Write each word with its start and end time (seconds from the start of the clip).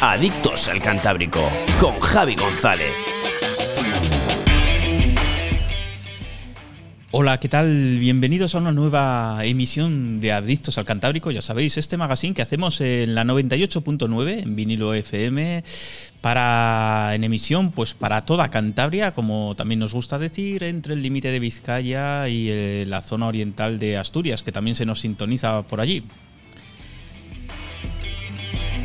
Adictos 0.00 0.68
al 0.68 0.82
Cantábrico 0.82 1.40
con 1.80 1.98
Javi 2.00 2.34
González. 2.36 2.92
Hola, 7.12 7.40
¿qué 7.40 7.48
tal? 7.48 7.96
Bienvenidos 7.98 8.54
a 8.54 8.58
una 8.58 8.72
nueva 8.72 9.38
emisión 9.44 10.20
de 10.20 10.32
Adictos 10.32 10.76
al 10.76 10.84
Cantábrico. 10.84 11.30
Ya 11.30 11.40
sabéis, 11.40 11.78
este 11.78 11.96
magazine 11.96 12.34
que 12.34 12.42
hacemos 12.42 12.82
en 12.82 13.14
la 13.14 13.24
98.9 13.24 14.42
en 14.42 14.54
vinilo 14.54 14.92
FM 14.92 15.64
para 16.20 17.14
en 17.14 17.24
emisión 17.24 17.70
pues 17.70 17.94
para 17.94 18.26
toda 18.26 18.50
Cantabria, 18.50 19.14
como 19.14 19.54
también 19.56 19.78
nos 19.78 19.94
gusta 19.94 20.18
decir, 20.18 20.62
entre 20.62 20.92
el 20.92 21.02
límite 21.02 21.30
de 21.30 21.40
Vizcaya 21.40 22.28
y 22.28 22.50
eh, 22.50 22.84
la 22.86 23.00
zona 23.00 23.28
oriental 23.28 23.78
de 23.78 23.96
Asturias, 23.96 24.42
que 24.42 24.52
también 24.52 24.76
se 24.76 24.84
nos 24.84 25.00
sintoniza 25.00 25.62
por 25.62 25.80
allí. 25.80 26.04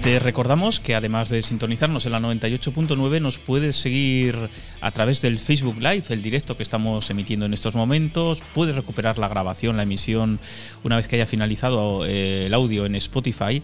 Te 0.02 0.18
recordamos 0.18 0.80
que 0.80 0.96
además 0.96 1.30
de 1.30 1.44
sintonizarnos 1.44 2.08
en 2.08 2.14
la 2.14 2.20
98.9 2.20 3.22
nos 3.22 3.38
puedes 3.38 3.76
seguir 3.76 4.50
a 4.82 4.90
través 4.90 5.22
del 5.22 5.38
Facebook 5.38 5.78
Live, 5.78 6.06
el 6.10 6.24
directo 6.24 6.58
que 6.58 6.64
estamos 6.64 7.12
emitiendo 7.12 7.46
en 7.46 7.54
estos 7.54 7.76
momentos. 7.76 8.42
Puedes 8.56 8.76
recuperar 8.76 9.20
la 9.20 9.28
grabación, 9.28 9.78
la 9.78 9.84
emisión, 9.84 10.40
una 10.84 10.96
vez 10.96 11.08
que 11.08 11.18
haya 11.18 11.28
finalizado 11.28 12.04
eh, 12.08 12.48
el 12.48 12.54
audio 12.56 12.88
en 12.88 12.96
Spotify. 12.96 13.62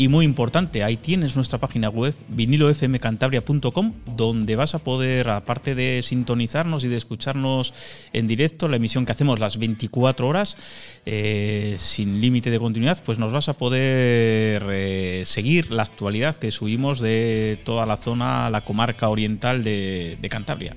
Y 0.00 0.08
muy 0.08 0.24
importante, 0.24 0.82
ahí 0.82 0.96
tienes 0.96 1.36
nuestra 1.36 1.58
página 1.58 1.90
web 1.90 2.14
vinilofmcantabria.com 2.28 3.92
donde 4.16 4.56
vas 4.56 4.74
a 4.74 4.78
poder, 4.78 5.28
aparte 5.28 5.74
de 5.74 6.00
sintonizarnos 6.02 6.84
y 6.84 6.88
de 6.88 6.96
escucharnos 6.96 7.74
en 8.14 8.26
directo, 8.26 8.66
la 8.68 8.76
emisión 8.76 9.04
que 9.04 9.12
hacemos 9.12 9.40
las 9.40 9.58
24 9.58 10.26
horas, 10.26 10.56
eh, 11.04 11.76
sin 11.78 12.18
límite 12.22 12.48
de 12.48 12.58
continuidad, 12.58 13.02
pues 13.04 13.18
nos 13.18 13.30
vas 13.30 13.50
a 13.50 13.58
poder 13.58 14.64
eh, 14.70 15.22
seguir 15.26 15.70
la 15.70 15.82
actualidad 15.82 16.36
que 16.36 16.50
subimos 16.50 17.00
de 17.00 17.60
toda 17.66 17.84
la 17.84 17.98
zona, 17.98 18.48
la 18.48 18.64
comarca 18.64 19.10
oriental 19.10 19.62
de, 19.62 20.16
de 20.18 20.28
Cantabria. 20.30 20.76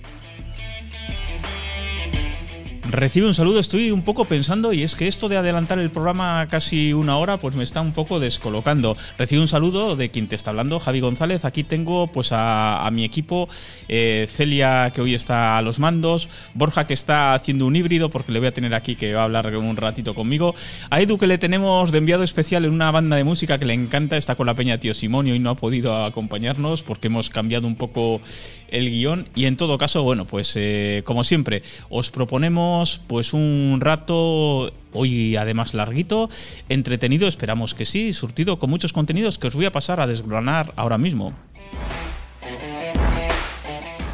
Recibe 2.94 3.26
un 3.26 3.34
saludo, 3.34 3.60
estoy 3.60 3.90
un 3.90 4.04
poco 4.04 4.26
pensando 4.26 4.72
y 4.72 4.84
es 4.84 4.96
que 4.96 5.08
esto 5.08 5.28
de 5.28 5.36
adelantar 5.36 5.80
el 5.80 5.90
programa 5.90 6.48
casi 6.48 6.94
una 6.94 7.18
hora 7.18 7.40
pues 7.40 7.56
me 7.56 7.64
está 7.64 7.82
un 7.82 7.92
poco 7.92 8.20
descolocando. 8.20 8.96
Recibe 9.18 9.42
un 9.42 9.48
saludo 9.48 9.96
de 9.96 10.12
quien 10.12 10.28
te 10.28 10.36
está 10.36 10.52
hablando, 10.52 10.80
Javi 10.80 11.00
González. 11.00 11.44
Aquí 11.44 11.64
tengo 11.64 12.06
pues 12.06 12.30
a, 12.34 12.88
mi 12.94 13.04
equipo, 13.04 13.50
eh, 13.88 14.28
Celia 14.30 14.92
que 14.94 15.02
hoy 15.02 15.16
está 15.16 15.58
a 15.58 15.64
los 15.64 15.80
mandos, 15.80 16.30
Borja 16.54 16.86
que 16.86 16.94
está 16.94 17.34
haciendo 17.34 17.66
un 17.66 17.76
híbrido 17.76 18.12
porque 18.12 18.32
le 18.32 18.38
voy 18.38 18.50
a 18.50 18.54
tener 18.54 18.76
aquí 18.76 18.96
que 18.96 19.12
va 19.16 19.22
a 19.22 19.24
hablar 19.24 19.58
un 19.58 19.76
ratito 19.76 20.14
conmigo, 20.14 20.54
a 20.92 21.02
Edu 21.02 21.18
que 21.18 21.26
le 21.26 21.40
tenemos 21.40 21.92
de 21.92 21.98
enviado 21.98 22.24
especial 22.24 22.64
en 22.64 22.74
una 22.74 22.92
banda 22.92 23.16
de 23.16 23.24
música 23.24 23.58
que 23.58 23.66
le 23.66 23.74
encanta, 23.74 24.18
está 24.18 24.36
con 24.36 24.46
la 24.46 24.54
peña 24.54 24.80
Tío 24.80 24.94
Simonio 24.94 25.34
y 25.34 25.40
no 25.40 25.50
ha 25.50 25.56
podido 25.56 26.06
acompañarnos 26.06 26.84
porque 26.84 27.08
hemos 27.08 27.32
cambiado 27.32 27.66
un 27.66 27.76
poco 27.76 28.22
el 28.68 28.92
guion 28.92 29.28
y 29.34 29.46
en 29.46 29.58
todo 29.58 29.80
caso, 29.80 30.04
bueno, 30.04 30.26
pues 30.26 30.54
eh, 30.58 31.02
como 31.06 31.24
siempre, 31.24 31.64
os 31.90 32.12
proponemos 32.12 32.83
pues 33.08 33.34
un 33.34 33.80
rato 33.82 34.72
hoy 34.94 35.36
además 35.36 35.74
larguito, 35.74 36.30
entretenido, 36.70 37.28
esperamos 37.28 37.74
que 37.74 37.86
sí, 37.86 38.14
surtido 38.14 38.60
con 38.60 38.70
muchos 38.70 38.94
contenidos 38.94 39.40
que 39.40 39.48
os 39.48 39.56
voy 39.56 39.66
a 39.66 39.72
pasar 39.72 40.00
a 40.00 40.08
desgranar 40.08 40.74
ahora 40.76 40.98
mismo. 40.98 41.34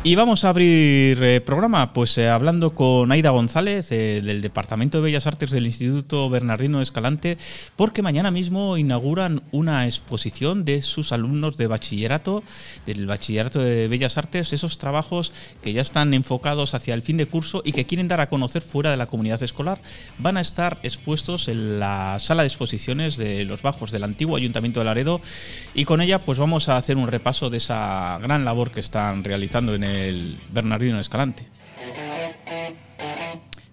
Y 0.01 0.15
vamos 0.15 0.45
a 0.45 0.49
abrir 0.49 1.21
eh, 1.21 1.41
programa 1.41 1.91
pues 1.91 2.17
eh, 2.17 2.29
hablando 2.29 2.73
con 2.73 3.11
Aida 3.11 3.31
González 3.31 3.91
eh, 3.91 4.21
del 4.23 4.41
Departamento 4.41 4.97
de 4.97 5.03
Bellas 5.03 5.27
Artes 5.27 5.51
del 5.51 5.65
Instituto 5.65 6.29
Bernardino 6.29 6.81
Escalante 6.81 7.37
porque 7.75 8.01
mañana 8.01 8.31
mismo 8.31 8.77
inauguran 8.77 9.43
una 9.51 9.85
exposición 9.85 10.63
de 10.63 10.81
sus 10.81 11.11
alumnos 11.11 11.57
de 11.57 11.67
bachillerato, 11.67 12.43
del 12.85 13.07
Bachillerato 13.07 13.59
de 13.59 13.89
Bellas 13.89 14.17
Artes, 14.17 14.53
esos 14.53 14.77
trabajos 14.77 15.33
que 15.61 15.73
ya 15.73 15.81
están 15.81 16.13
enfocados 16.13 16.75
hacia 16.75 16.93
el 16.93 17.01
fin 17.01 17.17
de 17.17 17.25
curso 17.25 17.61
y 17.65 17.73
que 17.73 17.85
quieren 17.85 18.07
dar 18.07 18.21
a 18.21 18.29
conocer 18.29 18.61
fuera 18.61 18.91
de 18.91 18.97
la 18.97 19.07
comunidad 19.07 19.43
escolar. 19.43 19.81
Van 20.17 20.37
a 20.37 20.41
estar 20.41 20.79
expuestos 20.81 21.49
en 21.49 21.81
la 21.81 22.19
sala 22.19 22.43
de 22.43 22.47
exposiciones 22.47 23.17
de 23.17 23.43
los 23.43 23.63
bajos 23.63 23.91
del 23.91 24.05
antiguo 24.05 24.37
Ayuntamiento 24.37 24.79
de 24.79 24.85
Laredo 24.85 25.19
y 25.73 25.83
con 25.83 25.99
ella 25.99 26.23
pues 26.23 26.39
vamos 26.39 26.69
a 26.69 26.77
hacer 26.77 26.95
un 26.95 27.09
repaso 27.09 27.49
de 27.49 27.57
esa 27.57 28.17
gran 28.21 28.45
labor 28.45 28.71
que 28.71 28.79
están 28.79 29.25
realizando 29.25 29.75
en 29.75 29.83
el 29.83 29.88
el 29.89 30.37
Bernardino 30.51 30.99
Escalante. 30.99 31.43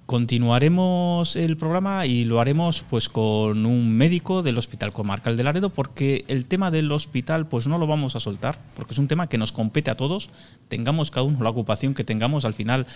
Continuaremos 0.07 1.35
el 1.35 1.57
programa 1.57 2.07
y 2.07 2.25
lo 2.25 2.41
haremos 2.41 2.85
pues 2.89 3.09
con 3.09 3.67
un 3.67 3.93
médico 3.93 4.45
del 4.45 4.57
Hospital 4.57 4.93
Comarcal 4.93 5.37
de 5.37 5.43
Laredo 5.43 5.71
porque 5.71 6.25
el 6.29 6.47
tema 6.47 6.71
del 6.71 6.93
hospital 6.93 7.49
pues 7.49 7.67
no 7.67 7.77
lo 7.77 7.89
vamos 7.89 8.15
a 8.15 8.21
soltar 8.21 8.57
porque 8.77 8.93
es 8.93 9.01
un 9.01 9.09
tema 9.09 9.29
que 9.29 9.37
nos 9.37 9.51
compete 9.51 9.91
a 9.91 9.97
todos, 9.97 10.31
tengamos 10.69 11.11
cada 11.11 11.25
uno 11.25 11.43
la 11.43 11.51
ocupación 11.51 11.93
que 11.93 12.05
tengamos, 12.05 12.45
al 12.45 12.55
final 12.55 12.87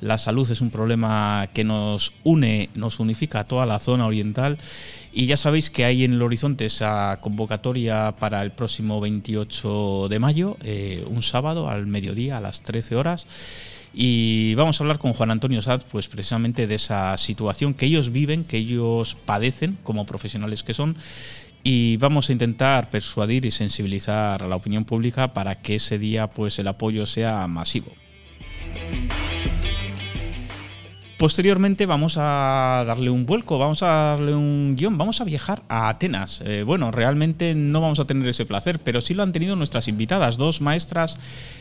la 0.00 0.16
salud 0.16 0.50
es 0.50 0.62
un 0.62 0.70
problema 0.70 1.50
que 1.52 1.64
nos 1.64 2.14
une, 2.24 2.70
nos 2.74 2.98
unifica 2.98 3.40
a 3.40 3.44
toda 3.44 3.66
la 3.66 3.78
zona 3.78 4.06
oriental. 4.06 4.56
Y 5.12 5.26
ya 5.26 5.36
sabéis 5.36 5.68
que 5.68 5.84
hay 5.84 6.04
en 6.04 6.14
el 6.14 6.22
horizonte 6.22 6.64
esa 6.64 7.18
convocatoria 7.20 8.16
para 8.18 8.42
el 8.42 8.52
próximo 8.52 9.00
28 9.00 10.08
de 10.08 10.18
mayo, 10.18 10.56
eh, 10.62 11.04
un 11.08 11.22
sábado 11.22 11.68
al 11.68 11.86
mediodía 11.86 12.38
a 12.38 12.40
las 12.40 12.62
13 12.62 12.96
horas 12.96 13.26
y 13.94 14.54
vamos 14.56 14.80
a 14.80 14.84
hablar 14.84 14.98
con 14.98 15.12
Juan 15.12 15.30
Antonio 15.30 15.62
Saz, 15.62 15.84
pues 15.84 16.08
precisamente 16.08 16.66
de 16.66 16.74
esa 16.74 17.16
situación 17.16 17.74
que 17.74 17.86
ellos 17.86 18.10
viven, 18.10 18.44
que 18.44 18.56
ellos 18.56 19.16
padecen 19.24 19.78
como 19.84 20.04
profesionales 20.04 20.64
que 20.64 20.74
son. 20.74 20.96
Y 21.62 21.96
vamos 21.96 22.28
a 22.28 22.32
intentar 22.32 22.90
persuadir 22.90 23.44
y 23.46 23.50
sensibilizar 23.50 24.42
a 24.42 24.48
la 24.48 24.56
opinión 24.56 24.84
pública 24.84 25.32
para 25.32 25.62
que 25.62 25.76
ese 25.76 25.98
día 25.98 26.26
pues 26.26 26.58
el 26.58 26.68
apoyo 26.68 27.06
sea 27.06 27.46
masivo. 27.46 27.92
Posteriormente 31.18 31.86
vamos 31.86 32.16
a 32.18 32.82
darle 32.86 33.08
un 33.08 33.24
vuelco, 33.24 33.56
vamos 33.56 33.84
a 33.84 33.86
darle 34.16 34.34
un 34.34 34.74
guion, 34.76 34.98
vamos 34.98 35.20
a 35.20 35.24
viajar 35.24 35.62
a 35.68 35.88
Atenas. 35.88 36.42
Eh, 36.44 36.64
bueno, 36.64 36.90
realmente 36.90 37.54
no 37.54 37.80
vamos 37.80 38.00
a 38.00 38.04
tener 38.04 38.26
ese 38.28 38.46
placer, 38.46 38.80
pero 38.80 39.00
sí 39.00 39.14
lo 39.14 39.22
han 39.22 39.32
tenido 39.32 39.54
nuestras 39.54 39.86
invitadas, 39.86 40.38
dos 40.38 40.60
maestras 40.60 41.16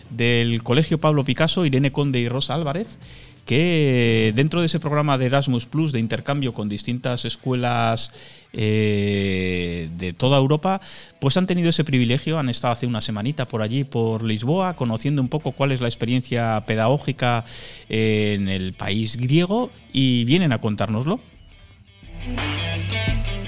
del 0.10 0.64
Colegio 0.64 1.00
Pablo 1.00 1.24
Picasso, 1.24 1.66
Irene 1.66 1.92
Conde 1.92 2.20
y 2.20 2.28
Rosa 2.30 2.56
Álvarez, 2.56 2.98
que 3.46 4.34
dentro 4.36 4.60
de 4.62 4.66
ese 4.66 4.80
programa 4.80 5.20
de 5.20 5.28
Erasmus 5.28 5.68
Plus 5.68 5.92
de 5.92 6.00
intercambio 6.00 6.54
con 6.54 6.68
distintas 6.68 7.24
escuelas 7.24 8.12
eh, 8.54 9.90
de 9.98 10.14
toda 10.14 10.38
Europa, 10.38 10.80
pues 11.20 11.38
han 11.38 11.48
tenido 11.48 11.70
ese 11.70 11.84
privilegio, 11.84 12.40
han 12.40 12.50
estado 12.50 12.74
hace 12.74 12.88
una 12.88 13.02
semanita 13.02 13.48
por 13.48 13.62
allí, 13.62 13.84
por 13.84 14.24
Lisboa, 14.24 14.76
conociendo 14.76 15.22
un 15.22 15.30
poco 15.30 15.52
cuál 15.52 15.72
es 15.72 15.82
la 15.82 15.88
experiencia 15.88 16.64
pedagógica 16.68 17.46
en 17.90 18.48
el 18.50 18.74
país 18.74 19.18
griego 19.18 19.72
y 19.92 20.26
vienen 20.26 20.52
a 20.54 20.62
contárnoslo. 20.62 21.20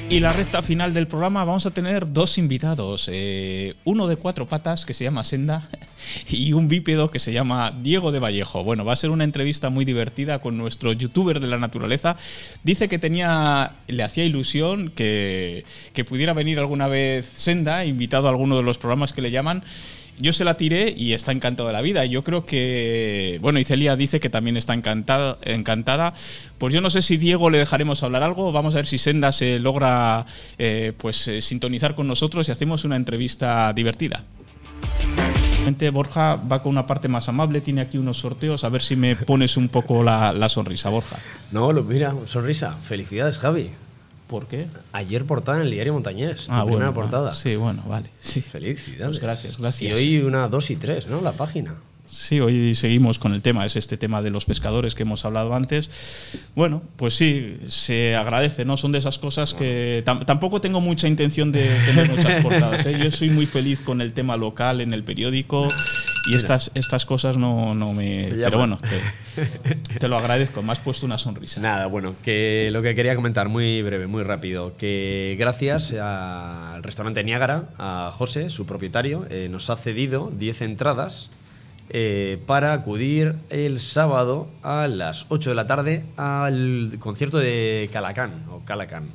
Y 0.08 0.20
la 0.20 0.32
recta 0.32 0.62
final 0.62 0.94
del 0.94 1.08
programa 1.08 1.44
vamos 1.46 1.66
a 1.66 1.72
tener 1.72 2.14
dos 2.14 2.38
invitados, 2.38 3.10
eh, 3.12 3.74
uno 3.86 4.06
de 4.06 4.18
cuatro 4.18 4.48
patas 4.48 4.86
que 4.86 4.94
se 4.94 5.04
llama 5.04 5.24
Senda 5.24 5.68
y 6.30 6.54
un 6.54 6.68
bípedo 6.68 7.10
que 7.10 7.18
se 7.18 7.34
llama 7.34 7.76
Diego 7.82 8.12
de 8.12 8.20
Vallejo. 8.20 8.64
Bueno, 8.64 8.86
va 8.86 8.94
a 8.94 8.98
ser 8.98 9.10
una 9.10 9.24
entrevista 9.24 9.72
muy 9.72 9.84
divertida 9.84 10.40
con 10.40 10.58
nuestro 10.58 10.94
youtuber 10.94 11.40
de 11.40 11.48
la 11.48 11.58
naturaleza. 11.58 12.18
Dice 12.64 12.88
que 12.88 13.00
tenía, 13.00 13.78
le 13.88 14.04
hacía 14.04 14.26
ilusión 14.26 14.90
que, 14.90 15.66
que 15.94 16.06
pudiera 16.06 16.34
venir 16.34 16.60
alguna 16.60 16.88
vez 16.88 17.26
Senda, 17.26 17.84
invitado 17.84 18.28
a 18.28 18.30
alguno 18.30 18.58
de 18.58 18.64
los 18.64 18.78
programas 18.78 19.12
que 19.12 19.24
le 19.24 19.32
llaman. 19.32 19.64
Yo 20.18 20.32
se 20.34 20.46
la 20.46 20.56
tiré 20.56 20.94
y 20.96 21.14
está 21.14 21.32
encantado 21.32 21.68
de 21.68 21.74
la 21.74 21.82
vida. 21.82 22.06
Yo 22.06 22.24
creo 22.24 22.46
que. 22.46 23.38
Bueno, 23.42 23.60
y 23.60 23.64
Celia 23.66 23.96
dice 23.96 24.20
que 24.20 24.30
también 24.30 24.56
está 24.58 24.74
encantada, 24.74 25.38
encantada. 25.44 26.14
Pues 26.58 26.74
yo 26.74 26.82
no 26.82 26.90
sé 26.90 27.02
si 27.02 27.18
Diego 27.18 27.50
le 27.50 27.58
dejaremos 27.58 28.02
hablar 28.04 28.24
algo. 28.24 28.52
Vamos 28.52 28.76
a 28.76 28.78
ver 28.78 28.88
si 28.88 28.98
Senda 28.98 29.32
se 29.32 29.60
logra 29.60 30.26
eh, 30.58 30.94
pues, 30.98 31.28
eh, 31.28 31.42
sintonizar 31.42 31.96
con 31.96 32.08
nosotros 32.08 32.48
y 32.48 32.52
hacemos 32.52 32.86
una 32.86 32.96
entrevista 32.96 33.74
divertida. 33.74 34.24
Borja 35.92 36.36
va 36.36 36.62
con 36.62 36.72
una 36.72 36.86
parte 36.86 37.08
más 37.08 37.28
amable, 37.28 37.60
tiene 37.60 37.82
aquí 37.82 37.98
unos 37.98 38.18
sorteos, 38.18 38.64
a 38.64 38.70
ver 38.70 38.84
si 38.84 38.96
me 38.96 39.16
pones 39.16 39.58
un 39.58 39.68
poco 39.70 40.04
la, 40.04 40.48
sonrisa, 40.48 40.90
Borja. 40.90 41.18
No, 41.52 41.72
lo- 41.74 41.84
mira, 41.84 42.14
sonrisa. 42.28 42.78
Felicidades, 42.84 43.40
Javi. 43.40 43.72
¿Por 44.28 44.48
qué? 44.48 44.68
Ayer 44.92 45.24
portada 45.26 45.60
en 45.60 45.66
el 45.66 45.72
diario 45.72 45.94
Montañés. 45.94 46.48
tu 46.48 46.52
Ah, 46.52 46.64
primera 46.66 46.90
bueno, 46.90 46.94
portada. 46.94 47.34
Sí, 47.36 47.56
bueno, 47.56 47.84
vale. 47.88 48.10
Sí. 48.20 48.42
Felicidades. 48.42 49.06
Pues 49.08 49.20
gracias, 49.20 49.58
gracias. 49.58 49.92
Y 49.92 49.94
hoy 49.94 50.18
una 50.24 50.48
2 50.48 50.72
y 50.72 50.76
3, 50.78 51.08
¿no? 51.08 51.22
La 51.22 51.34
página. 51.34 51.76
Sí, 52.08 52.40
hoy 52.40 52.76
seguimos 52.76 53.18
con 53.18 53.34
el 53.34 53.42
tema, 53.42 53.66
es 53.66 53.76
este 53.76 53.98
tema 53.98 54.22
de 54.22 54.30
los 54.30 54.46
pescadores 54.46 54.94
que 54.94 55.04
hemos 55.04 55.26
hablado 55.26 55.56
antes. 55.56 55.90
Bueno, 56.56 56.84
pues 56.98 57.16
sí, 57.16 57.58
se 57.68 58.16
agradece, 58.16 58.64
¿no? 58.64 58.78
Son 58.78 58.92
de 58.92 59.00
esas 59.00 59.18
cosas 59.18 59.54
que 59.56 60.04
tam- 60.06 60.24
tampoco 60.24 60.62
tengo 60.62 60.80
mucha 60.82 61.08
intención 61.08 61.52
de 61.52 61.68
tener 61.86 62.10
muchas 62.10 62.36
portadas. 62.44 62.86
¿eh? 62.86 62.98
Yo 63.04 63.10
soy 63.10 63.32
muy 63.32 63.48
feliz 63.48 63.82
con 63.82 64.02
el 64.02 64.14
tema 64.14 64.38
local 64.38 64.82
en 64.82 64.94
el 64.94 65.04
periódico 65.04 65.70
y 66.30 66.36
estas, 66.36 66.70
estas 66.76 67.06
cosas 67.08 67.38
no, 67.38 67.74
no 67.74 67.92
me... 67.94 68.30
Pero 68.32 68.60
bueno, 68.60 68.78
te, 68.78 69.76
te 70.00 70.08
lo 70.08 70.18
agradezco, 70.18 70.62
me 70.62 70.72
has 70.74 70.80
puesto 70.80 71.08
una 71.08 71.18
sonrisa. 71.18 71.60
Nada, 71.60 71.88
bueno, 71.88 72.14
que 72.24 72.70
lo 72.72 72.84
que 72.84 72.94
quería 72.94 73.16
comentar 73.16 73.50
muy 73.50 73.82
breve, 73.82 74.06
muy 74.06 74.22
rápido, 74.24 74.78
que 74.78 75.36
gracias 75.40 75.92
al 75.94 76.84
restaurante 76.84 77.24
Niágara, 77.24 77.64
a 77.80 78.12
José, 78.14 78.50
su 78.52 78.68
propietario, 78.68 79.26
eh, 79.32 79.48
nos 79.50 79.70
ha 79.72 79.76
cedido 79.76 80.32
10 80.38 80.62
entradas 80.62 81.32
eh, 81.90 82.42
para 82.46 82.74
acudir 82.74 83.36
el 83.50 83.80
sábado 83.80 84.48
a 84.64 84.88
las 84.88 85.26
8 85.30 85.52
de 85.52 85.56
la 85.56 85.68
tarde 85.68 86.04
al 86.18 86.98
concierto 87.00 87.38
de 87.38 87.90
Calacán, 87.94 88.46
o 88.50 88.62
Calacán, 88.66 89.10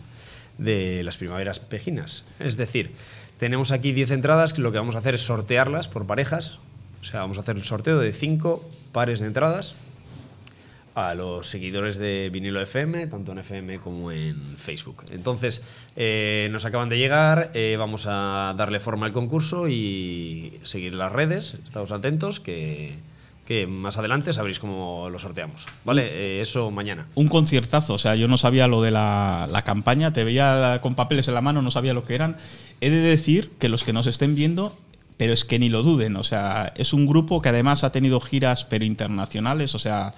de 0.59 1.03
las 1.03 1.17
primaveras 1.17 1.59
pejinas. 1.61 2.25
Es 2.39 2.57
decir, 2.57 2.93
tenemos 3.39 3.73
aquí 3.73 3.93
10 3.93 4.13
entradas, 4.13 4.53
que 4.53 4.61
lo 4.61 4.73
que 4.73 4.79
vamos 4.79 4.95
a 4.95 4.99
hacer 4.99 5.15
es 5.15 5.23
sortearlas 5.23 5.89
por 5.89 6.07
parejas, 6.07 6.59
o 7.01 7.05
sea, 7.05 7.21
vamos 7.21 7.39
a 7.39 7.41
hacer 7.41 7.57
el 7.57 7.65
sorteo 7.65 7.99
de 7.99 8.13
5 8.13 8.69
pares 8.93 9.21
de 9.21 9.27
entradas 9.27 9.75
a 10.95 11.15
los 11.15 11.47
seguidores 11.47 11.99
de 11.99 12.31
Vinilo 12.33 12.61
FM, 12.61 13.07
tanto 13.07 13.33
en 13.33 13.39
FM 13.39 13.79
como 13.79 14.13
en 14.13 14.57
Facebook. 14.57 15.05
Entonces, 15.11 15.65
eh, 15.97 16.49
nos 16.51 16.65
acaban 16.65 16.89
de 16.89 16.99
llegar, 16.99 17.51
eh, 17.55 17.77
vamos 17.79 18.07
a 18.09 18.55
darle 18.57 18.81
forma 18.81 19.07
al 19.07 19.13
concurso 19.13 19.69
y 19.69 20.59
seguir 20.63 20.95
las 20.95 21.13
redes, 21.13 21.57
estados 21.65 21.93
atentos, 21.93 22.41
que, 22.41 22.99
que 23.47 23.67
más 23.67 23.99
adelante 23.99 24.33
sabréis 24.33 24.59
cómo 24.59 25.09
lo 25.11 25.19
sorteamos. 25.19 25.67
¿Vale? 25.85 26.07
Eh, 26.07 26.41
eso 26.41 26.71
mañana. 26.71 27.07
Un 27.15 27.29
conciertazo, 27.29 27.95
o 27.95 27.99
sea, 27.99 28.17
yo 28.17 28.29
no 28.29 28.39
sabía 28.39 28.67
lo 28.67 28.83
de 28.83 28.91
la, 28.91 29.49
la 29.51 29.63
campaña, 29.63 30.13
te 30.13 30.25
veía 30.25 30.81
con 30.83 30.95
papeles 30.95 31.29
en 31.29 31.35
la 31.35 31.41
mano, 31.41 31.63
no 31.63 31.71
sabía 31.71 31.95
lo 31.95 32.05
que 32.05 32.15
eran. 32.15 32.37
He 32.81 32.91
de 32.91 33.01
decir 33.01 33.51
que 33.59 33.69
los 33.69 33.85
que 33.85 33.93
nos 33.93 34.07
estén 34.07 34.35
viendo, 34.35 34.77
pero 35.21 35.35
es 35.35 35.45
que 35.45 35.59
ni 35.59 35.69
lo 35.69 35.83
duden, 35.83 36.17
o 36.17 36.25
sea, 36.25 36.73
es 36.77 36.95
un 36.95 37.07
grupo 37.07 37.43
que 37.43 37.51
además 37.51 37.85
ha 37.85 37.93
tenido 37.93 38.21
giras, 38.21 38.65
pero 38.65 38.87
internacionales, 38.87 39.75
o 39.75 39.79
sea, 39.79 40.15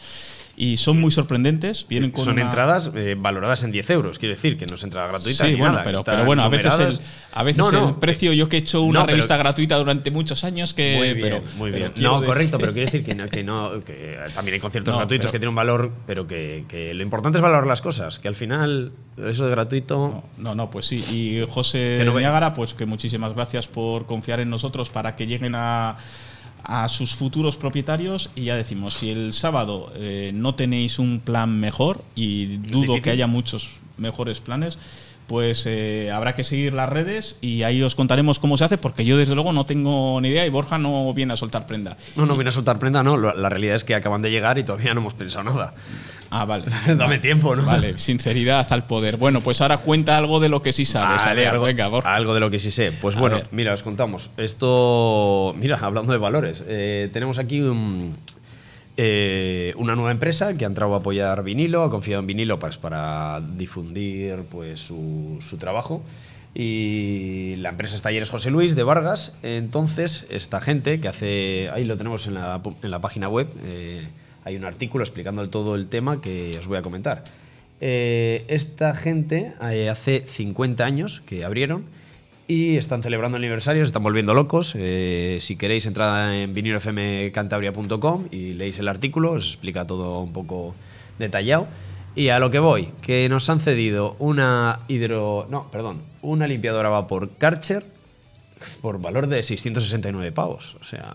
y 0.62 0.76
son 0.76 1.00
muy 1.00 1.10
sorprendentes. 1.10 1.86
Vienen 1.88 2.12
con 2.12 2.24
Son 2.24 2.34
una- 2.34 2.42
entradas 2.42 2.92
eh, 2.94 3.16
valoradas 3.18 3.64
en 3.64 3.72
10 3.72 3.90
euros, 3.90 4.20
quiero 4.20 4.36
decir, 4.36 4.56
que 4.56 4.64
no 4.66 4.76
es 4.76 4.84
entrada 4.84 5.08
gratuita. 5.08 5.44
Sí, 5.44 5.54
ni 5.54 5.58
bueno, 5.58 5.72
nada, 5.74 5.84
que 5.92 6.02
pero, 6.04 6.24
bueno, 6.24 6.44
a 6.44 6.48
veces, 6.48 6.78
el, 6.78 7.00
a 7.32 7.42
veces 7.42 7.58
No, 7.58 7.72
no, 7.72 7.88
el 7.88 7.94
precio, 7.96 8.32
yo 8.32 8.48
que 8.48 8.58
he 8.58 8.60
hecho 8.60 8.82
una 8.82 9.00
no, 9.00 9.06
revista 9.06 9.36
gratuita 9.36 9.76
durante 9.76 10.12
muchos 10.12 10.44
años, 10.44 10.72
que. 10.72 10.94
Muy 10.98 11.14
bien, 11.14 11.18
pero, 11.20 11.42
muy 11.56 11.70
pero 11.72 11.84
bien. 11.86 11.92
quiero 11.96 12.20
No, 12.20 12.24
correcto, 12.24 12.58
pero 12.60 12.72
quiero 12.72 12.86
decir 12.86 13.04
que, 13.04 13.16
no, 13.16 13.28
que, 13.28 13.42
no, 13.42 13.82
que 13.84 14.18
también 14.36 14.54
hay 14.54 14.60
conciertos 14.60 14.94
gratuitos 14.94 15.32
que 15.32 15.40
tienen 15.40 15.48
un 15.48 15.56
valor, 15.56 15.90
pero 16.06 16.28
que, 16.28 16.64
que 16.68 16.94
lo 16.94 17.02
importante 17.02 17.38
es 17.38 17.42
valorar 17.42 17.66
las 17.66 17.82
cosas, 17.82 18.20
que 18.20 18.28
al 18.28 18.36
final 18.36 18.92
eso 19.26 19.46
de 19.46 19.50
gratuito... 19.50 20.22
No, 20.38 20.54
no, 20.54 20.70
pues 20.70 20.86
sí. 20.86 20.98
Y 21.10 21.44
José 21.50 21.96
Que 21.98 22.04
Niágara, 22.04 22.54
pues 22.54 22.72
que 22.72 22.86
muchísimas 22.86 23.34
gracias 23.34 23.66
por 23.66 24.06
confiar 24.06 24.38
en 24.38 24.48
nosotros 24.48 24.90
para 24.90 25.16
que 25.16 25.26
lleguen 25.26 25.56
a, 25.56 25.96
a 26.64 26.88
sus 26.88 27.14
futuros 27.14 27.56
propietarios. 27.56 28.30
Y 28.34 28.44
ya 28.44 28.56
decimos, 28.56 28.94
si 28.94 29.10
el 29.10 29.32
sábado 29.32 29.92
eh, 29.96 30.30
no 30.34 30.54
tenéis 30.54 30.98
un 30.98 31.20
plan 31.20 31.58
mejor, 31.60 32.04
y 32.14 32.56
dudo 32.58 33.00
que 33.00 33.10
haya 33.10 33.26
muchos 33.26 33.70
mejores 33.96 34.40
planes, 34.40 34.78
pues 35.26 35.64
eh, 35.66 36.10
habrá 36.12 36.34
que 36.34 36.44
seguir 36.44 36.74
las 36.74 36.88
redes 36.88 37.38
y 37.40 37.62
ahí 37.62 37.82
os 37.82 37.94
contaremos 37.94 38.38
cómo 38.38 38.58
se 38.58 38.64
hace, 38.64 38.76
porque 38.78 39.04
yo 39.04 39.16
desde 39.16 39.34
luego 39.34 39.52
no 39.52 39.64
tengo 39.66 40.20
ni 40.20 40.28
idea 40.28 40.44
y 40.46 40.50
Borja 40.50 40.76
no 40.78 41.12
viene 41.14 41.32
a 41.32 41.36
soltar 41.36 41.66
prenda. 41.66 41.96
No, 42.16 42.26
no 42.26 42.34
viene 42.34 42.48
a 42.48 42.52
soltar 42.52 42.78
prenda, 42.78 43.02
no. 43.02 43.16
La 43.16 43.48
realidad 43.48 43.76
es 43.76 43.84
que 43.84 43.94
acaban 43.94 44.20
de 44.22 44.30
llegar 44.30 44.58
y 44.58 44.64
todavía 44.64 44.92
no 44.94 45.00
hemos 45.00 45.14
pensado 45.14 45.44
nada. 45.44 45.74
Ah, 46.30 46.44
vale. 46.44 46.64
Dame 46.96 47.18
tiempo, 47.18 47.56
¿no? 47.56 47.64
Vale, 47.64 47.98
sinceridad 47.98 48.66
al 48.72 48.86
poder. 48.86 49.16
Bueno, 49.16 49.40
pues 49.40 49.60
ahora 49.60 49.78
cuenta 49.78 50.18
algo 50.18 50.40
de 50.40 50.48
lo 50.48 50.60
que 50.62 50.72
sí 50.72 50.84
sabes. 50.84 51.24
Vale, 51.24 51.46
algo, 51.46 51.64
venga, 51.64 51.88
Borja. 51.88 52.14
algo 52.14 52.34
de 52.34 52.40
lo 52.40 52.50
que 52.50 52.58
sí 52.58 52.70
sé. 52.70 52.92
Pues 52.92 53.16
A 53.16 53.20
bueno, 53.20 53.36
ver. 53.36 53.48
mira, 53.52 53.72
os 53.74 53.82
contamos. 53.82 54.30
Esto, 54.36 55.54
mira, 55.58 55.76
hablando 55.82 56.12
de 56.12 56.18
valores, 56.18 56.62
eh, 56.66 57.08
tenemos 57.12 57.38
aquí 57.38 57.60
un- 57.60 58.16
eh, 58.96 59.74
una 59.76 59.94
nueva 59.96 60.10
empresa 60.10 60.54
que 60.54 60.64
ha 60.64 60.68
entrado 60.68 60.94
a 60.94 60.98
apoyar 60.98 61.42
vinilo, 61.42 61.82
ha 61.82 61.90
confiado 61.90 62.20
en 62.20 62.26
vinilo 62.26 62.58
pues, 62.58 62.76
para 62.76 63.40
difundir 63.40 64.44
pues, 64.50 64.80
su, 64.80 65.38
trabajo. 65.58 66.02
Y 66.54 67.56
la 67.56 67.70
empresa 67.70 67.96
es 67.96 68.02
Talleres 68.02 68.28
José 68.28 68.50
Luis 68.50 68.74
de 68.76 68.82
Vargas. 68.82 69.34
Entonces, 69.42 70.26
esta 70.28 70.60
gente 70.60 71.00
que 71.00 71.08
hace. 71.08 71.70
Ahí 71.72 71.84
lo 71.84 71.96
tenemos 71.96 72.26
en 72.26 72.34
la, 72.34 72.60
en 72.82 72.90
la 72.90 73.00
página 73.00 73.28
web. 73.28 73.48
eh, 73.64 74.06
hay 74.44 74.56
un 74.56 74.64
artículo 74.64 75.04
explicando 75.04 75.48
todo 75.50 75.76
el 75.76 75.86
tema 75.86 76.20
que 76.20 76.56
os 76.58 76.66
voy 76.66 76.76
a 76.76 76.82
comentar. 76.82 77.22
Eh, 77.80 78.44
esta 78.48 78.94
gente 78.94 79.54
hace 79.60 80.24
50 80.26 80.84
años 80.84 81.22
que 81.26 81.44
abrieron 81.44 81.84
y 82.48 82.76
están 82.76 83.02
celebrando 83.02 83.38
el 83.38 83.44
aniversario, 83.44 83.82
se 83.82 83.86
están 83.86 84.02
volviendo 84.02 84.34
locos. 84.34 84.74
Eh, 84.76 85.38
si 85.40 85.56
queréis, 85.56 85.86
entrad 85.86 86.34
en 86.34 86.52
vinilofmcantabria.com 86.52 88.26
y 88.30 88.54
leéis 88.54 88.78
el 88.78 88.88
artículo, 88.88 89.32
os 89.32 89.46
explica 89.46 89.86
todo 89.86 90.20
un 90.20 90.32
poco 90.32 90.74
detallado. 91.18 91.68
Y 92.14 92.28
a 92.28 92.38
lo 92.38 92.50
que 92.50 92.58
voy, 92.58 92.90
que 93.00 93.28
nos 93.28 93.48
han 93.48 93.60
cedido 93.60 94.16
una 94.18 94.80
hidro... 94.88 95.46
No, 95.50 95.70
perdón, 95.70 96.02
una 96.20 96.46
limpiadora 96.46 96.88
a 96.88 96.92
vapor 96.92 97.30
Karcher 97.38 97.86
por 98.82 99.00
valor 99.00 99.28
de 99.28 99.42
669 99.42 100.30
pavos. 100.32 100.76
O 100.80 100.84
sea, 100.84 101.14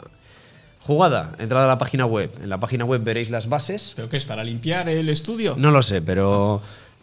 jugada, 0.79 1.35
entrad 1.37 1.65
a 1.65 1.67
la 1.67 1.77
página 1.77 2.05
web. 2.05 2.31
En 2.41 2.49
la 2.49 2.59
página 2.59 2.83
web 2.83 3.03
veréis 3.03 3.29
las 3.29 3.47
bases. 3.47 3.93
¿Pero 3.95 4.09
qué 4.09 4.17
es? 4.17 4.25
¿Para 4.25 4.43
limpiar 4.43 4.89
el 4.89 5.09
estudio? 5.09 5.55
No 5.57 5.71
lo 5.71 5.83
sé, 5.83 6.01
pero... 6.01 6.61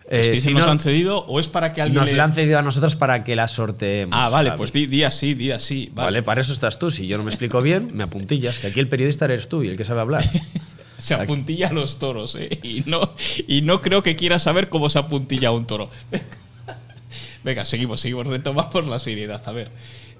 ¿Es 0.08 0.26
eh, 0.26 0.30
que 0.32 0.36
si 0.36 0.42
se 0.42 0.50
nos 0.52 0.66
no- 0.66 0.72
han 0.72 0.80
cedido 0.80 1.18
o 1.26 1.40
es 1.40 1.48
para 1.48 1.72
que 1.72 1.80
alguien 1.80 2.00
nos 2.00 2.10
le- 2.10 2.16
la 2.16 2.24
han 2.24 2.32
cedido 2.34 2.58
a 2.58 2.62
nosotros 2.62 2.94
para 2.94 3.24
que 3.24 3.36
la 3.36 3.48
sorteemos. 3.48 4.14
Ah, 4.18 4.28
vale, 4.28 4.52
pues 4.52 4.72
di, 4.72 4.86
di 4.86 5.02
así, 5.02 5.34
di 5.34 5.50
así. 5.50 5.90
Vale. 5.94 6.06
Vale. 6.06 6.22
para 6.22 6.40
eso 6.42 6.52
estás 6.52 6.78
tú. 6.78 6.90
Si 6.90 7.06
yo 7.06 7.16
no 7.16 7.24
me 7.24 7.30
explico 7.30 7.60
bien, 7.62 7.90
me 7.94 8.04
apuntillas, 8.04 8.58
que 8.58 8.66
aquí 8.66 8.80
el 8.80 8.88
periodista 8.88 9.24
eres 9.24 9.48
tú 9.48 9.62
y 9.62 9.68
el 9.68 9.76
que 9.76 9.84
sabe 9.84 10.00
hablar. 10.02 10.22
Se 10.98 11.12
apuntilla 11.14 11.68
a 11.68 11.72
los 11.72 11.98
toros, 11.98 12.34
¿eh? 12.38 12.60
Y 12.62 12.82
no, 12.86 13.12
y 13.46 13.60
no 13.62 13.80
creo 13.82 14.02
que 14.02 14.16
quiera 14.16 14.38
saber 14.38 14.70
cómo 14.70 14.88
se 14.88 14.98
apuntilla 14.98 15.50
un 15.50 15.66
toro. 15.66 15.90
Venga, 17.44 17.64
seguimos, 17.66 18.00
seguimos, 18.00 18.26
retomamos 18.26 18.86
la 18.86 18.98
seriedad. 18.98 19.42
A 19.44 19.52
ver, 19.52 19.70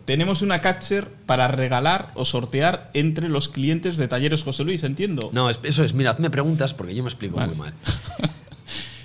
tenemos 0.05 0.43
una 0.43 0.61
catcher 0.61 1.09
para 1.27 1.49
regalar 1.49 2.11
o 2.15 2.25
sortear 2.27 2.91
entre 2.93 3.29
los 3.31 3.49
clientes 3.49 3.97
de 3.97 4.09
Talleres 4.09 4.43
José 4.43 4.65
Luis, 4.65 4.83
entiendo. 4.83 5.31
No, 5.33 5.49
es- 5.49 5.61
eso 5.63 5.85
es, 5.85 5.95
mira, 5.95 6.11
hazme 6.11 6.29
preguntas 6.29 6.75
porque 6.75 6.95
yo 6.95 7.03
me 7.03 7.09
explico 7.09 7.37
Vale. 7.37 7.49
muy 7.55 7.59
mal. 7.59 7.75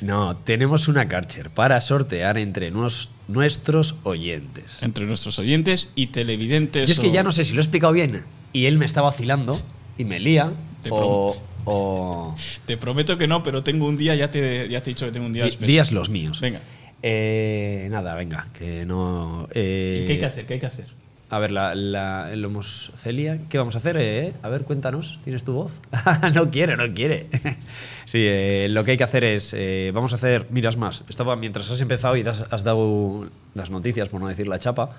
No, 0.02 0.38
tenemos 0.38 0.88
una 0.88 1.08
Karcher 1.10 1.50
para 1.50 1.80
sortear 1.82 2.38
entre 2.38 2.72
nos- 2.72 3.10
nuestros 3.28 3.96
oyentes. 4.04 4.82
Entre 4.84 5.06
nuestros 5.06 5.38
oyentes 5.40 5.90
y 5.96 6.08
televidentes. 6.08 6.88
Yo 6.88 6.94
es 6.94 7.00
que 7.00 7.12
ya 7.12 7.24
no 7.24 7.32
sé 7.32 7.44
si 7.44 7.54
lo 7.54 7.60
he 7.60 7.64
explicado 7.64 7.92
bien 7.94 8.24
y 8.54 8.66
él 8.66 8.78
me 8.78 8.86
está 8.86 9.02
vacilando 9.02 9.62
y 9.98 10.06
me 10.06 10.20
lía 10.20 10.52
Te 10.82 10.90
o, 10.92 11.36
o 11.66 12.36
Te 12.66 12.78
prometo 12.78 13.18
que 13.18 13.28
no, 13.28 13.44
pero 13.44 13.62
tengo 13.64 13.88
un 13.88 13.98
día, 13.98 14.16
ya 14.16 14.32
te, 14.32 14.68
ya 14.70 14.82
te 14.82 14.92
he 14.92 14.94
dicho 14.94 15.06
que 15.06 15.12
tengo 15.12 15.26
un 15.26 15.34
día 15.34 15.46
especial. 15.46 15.68
días 15.68 15.92
los 15.92 16.10
míos. 16.10 16.40
Venga. 16.42 16.62
Eh, 17.02 17.88
nada, 17.92 18.16
venga, 18.16 18.48
que 18.58 18.86
no... 18.86 19.48
eh, 19.54 20.02
¿Y 20.04 20.08
qué 20.08 20.14
hay 20.14 20.20
que 20.20 20.26
hacer? 20.26 20.46
¿Qué 20.46 20.54
hay 20.56 20.60
que 20.60 20.66
hacer? 20.66 20.86
A 21.32 21.38
ver, 21.38 21.52
la, 21.52 21.76
la, 21.76 22.32
el 22.32 22.44
homos 22.44 22.92
Celia, 22.96 23.40
¿qué 23.50 23.60
vamos 23.60 23.76
a 23.76 23.78
hacer? 23.78 23.98
eh? 24.00 24.34
A 24.42 24.50
ver, 24.50 24.64
cuéntanos, 24.64 25.20
¿tienes 25.24 25.44
tu 25.44 25.54
voz? 25.54 25.74
no 26.34 26.50
quiere, 26.50 26.76
no 26.76 26.92
quiere. 26.94 27.28
sí, 28.06 28.24
eh, 28.28 28.68
lo 28.72 28.84
que 28.84 28.92
hay 28.92 28.98
que 28.98 29.04
hacer 29.04 29.24
es, 29.24 29.54
eh, 29.56 29.92
vamos 29.94 30.14
a 30.14 30.16
hacer, 30.16 30.48
miras 30.50 30.76
más, 30.78 31.06
estaba, 31.08 31.36
mientras 31.36 31.70
has 31.70 31.82
empezado 31.82 32.18
y 32.18 32.22
has, 32.22 32.46
has 32.50 32.64
dado 32.64 33.28
las 33.54 33.70
noticias, 33.70 34.10
por 34.10 34.22
no 34.22 34.28
decir 34.28 34.48
la 34.48 34.58
chapa, 34.58 34.90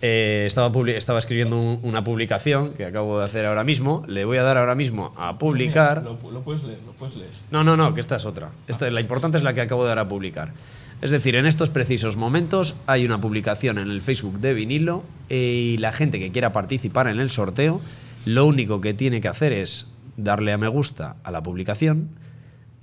eh, 0.00 0.44
estaba, 0.46 0.70
estaba 0.90 1.18
escribiendo 1.18 1.58
un- 1.58 1.80
una 1.82 2.04
publicación 2.04 2.74
que 2.74 2.84
acabo 2.84 3.18
de 3.18 3.24
hacer 3.24 3.44
ahora 3.44 3.64
mismo, 3.64 4.04
le 4.06 4.24
voy 4.24 4.36
a 4.36 4.44
dar 4.44 4.58
ahora 4.58 4.76
mismo 4.76 5.12
a 5.18 5.38
publicar. 5.38 6.04
Lo, 6.04 6.18
lo 6.30 6.40
puedes 6.42 6.62
leer, 6.62 6.78
lo 6.86 6.92
puedes 6.92 7.16
leer. 7.16 7.30
No, 7.50 7.64
no, 7.64 7.76
no, 7.76 7.94
que 7.94 8.00
esta 8.00 8.14
es 8.14 8.26
otra. 8.26 8.50
Esta, 8.68 8.88
la 8.92 9.00
importante 9.00 9.38
es 9.38 9.42
la 9.42 9.54
que 9.54 9.60
acabo 9.62 9.82
de 9.82 9.88
dar 9.88 9.98
a 9.98 10.06
publicar. 10.06 10.52
Es 11.00 11.12
decir, 11.12 11.36
en 11.36 11.46
estos 11.46 11.70
precisos 11.70 12.16
momentos 12.16 12.74
hay 12.86 13.04
una 13.04 13.20
publicación 13.20 13.78
en 13.78 13.88
el 13.88 14.02
Facebook 14.02 14.40
de 14.40 14.52
vinilo 14.52 15.04
eh, 15.28 15.74
y 15.74 15.76
la 15.76 15.92
gente 15.92 16.18
que 16.18 16.32
quiera 16.32 16.52
participar 16.52 17.06
en 17.06 17.20
el 17.20 17.30
sorteo, 17.30 17.80
lo 18.26 18.46
único 18.46 18.80
que 18.80 18.94
tiene 18.94 19.20
que 19.20 19.28
hacer 19.28 19.52
es 19.52 19.86
darle 20.16 20.52
a 20.52 20.58
me 20.58 20.66
gusta 20.66 21.16
a 21.22 21.30
la 21.30 21.40
publicación, 21.42 22.08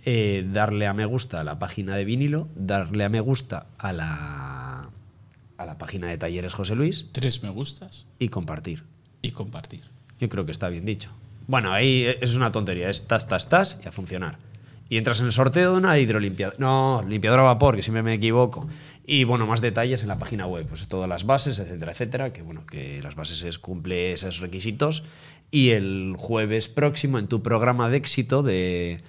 eh, 0.06 0.48
darle 0.50 0.88
a 0.88 0.94
me 0.94 1.06
gusta 1.06 1.42
a 1.42 1.44
la 1.44 1.60
página 1.60 1.98
de 1.98 2.06
vinilo, 2.06 2.48
darle 2.56 3.04
a 3.04 3.10
me 3.10 3.20
gusta 3.20 3.66
a 3.78 3.92
la, 3.92 4.90
a 5.58 5.66
la 5.66 5.78
página 5.78 6.08
de 6.08 6.18
Talleres 6.18 6.54
José 6.54 6.76
Luis 6.76 7.10
Tres 7.12 7.44
me 7.44 7.50
gustas 7.50 8.06
y 8.18 8.30
compartir. 8.30 8.84
y 9.22 9.32
compartir. 9.32 9.82
Yo 10.20 10.30
creo 10.30 10.46
que 10.46 10.54
está 10.54 10.70
bien 10.70 10.86
dicho. 10.86 11.10
Bueno, 11.48 11.74
ahí 11.74 12.06
es 12.22 12.36
una 12.36 12.54
tontería, 12.54 12.90
es 12.90 13.08
tas, 13.08 13.28
tas, 13.28 13.50
tas 13.50 13.82
y 13.84 13.88
a 13.90 13.92
funcionar. 13.92 14.38
Y 14.88 14.98
entras 14.98 15.20
en 15.20 15.26
el 15.26 15.32
sorteo 15.32 15.72
de 15.72 15.78
una 15.78 15.98
hidrolimpiadora. 15.98 16.58
No, 16.60 17.04
limpiadora 17.08 17.42
a 17.42 17.46
vapor, 17.46 17.76
que 17.76 17.82
siempre 17.82 18.04
me 18.04 18.14
equivoco. 18.14 18.68
Y 19.06 19.24
bueno, 19.24 19.48
más 19.48 19.62
detalles 19.62 20.04
en 20.04 20.10
la 20.10 20.18
página 20.18 20.46
web, 20.46 20.66
pues 20.68 20.88
todas 20.88 21.10
las 21.10 21.26
bases, 21.26 21.58
etcétera, 21.60 21.92
etcétera. 21.92 22.34
Que 22.34 22.44
bueno, 22.44 22.66
que 22.66 23.02
las 23.02 23.16
bases 23.16 23.42
es, 23.44 23.58
cumple 23.58 24.14
esos 24.14 24.40
requisitos. 24.40 25.04
Y 25.50 25.70
el 25.72 26.16
jueves 26.18 26.68
próximo, 26.70 27.18
en 27.18 27.28
tu 27.28 27.42
programa 27.42 27.90
de 27.90 27.98
éxito 27.98 28.44
de, 28.44 29.00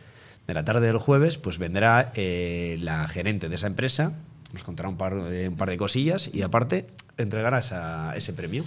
de 0.46 0.54
la 0.54 0.64
tarde 0.64 0.86
del 0.86 0.98
jueves, 0.98 1.38
pues 1.38 1.58
vendrá 1.58 2.12
eh, 2.14 2.78
la 2.80 3.08
gerente 3.08 3.48
de 3.48 3.54
esa 3.54 3.66
empresa, 3.66 4.12
nos 4.52 4.64
contará 4.64 4.88
un 4.88 4.96
par, 4.96 5.14
eh, 5.30 5.48
un 5.48 5.56
par 5.56 5.68
de 5.68 5.76
cosillas 5.76 6.30
y 6.32 6.42
aparte 6.42 6.86
entregará 7.18 7.58
ese 8.16 8.32
premio. 8.32 8.64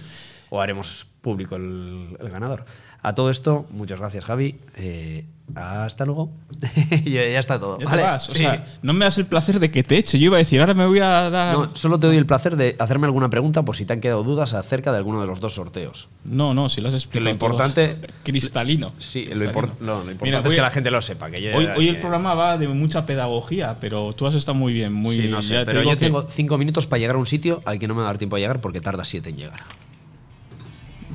O 0.52 0.60
haremos 0.60 1.06
público 1.20 1.54
el, 1.56 2.16
el 2.18 2.28
ganador. 2.28 2.64
A 3.02 3.14
todo 3.14 3.30
esto, 3.30 3.66
muchas 3.70 4.00
gracias, 4.00 4.24
Javi. 4.24 4.56
Eh, 4.76 5.24
hasta 5.56 6.04
luego. 6.04 6.30
y 7.04 7.12
ya 7.12 7.22
está 7.38 7.58
todo. 7.58 7.74
Ya 7.78 7.80
te 7.80 7.84
¿vale? 7.86 8.02
vas. 8.02 8.28
O 8.28 8.32
Sí. 8.32 8.38
sea, 8.38 8.66
no 8.82 8.92
me 8.92 9.04
das 9.04 9.18
el 9.18 9.26
placer 9.26 9.60
de 9.60 9.70
que 9.70 9.82
te 9.82 9.96
eche. 9.98 10.18
Yo 10.18 10.26
iba 10.26 10.36
a 10.36 10.38
decir, 10.38 10.60
ahora 10.60 10.74
me 10.74 10.86
voy 10.86 10.98
a 11.00 11.30
dar. 11.30 11.56
No, 11.58 11.76
solo 11.76 11.98
te 11.98 12.06
doy 12.06 12.16
el 12.16 12.26
placer 12.26 12.56
de 12.56 12.76
hacerme 12.78 13.06
alguna 13.06 13.30
pregunta 13.30 13.64
por 13.64 13.76
si 13.76 13.84
te 13.84 13.92
han 13.92 14.00
quedado 14.00 14.22
dudas 14.22 14.54
acerca 14.54 14.92
de 14.92 14.98
alguno 14.98 15.20
de 15.20 15.26
los 15.26 15.40
dos 15.40 15.54
sorteos. 15.54 16.08
No, 16.24 16.54
no, 16.54 16.68
si 16.68 16.80
lo 16.80 16.88
has 16.88 16.94
explicado. 16.94 17.24
lo 17.24 17.30
importante- 17.30 17.88
todo. 17.94 18.06
Cristalino. 18.24 18.92
Sí, 18.98 19.24
lo, 19.24 19.30
Cristalino. 19.30 19.52
import- 19.60 19.78
no, 19.80 19.86
lo 20.04 20.10
importante 20.10 20.24
Mira, 20.24 20.38
es 20.40 20.54
que 20.54 20.60
a- 20.60 20.62
la 20.64 20.70
gente 20.70 20.90
lo 20.90 21.02
sepa. 21.02 21.30
Que 21.30 21.42
yo- 21.42 21.56
Hoy, 21.56 21.66
hoy 21.76 21.88
el 21.88 21.98
programa 22.00 22.34
va 22.34 22.56
de 22.58 22.68
mucha 22.68 23.06
pedagogía, 23.06 23.76
pero 23.80 24.12
tú 24.14 24.26
has 24.26 24.34
estado 24.34 24.54
muy 24.56 24.72
bien, 24.72 24.92
muy 24.92 25.16
Sí, 25.16 25.28
no 25.28 25.42
sé, 25.42 25.54
te 25.60 25.64
pero 25.66 25.82
yo 25.82 25.90
que- 25.90 25.96
tengo 25.96 26.26
cinco 26.30 26.58
minutos 26.58 26.86
para 26.86 27.00
llegar 27.00 27.16
a 27.16 27.18
un 27.18 27.26
sitio 27.26 27.60
al 27.64 27.78
que 27.78 27.88
no 27.88 27.94
me 27.94 28.00
va 28.00 28.06
a 28.06 28.10
dar 28.10 28.18
tiempo 28.18 28.36
a 28.36 28.38
llegar 28.38 28.60
porque 28.60 28.80
tarda 28.80 29.04
siete 29.04 29.30
en 29.30 29.36
llegar. 29.36 29.60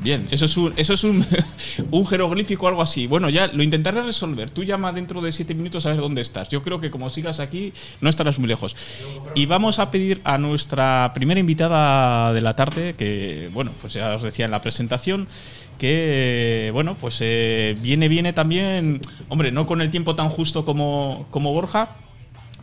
Bien, 0.05 0.27
eso 0.29 0.45
es 0.45 0.55
un, 0.55 0.71
eso 0.77 0.93
es 0.93 1.03
un, 1.03 1.25
un 1.89 2.05
jeroglífico 2.05 2.67
algo 2.67 2.83
así. 2.83 3.07
Bueno, 3.07 3.27
ya 3.27 3.47
lo 3.47 3.63
intentaré 3.63 4.03
resolver. 4.03 4.51
Tú 4.51 4.63
llama 4.63 4.93
dentro 4.93 5.19
de 5.19 5.31
siete 5.31 5.55
minutos 5.55 5.83
a 5.87 5.89
ver 5.89 5.99
dónde 5.99 6.21
estás. 6.21 6.47
Yo 6.49 6.61
creo 6.61 6.79
que 6.79 6.91
como 6.91 7.09
sigas 7.09 7.39
aquí, 7.39 7.73
no 8.01 8.09
estarás 8.09 8.37
muy 8.37 8.47
lejos. 8.47 8.75
Y 9.33 9.47
vamos 9.47 9.79
a 9.79 9.89
pedir 9.89 10.21
a 10.23 10.37
nuestra 10.37 11.11
primera 11.15 11.39
invitada 11.39 12.33
de 12.33 12.41
la 12.41 12.55
tarde, 12.55 12.93
que, 12.93 13.49
bueno, 13.51 13.71
pues 13.81 13.93
ya 13.93 14.13
os 14.13 14.21
decía 14.21 14.45
en 14.45 14.51
la 14.51 14.61
presentación, 14.61 15.27
que, 15.79 16.69
bueno, 16.71 16.95
pues 17.01 17.17
eh, 17.21 17.75
viene, 17.81 18.07
viene 18.07 18.31
también, 18.31 19.01
hombre, 19.27 19.51
no 19.51 19.65
con 19.65 19.81
el 19.81 19.89
tiempo 19.89 20.15
tan 20.15 20.29
justo 20.29 20.65
como, 20.65 21.25
como 21.31 21.51
Borja, 21.51 21.95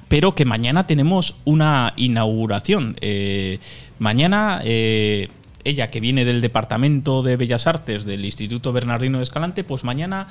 pero 0.07 0.33
que 0.37 0.45
mañana 0.45 0.87
tenemos 0.87 1.35
una 1.45 1.93
inauguración. 1.97 2.97
Eh, 3.01 3.59
mañana 3.99 4.61
eh, 4.63 5.27
ella 5.65 5.91
que 5.91 6.01
viene 6.01 6.25
del 6.25 6.41
Departamento 6.41 7.23
de 7.23 7.37
Bellas 7.37 7.67
Artes 7.67 8.05
del 8.05 8.25
Instituto 8.25 8.73
Bernardino 8.73 9.19
de 9.19 9.25
Escalante, 9.25 9.65
pues 9.65 9.85
mañana 9.85 10.29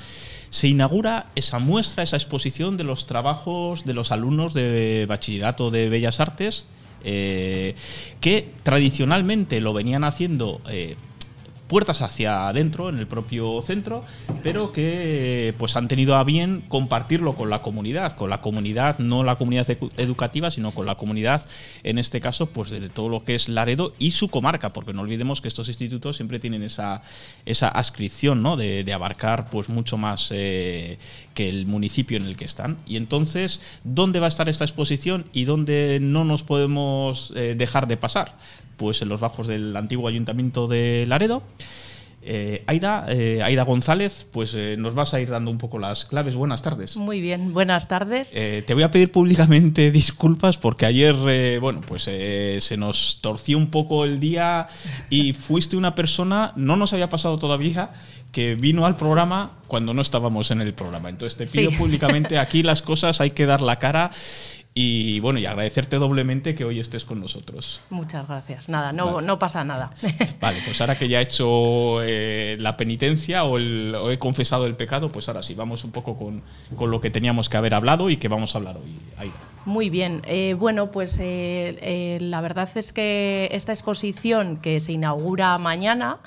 se 0.49 0.67
inaugura 0.67 1.27
esa 1.35 1.59
muestra, 1.59 2.03
esa 2.03 2.17
exposición 2.17 2.77
de 2.77 2.83
los 2.83 3.07
trabajos 3.07 3.85
de 3.85 3.93
los 3.93 4.11
alumnos 4.11 4.53
de 4.53 5.05
Bachillerato 5.07 5.71
de 5.71 5.89
Bellas 5.89 6.19
Artes, 6.19 6.65
eh, 7.03 7.75
que 8.19 8.51
tradicionalmente 8.63 9.61
lo 9.61 9.73
venían 9.73 10.03
haciendo... 10.03 10.61
eh, 10.69 10.95
puertas 11.71 12.01
hacia 12.01 12.49
adentro 12.49 12.89
en 12.89 12.97
el 12.97 13.07
propio 13.07 13.61
centro, 13.61 14.03
pero 14.43 14.73
que 14.73 15.55
pues 15.57 15.77
han 15.77 15.87
tenido 15.87 16.17
a 16.17 16.25
bien 16.25 16.65
compartirlo 16.67 17.35
con 17.35 17.49
la 17.49 17.61
comunidad, 17.61 18.11
con 18.11 18.29
la 18.29 18.41
comunidad, 18.41 18.99
no 18.99 19.23
la 19.23 19.37
comunidad 19.37 19.65
educativa, 19.95 20.51
sino 20.51 20.71
con 20.71 20.85
la 20.85 20.95
comunidad, 20.95 21.45
en 21.83 21.97
este 21.97 22.19
caso, 22.19 22.47
pues 22.47 22.71
de 22.71 22.89
todo 22.89 23.07
lo 23.07 23.23
que 23.23 23.35
es 23.35 23.47
Laredo 23.47 23.93
y 23.99 24.11
su 24.11 24.27
comarca, 24.27 24.73
porque 24.73 24.91
no 24.91 25.03
olvidemos 25.03 25.39
que 25.39 25.47
estos 25.47 25.69
institutos 25.69 26.17
siempre 26.17 26.39
tienen 26.39 26.61
esa, 26.61 27.03
esa 27.45 27.69
ascripción 27.69 28.43
¿no? 28.43 28.57
de, 28.57 28.83
de 28.83 28.91
abarcar 28.93 29.49
pues 29.49 29.69
mucho 29.69 29.95
más 29.95 30.27
eh, 30.31 30.99
que 31.33 31.47
el 31.47 31.67
municipio 31.67 32.17
en 32.17 32.25
el 32.25 32.35
que 32.35 32.43
están. 32.43 32.79
Y 32.85 32.97
entonces, 32.97 33.61
¿dónde 33.85 34.19
va 34.19 34.25
a 34.25 34.27
estar 34.27 34.49
esta 34.49 34.65
exposición 34.65 35.23
y 35.31 35.45
dónde 35.45 35.99
no 36.01 36.25
nos 36.25 36.43
podemos 36.43 37.31
eh, 37.37 37.55
dejar 37.57 37.87
de 37.87 37.95
pasar? 37.95 38.35
Pues 38.81 39.03
en 39.03 39.09
los 39.09 39.19
bajos 39.19 39.45
del 39.45 39.77
antiguo 39.77 40.07
ayuntamiento 40.07 40.67
de 40.67 41.05
Laredo. 41.07 41.43
Eh, 42.23 42.63
Aida, 42.65 43.05
eh, 43.09 43.41
Aida 43.43 43.61
González, 43.63 44.25
pues 44.31 44.55
eh, 44.55 44.75
nos 44.79 44.95
vas 44.95 45.13
a 45.13 45.21
ir 45.21 45.29
dando 45.29 45.51
un 45.51 45.59
poco 45.59 45.77
las 45.77 46.05
claves. 46.05 46.35
Buenas 46.35 46.63
tardes. 46.63 46.97
Muy 46.97 47.21
bien, 47.21 47.53
buenas 47.53 47.87
tardes. 47.87 48.31
Eh, 48.33 48.63
te 48.65 48.73
voy 48.73 48.81
a 48.81 48.89
pedir 48.89 49.11
públicamente 49.11 49.91
disculpas 49.91 50.57
porque 50.57 50.87
ayer, 50.87 51.15
eh, 51.27 51.59
bueno, 51.61 51.81
pues 51.87 52.05
eh, 52.07 52.57
se 52.59 52.75
nos 52.75 53.19
torció 53.21 53.55
un 53.59 53.67
poco 53.69 54.03
el 54.03 54.19
día 54.19 54.65
y 55.11 55.33
fuiste 55.33 55.77
una 55.77 55.93
persona, 55.93 56.53
no 56.55 56.75
nos 56.75 56.91
había 56.93 57.09
pasado 57.09 57.37
todavía, 57.37 57.91
que 58.31 58.55
vino 58.55 58.87
al 58.87 58.95
programa 58.97 59.59
cuando 59.67 59.93
no 59.93 60.01
estábamos 60.01 60.49
en 60.49 60.61
el 60.61 60.73
programa. 60.73 61.09
Entonces 61.09 61.37
te 61.37 61.45
pido 61.45 61.69
Sí. 61.69 61.77
públicamente, 61.77 62.39
aquí 62.39 62.63
las 62.63 62.81
cosas 62.81 63.21
hay 63.21 63.29
que 63.31 63.45
dar 63.45 63.61
la 63.61 63.77
cara 63.77 64.09
y 64.73 65.19
bueno, 65.19 65.37
y 65.39 65.45
agradecerte 65.45 65.97
doblemente 65.97 66.55
que 66.55 66.63
hoy 66.63 66.79
estés 66.79 67.03
con 67.03 67.19
nosotros. 67.19 67.81
Muchas 67.89 68.25
gracias. 68.27 68.69
Nada, 68.69 68.93
no, 68.93 69.15
Vale. 69.15 69.27
no 69.27 69.37
pasa 69.37 69.63
nada. 69.65 69.91
Vale, 70.39 70.59
pues 70.63 70.79
ahora 70.79 70.97
que 70.97 71.09
ya 71.09 71.19
he 71.19 71.23
hecho 71.23 72.01
eh, 72.03 72.55
la 72.59 72.77
penitencia 72.77 73.43
o, 73.43 73.57
el- 73.57 73.93
o 73.95 74.09
he 74.11 74.17
confesado 74.17 74.65
el 74.65 74.75
pecado, 74.75 75.11
pues 75.11 75.27
ahora 75.27 75.43
sí, 75.43 75.53
vamos 75.55 75.83
un 75.83 75.91
poco 75.91 76.17
con, 76.17 76.41
con 76.77 76.89
lo 76.89 77.01
que 77.01 77.09
teníamos 77.09 77.49
que 77.49 77.57
haber 77.57 77.73
hablado 77.73 78.09
y 78.09 78.15
que 78.15 78.29
vamos 78.29 78.55
a 78.55 78.59
hablar 78.59 78.77
hoy. 78.77 78.95
Aida. 79.17 79.33
Muy 79.65 79.89
bien. 79.89 80.21
Eh, 80.25 80.55
bueno, 80.57 80.89
pues 80.89 81.19
eh, 81.19 81.77
eh, 81.81 82.17
la 82.21 82.39
verdad 82.41 82.69
es 82.75 82.93
que 82.93 83.49
esta 83.51 83.73
exposición 83.73 84.57
que 84.57 84.79
se 84.79 84.93
inaugura 84.93 85.55
mañana, 85.57 86.17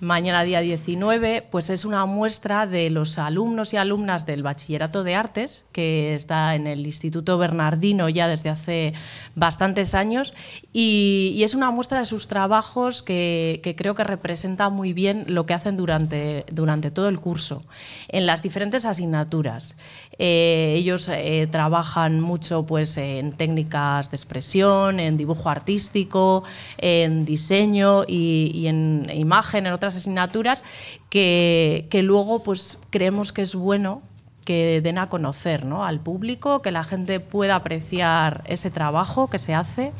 mañana 0.00 0.42
día 0.44 0.60
19, 0.60 1.46
pues 1.50 1.70
es 1.70 1.84
una 1.84 2.06
muestra 2.06 2.66
de 2.66 2.90
los 2.90 3.18
alumnos 3.18 3.72
y 3.72 3.76
alumnas 3.76 4.26
del 4.26 4.42
Bachillerato 4.42 5.02
de 5.02 5.14
Artes, 5.14 5.64
que 5.72 6.14
está 6.14 6.54
en 6.54 6.66
el 6.66 6.86
Instituto 6.86 7.38
Bernardino 7.38 8.08
ya 8.08 8.28
desde 8.28 8.50
hace 8.50 8.94
bastantes 9.34 9.94
años, 9.94 10.34
y, 10.72 11.40
es 11.42 11.54
una 11.54 11.70
muestra 11.70 12.00
de 12.00 12.04
sus 12.04 12.28
trabajos 12.28 13.02
que, 13.02 13.60
que 13.62 13.74
creo 13.74 13.94
que 13.94 14.04
representa 14.04 14.68
muy 14.68 14.92
bien 14.92 15.24
lo 15.28 15.46
que 15.46 15.54
hacen 15.54 15.76
durante, 15.76 16.44
durante 16.50 16.90
todo 16.90 17.08
el 17.08 17.20
curso, 17.20 17.64
en 18.08 18.26
las 18.26 18.42
diferentes 18.42 18.84
asignaturas. 18.84 19.76
Eh, 20.18 20.74
ellos 20.76 21.08
eh, 21.08 21.48
trabajan 21.50 22.20
mucho 22.20 22.66
pues, 22.66 22.96
en 22.96 23.32
técnicas 23.32 24.10
de 24.10 24.16
expresión, 24.16 24.98
en 25.00 25.16
dibujo 25.16 25.48
artístico, 25.48 26.44
en 26.76 27.24
diseño 27.24 28.02
y, 28.06 28.66
en 28.66 29.10
imagen, 29.14 29.66
en 29.66 29.72
otras 29.72 29.96
asignaturas, 29.96 30.64
que, 31.08 31.86
que 31.90 32.02
luego 32.02 32.42
pues, 32.42 32.78
creemos 32.90 33.32
que 33.32 33.42
es 33.42 33.54
bueno 33.54 34.02
que 34.44 34.80
den 34.80 34.96
a 34.96 35.10
conocer 35.10 35.66
¿no? 35.66 35.84
al 35.84 36.00
público, 36.00 36.62
que 36.62 36.70
la 36.70 36.82
gente 36.82 37.20
pueda 37.20 37.56
apreciar 37.56 38.44
ese 38.46 38.70
trabajo 38.70 39.28
que 39.28 39.38
se 39.38 39.54
hace 39.54 39.92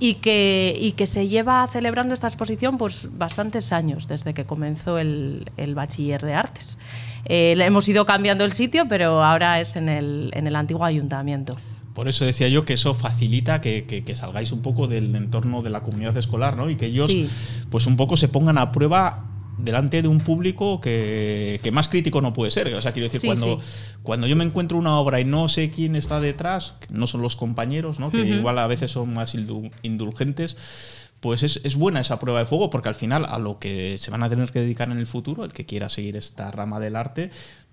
y 0.00 0.14
que, 0.14 0.76
y 0.80 0.92
que 0.92 1.06
se 1.06 1.28
lleva 1.28 1.66
celebrando 1.68 2.14
esta 2.14 2.26
exposición 2.26 2.78
pues, 2.78 3.06
bastantes 3.16 3.72
años, 3.72 4.08
desde 4.08 4.34
que 4.34 4.44
comenzó 4.46 4.98
el, 4.98 5.48
el 5.56 5.74
bachiller 5.74 6.22
de 6.22 6.34
artes. 6.34 6.78
Eh, 7.26 7.54
hemos 7.58 7.86
ido 7.86 8.06
cambiando 8.06 8.44
el 8.44 8.52
sitio, 8.52 8.86
pero 8.88 9.22
ahora 9.22 9.60
es 9.60 9.76
en 9.76 9.88
el, 9.90 10.30
en 10.32 10.46
el 10.46 10.56
antiguo 10.56 10.84
ayuntamiento. 10.84 11.54
Por 11.94 12.08
eso 12.08 12.24
decía 12.24 12.48
yo 12.48 12.64
que 12.64 12.72
eso 12.72 12.94
facilita 12.94 13.60
que, 13.60 13.84
que- 13.84 14.04
que 14.04 14.14
salgáis 14.16 14.52
un 14.52 14.62
poco 14.62 14.86
del 14.86 15.14
entorno 15.14 15.60
de 15.60 15.70
la 15.70 15.80
comunidad 15.80 16.16
escolar, 16.16 16.56
¿no? 16.56 16.70
Y 16.70 16.76
que 16.76 16.86
ellos, 16.86 17.10
Sí. 17.10 17.28
pues 17.68 17.86
un 17.86 17.96
poco 17.96 18.16
se 18.16 18.28
pongan 18.28 18.56
a 18.58 18.72
prueba 18.72 19.26
delante 19.62 20.02
de 20.02 20.08
un 20.08 20.20
público 20.20 20.80
que, 20.80 21.60
que 21.62 21.70
más 21.72 21.88
crítico 21.88 22.20
no 22.20 22.32
puede 22.32 22.50
ser. 22.50 22.72
O 22.74 22.82
sea, 22.82 22.92
quiero 22.92 23.04
decir, 23.06 23.20
Sí, 23.20 23.26
cuando, 23.26 23.60
sí. 23.60 23.96
cuando 24.02 24.26
yo 24.26 24.36
me 24.36 24.44
encuentro 24.44 24.78
una 24.78 24.98
obra 24.98 25.20
y 25.20 25.24
no 25.24 25.48
sé 25.48 25.70
quién 25.70 25.96
está 25.96 26.20
detrás, 26.20 26.74
no 26.90 27.06
son 27.06 27.22
los 27.22 27.36
compañeros, 27.36 28.00
¿no? 28.00 28.10
Que 28.10 28.18
igual 28.22 28.58
a 28.58 28.66
veces 28.66 28.90
son 28.90 29.12
más 29.14 29.34
indu- 29.34 29.70
indulgentes. 29.82 30.56
Pues 31.20 31.42
es, 31.42 31.60
es 31.64 31.76
buena 31.76 32.00
esa 32.00 32.18
prueba 32.18 32.38
de 32.38 32.46
fuego 32.46 32.70
porque 32.70 32.88
al 32.88 32.94
final 32.94 33.26
a 33.26 33.38
lo 33.38 33.58
que 33.58 33.98
se 33.98 34.10
van 34.10 34.22
a 34.22 34.30
tener 34.30 34.50
que 34.50 34.60
dedicar 34.60 34.90
en 34.90 34.98
el 34.98 35.06
futuro, 35.06 35.44
el 35.44 35.52
que 35.52 35.66
quiera 35.66 35.90
seguir 35.90 36.16
esta 36.16 36.50
rama 36.50 36.80
del 36.80 36.96
arte, 36.96 37.30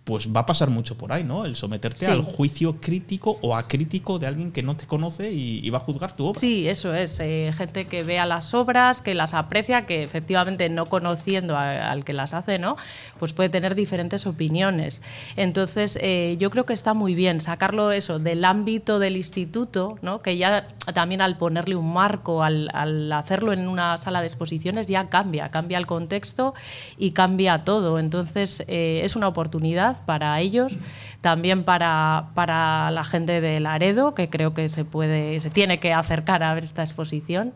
pues 0.08 0.30
va 0.34 0.40
a 0.40 0.46
pasar 0.46 0.70
mucho 0.70 0.98
por 0.98 1.12
ahí, 1.12 1.26
¿no? 1.26 1.44
El 1.44 1.58
someterte 1.58 2.06
Sí. 2.06 2.06
al 2.06 2.22
juicio 2.22 2.78
crítico 2.80 3.38
o 3.42 3.58
acrítico 3.58 4.20
de 4.20 4.28
alguien 4.28 4.54
que 4.54 4.64
no 4.64 4.78
te 4.78 4.88
conoce 4.88 5.34
y, 5.34 5.60
y 5.62 5.70
va 5.70 5.80
a 5.80 5.82
juzgar 5.82 6.16
tu 6.16 6.28
obra. 6.28 6.40
Sí, 6.40 6.66
eso 6.66 6.94
es. 6.94 7.20
eh, 7.20 7.52
gente 7.58 7.88
que 7.88 8.04
vea 8.04 8.26
las 8.26 8.54
obras, 8.54 9.02
que 9.02 9.14
las 9.16 9.34
aprecia, 9.34 9.86
que 9.86 10.04
efectivamente 10.04 10.70
no 10.70 10.86
conociendo 10.86 11.58
a- 11.58 11.92
al 11.92 12.06
que 12.06 12.14
las 12.14 12.34
hace, 12.34 12.58
¿no? 12.58 12.78
Pues 13.20 13.34
puede 13.34 13.50
tener 13.50 13.76
diferentes 13.76 14.26
opiniones. 14.28 15.02
Entonces, 15.36 16.00
eh, 16.02 16.38
yo 16.40 16.52
creo 16.52 16.66
que 16.66 16.72
está 16.74 16.94
muy 16.94 17.14
bien 17.14 17.42
sacarlo 17.42 17.92
eso 17.92 18.18
del 18.18 18.46
ámbito 18.46 19.00
del 19.00 19.18
instituto, 19.18 19.98
¿no? 20.02 20.20
Que 20.20 20.38
ya 20.38 20.70
también 20.94 21.22
al 21.22 21.36
ponerle 21.38 21.76
un 21.76 21.92
marco, 21.92 22.44
al, 22.44 22.70
al 22.74 23.12
hacerlo 23.12 23.52
en 23.52 23.68
una 23.68 23.98
sala 23.98 24.22
de 24.22 24.28
exposiciones, 24.28 24.88
ya 24.88 25.10
cambia, 25.10 25.50
cambia 25.50 25.78
el 25.78 25.86
contexto 25.86 26.54
y 26.98 27.12
cambia 27.12 27.66
todo. 27.66 28.00
Entonces, 28.00 28.64
eh, 28.68 29.02
es 29.04 29.18
una 29.18 29.28
oportunidad 29.28 29.97
para 30.06 30.39
ellos 30.39 30.77
también 31.22 31.63
para, 31.63 32.30
para 32.36 32.92
la 32.92 33.04
gente 33.04 33.42
de 33.42 33.60
Laredo, 33.60 34.13
que 34.13 34.30
creo 34.30 34.54
que 34.54 34.70
se 34.70 34.86
puede, 34.86 35.42
se 35.42 35.50
tiene 35.50 35.80
que 35.80 35.94
acercar 35.94 36.44
a 36.44 36.54
ver 36.54 36.63
esta 36.63 36.84
exposición. 36.84 37.54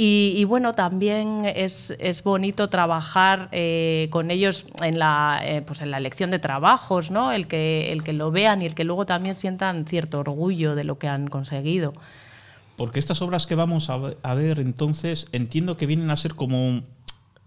Y, 0.00 0.44
bueno, 0.44 0.74
también 0.74 1.44
es, 1.44 1.92
es 1.98 2.22
bonito 2.22 2.68
trabajar 2.68 3.48
eh, 3.50 4.06
con 4.10 4.30
ellos 4.30 4.64
en 4.80 4.96
la, 4.96 5.40
eh, 5.42 5.62
pues 5.62 5.80
en 5.80 5.90
la 5.90 5.96
elección 5.96 6.30
de 6.30 6.38
trabajos, 6.38 7.10
¿no? 7.10 7.32
el, 7.32 7.48
que, 7.48 7.90
el 7.90 8.04
que 8.04 8.12
lo 8.12 8.30
vean 8.30 8.62
y 8.62 8.66
el 8.66 8.76
que 8.76 8.84
luego 8.84 9.06
también 9.06 9.34
sientan 9.34 9.86
cierto 9.86 10.20
orgullo 10.20 10.76
de 10.76 10.84
lo 10.84 10.98
que 10.98 11.08
han 11.08 11.26
conseguido. 11.26 11.94
Porque 12.76 13.00
estas 13.00 13.22
obras 13.22 13.48
que 13.48 13.56
vamos 13.56 13.90
a 13.90 14.34
ver 14.34 14.60
entonces 14.60 15.26
entiendo 15.32 15.76
que 15.76 15.86
vienen 15.86 16.10
a 16.10 16.16
ser 16.16 16.36
como 16.36 16.82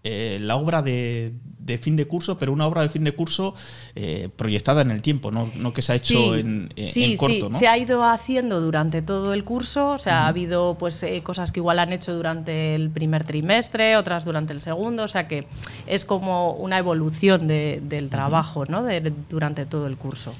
eh, 0.03 0.39
la 0.41 0.55
obra 0.55 0.81
de, 0.81 1.33
fin 1.79 1.95
de 1.95 2.05
curso, 2.05 2.37
pero 2.37 2.51
una 2.51 2.65
obra 2.65 2.81
de 2.81 2.89
fin 2.89 3.03
de 3.03 3.13
curso 3.13 3.53
eh, 3.95 4.29
proyectada 4.35 4.81
en 4.81 4.91
el 4.91 5.01
tiempo, 5.01 5.31
no, 5.31 5.73
que 5.73 5.81
se 5.81 5.93
ha 5.93 5.95
hecho 5.95 6.35
en, 6.35 6.73
sí, 6.81 7.15
corto. 7.17 7.49
Sí, 7.53 7.59
se 7.59 7.67
ha 7.67 7.77
ido 7.77 8.03
haciendo 8.03 8.59
durante 8.61 9.01
todo 9.01 9.33
el 9.33 9.43
curso, 9.43 9.91
o 9.91 9.97
sea, 9.97 10.23
ha 10.23 10.27
habido 10.27 10.75
pues 10.77 11.01
eh, 11.03 11.21
cosas 11.23 11.51
que 11.51 11.59
igual 11.59 11.79
han 11.79 11.93
hecho 11.93 12.13
durante 12.13 12.75
el 12.75 12.89
primer 12.89 13.23
trimestre, 13.23 13.95
otras 13.95 14.25
durante 14.25 14.53
el 14.53 14.59
segundo, 14.59 15.03
o 15.03 15.07
sea 15.07 15.27
que 15.27 15.47
es 15.85 16.03
como 16.03 16.53
una 16.53 16.79
evolución 16.79 17.47
del 17.47 18.09
trabajo 18.09 18.65
¿no? 18.65 18.83
durante 19.29 19.65
todo 19.65 19.87
el 19.87 19.97
curso. 19.97 20.33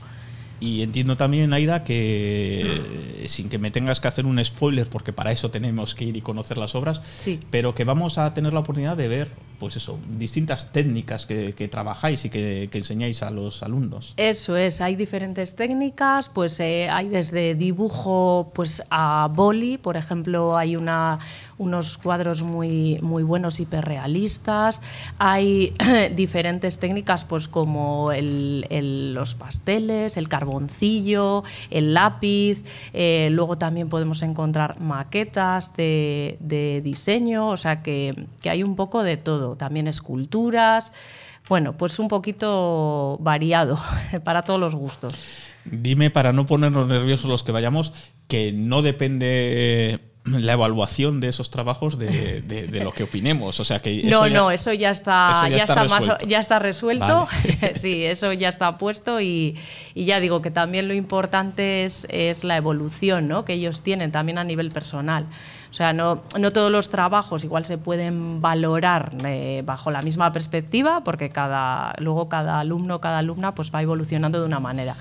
Y 0.62 0.84
entiendo 0.84 1.18
también, 1.18 1.51
Aida, 1.53 1.84
que 1.84 3.25
sin 3.25 3.50
que 3.50 3.58
me 3.58 3.72
tengas 3.72 4.00
que 4.00 4.08
hacer 4.08 4.27
un 4.27 4.44
spoiler, 4.46 4.88
porque 4.88 5.12
para 5.12 5.32
eso 5.32 5.50
tenemos 5.50 5.96
que 5.96 6.06
ir 6.06 6.15
y 6.15 6.22
conocer 6.22 6.60
las 6.60 6.75
obras, 6.75 7.01
pero 7.50 7.74
que 7.74 7.84
vamos 7.84 8.20
a 8.20 8.34
tener 8.36 8.53
la 8.53 8.60
oportunidad 8.60 8.96
de 8.96 9.08
ver, 9.08 9.32
pues 9.60 9.75
eso, 9.75 10.00
distintas 10.20 10.72
técnicas 10.72 11.25
que, 11.25 11.68
trabajáis 11.72 12.25
y 12.25 12.30
que, 12.30 12.70
enseñáis 12.72 13.24
a 13.24 13.32
los 13.32 13.63
alumnos. 13.63 14.13
Eso 14.18 14.56
es, 14.56 14.82
hay 14.82 14.96
diferentes 14.96 15.56
técnicas, 15.56 16.30
pues 16.30 16.60
eh, 16.60 16.89
hay 16.89 17.10
desde 17.10 17.56
dibujo 17.56 18.51
pues 18.53 18.84
a 18.91 19.30
boli, 19.34 19.80
por 19.80 19.98
ejemplo, 19.98 20.58
hay 20.58 20.75
una 20.75 21.18
unos 21.62 22.00
cuadros 22.00 22.41
muy, 22.41 22.98
muy 23.01 23.22
buenos, 23.22 23.60
hiperrealistas. 23.60 24.82
Hay 25.20 25.74
diferentes 26.15 26.80
técnicas, 26.80 27.24
pues 27.24 27.48
como 27.48 28.12
los 28.12 29.36
pasteles, 29.36 30.18
el 30.18 30.27
carboncillo, 30.27 31.44
el 31.70 31.94
lápiz. 31.94 32.63
Eh, 32.94 33.30
luego 33.32 33.60
también 33.60 33.89
podemos 33.89 34.24
encontrar 34.24 34.80
maquetas 34.82 35.74
de, 35.75 36.82
diseño, 36.84 37.50
o 37.50 37.58
sea 37.58 37.84
que, 37.84 38.25
que 38.41 38.50
hay 38.50 38.63
un 38.63 38.75
poco 38.75 39.03
de 39.03 39.18
todo. 39.18 39.56
También 39.56 39.88
esculturas. 39.88 40.94
Bueno, 41.48 41.77
pues 41.77 42.00
un 42.00 42.08
poquito 42.08 43.18
variado 43.22 43.80
para 44.24 44.41
todos 44.41 44.60
los 44.60 44.74
gustos. 44.75 45.13
Dime, 45.65 46.10
para 46.10 46.34
no 46.34 46.48
ponernos 46.48 46.88
nerviosos 46.88 47.30
los 47.30 47.44
que 47.44 47.51
vayamos, 47.51 47.94
que 48.27 48.51
no 48.51 48.82
depende 48.82 50.11
la 50.24 50.54
evaluación 50.54 51.20
de 51.20 51.30
esos 51.30 51.50
trabajos 51.50 51.98
de, 51.98 52.42
de, 52.42 52.84
lo 52.84 52.94
que 52.94 53.04
opinemos. 53.04 53.60
O 53.60 53.66
sea 53.66 53.82
que 53.82 54.04
no, 54.04 54.30
no, 54.30 54.51
eso 54.51 54.72
ya 54.72 54.92
está, 54.92 55.50
ya, 55.50 55.58
está, 55.58 55.84
resuelto. 55.84 56.28
ya 56.28 56.40
está 56.40 56.60
resuelto. 56.60 57.28
sí, 57.75 58.04
eso 58.04 58.32
ya 58.34 58.50
está 58.50 58.78
puesto 58.78 59.20
y, 59.20 59.58
y, 59.96 60.06
ya 60.06 60.20
digo 60.20 60.42
que 60.42 60.51
también 60.51 60.88
lo 60.88 60.94
importante 60.94 61.86
es, 61.86 62.06
es 62.10 62.44
la 62.44 62.56
evolución 62.58 63.28
¿no? 63.28 63.46
que 63.46 63.54
ellos 63.54 63.82
tienen 63.82 64.12
también 64.12 64.38
a 64.38 64.44
nivel 64.44 64.72
personal. 64.72 65.25
O 65.72 65.74
sea, 65.74 65.94
no, 65.94 66.22
no 66.38 66.51
todos 66.51 66.72
los 66.72 66.90
trabajos 66.90 67.44
igual 67.44 67.66
se 67.66 67.78
pueden 67.78 68.42
valorar 68.42 69.13
eh, 69.25 69.63
bajo 69.66 69.90
la 69.90 70.01
misma 70.01 70.32
perspectiva, 70.34 71.01
porque 71.04 71.30
cada, 71.30 71.94
luego 71.98 72.30
cada 72.30 72.60
alumno, 72.60 73.00
cada 73.00 73.20
alumna 73.20 73.56
pues 73.56 73.72
va 73.74 73.82
evolucionando 73.82 74.40
de 74.40 74.46
una 74.46 74.60
manera. 74.60 74.96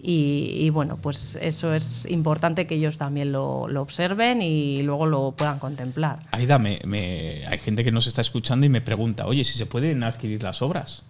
Y, 0.00 0.70
bueno, 0.70 0.96
pues 0.96 1.36
eso 1.40 1.74
es 1.74 2.06
importante 2.08 2.66
que 2.66 2.76
ellos 2.76 2.98
también 2.98 3.32
lo, 3.32 3.62
observen 3.62 4.42
y 4.42 4.82
luego 4.82 5.06
lo 5.06 5.32
puedan 5.32 5.58
contemplar. 5.58 6.20
Aida, 6.30 6.58
me, 6.58 7.44
hay 7.46 7.58
gente 7.58 7.82
que 7.82 7.90
nos 7.90 8.06
está 8.06 8.20
escuchando 8.20 8.64
y 8.64 8.68
me 8.68 8.80
pregunta, 8.80 9.26
oye, 9.26 9.44
si 9.44 9.58
se 9.58 9.66
pueden 9.66 10.04
adquirir 10.04 10.42
las 10.42 10.62
obras. 10.62 11.02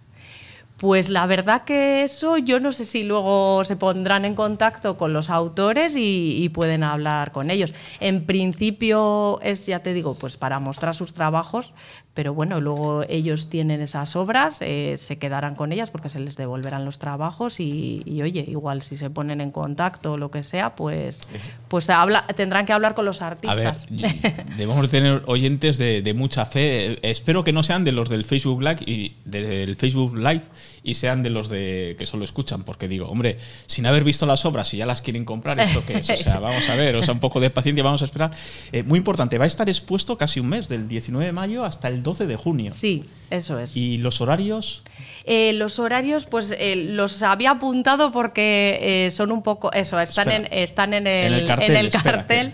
Pues 0.79 1.09
la 1.09 1.25
verdad 1.25 1.65
que 1.65 2.03
eso 2.03 2.37
yo 2.37 2.61
no 2.61 2.71
sé 2.71 2.85
si 2.85 3.03
luego 3.03 3.65
se 3.65 3.75
pondrán 3.75 4.23
en 4.23 4.33
contacto 4.33 4.97
con 4.97 5.11
los 5.11 5.29
autores 5.29 5.93
y, 5.97 6.49
pueden 6.53 6.83
hablar 6.83 7.31
con 7.31 7.51
ellos. 7.51 7.73
En 7.99 8.25
principio 8.25 9.39
es, 9.41 9.65
ya 9.65 9.79
te 9.79 9.93
digo, 9.93 10.15
pues 10.15 10.35
para 10.37 10.59
mostrar 10.59 10.95
sus 10.95 11.13
trabajos, 11.13 11.73
pero 12.13 12.33
bueno, 12.33 12.59
luego 12.59 13.03
ellos 13.07 13.49
tienen 13.49 13.81
esas 13.81 14.15
obras, 14.15 14.57
eh, 14.61 14.95
se 14.97 15.17
quedarán 15.17 15.55
con 15.55 15.71
ellas 15.71 15.91
porque 15.91 16.09
se 16.09 16.19
les 16.19 16.35
devolverán 16.35 16.85
los 16.85 16.97
trabajos 16.97 17.59
y, 17.59 18.03
oye, 18.21 18.43
igual 18.47 18.81
si 18.81 18.97
se 18.97 19.09
ponen 19.09 19.41
en 19.41 19.51
contacto 19.51 20.13
o 20.13 20.17
lo 20.17 20.31
que 20.31 20.43
sea, 20.43 20.75
pues, 20.75 21.27
pues 21.67 21.89
habla, 21.89 22.25
tendrán 22.35 22.65
que 22.65 22.73
hablar 22.73 22.95
con 22.95 23.05
los 23.05 23.21
artistas. 23.21 23.85
A 23.89 23.95
ver, 23.95 24.45
debemos 24.57 24.89
tener 24.89 25.23
oyentes 25.27 25.77
de, 25.77 26.13
mucha 26.15 26.45
fe. 26.45 26.99
Espero 27.07 27.43
que 27.43 27.53
no 27.53 27.63
sean 27.63 27.83
de 27.83 27.91
los 27.91 28.09
del 28.09 28.25
Facebook 28.25 28.61
Live 28.61 28.79
y 28.85 29.15
del 29.25 29.75
Facebook 29.75 30.17
Live 30.17 30.43
y 30.89 30.93
sean 30.95 31.23
de 31.23 31.29
los 31.29 31.49
de 31.49 31.95
que 31.97 32.05
solo 32.05 32.25
escuchan, 32.25 32.63
porque 32.63 32.87
digo, 32.87 33.07
hombre, 33.07 33.37
sin 33.67 33.85
haber 33.85 34.03
visto 34.03 34.25
las 34.25 34.45
obras 34.45 34.73
y 34.73 34.77
ya 34.77 34.85
las 34.85 35.01
quieren 35.01 35.25
comprar, 35.25 35.59
¿esto 35.59 35.83
qué 35.85 35.99
es? 35.99 36.09
O 36.09 36.17
sea, 36.17 36.39
vamos 36.39 36.67
a 36.69 36.75
ver, 36.75 36.95
o 36.95 37.03
sea, 37.03 37.13
un 37.13 37.19
poco 37.19 37.39
de 37.39 37.49
paciencia, 37.49 37.83
vamos 37.83 38.01
a 38.01 38.05
esperar. 38.05 38.31
Eh, 38.71 38.83
muy 38.83 38.97
importante, 38.97 39.37
va 39.37 39.43
a 39.43 39.47
estar 39.47 39.69
expuesto 39.69 40.17
casi 40.17 40.39
un 40.39 40.49
mes, 40.49 40.67
del 40.67 40.87
19 40.87 41.27
de 41.27 41.31
mayo 41.31 41.63
hasta 41.63 41.87
el 41.87 42.01
12 42.01 42.27
de 42.27 42.35
junio. 42.35 42.73
Sí, 42.73 43.05
eso 43.29 43.59
es. 43.59 43.75
¿Y 43.77 43.99
los 43.99 44.21
horarios? 44.21 44.83
Eh, 45.25 45.53
los 45.53 45.77
horarios, 45.77 46.25
pues 46.25 46.55
eh, 46.57 46.75
los 46.75 47.21
había 47.21 47.51
apuntado 47.51 48.11
porque 48.11 49.09
son 49.11 49.31
un 49.31 49.43
poco. 49.43 49.71
Eso, 49.71 49.99
están, 49.99 50.31
en, 50.31 50.47
están 50.51 50.93
en 50.93 51.05
el, 51.05 51.33
en 51.33 51.75
el 51.75 51.91
cartel, 51.91 52.53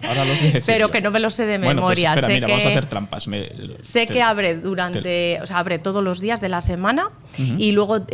pero 0.65 0.91
que 0.91 0.99
no 0.99 1.11
me 1.11 1.19
lo 1.19 1.29
sé 1.29 1.45
de 1.45 1.57
pues 1.57 1.75
memoria. 1.75 2.09
espera, 2.09 2.27
sé 2.27 2.33
mira, 2.33 2.47
que, 2.47 2.51
vamos 2.51 2.65
a 2.65 2.69
hacer 2.69 2.85
trampas. 2.87 3.27
sé 3.81 4.05
que 4.07 4.21
abre 4.21 4.55
durante. 4.55 5.39
O 5.41 5.47
sea, 5.47 5.59
abre 5.59 5.79
todos 5.79 6.03
los 6.03 6.19
días 6.19 6.41
de 6.41 6.49
la 6.49 6.61
semana 6.61 7.09
y 7.37 7.71
luego 7.71 8.05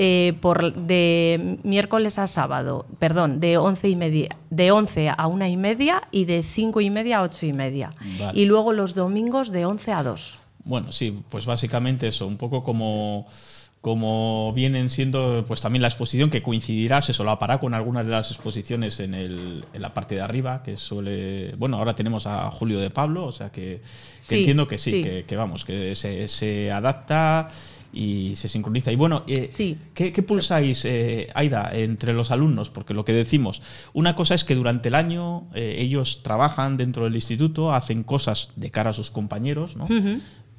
por 0.41 0.73
de 0.73 1.57
miércoles 1.63 2.19
a 2.19 2.27
sábado, 2.27 2.85
perdón, 2.99 3.39
de 3.39 3.57
11 3.57 3.89
y 3.89 3.95
media, 3.95 4.29
de 4.49 4.71
11 4.71 5.09
a 5.09 5.27
una 5.27 5.49
y 5.49 5.57
media 5.57 6.03
y 6.11 6.25
de 6.25 6.43
5 6.43 6.81
y 6.81 6.89
media 6.89 7.19
a 7.19 7.23
8 7.23 7.45
y 7.45 7.53
media. 7.53 7.91
Y 8.33 8.45
luego 8.45 8.73
los 8.73 8.95
domingos 8.95 9.51
de 9.51 9.65
11 9.65 9.91
a 9.91 10.03
2. 10.03 10.37
Bueno, 10.63 10.91
sí, 10.91 11.23
pues 11.29 11.45
básicamente 11.45 12.07
eso, 12.07 12.27
un 12.27 12.37
poco 12.37 12.63
como 12.63 13.27
como 13.81 14.53
vienen 14.53 14.91
siendo 14.91 15.43
pues 15.47 15.59
también 15.59 15.81
la 15.81 15.87
exposición 15.87 16.29
que 16.29 16.43
coincidirá, 16.43 17.01
se 17.01 17.13
solapará 17.13 17.59
con 17.59 17.73
algunas 17.73 18.05
de 18.05 18.11
las 18.11 18.29
exposiciones 18.29 18.99
en, 18.99 19.15
el, 19.15 19.65
en 19.73 19.81
la 19.81 19.91
parte 19.91 20.13
de 20.13 20.21
arriba, 20.21 20.61
que 20.61 20.77
suele... 20.77 21.55
Bueno, 21.57 21.77
ahora 21.77 21.95
tenemos 21.95 22.27
a 22.27 22.51
Julio 22.51 22.79
de 22.79 22.91
Pablo, 22.91 23.25
o 23.25 23.31
sea 23.31 23.51
que, 23.51 23.81
entiendo 24.29 24.67
que 24.67 24.77
sí, 24.77 25.01
Que, 25.27 25.35
vamos, 25.35 25.65
que 25.65 25.95
se, 25.95 26.27
se, 26.27 26.71
adapta 26.71 27.47
y 27.93 28.35
se 28.35 28.47
sincroniza. 28.47 28.91
Y 28.91 28.95
bueno, 28.95 29.23
eh, 29.27 29.49
¿qué, 29.93 30.23
pulsáis, 30.23 30.85
eh, 30.85 31.29
Aida, 31.35 31.71
entre 31.73 32.13
los 32.13 32.31
alumnos? 32.31 32.69
Porque 32.69 32.93
lo 32.93 33.03
que 33.03 33.13
decimos, 33.13 33.61
una 33.93 34.15
cosa 34.15 34.35
es 34.35 34.43
que 34.43 34.55
durante 34.55 34.89
el 34.89 34.95
año 34.95 35.47
eh, 35.53 35.75
ellos 35.79 36.21
trabajan 36.23 36.77
dentro 36.77 37.03
del 37.03 37.15
instituto, 37.15 37.73
hacen 37.73 38.03
cosas 38.03 38.49
de 38.55 38.71
cara 38.71 38.91
a 38.91 38.93
sus 38.93 39.11
compañeros, 39.11 39.75
¿no? 39.75 39.87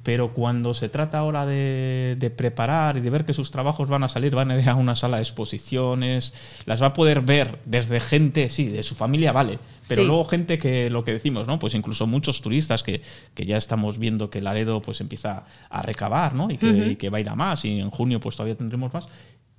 Pero 0.03 0.33
cuando 0.33 0.73
se 0.73 0.89
trata 0.89 1.17
ahora 1.17 1.45
de, 1.45 2.33
preparar 2.35 2.97
y 2.97 3.01
de 3.01 3.09
ver 3.09 3.25
que 3.25 3.33
sus 3.33 3.51
trabajos 3.51 3.87
van 3.87 4.03
a 4.03 4.09
salir, 4.09 4.35
van 4.35 4.51
a 4.51 4.59
ir 4.59 4.69
a 4.69 4.75
una 4.75 4.95
sala 4.95 5.17
de 5.17 5.23
exposiciones, 5.23 6.33
las 6.65 6.81
va 6.81 6.87
a 6.87 6.93
poder 6.93 7.21
ver 7.21 7.59
desde 7.65 8.01
gente, 8.01 8.49
sí, 8.49 8.67
de 8.67 8.83
su 8.83 8.95
familia, 8.95 9.31
vale, 9.31 9.59
pero 9.87 10.03
luego 10.03 10.25
gente 10.25 10.57
que 10.57 10.89
lo 10.89 11.05
que 11.05 11.13
decimos, 11.13 11.47
¿no? 11.47 11.57
Pues 11.57 11.73
incluso 11.73 12.05
muchos 12.05 12.41
turistas 12.41 12.83
que, 12.83 13.01
ya 13.35 13.57
estamos 13.57 13.97
viendo 13.97 14.29
que 14.29 14.41
Laredo 14.41 14.81
pues 14.81 14.99
empieza 14.99 15.45
a 15.69 15.81
recabar, 15.81 16.35
¿no? 16.35 16.51
Y 16.51 16.57
que, 16.57 16.67
y 16.67 16.95
que 16.97 17.09
va 17.09 17.17
a 17.17 17.21
ir 17.21 17.29
a 17.29 17.35
más 17.35 17.63
y 17.63 17.79
en 17.79 17.89
junio 17.89 18.19
pues 18.19 18.35
todavía 18.35 18.55
tendremos 18.55 18.93
más. 18.93 19.05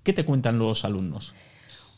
¿Qué 0.03 0.13
te 0.13 0.25
cuentan 0.25 0.59
los 0.59 0.85
alumnos? 0.85 1.33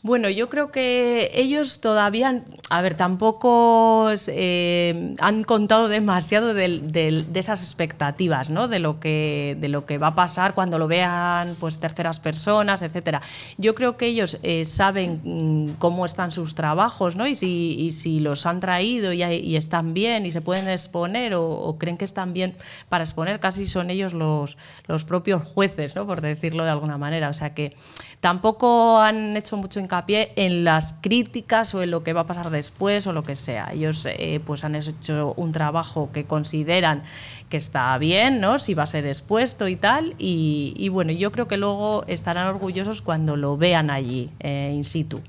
Bueno, 0.07 0.29
yo 0.29 0.47
creo 0.47 0.71
que 0.71 1.31
ellos 1.33 1.81
todavía, 1.81 2.41
a 2.69 2.81
ver, 2.81 2.95
tampoco 2.95 4.09
eh, 4.27 5.15
han 5.19 5.43
contado 5.43 5.89
demasiado 5.89 6.53
de, 6.53 7.25
esas 7.33 7.61
expectativas, 7.61 8.49
¿no? 8.49 8.69
De 8.69 8.79
lo 8.79 9.01
que 9.01 9.57
de 9.59 9.67
lo 9.67 9.85
que 9.85 9.97
va 9.97 10.07
a 10.07 10.15
pasar 10.15 10.53
cuando 10.53 10.79
lo 10.79 10.87
vean, 10.87 11.57
pues 11.59 11.79
terceras 11.79 12.21
personas, 12.21 12.81
etcétera. 12.81 13.21
Yo 13.57 13.75
creo 13.75 13.97
que 13.97 14.05
ellos 14.05 14.39
eh, 14.43 14.63
saben 14.63 15.19
mm, 15.25 15.71
cómo 15.77 16.05
están 16.05 16.31
sus 16.31 16.55
trabajos, 16.55 17.17
¿no? 17.17 17.27
Y 17.27 17.35
si, 17.35 17.91
si 17.91 18.21
los 18.21 18.45
han 18.45 18.61
traído 18.61 19.11
y, 19.11 19.57
están 19.57 19.93
bien 19.93 20.25
y 20.25 20.31
se 20.31 20.39
pueden 20.39 20.69
exponer 20.69 21.33
o, 21.35 21.75
creen 21.77 21.97
que 21.97 22.05
están 22.05 22.31
bien 22.31 22.55
para 22.87 23.03
exponer, 23.03 23.41
casi 23.41 23.65
son 23.65 23.89
ellos 23.89 24.13
los, 24.13 24.57
los 24.87 25.03
propios 25.03 25.43
jueces, 25.43 25.97
¿no? 25.97 26.07
Por 26.07 26.21
decirlo 26.21 26.63
de 26.63 26.69
alguna 26.69 26.97
manera. 26.97 27.27
O 27.27 27.33
sea 27.33 27.53
que 27.53 27.75
tampoco 28.21 29.01
han 29.01 29.35
hecho 29.35 29.57
mucho 29.57 29.81
hincapié 29.81 29.96
en 30.07 30.63
las 30.63 30.95
críticas 31.01 31.73
o 31.73 31.83
en 31.83 31.91
lo 31.91 32.03
que 32.03 32.13
va 32.13 32.21
a 32.21 32.27
pasar 32.27 32.49
después 32.49 33.07
o 33.07 33.13
lo 33.13 33.23
que 33.23 33.35
sea. 33.35 33.71
Ellos 33.73 34.05
eh, 34.05 34.41
pues 34.45 34.63
han 34.63 34.75
hecho 34.75 35.33
un 35.37 35.51
trabajo 35.51 36.11
que 36.11 36.25
consideran 36.25 37.03
que 37.49 37.57
está 37.57 37.97
bien, 37.97 38.39
¿no? 38.39 38.59
Si 38.59 38.73
va 38.73 38.83
a 38.83 38.87
ser 38.87 39.05
expuesto 39.05 39.67
y 39.67 39.75
tal. 39.75 40.15
Y, 40.17 40.89
bueno, 40.89 41.11
yo 41.11 41.31
creo 41.31 41.47
que 41.47 41.57
luego 41.57 42.03
estarán 42.07 42.47
orgullosos 42.47 43.01
cuando 43.01 43.37
lo 43.37 43.57
vean 43.57 43.89
allí, 43.89 44.29
eh, 44.39 44.71
in 44.75 44.83
situ. 44.83 45.21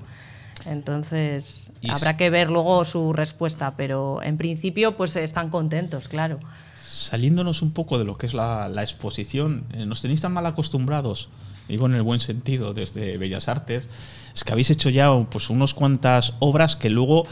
Entonces, 0.65 1.71
Y 1.81 1.89
habrá 1.89 2.17
que 2.17 2.29
ver 2.29 2.49
luego 2.49 2.83
su 2.85 3.13
respuesta, 3.13 3.75
pero 3.77 4.21
en 4.21 4.37
principio, 4.37 4.97
pues 4.97 5.15
están 5.15 5.49
contentos, 5.49 6.07
claro. 6.09 6.39
Saliéndonos 6.85 7.61
un 7.61 7.71
poco 7.71 7.97
de 7.97 8.03
lo 8.03 8.17
que 8.17 8.25
es 8.25 8.33
la, 8.33 8.67
la 8.67 8.81
exposición, 8.81 9.65
eh, 9.73 9.85
nos 9.85 10.01
tenéis 10.01 10.21
tan 10.21 10.33
mal 10.33 10.45
acostumbrados, 10.45 11.29
digo 11.69 11.85
en 11.85 11.93
el 11.93 12.01
buen 12.01 12.19
sentido, 12.19 12.73
desde 12.73 13.17
Bellas 13.17 13.47
Artes, 13.47 13.87
es 14.33 14.43
que 14.43 14.51
habéis 14.51 14.69
hecho 14.69 14.89
ya 14.89 15.09
pues 15.31 15.49
unos 15.49 15.73
cuantas 15.73 16.33
obras 16.39 16.75
que 16.75 16.89
luego 16.89 17.25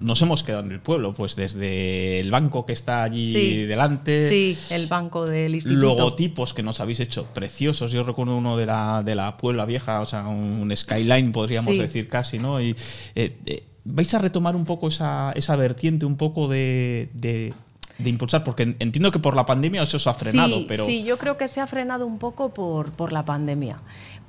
nos 0.00 0.22
hemos 0.22 0.44
quedado 0.44 0.62
en 0.62 0.70
el 0.70 0.80
pueblo, 0.80 1.12
pues 1.12 1.34
desde 1.34 2.20
el 2.20 2.30
banco 2.30 2.64
que 2.64 2.72
está 2.72 3.02
allí 3.02 3.32
Sí. 3.32 3.62
delante, 3.66 4.28
Sí, 4.28 4.56
el 4.70 4.86
banco 4.86 5.26
del 5.26 5.54
instituto. 5.56 5.80
logotipos 5.96 6.54
que 6.54 6.62
nos 6.62 6.78
habéis 6.80 7.00
hecho 7.00 7.26
preciosos. 7.34 7.90
Yo 7.90 8.04
recuerdo 8.04 8.36
uno 8.36 8.56
de 8.56 8.66
la, 8.66 9.02
de 9.04 9.16
la 9.16 9.36
Puebla 9.36 9.64
Vieja, 9.66 10.00
o 10.00 10.06
sea, 10.06 10.28
un 10.28 10.72
skyline, 10.76 11.32
podríamos 11.32 11.74
Sí. 11.74 11.80
decir 11.80 12.08
casi, 12.08 12.38
¿no? 12.38 12.60
Y 12.60 12.76
eh, 13.16 13.38
eh, 13.46 13.64
vais 13.84 14.14
a 14.14 14.18
retomar 14.20 14.54
un 14.54 14.64
poco 14.64 14.86
esa, 14.86 15.32
esa 15.34 15.56
vertiente, 15.56 16.06
un 16.06 16.16
poco 16.16 16.46
de, 16.46 17.10
de- 17.14 17.52
de 17.98 18.10
impulsar, 18.10 18.44
porque 18.44 18.62
en- 18.62 18.76
entiendo 18.78 19.10
que 19.10 19.18
por 19.18 19.34
la 19.36 19.44
pandemia 19.44 19.82
eso 19.82 19.98
se 19.98 20.08
ha 20.08 20.14
frenado, 20.14 20.58
sí, 20.58 20.64
pero 20.68 20.84
sí, 20.84 21.02
yo 21.04 21.18
creo 21.18 21.36
que 21.36 21.48
se 21.48 21.60
ha 21.60 21.66
frenado 21.66 22.06
un 22.06 22.18
poco 22.18 22.54
por, 22.54 22.92
por 22.92 23.12
la 23.12 23.24
pandemia, 23.24 23.76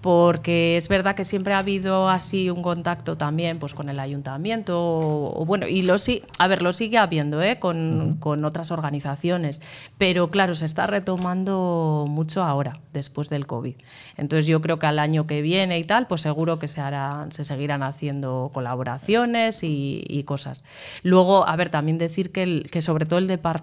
porque 0.01 0.77
es 0.77 0.87
verdad 0.87 1.13
que 1.15 1.25
siempre 1.25 1.53
ha 1.53 1.59
habido 1.59 2.07
así 2.09 2.49
un 2.49 2.61
contacto 2.61 3.17
también 3.17 3.59
pues, 3.59 3.73
con 3.73 3.89
el 3.89 3.99
ayuntamiento, 3.99 4.79
o, 4.81 5.41
o 5.41 5.45
bueno, 5.45 5.67
y 5.67 5.81
lo 5.81 5.97
sí, 5.97 6.23
a 6.39 6.47
ver, 6.47 6.61
lo 6.61 6.73
sigue 6.73 6.97
habiendo 6.97 7.41
¿eh? 7.43 7.59
con, 7.59 8.15
con 8.19 8.43
otras 8.45 8.71
organizaciones, 8.71 9.61
pero 9.97 10.31
claro, 10.31 10.55
se 10.55 10.65
está 10.65 10.87
retomando 10.87 12.05
mucho 12.09 12.43
ahora, 12.43 12.79
después 12.93 13.29
del 13.29 13.45
COVID. 13.45 13.75
Entonces 14.17 14.45
yo 14.47 14.61
creo 14.61 14.79
que 14.79 14.87
al 14.87 14.99
año 14.99 15.27
que 15.27 15.41
viene 15.41 15.77
y 15.79 15.83
tal, 15.83 16.07
pues 16.07 16.21
seguro 16.21 16.59
que 16.59 16.67
se, 16.67 16.81
harán, 16.81 17.31
se 17.31 17.43
seguirán 17.43 17.83
haciendo 17.83 18.51
colaboraciones 18.53 19.63
y, 19.63 20.03
y 20.07 20.23
cosas. 20.23 20.63
Luego, 21.03 21.47
a 21.47 21.55
ver, 21.55 21.69
también 21.69 21.97
decir 21.97 22.31
que, 22.31 22.43
el- 22.43 22.69
que 22.71 22.81
sobre 22.81 23.05
todo 23.05 23.19
el 23.19 23.27
departamento 23.27 23.58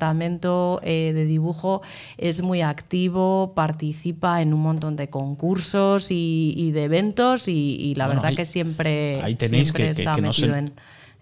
eh, 0.83 1.13
de 1.15 1.25
dibujo 1.27 1.83
es 2.19 2.43
muy 2.43 2.63
activo, 2.63 3.53
participa 3.55 4.41
en 4.43 4.55
un 4.55 4.61
montón 4.61 4.97
de 4.97 5.09
concursos 5.09 6.11
y, 6.11 6.55
y 6.57 6.71
de 6.73 6.85
eventos 6.85 7.49
y, 7.49 7.53
y 7.81 7.95
la 7.95 8.07
Bueno, 8.07 8.21
verdad 8.21 8.31
ahí- 8.31 8.37
que 8.37 8.45
siempre, 8.45 9.21
ahí 9.23 9.35
tenéis 9.35 9.69
siempre 9.69 9.89
que- 9.89 9.95
que- 9.95 10.03
está 10.03 10.15
que 10.15 10.23
no 10.23 10.33
se- 10.33 10.43
metido 10.43 10.57
en, 10.59 10.73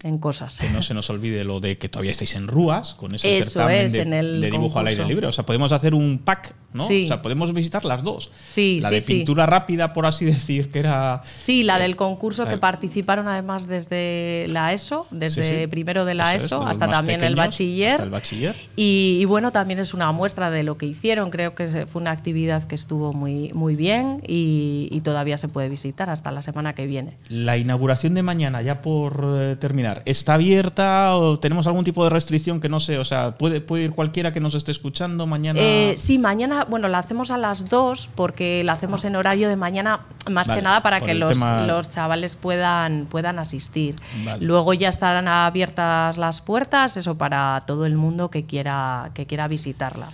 en 0.04 0.18
cosas. 0.18 0.58
que 0.60 0.68
no 0.68 0.82
se 0.82 0.94
nos 0.94 1.10
olvide 1.10 1.44
lo 1.44 1.58
de 1.60 1.78
que 1.78 1.88
todavía 1.88 2.12
estáis 2.12 2.34
en 2.36 2.46
Rúas, 2.46 2.94
con 2.94 3.14
ese 3.14 3.38
Eso 3.38 3.50
certamen 3.50 3.86
es, 3.86 3.92
de, 3.92 4.02
en 4.02 4.12
el 4.12 4.40
de 4.40 4.50
dibujo 4.50 4.78
al 4.78 4.86
aire 4.86 5.04
libre. 5.06 5.26
O 5.26 5.32
sea, 5.32 5.44
podemos 5.46 5.72
hacer 5.72 5.94
un 5.94 6.18
pack, 6.18 6.54
¿no? 6.72 6.86
Sí. 6.86 7.04
O 7.04 7.06
sea, 7.08 7.22
podemos 7.22 7.52
visitar 7.52 7.84
las 7.84 8.04
dos. 8.04 8.30
Sí, 8.44 8.80
la 8.82 8.90
sí, 8.90 8.94
de 8.94 9.00
sí. 9.00 9.14
pintura 9.14 9.46
rápida, 9.46 9.92
por 9.92 10.06
así 10.06 10.24
decir, 10.34 10.70
que 10.70 10.78
era... 10.78 11.22
Sí, 11.36 11.62
la 11.62 11.78
del 11.78 11.96
concurso 11.96 12.44
la- 12.44 12.50
que 12.50 12.58
participaron 12.58 13.26
además 13.28 13.66
desde 13.66 14.46
la 14.48 14.72
ESO, 14.72 15.06
desde 15.10 15.66
primero 15.68 16.04
de 16.04 16.14
la 16.14 16.34
Eso 16.34 16.60
es, 16.60 16.64
de 16.64 16.70
hasta 16.70 16.88
también 16.88 17.24
el 17.24 17.34
bachiller. 17.34 17.92
hasta 17.92 18.02
el 18.04 18.10
bachiller. 18.10 18.54
Y, 18.76 19.18
y 19.20 19.24
bueno, 19.24 19.52
también 19.52 19.80
es 19.80 19.94
una 19.94 20.12
muestra 20.12 20.50
de 20.50 20.62
lo 20.62 20.76
que 20.76 20.86
hicieron. 20.86 21.30
Creo 21.30 21.54
que 21.54 21.86
fue 21.86 22.02
una 22.02 22.10
actividad 22.10 22.64
que 22.64 22.74
estuvo 22.74 23.12
muy, 23.12 23.52
muy 23.54 23.74
bien 23.76 24.20
y, 24.26 24.88
y 24.90 25.00
todavía 25.00 25.38
se 25.38 25.48
puede 25.48 25.68
visitar 25.68 26.10
hasta 26.10 26.30
la 26.30 26.42
semana 26.42 26.74
que 26.74 26.86
viene. 26.86 27.16
La 27.28 27.56
inauguración 27.56 28.14
de 28.14 28.22
mañana, 28.22 28.60
ya 28.62 28.82
por 28.82 29.24
eh, 29.38 29.56
terminar, 29.58 29.93
¿está 30.04 30.34
abierta 30.34 31.16
o 31.16 31.38
tenemos 31.38 31.66
algún 31.66 31.84
tipo 31.84 32.04
de 32.04 32.10
restricción 32.10 32.60
que 32.60 32.68
no 32.68 32.80
sé? 32.80 32.98
O 32.98 33.04
sea, 33.04 33.34
¿puede, 33.34 33.60
puede 33.60 33.84
ir 33.84 33.90
cualquiera 33.92 34.32
que 34.32 34.40
nos 34.40 34.54
esté 34.54 34.70
escuchando 34.72 35.26
mañana? 35.26 35.58
Eh, 35.60 35.94
sí, 35.98 36.18
mañana, 36.18 36.64
bueno, 36.64 36.88
la 36.88 36.98
hacemos 36.98 37.30
a 37.30 37.38
las 37.38 37.68
2 37.68 38.10
porque 38.14 38.62
la 38.64 38.72
hacemos 38.74 39.04
en 39.04 39.16
horario 39.16 39.48
de 39.48 39.56
mañana, 39.56 40.00
más 40.30 40.48
Vale, 40.48 40.60
que 40.60 40.64
nada 40.64 40.82
para 40.82 41.00
que 41.00 41.14
los, 41.14 41.32
tema- 41.32 41.66
los 41.66 41.88
chavales 41.90 42.34
puedan, 42.34 43.06
puedan 43.10 43.38
asistir. 43.38 43.96
Vale. 44.24 44.44
Luego 44.44 44.74
ya 44.74 44.88
estarán 44.88 45.28
abiertas 45.28 46.16
las 46.18 46.40
puertas, 46.40 46.96
eso 46.96 47.16
para 47.16 47.62
todo 47.66 47.86
el 47.86 47.96
mundo 47.96 48.30
que 48.30 48.44
quiera, 48.44 49.10
que 49.14 49.26
quiera 49.26 49.48
visitarla. 49.48 50.08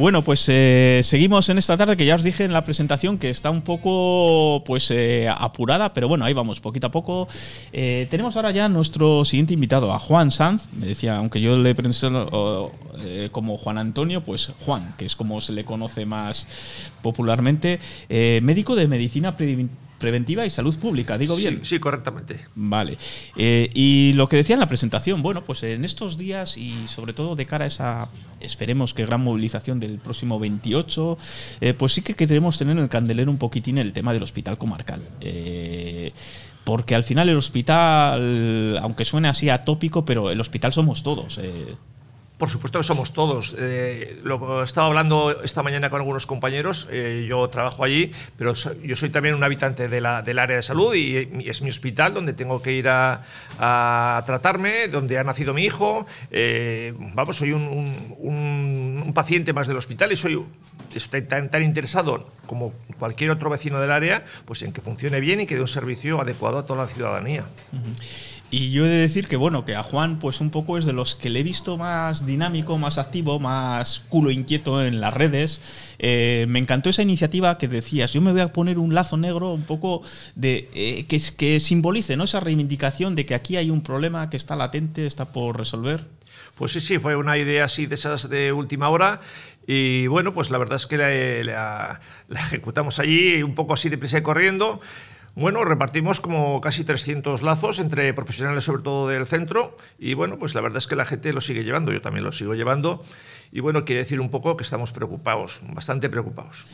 Bueno, 0.00 0.24
pues 0.24 0.46
eh, 0.48 1.02
seguimos 1.04 1.50
en 1.50 1.58
esta 1.58 1.76
tarde 1.76 1.94
que 1.94 2.06
ya 2.06 2.14
os 2.14 2.22
dije 2.22 2.42
en 2.44 2.54
la 2.54 2.64
presentación 2.64 3.18
que 3.18 3.28
está 3.28 3.50
un 3.50 3.60
poco 3.60 4.62
pues 4.64 4.90
eh, 4.90 5.28
apurada, 5.28 5.92
pero 5.92 6.08
bueno, 6.08 6.24
ahí 6.24 6.32
vamos, 6.32 6.58
poquito 6.58 6.86
a 6.86 6.90
poco. 6.90 7.28
Eh, 7.70 8.06
tenemos 8.08 8.34
ahora 8.34 8.50
ya 8.50 8.70
nuestro 8.70 9.26
siguiente 9.26 9.52
invitado, 9.52 9.92
a 9.92 9.98
Juan 9.98 10.30
Sanz. 10.30 10.70
Me 10.72 10.86
decía, 10.86 11.18
aunque 11.18 11.42
yo 11.42 11.58
le 11.58 11.74
eh, 13.04 13.28
como 13.30 13.58
Juan 13.58 13.76
Antonio, 13.76 14.24
pues 14.24 14.50
Juan, 14.64 14.94
que 14.96 15.04
es 15.04 15.14
como 15.14 15.42
se 15.42 15.52
le 15.52 15.66
conoce 15.66 16.06
más 16.06 16.46
popularmente, 17.02 17.78
médico 18.08 18.76
de 18.76 18.88
medicina 18.88 19.36
pre- 19.36 19.68
preventiva 20.00 20.44
y 20.44 20.50
salud 20.50 20.76
pública, 20.76 21.16
digo 21.16 21.36
bien. 21.36 21.60
Sí, 21.62 21.76
sí, 21.76 21.78
correctamente. 21.78 22.40
Vale. 22.56 22.98
Eh, 23.36 23.70
y 23.72 24.14
lo 24.14 24.28
que 24.28 24.36
decía 24.36 24.54
en 24.54 24.60
la 24.60 24.66
presentación, 24.66 25.22
bueno, 25.22 25.44
pues 25.44 25.62
en 25.62 25.84
estos 25.84 26.18
días 26.18 26.56
y 26.56 26.88
sobre 26.88 27.12
todo 27.12 27.36
de 27.36 27.46
cara 27.46 27.66
a 27.66 27.68
esa, 27.68 28.08
esperemos 28.40 28.94
que 28.94 29.06
gran 29.06 29.22
movilización 29.22 29.78
del 29.78 29.98
próximo 29.98 30.40
28, 30.40 31.18
eh, 31.60 31.74
pues 31.74 31.92
sí 31.92 32.02
que 32.02 32.14
queremos 32.16 32.58
tener 32.58 32.76
en 32.76 32.82
el 32.82 32.88
candelero 32.88 33.30
un 33.30 33.38
poquitín 33.38 33.78
el 33.78 33.92
tema 33.92 34.12
del 34.12 34.24
hospital 34.24 34.58
comarcal. 34.58 35.02
Eh, 35.20 36.12
porque 36.64 36.94
al 36.94 37.04
final 37.04 37.28
el 37.28 37.36
hospital, 37.36 38.78
aunque 38.82 39.04
suene 39.04 39.28
así 39.28 39.48
atópico, 39.48 40.04
pero 40.04 40.30
el 40.30 40.40
hospital 40.40 40.72
somos 40.72 41.02
todos. 41.02 41.38
Por 42.40 42.48
supuesto 42.48 42.78
que 42.78 42.84
somos 42.84 43.12
todos. 43.12 43.54
Eh, 43.58 44.18
lo 44.24 44.62
estaba 44.62 44.86
hablando 44.86 45.42
esta 45.42 45.62
mañana 45.62 45.90
con 45.90 46.00
algunos 46.00 46.24
compañeros. 46.24 46.88
Eh, 46.90 47.26
yo 47.28 47.46
trabajo 47.48 47.84
allí, 47.84 48.12
pero 48.38 48.54
yo 48.54 48.96
soy 48.96 49.10
también 49.10 49.34
un 49.34 49.44
habitante 49.44 49.88
de 49.88 50.00
la, 50.00 50.22
del 50.22 50.38
área 50.38 50.56
de 50.56 50.62
salud 50.62 50.94
y, 50.94 51.28
es 51.46 51.60
mi 51.60 51.68
hospital 51.68 52.14
donde 52.14 52.32
tengo 52.32 52.62
que 52.62 52.72
ir 52.72 52.88
a, 52.88 53.26
a 53.58 54.22
tratarme, 54.24 54.88
donde 54.88 55.18
ha 55.18 55.22
nacido 55.22 55.52
mi 55.52 55.64
hijo. 55.64 56.06
Eh, 56.30 56.94
vamos, 57.14 57.36
soy 57.36 57.52
un, 57.52 57.68
un, 58.16 59.02
un, 59.04 59.12
paciente 59.12 59.52
más 59.52 59.66
del 59.66 59.76
hospital 59.76 60.10
y 60.12 60.16
soy 60.16 60.42
estoy 60.94 61.20
tan, 61.20 61.50
tan, 61.50 61.62
interesado 61.62 62.26
como 62.46 62.72
cualquier 62.98 63.32
otro 63.32 63.50
vecino 63.50 63.80
del 63.80 63.92
área, 63.92 64.24
pues 64.46 64.62
en 64.62 64.72
que 64.72 64.80
funcione 64.80 65.20
bien 65.20 65.42
y 65.42 65.46
que 65.46 65.56
dé 65.56 65.60
un 65.60 65.68
servicio 65.68 66.22
adecuado 66.22 66.56
a 66.56 66.64
toda 66.64 66.86
la 66.86 66.88
ciudadanía. 66.88 67.44
Uh 67.72 67.76
-huh. 67.76 68.39
Y 68.52 68.72
yo 68.72 68.84
he 68.84 68.88
de 68.88 68.96
decir 68.96 69.28
que 69.28 69.36
bueno, 69.36 69.64
que 69.64 69.76
a 69.76 69.84
Juan 69.84 70.18
pues 70.18 70.40
un 70.40 70.50
poco 70.50 70.76
es 70.76 70.84
de 70.84 70.92
los 70.92 71.14
que 71.14 71.30
le 71.30 71.38
he 71.38 71.42
visto 71.44 71.76
más 71.76 72.26
dinámico, 72.26 72.78
más 72.78 72.98
activo, 72.98 73.38
más 73.38 74.00
culo 74.08 74.32
inquieto 74.32 74.84
en 74.84 75.00
las 75.00 75.14
redes. 75.14 75.60
Eh, 76.00 76.46
me 76.48 76.58
encantó 76.58 76.90
esa 76.90 77.02
iniciativa 77.02 77.58
que 77.58 77.68
decías, 77.68 78.12
yo 78.12 78.20
me 78.20 78.32
voy 78.32 78.40
a 78.40 78.52
poner 78.52 78.80
un 78.80 78.92
lazo 78.92 79.16
negro 79.16 79.52
un 79.52 79.62
poco 79.62 80.02
de 80.34 80.68
eh, 80.74 81.04
que, 81.08 81.20
que 81.36 81.60
simbolice 81.60 82.16
¿no? 82.16 82.24
esa 82.24 82.40
reivindicación 82.40 83.14
de 83.14 83.24
que 83.24 83.36
aquí 83.36 83.56
hay 83.56 83.70
un 83.70 83.82
problema 83.82 84.28
que 84.30 84.36
está 84.36 84.56
latente, 84.56 85.06
está 85.06 85.26
por 85.26 85.56
resolver. 85.56 86.00
Pues 86.56 86.72
sí, 86.72 86.80
sí, 86.80 86.98
fue 86.98 87.14
una 87.14 87.38
idea 87.38 87.64
así 87.64 87.86
de 87.86 87.94
esas 87.94 88.28
de 88.28 88.52
última 88.52 88.88
hora 88.88 89.20
y 89.66 90.08
bueno, 90.08 90.34
pues 90.34 90.50
la 90.50 90.58
verdad 90.58 90.76
es 90.76 90.88
que 90.88 90.98
la, 90.98 91.08
la, 91.44 92.00
la 92.28 92.40
ejecutamos 92.40 92.98
allí 92.98 93.44
un 93.44 93.54
poco 93.54 93.74
así 93.74 93.88
de 93.88 93.96
prisa 93.96 94.18
y 94.18 94.22
corriendo. 94.22 94.80
Bueno, 95.36 95.64
repartimos 95.64 96.20
como 96.20 96.60
casi 96.60 96.84
300 96.84 97.42
lazos 97.42 97.78
entre 97.78 98.12
profesionales, 98.14 98.64
sobre 98.64 98.82
todo 98.82 99.08
del 99.08 99.26
centro, 99.26 99.76
y 99.98 100.14
bueno, 100.14 100.38
pues 100.38 100.54
la 100.54 100.60
verdad 100.60 100.78
es 100.78 100.86
que 100.86 100.96
la 100.96 101.04
gente 101.04 101.32
lo 101.32 101.40
sigue 101.40 101.64
llevando, 101.64 101.92
yo 101.92 102.00
también 102.00 102.24
lo 102.24 102.32
sigo 102.32 102.54
llevando, 102.54 103.04
y 103.52 103.60
bueno, 103.60 103.84
quiere 103.84 104.00
decir 104.00 104.20
un 104.20 104.30
poco 104.30 104.56
que 104.56 104.64
estamos 104.64 104.92
preocupados, 104.92 105.60
bastante 105.72 106.10
preocupados. 106.10 106.66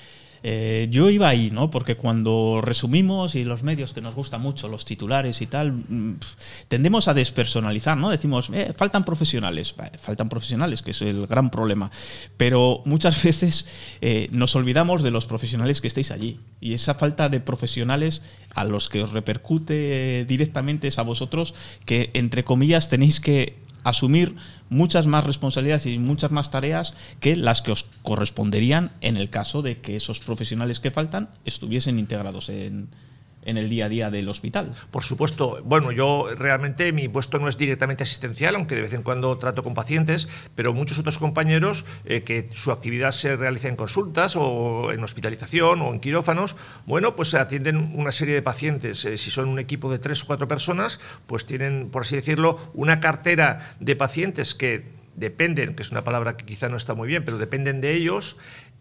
Eh, 0.48 0.86
yo 0.92 1.10
iba 1.10 1.28
ahí, 1.28 1.50
¿no? 1.50 1.70
Porque 1.70 1.96
cuando 1.96 2.60
resumimos 2.62 3.34
y 3.34 3.42
los 3.42 3.64
medios 3.64 3.92
que 3.92 4.00
nos 4.00 4.14
gustan 4.14 4.40
mucho, 4.42 4.68
los 4.68 4.84
titulares 4.84 5.42
y 5.42 5.48
tal, 5.48 5.72
mm, 5.72 6.20
tendemos 6.68 7.08
a 7.08 7.14
despersonalizar, 7.14 7.96
¿no? 7.96 8.10
Decimos, 8.10 8.48
eh, 8.52 8.72
faltan 8.72 9.04
profesionales, 9.04 9.74
faltan 9.98 10.28
profesionales, 10.28 10.82
que 10.82 10.92
es 10.92 11.02
el 11.02 11.26
gran 11.26 11.50
problema. 11.50 11.90
Pero 12.36 12.80
muchas 12.84 13.20
veces 13.24 13.66
eh, 14.00 14.28
nos 14.30 14.54
olvidamos 14.54 15.02
de 15.02 15.10
los 15.10 15.26
profesionales 15.26 15.80
que 15.80 15.88
estáis 15.88 16.12
allí. 16.12 16.38
Y 16.60 16.74
esa 16.74 16.94
falta 16.94 17.28
de 17.28 17.40
profesionales 17.40 18.22
a 18.54 18.62
los 18.62 18.88
que 18.88 19.02
os 19.02 19.10
repercute 19.10 20.24
directamente 20.28 20.86
es 20.86 21.00
a 21.00 21.02
vosotros 21.02 21.54
que, 21.84 22.10
entre 22.14 22.44
comillas, 22.44 22.88
tenéis 22.88 23.18
que 23.18 23.65
asumir 23.86 24.34
muchas 24.68 25.06
más 25.06 25.24
responsabilidades 25.24 25.86
y 25.86 25.98
muchas 25.98 26.32
más 26.32 26.50
tareas 26.50 26.94
que 27.20 27.36
las 27.36 27.62
que 27.62 27.70
os 27.70 27.86
corresponderían 28.02 28.90
en 29.00 29.16
el 29.16 29.30
caso 29.30 29.62
de 29.62 29.80
que 29.80 29.94
esos 29.94 30.18
profesionales 30.18 30.80
que 30.80 30.90
faltan 30.90 31.30
estuviesen 31.44 31.98
integrados 31.98 32.48
en, 32.48 32.88
en 33.46 33.56
el 33.56 33.70
día 33.70 33.86
a 33.86 33.88
día 33.88 34.10
del 34.10 34.28
hospital. 34.28 34.72
Por 34.90 35.04
supuesto. 35.04 35.60
Bueno, 35.64 35.92
yo 35.92 36.28
realmente 36.36 36.92
mi 36.92 37.08
puesto 37.08 37.38
no 37.38 37.48
es 37.48 37.56
directamente 37.56 38.02
asistencial, 38.02 38.56
aunque 38.56 38.74
de 38.74 38.82
vez 38.82 38.92
en 38.92 39.02
cuando 39.02 39.38
trato 39.38 39.62
con 39.62 39.72
pacientes, 39.72 40.28
pero 40.54 40.74
muchos 40.74 40.98
otros 40.98 41.18
compañeros 41.18 41.84
eh, 42.04 42.22
que 42.22 42.48
su 42.52 42.72
actividad 42.72 43.12
se 43.12 43.36
realiza 43.36 43.68
en 43.68 43.76
consultas 43.76 44.36
o 44.36 44.92
en 44.92 45.02
hospitalización 45.02 45.80
o 45.80 45.92
en 45.92 46.00
quirófanos, 46.00 46.56
bueno, 46.84 47.16
pues 47.16 47.34
atienden 47.34 47.92
una 47.94 48.12
serie 48.12 48.34
de 48.34 48.42
pacientes. 48.42 49.04
Eh, 49.04 49.16
si 49.16 49.30
son 49.30 49.48
un 49.48 49.58
equipo 49.58 49.90
de 49.90 49.98
tres 49.98 50.22
o 50.24 50.26
cuatro 50.26 50.48
personas, 50.48 51.00
pues 51.26 51.46
tienen, 51.46 51.90
por 51.90 52.02
así 52.02 52.16
decirlo, 52.16 52.58
una 52.74 53.00
cartera 53.00 53.76
de 53.80 53.94
pacientes 53.96 54.54
que 54.54 54.96
dependen, 55.14 55.74
que 55.74 55.82
es 55.82 55.90
una 55.92 56.04
palabra 56.04 56.36
que 56.36 56.44
quizá 56.44 56.68
no 56.68 56.76
está 56.76 56.94
muy 56.94 57.08
bien, 57.08 57.24
pero 57.24 57.38
dependen 57.38 57.80
de 57.80 57.94
ellos. 57.94 58.36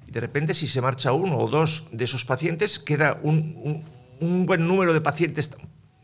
Y 0.08 0.12
de 0.12 0.21
repente, 0.21 0.54
si 0.54 0.67
se 0.67 0.82
marcha 0.82 1.13
uno 1.13 1.38
o 1.38 1.49
dos 1.49 1.88
de 1.91 2.04
esos 2.04 2.25
pacientes, 2.25 2.80
queda 2.80 3.19
un, 3.23 3.56
un 3.63 3.94
un 4.19 4.45
buen 4.45 4.67
número 4.67 4.93
de 4.93 5.01
pacientes 5.01 5.56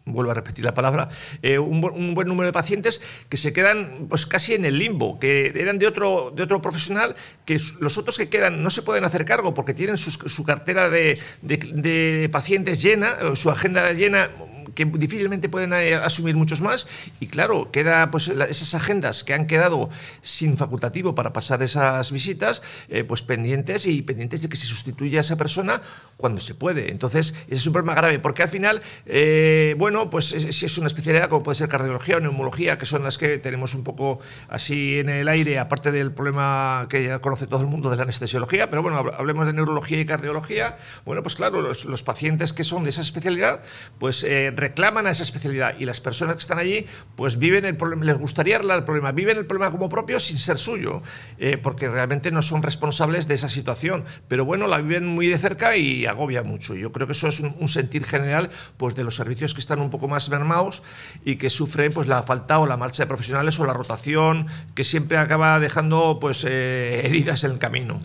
vuelvo 0.06 0.32
a 0.32 0.34
repetir 0.34 0.66
la 0.66 0.74
palabra, 0.74 1.10
eh, 1.42 1.60
un, 1.60 1.84
un, 1.84 2.14
buen 2.14 2.28
número 2.28 2.48
de 2.48 2.54
pacientes 2.54 3.02
que 3.30 3.38
se 3.38 3.54
quedan 3.54 4.08
pues 4.10 4.26
casi 4.26 4.54
en 4.54 4.66
el 4.66 4.78
limbo, 4.78 5.20
que 5.20 5.54
eran 5.56 5.78
de 5.80 5.88
otro, 5.88 6.34
de 6.36 6.44
otro 6.44 6.62
profesional, 6.62 7.16
que 7.46 7.60
los 7.80 7.98
otros 7.98 8.18
que 8.18 8.30
quedan 8.30 8.64
no 8.64 8.70
se 8.70 8.82
pueden 8.82 9.04
hacer 9.04 9.26
cargo 9.26 9.54
porque 9.54 9.74
tienen 9.74 9.98
su, 9.98 10.12
su 10.12 10.44
cartera 10.44 10.90
de, 10.90 11.20
de, 11.42 11.58
de, 11.58 12.30
pacientes 12.30 12.82
llena, 12.82 13.18
su 13.36 13.50
agenda 13.50 13.94
llena 13.94 14.32
que 14.76 14.86
difícilmente 14.86 15.50
pueden 15.50 15.74
eh, 15.74 15.96
asumir 15.96 16.36
muchos 16.36 16.62
más 16.62 16.88
y 17.20 17.28
claro, 17.28 17.72
queda 17.72 18.12
pues 18.12 18.28
esas 18.28 18.74
agendas 18.76 19.24
que 19.24 19.34
han 19.34 19.48
quedado 19.48 19.90
sin 20.22 20.58
facultativo 20.58 21.16
para 21.16 21.34
pasar 21.34 21.62
esas 21.64 22.12
visitas, 22.12 22.62
eh, 22.90 23.04
pues 23.04 23.22
pendientes 23.22 23.86
y 23.86 24.02
pendientes 24.02 24.42
de 24.42 24.50
que 24.50 24.58
se 24.58 24.68
sustituya 24.68 25.20
a 25.20 25.22
esa 25.22 25.38
persona 25.38 25.82
cuando 26.18 26.42
se 26.42 26.56
puede. 26.56 26.92
Entonces, 26.92 27.34
ese 27.48 27.56
es 27.56 27.68
un 27.68 27.74
problema 27.74 27.96
grave 27.96 28.20
porque 28.20 28.44
al 28.44 28.50
final, 28.50 28.82
eh, 29.06 29.76
bueno, 29.78 30.10
pues 30.10 30.26
si 30.26 30.66
es 30.66 30.78
una 30.78 30.88
especialidad 30.88 31.30
como 31.30 31.44
puede 31.44 31.56
ser 31.56 31.70
cardiología 31.70 32.18
o 32.18 32.20
neumología, 32.20 32.78
que 32.78 32.86
son 32.86 33.04
las 33.04 33.18
que 33.18 33.38
tenemos 33.38 33.74
un 33.74 33.84
poco 33.84 34.20
así 34.50 35.00
en 35.00 35.10
el 35.10 35.28
aire, 35.28 35.60
aparte 35.60 35.92
del 35.92 36.12
problema 36.12 36.88
que 36.90 37.04
ya 37.04 37.20
conoce 37.20 37.48
todo 37.48 37.62
el 37.62 37.68
mundo 37.68 37.90
de 37.90 37.98
la 37.98 38.04
anestesiología, 38.04 38.70
pero 38.70 38.82
bueno, 38.82 38.98
hablemos 38.98 39.46
de 39.46 39.54
neurología 39.54 40.00
y 40.00 40.06
cardiología, 40.06 40.78
bueno, 41.06 41.24
pues 41.24 41.36
claro, 41.36 41.62
los, 41.62 42.02
pacientes 42.02 42.52
que 42.52 42.64
son 42.64 42.84
de 42.84 42.90
esa 42.90 43.02
especialidad, 43.02 43.62
pues 44.00 44.26
reclaman 44.62 45.08
a 45.08 45.10
esa 45.10 45.24
especialidad 45.24 45.76
y 45.80 45.86
las 45.86 46.00
personas 46.00 46.36
que 46.36 46.42
están 46.42 46.60
allí 46.60 46.86
pues 47.16 47.38
viven 47.38 47.66
el 47.66 47.76
problema, 47.76 48.06
les 48.06 48.18
gustaría 48.18 48.56
arreglar 48.56 48.78
el 48.78 48.86
problema, 48.86 49.12
viven 49.12 49.38
el 49.38 49.46
problema 49.46 49.72
como 49.72 49.90
propio 49.90 50.20
sin 50.20 50.38
ser 50.38 50.58
suyo, 50.58 51.02
eh, 51.40 51.58
porque 51.58 51.90
realmente 51.90 52.32
no 52.32 52.42
son 52.42 52.62
responsables 52.62 53.28
de 53.28 53.34
esa 53.34 53.50
situación, 53.50 54.06
pero 54.28 54.46
bueno, 54.46 54.68
la 54.68 54.78
viven 54.78 55.08
muy 55.08 55.28
de 55.28 55.38
cerca 55.38 55.76
y 55.76 56.06
agobia 56.06 56.44
mucho. 56.44 56.76
Yo 56.76 56.92
creo 56.92 57.08
que 57.08 57.14
eso 57.14 57.28
es 57.28 57.40
un, 57.40 57.68
sentir 57.68 58.06
general 58.06 58.52
pues 58.78 58.96
de 58.96 59.04
los 59.04 59.16
servicios 59.16 59.54
que 59.54 59.62
están 59.62 59.80
un 59.80 59.90
poco 59.90 60.08
más 60.08 60.30
mermados 60.30 60.84
y 61.26 61.38
que 61.38 61.50
sufren 61.50 61.92
pues 61.92 62.08
la 62.08 62.22
falta 62.24 62.60
o 62.60 62.68
la 62.68 62.78
marcha 62.78 63.04
de 63.04 63.08
profesionales 63.08 63.60
o 63.60 63.66
la 63.66 63.74
rotación 63.74 64.48
que 64.76 64.84
siempre 64.84 65.18
acaba 65.18 65.60
dejando 65.60 66.20
pues 66.22 66.46
eh, 66.48 67.02
heridas 67.04 67.44
en 67.44 67.52
el 67.52 67.58
camino. 67.58 68.00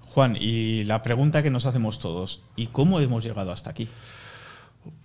Juan, 0.00 0.36
y 0.40 0.84
la 0.84 1.02
pregunta 1.02 1.42
que 1.42 1.50
nos 1.50 1.66
hacemos 1.66 1.98
todos, 1.98 2.42
¿y 2.56 2.68
cómo 2.68 3.00
hemos 3.00 3.24
llegado 3.24 3.52
hasta 3.52 3.70
aquí? 3.70 3.88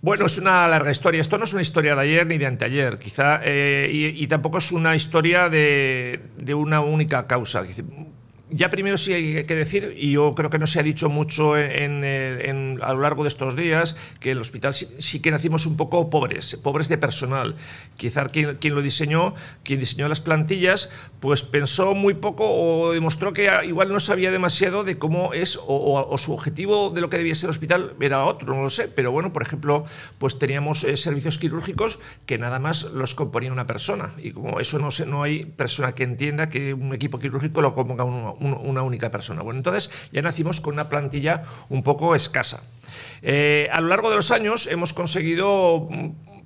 Bueno, 0.02 0.26
es 0.26 0.38
una 0.38 0.66
larga 0.66 0.90
historia. 0.90 1.20
Esto 1.20 1.38
no 1.38 1.44
es 1.44 1.52
una 1.52 1.62
historia 1.62 1.94
de 1.94 2.02
ayer 2.02 2.26
ni 2.26 2.38
de 2.38 2.46
anteayer, 2.46 2.98
quizá, 2.98 3.40
eh, 3.42 3.90
y, 3.92 4.26
tampoco 4.26 4.58
es 4.58 4.72
una 4.72 4.94
historia 4.94 5.48
de, 5.48 6.20
de 6.36 6.54
una 6.54 6.80
única 6.80 7.26
causa 7.26 7.62
ya 8.50 8.70
primero 8.70 8.96
sí 8.96 9.12
hay 9.12 9.44
que 9.44 9.54
decir, 9.54 9.94
y 9.96 10.12
yo 10.12 10.34
creo 10.34 10.50
que 10.50 10.58
no 10.58 10.66
se 10.66 10.80
ha 10.80 10.82
dicho 10.82 11.08
mucho 11.08 11.56
en, 11.56 12.04
en, 12.04 12.78
a 12.82 12.92
lo 12.92 13.00
largo 13.00 13.22
de 13.22 13.28
estos 13.28 13.56
días, 13.56 13.96
que 14.20 14.32
el 14.32 14.38
hospital 14.38 14.74
sí, 14.74 14.88
sí, 14.98 15.20
que 15.20 15.30
nacimos 15.30 15.66
un 15.66 15.76
poco 15.76 16.10
pobres, 16.10 16.56
pobres 16.62 16.88
de 16.88 16.98
personal. 16.98 17.56
Quizá 17.96 18.28
quien, 18.28 18.56
quien, 18.56 18.74
lo 18.74 18.82
diseñó, 18.82 19.34
quien 19.62 19.80
diseñó 19.80 20.08
las 20.08 20.20
plantillas, 20.20 20.90
pues 21.20 21.42
pensó 21.42 21.94
muy 21.94 22.14
poco 22.14 22.48
o 22.48 22.92
demostró 22.92 23.32
que 23.32 23.50
igual 23.64 23.92
no 23.92 24.00
sabía 24.00 24.30
demasiado 24.30 24.84
de 24.84 24.98
cómo 24.98 25.32
es 25.32 25.56
o, 25.56 25.62
o, 25.66 26.08
o 26.08 26.18
su 26.18 26.32
objetivo 26.32 26.90
de 26.90 27.00
lo 27.00 27.10
que 27.10 27.18
debía 27.18 27.34
ser 27.34 27.48
el 27.48 27.50
hospital 27.50 27.94
era 28.00 28.24
otro, 28.24 28.54
no 28.54 28.62
lo 28.62 28.70
sé. 28.70 28.88
Pero 28.88 29.12
bueno, 29.12 29.32
por 29.32 29.42
ejemplo, 29.42 29.84
pues 30.18 30.38
teníamos 30.38 30.84
eh, 30.84 30.96
servicios 30.96 31.38
quirúrgicos 31.38 32.00
que 32.26 32.38
nada 32.38 32.58
más 32.58 32.84
los 32.84 33.14
componía 33.14 33.52
una 33.52 33.66
persona. 33.66 34.12
Y 34.18 34.32
como 34.32 34.60
eso 34.60 34.78
no, 34.78 34.90
sé, 34.90 35.06
no 35.06 35.22
hay 35.22 35.44
persona 35.44 35.92
que 35.92 36.04
entienda 36.04 36.48
que 36.48 36.74
un 36.74 36.94
equipo 36.94 37.18
quirúrgico 37.18 37.60
lo 37.60 37.74
componga 37.74 38.04
uno 38.04 38.36
una 38.40 38.82
única 38.82 39.10
persona. 39.10 39.42
Bueno, 39.42 39.58
entonces 39.58 39.90
ya 40.12 40.22
nacimos 40.22 40.60
con 40.60 40.74
una 40.74 40.88
plantilla 40.88 41.42
un 41.68 41.82
poco 41.82 42.14
escasa. 42.14 42.62
Eh, 43.22 43.68
a 43.72 43.80
lo 43.80 43.88
largo 43.88 44.10
de 44.10 44.16
los 44.16 44.30
años 44.30 44.66
hemos 44.66 44.92
conseguido 44.92 45.88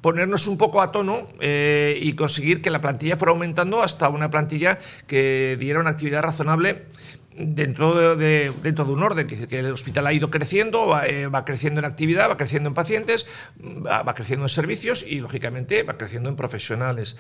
ponernos 0.00 0.46
un 0.46 0.59
poco 0.59 0.83
a 0.83 0.92
tono 0.92 1.28
eh, 1.40 1.98
y 1.98 2.12
conseguir 2.12 2.61
que 2.61 2.68
la 2.68 2.80
plantilla 2.80 3.16
fuera 3.16 3.33
aumentando 3.33 3.83
hasta 3.83 4.11
una 4.11 4.30
plantilla 4.30 4.78
que 5.07 5.57
diera 5.59 5.80
una 5.80 5.90
actividad 5.90 6.22
razonable 6.22 6.88
dentro 7.37 7.94
de, 7.94 8.16
de, 8.16 8.53
dentro 8.62 8.85
de 8.85 8.92
un 8.92 9.03
orden, 9.03 9.27
que, 9.27 9.49
que 9.49 9.59
el 9.59 9.73
hospital 9.73 10.07
ha 10.07 10.12
ido 10.12 10.31
creciendo, 10.31 10.87
va, 10.87 11.07
eh, 11.07 11.27
va, 11.27 11.44
creciendo 11.44 11.81
en 11.81 11.85
actividad, 11.85 12.31
va 12.31 12.37
creciendo 12.37 12.68
en 12.68 12.75
pacientes, 12.75 13.27
va, 13.61 14.03
va, 14.03 14.14
creciendo 14.14 14.44
en 14.44 14.49
servicios 14.49 15.05
y, 15.07 15.20
lógicamente, 15.20 15.83
va 15.83 15.97
creciendo 15.97 16.29
en 16.29 16.37
profesionales. 16.37 17.16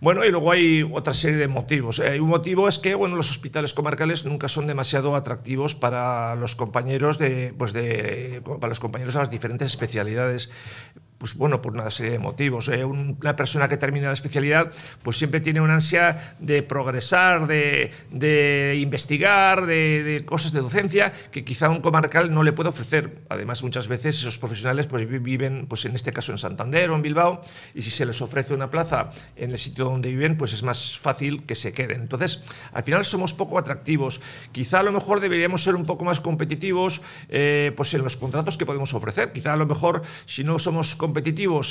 Bueno, 0.00 0.24
y 0.24 0.30
luego 0.30 0.52
hay 0.52 0.82
otra 0.82 1.14
serie 1.14 1.38
de 1.38 1.48
motivos. 1.48 1.98
Eh, 1.98 2.20
un 2.20 2.28
motivo 2.28 2.68
es 2.68 2.78
que 2.78 2.94
bueno, 2.94 3.16
los 3.16 3.30
hospitales 3.30 3.74
comarcales 3.74 4.24
nunca 4.24 4.48
son 4.48 4.66
demasiado 4.66 5.16
atractivos 5.16 5.74
para 5.74 6.34
los 6.34 6.56
compañeros 6.56 7.18
de, 7.18 7.54
pues 7.56 7.72
de, 7.72 8.42
para 8.44 8.68
los 8.68 8.80
compañeros 8.80 9.14
de 9.14 9.20
las 9.20 9.30
diferentes 9.30 9.68
especialidades 9.68 10.50
pues 11.24 11.36
bueno, 11.36 11.62
por 11.62 11.72
una 11.72 11.90
serie 11.90 12.12
de 12.12 12.18
motivos. 12.18 12.68
Eh, 12.68 12.84
una 12.84 13.34
persona 13.34 13.66
que 13.66 13.78
termina 13.78 14.08
la 14.08 14.12
especialidad, 14.12 14.70
pues 15.02 15.16
siempre 15.16 15.40
tiene 15.40 15.62
una 15.62 15.72
ansia 15.72 16.36
de 16.38 16.62
progresar, 16.62 17.46
de, 17.46 17.92
de 18.10 18.78
investigar, 18.78 19.64
de, 19.64 20.02
de, 20.02 20.26
cosas 20.26 20.52
de 20.52 20.60
docencia 20.60 21.14
que 21.30 21.42
quizá 21.42 21.70
un 21.70 21.80
comarcal 21.80 22.34
no 22.34 22.42
le 22.42 22.52
puede 22.52 22.68
ofrecer. 22.68 23.22
Además, 23.30 23.62
muchas 23.62 23.88
veces 23.88 24.18
esos 24.20 24.38
profesionales 24.38 24.86
pues 24.86 25.08
viven, 25.08 25.64
pues 25.66 25.86
en 25.86 25.94
este 25.94 26.12
caso 26.12 26.30
en 26.30 26.36
Santander 26.36 26.90
o 26.90 26.94
en 26.94 27.00
Bilbao, 27.00 27.40
y 27.74 27.80
si 27.80 27.90
se 27.90 28.04
les 28.04 28.20
ofrece 28.20 28.52
una 28.52 28.68
plaza 28.68 29.08
en 29.34 29.50
el 29.50 29.56
sitio 29.56 29.86
donde 29.86 30.10
viven, 30.10 30.36
pues 30.36 30.52
es 30.52 30.62
más 30.62 30.98
fácil 30.98 31.44
que 31.46 31.54
se 31.54 31.72
queden. 31.72 32.02
Entonces, 32.02 32.42
al 32.74 32.82
final 32.82 33.02
somos 33.02 33.32
poco 33.32 33.58
atractivos. 33.58 34.20
Quizá 34.52 34.80
a 34.80 34.82
lo 34.82 34.92
mejor 34.92 35.20
deberíamos 35.20 35.64
ser 35.64 35.74
un 35.74 35.86
poco 35.86 36.04
más 36.04 36.20
competitivos 36.20 37.00
eh, 37.30 37.72
pues 37.74 37.94
en 37.94 38.04
los 38.04 38.18
contratos 38.18 38.58
que 38.58 38.66
podemos 38.66 38.92
ofrecer. 38.92 39.32
Quizá 39.32 39.54
a 39.54 39.56
lo 39.56 39.64
mejor 39.64 40.02
si 40.26 40.44
no 40.44 40.58
somos 40.58 40.94
competitivos 40.94 41.13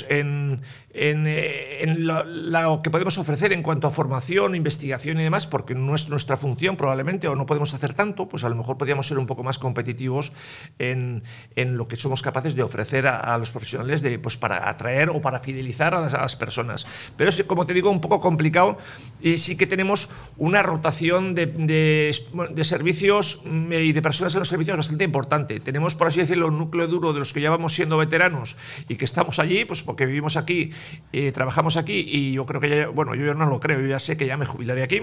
en, 0.08 0.62
en, 0.94 1.24
eh, 1.26 1.94
lo, 1.98 2.80
que 2.82 2.90
podemos 2.90 3.18
ofrecer 3.18 3.52
en 3.52 3.62
cuanto 3.62 3.86
a 3.86 3.90
formación, 3.90 4.54
investigación 4.54 5.18
y 5.20 5.24
demás, 5.24 5.46
porque 5.46 5.74
no 5.74 5.94
es 5.94 6.08
nuestra 6.08 6.36
función 6.36 6.76
probablemente 6.76 7.28
o 7.28 7.34
no 7.34 7.46
podemos 7.46 7.74
hacer 7.74 7.94
tanto, 7.94 8.28
pues 8.28 8.44
a 8.44 8.48
lo 8.48 8.54
mejor 8.54 8.78
podríamos 8.78 9.08
ser 9.08 9.18
un 9.18 9.26
poco 9.26 9.42
más 9.42 9.58
competitivos 9.58 10.32
en, 10.78 11.22
en 11.56 11.76
lo 11.76 11.88
que 11.88 11.96
somos 11.96 12.22
capaces 12.22 12.54
de 12.54 12.62
ofrecer 12.62 13.06
a, 13.06 13.36
los 13.38 13.50
profesionales 13.50 14.02
de, 14.02 14.18
pues 14.18 14.36
para 14.36 14.68
atraer 14.68 15.10
o 15.10 15.20
para 15.20 15.40
fidelizar 15.40 15.94
a 15.94 16.00
las, 16.00 16.36
personas. 16.36 16.86
Pero 17.16 17.30
es, 17.30 17.42
como 17.44 17.66
te 17.66 17.74
digo, 17.74 17.90
un 17.90 18.00
poco 18.00 18.20
complicado 18.20 18.78
y 19.20 19.36
sí 19.36 19.56
que 19.56 19.66
tenemos 19.66 20.08
una 20.36 20.62
rotación 20.62 21.34
de, 21.34 21.46
de, 21.46 22.16
de 22.50 22.64
servicios 22.64 23.40
mm, 23.44 23.72
y 23.72 23.92
de 23.92 24.02
personas 24.02 24.34
en 24.34 24.40
los 24.40 24.48
servicios 24.48 24.76
bastante 24.76 25.04
importante. 25.04 25.60
Tenemos, 25.60 25.94
por 25.94 26.08
así 26.08 26.20
decirlo, 26.20 26.48
un 26.48 26.58
núcleo 26.58 26.86
duro 26.86 27.12
de 27.12 27.18
los 27.18 27.32
que 27.32 27.40
ya 27.40 27.50
vamos 27.50 27.74
siendo 27.74 27.96
veteranos 27.96 28.56
y 28.88 28.96
que 28.96 29.04
estamos 29.04 29.23
allí, 29.38 29.64
pues 29.64 29.82
porque 29.82 30.06
vivimos 30.06 30.36
aquí, 30.36 30.70
eh, 31.12 31.32
trabajamos 31.32 31.76
aquí 31.76 32.04
y 32.08 32.32
yo 32.32 32.46
creo 32.46 32.60
que 32.60 32.68
ya, 32.68 32.88
bueno, 32.88 33.14
yo 33.14 33.34
no 33.34 33.46
lo 33.46 33.60
creo, 33.60 33.80
yo 33.80 33.86
ya 33.86 33.98
sé 33.98 34.16
que 34.16 34.26
ya 34.26 34.36
me 34.36 34.46
jubilaré 34.46 34.82
aquí 34.82 35.02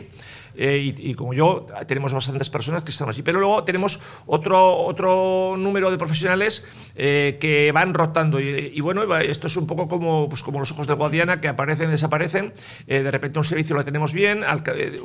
eh, 0.55 0.93
y, 0.97 1.13
como 1.13 1.33
yo, 1.33 1.65
tenemos 1.87 2.13
bastantes 2.13 2.49
personas 2.49 2.83
que 2.83 2.91
están 2.91 3.09
allí. 3.09 3.21
Pero 3.21 3.39
luego 3.39 3.63
tenemos 3.63 3.99
otro, 4.25 4.77
otro 4.77 5.55
número 5.57 5.91
de 5.91 5.97
profesionales 5.97 6.65
eh, 6.95 7.37
que 7.39 7.71
van 7.71 7.93
rotando 7.93 8.39
y, 8.39 8.79
bueno, 8.81 9.01
esto 9.17 9.47
es 9.47 9.57
un 9.57 9.67
poco 9.67 9.87
como, 9.87 10.29
pues 10.29 10.43
como 10.43 10.59
los 10.59 10.71
ojos 10.71 10.87
de 10.87 10.93
Guadiana 10.93 11.41
que 11.41 11.47
aparecen 11.47 11.89
y 11.89 11.91
desaparecen. 11.91 12.53
de 12.87 13.11
repente 13.11 13.39
un 13.39 13.45
servicio 13.45 13.75
lo 13.75 13.83
tenemos 13.83 14.13
bien, 14.13 14.43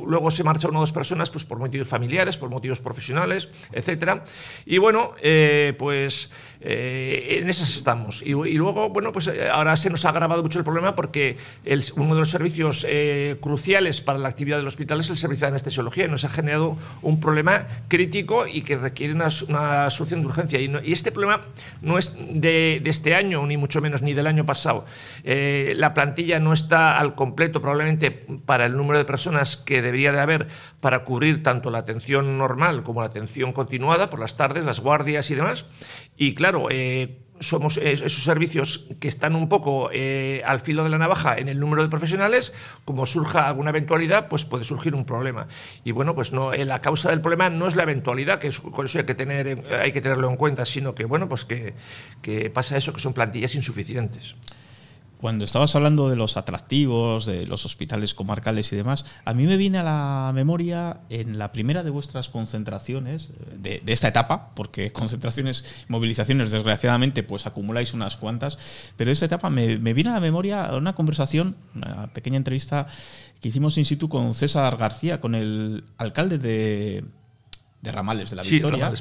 luego 0.06 0.30
se 0.30 0.44
marcha 0.44 0.68
una 0.68 0.78
o 0.78 0.80
dos 0.80 0.92
personas 0.92 1.30
pues 1.30 1.44
por 1.44 1.58
motivos 1.58 1.88
familiares, 1.88 2.36
por 2.36 2.50
motivos 2.50 2.80
profesionales, 2.80 3.50
etcétera. 3.72 4.24
Y 4.64 4.78
bueno, 4.78 5.12
eh, 5.22 5.74
pues 5.78 6.30
eh, 6.60 7.38
en 7.40 7.48
esas 7.48 7.74
estamos. 7.74 8.22
Y, 8.22 8.32
luego, 8.32 8.88
bueno, 8.88 9.12
pues 9.12 9.28
eh, 9.28 9.48
ahora 9.48 9.76
se 9.76 9.90
nos 9.90 10.04
ha 10.04 10.10
agravado 10.10 10.42
mucho 10.42 10.58
el 10.58 10.64
problema 10.64 10.96
porque 10.96 11.36
uno 11.96 12.14
de 12.14 12.20
los 12.20 12.30
servicios 12.30 12.86
cruciales 13.40 14.00
para 14.00 14.18
la 14.18 14.28
actividad 14.28 14.56
del 14.56 14.66
hospital 14.66 15.00
es 15.00 15.10
el 15.10 15.16
servicio 15.16 15.35
de 15.40 15.46
anestesiología 15.46 16.06
y 16.06 16.08
nos 16.08 16.24
ha 16.24 16.28
generado 16.28 16.76
un 17.02 17.20
problema 17.20 17.66
crítico 17.88 18.46
y 18.46 18.62
que 18.62 18.76
requiere 18.76 19.14
una, 19.14 19.30
solución 19.90 20.22
de 20.22 20.26
urgencia. 20.26 20.60
Y, 20.60 20.92
este 20.92 21.12
problema 21.12 21.42
no 21.82 21.98
es 21.98 22.16
de, 22.18 22.82
este 22.84 23.14
año, 23.14 23.46
ni 23.46 23.56
mucho 23.56 23.80
menos, 23.80 24.02
ni 24.02 24.14
del 24.14 24.26
año 24.26 24.46
pasado. 24.46 24.84
la 25.24 25.94
plantilla 25.94 26.40
no 26.40 26.52
está 26.52 26.98
al 26.98 27.14
completo 27.14 27.60
probablemente 27.60 28.10
para 28.10 28.66
el 28.66 28.76
número 28.76 28.98
de 28.98 29.04
personas 29.04 29.56
que 29.56 29.82
debería 29.82 30.12
de 30.12 30.20
haber 30.20 30.46
para 30.80 31.04
cubrir 31.04 31.42
tanto 31.42 31.70
la 31.70 31.78
atención 31.78 32.38
normal 32.38 32.82
como 32.82 33.00
la 33.00 33.06
atención 33.06 33.52
continuada 33.52 34.10
por 34.10 34.20
las 34.20 34.36
tardes, 34.36 34.64
las 34.64 34.80
guardias 34.80 35.30
y 35.30 35.34
demás. 35.34 35.64
Y 36.16 36.34
claro, 36.34 36.68
eh, 36.70 37.18
somos 37.40 37.76
esos 37.78 38.24
servicios 38.24 38.86
que 39.00 39.08
están 39.08 39.36
un 39.36 39.48
poco 39.48 39.90
eh, 39.92 40.42
al 40.44 40.60
filo 40.60 40.84
de 40.84 40.90
la 40.90 40.98
navaja 40.98 41.36
en 41.38 41.48
el 41.48 41.60
número 41.60 41.82
de 41.82 41.88
profesionales, 41.88 42.54
como 42.84 43.06
surja 43.06 43.46
alguna 43.46 43.70
eventualidad, 43.70 44.28
pues 44.28 44.44
puede 44.44 44.64
surgir 44.64 44.94
un 44.94 45.04
problema. 45.04 45.48
Y 45.84 45.92
bueno, 45.92 46.14
pues 46.14 46.32
no, 46.32 46.52
eh, 46.52 46.64
la 46.64 46.80
causa 46.80 47.10
del 47.10 47.20
problema 47.20 47.50
no 47.50 47.66
es 47.66 47.76
la 47.76 47.82
eventualidad, 47.82 48.38
que 48.38 48.48
es, 48.48 48.60
con 48.60 48.86
eso 48.86 48.98
hay 48.98 49.04
que, 49.04 49.14
tener, 49.14 49.62
hay 49.80 49.92
que 49.92 50.00
tenerlo 50.00 50.28
en 50.28 50.36
cuenta, 50.36 50.64
sino 50.64 50.94
que 50.94 51.04
bueno, 51.04 51.28
pues 51.28 51.44
que, 51.44 51.74
que 52.22 52.50
pasa 52.50 52.76
eso, 52.76 52.92
que 52.92 53.00
son 53.00 53.12
plantillas 53.12 53.54
insuficientes 53.54 54.36
cuando 55.18 55.44
estabas 55.44 55.74
hablando 55.74 56.08
de 56.08 56.16
los 56.16 56.36
atractivos, 56.36 57.26
de 57.26 57.46
los 57.46 57.64
hospitales 57.64 58.14
comarcales 58.14 58.72
y 58.72 58.76
demás, 58.76 59.04
a 59.24 59.32
mí 59.34 59.46
me 59.46 59.56
viene 59.56 59.78
a 59.78 59.82
la 59.82 60.32
memoria 60.34 61.00
en 61.08 61.38
la 61.38 61.52
primera 61.52 61.82
de 61.82 61.90
vuestras 61.90 62.28
concentraciones 62.28 63.30
de, 63.56 63.82
esta 63.86 64.08
etapa, 64.08 64.50
porque 64.54 64.92
concentraciones, 64.94 65.84
movilizaciones, 65.88 66.52
desgraciadamente, 66.52 67.22
pues 67.22 67.46
acumuláis 67.46 67.94
unas 67.94 68.16
cuantas, 68.16 68.58
pero 68.96 69.10
esta 69.10 69.26
etapa 69.26 69.48
me, 69.48 69.76
viene 69.76 70.10
a 70.10 70.14
la 70.14 70.20
memoria 70.20 70.70
una 70.72 70.94
conversación, 70.94 71.56
una 71.74 72.08
pequeña 72.12 72.36
entrevista 72.36 72.86
que 73.40 73.48
hicimos 73.48 73.78
in 73.78 73.84
situ 73.84 74.08
con 74.08 74.34
César 74.34 74.76
García, 74.76 75.20
con 75.20 75.34
el 75.34 75.84
alcalde 75.98 76.38
de, 76.38 77.04
de 77.80 77.92
Ramales 77.92 78.30
de 78.30 78.36
la 78.36 78.42
Victoria. 78.42 78.92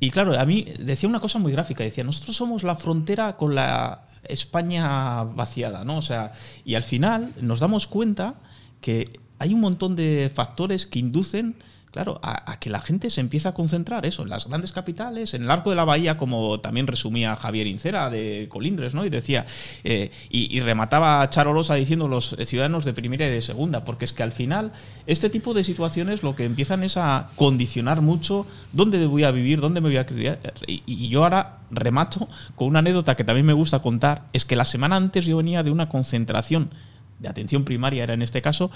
y 0.00 0.10
claro, 0.10 0.38
a 0.38 0.44
mí 0.44 0.66
decía 0.80 1.08
una 1.08 1.20
cosa 1.20 1.38
muy 1.38 1.52
gráfica, 1.52 1.84
decía, 1.84 2.04
nosotros 2.04 2.36
somos 2.36 2.62
la 2.62 2.76
frontera 2.76 3.36
con 3.36 3.54
la 3.54 4.05
España 4.28 5.24
vaciada, 5.24 5.84
¿no? 5.84 5.98
O 5.98 6.02
sea, 6.02 6.32
y 6.64 6.74
al 6.74 6.82
final 6.82 7.32
nos 7.40 7.60
damos 7.60 7.86
cuenta 7.86 8.34
que 8.80 9.20
hay 9.38 9.54
un 9.54 9.60
montón 9.60 9.96
de 9.96 10.30
factores 10.32 10.86
que 10.86 10.98
inducen 10.98 11.56
claro, 11.96 12.20
a, 12.22 12.60
que 12.60 12.68
la 12.68 12.82
gente 12.82 13.08
se 13.08 13.22
empiece 13.22 13.48
a 13.48 13.54
concentrar 13.54 14.04
eso, 14.04 14.22
en 14.22 14.28
las 14.28 14.46
grandes 14.46 14.70
capitales, 14.70 15.32
en 15.32 15.44
el 15.44 15.50
arco 15.50 15.70
de 15.70 15.76
la 15.76 15.84
bahía, 15.86 16.18
como 16.18 16.60
también 16.60 16.86
resumía 16.86 17.34
Javier 17.36 17.66
Incera 17.66 18.10
de 18.10 18.48
Colindres, 18.50 18.92
¿no? 18.92 19.06
Y 19.06 19.08
decía, 19.08 19.46
eh, 19.82 20.10
y, 20.28 20.60
remataba 20.60 21.30
Charolosa 21.30 21.74
diciendo 21.74 22.06
los 22.06 22.36
ciudadanos 22.44 22.84
de 22.84 22.92
primera 22.92 23.26
y 23.26 23.30
de 23.30 23.40
segunda, 23.40 23.86
porque 23.86 24.04
es 24.04 24.12
que 24.12 24.22
al 24.22 24.32
final 24.32 24.72
este 25.06 25.30
tipo 25.30 25.54
de 25.54 25.64
situaciones 25.64 26.22
lo 26.22 26.36
que 26.36 26.44
empiezan 26.44 26.84
es 26.84 26.98
a 26.98 27.30
condicionar 27.34 28.02
mucho 28.02 28.46
dónde 28.74 29.06
voy 29.06 29.24
a 29.24 29.30
vivir, 29.30 29.62
dónde 29.62 29.80
me 29.80 29.88
voy 29.88 29.96
a 29.96 30.04
criar. 30.04 30.38
Y, 30.66 30.82
y 30.84 31.08
yo 31.08 31.22
ahora 31.22 31.60
remato 31.70 32.28
con 32.56 32.68
una 32.68 32.80
anécdota 32.80 33.16
que 33.16 33.24
también 33.24 33.46
me 33.46 33.54
gusta 33.54 33.78
contar, 33.78 34.26
es 34.34 34.44
que 34.44 34.54
la 34.54 34.66
semana 34.66 34.96
antes 34.96 35.24
yo 35.24 35.38
venía 35.38 35.62
de 35.62 35.70
una 35.70 35.88
concentración 35.88 36.74
de 37.20 37.28
atención 37.28 37.64
primaria, 37.64 38.04
era 38.04 38.12
en 38.12 38.20
este 38.20 38.42
caso, 38.42 38.70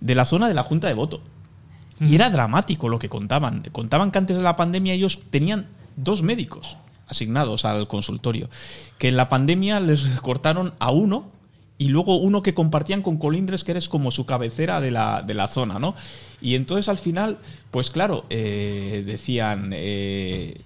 de 0.00 0.14
la 0.14 0.24
zona 0.24 0.46
de 0.46 0.54
la 0.54 0.62
Junta 0.62 0.86
de 0.86 0.94
Voto. 0.94 1.20
Y 2.00 2.14
era 2.14 2.30
dramático 2.30 2.88
lo 2.88 2.98
que 2.98 3.08
contaban. 3.08 3.62
Contaban 3.72 4.10
que 4.10 4.18
antes 4.18 4.36
de 4.36 4.42
la 4.42 4.56
pandemia 4.56 4.94
ellos 4.94 5.20
tenían 5.30 5.68
dos 5.96 6.22
médicos 6.22 6.76
asignados 7.06 7.64
al 7.64 7.86
consultorio, 7.86 8.48
que 8.98 9.08
en 9.08 9.16
la 9.16 9.28
pandemia 9.28 9.80
les 9.80 10.02
cortaron 10.20 10.74
a 10.78 10.90
uno 10.90 11.28
y 11.76 11.88
luego 11.88 12.16
uno 12.16 12.42
que 12.42 12.54
compartían 12.54 13.02
con 13.02 13.18
Colindres, 13.18 13.64
que 13.64 13.72
eres 13.72 13.88
como 13.88 14.10
su 14.10 14.26
cabecera 14.26 14.80
de 14.80 14.90
la, 14.90 15.22
de 15.22 15.34
la 15.34 15.48
zona, 15.48 15.78
¿no? 15.78 15.94
Y 16.40 16.54
entonces 16.54 16.88
al 16.88 16.98
final, 16.98 17.38
pues 17.70 17.90
claro, 17.90 18.24
eh, 18.30 19.02
decían, 19.06 19.70
eh, 19.74 20.60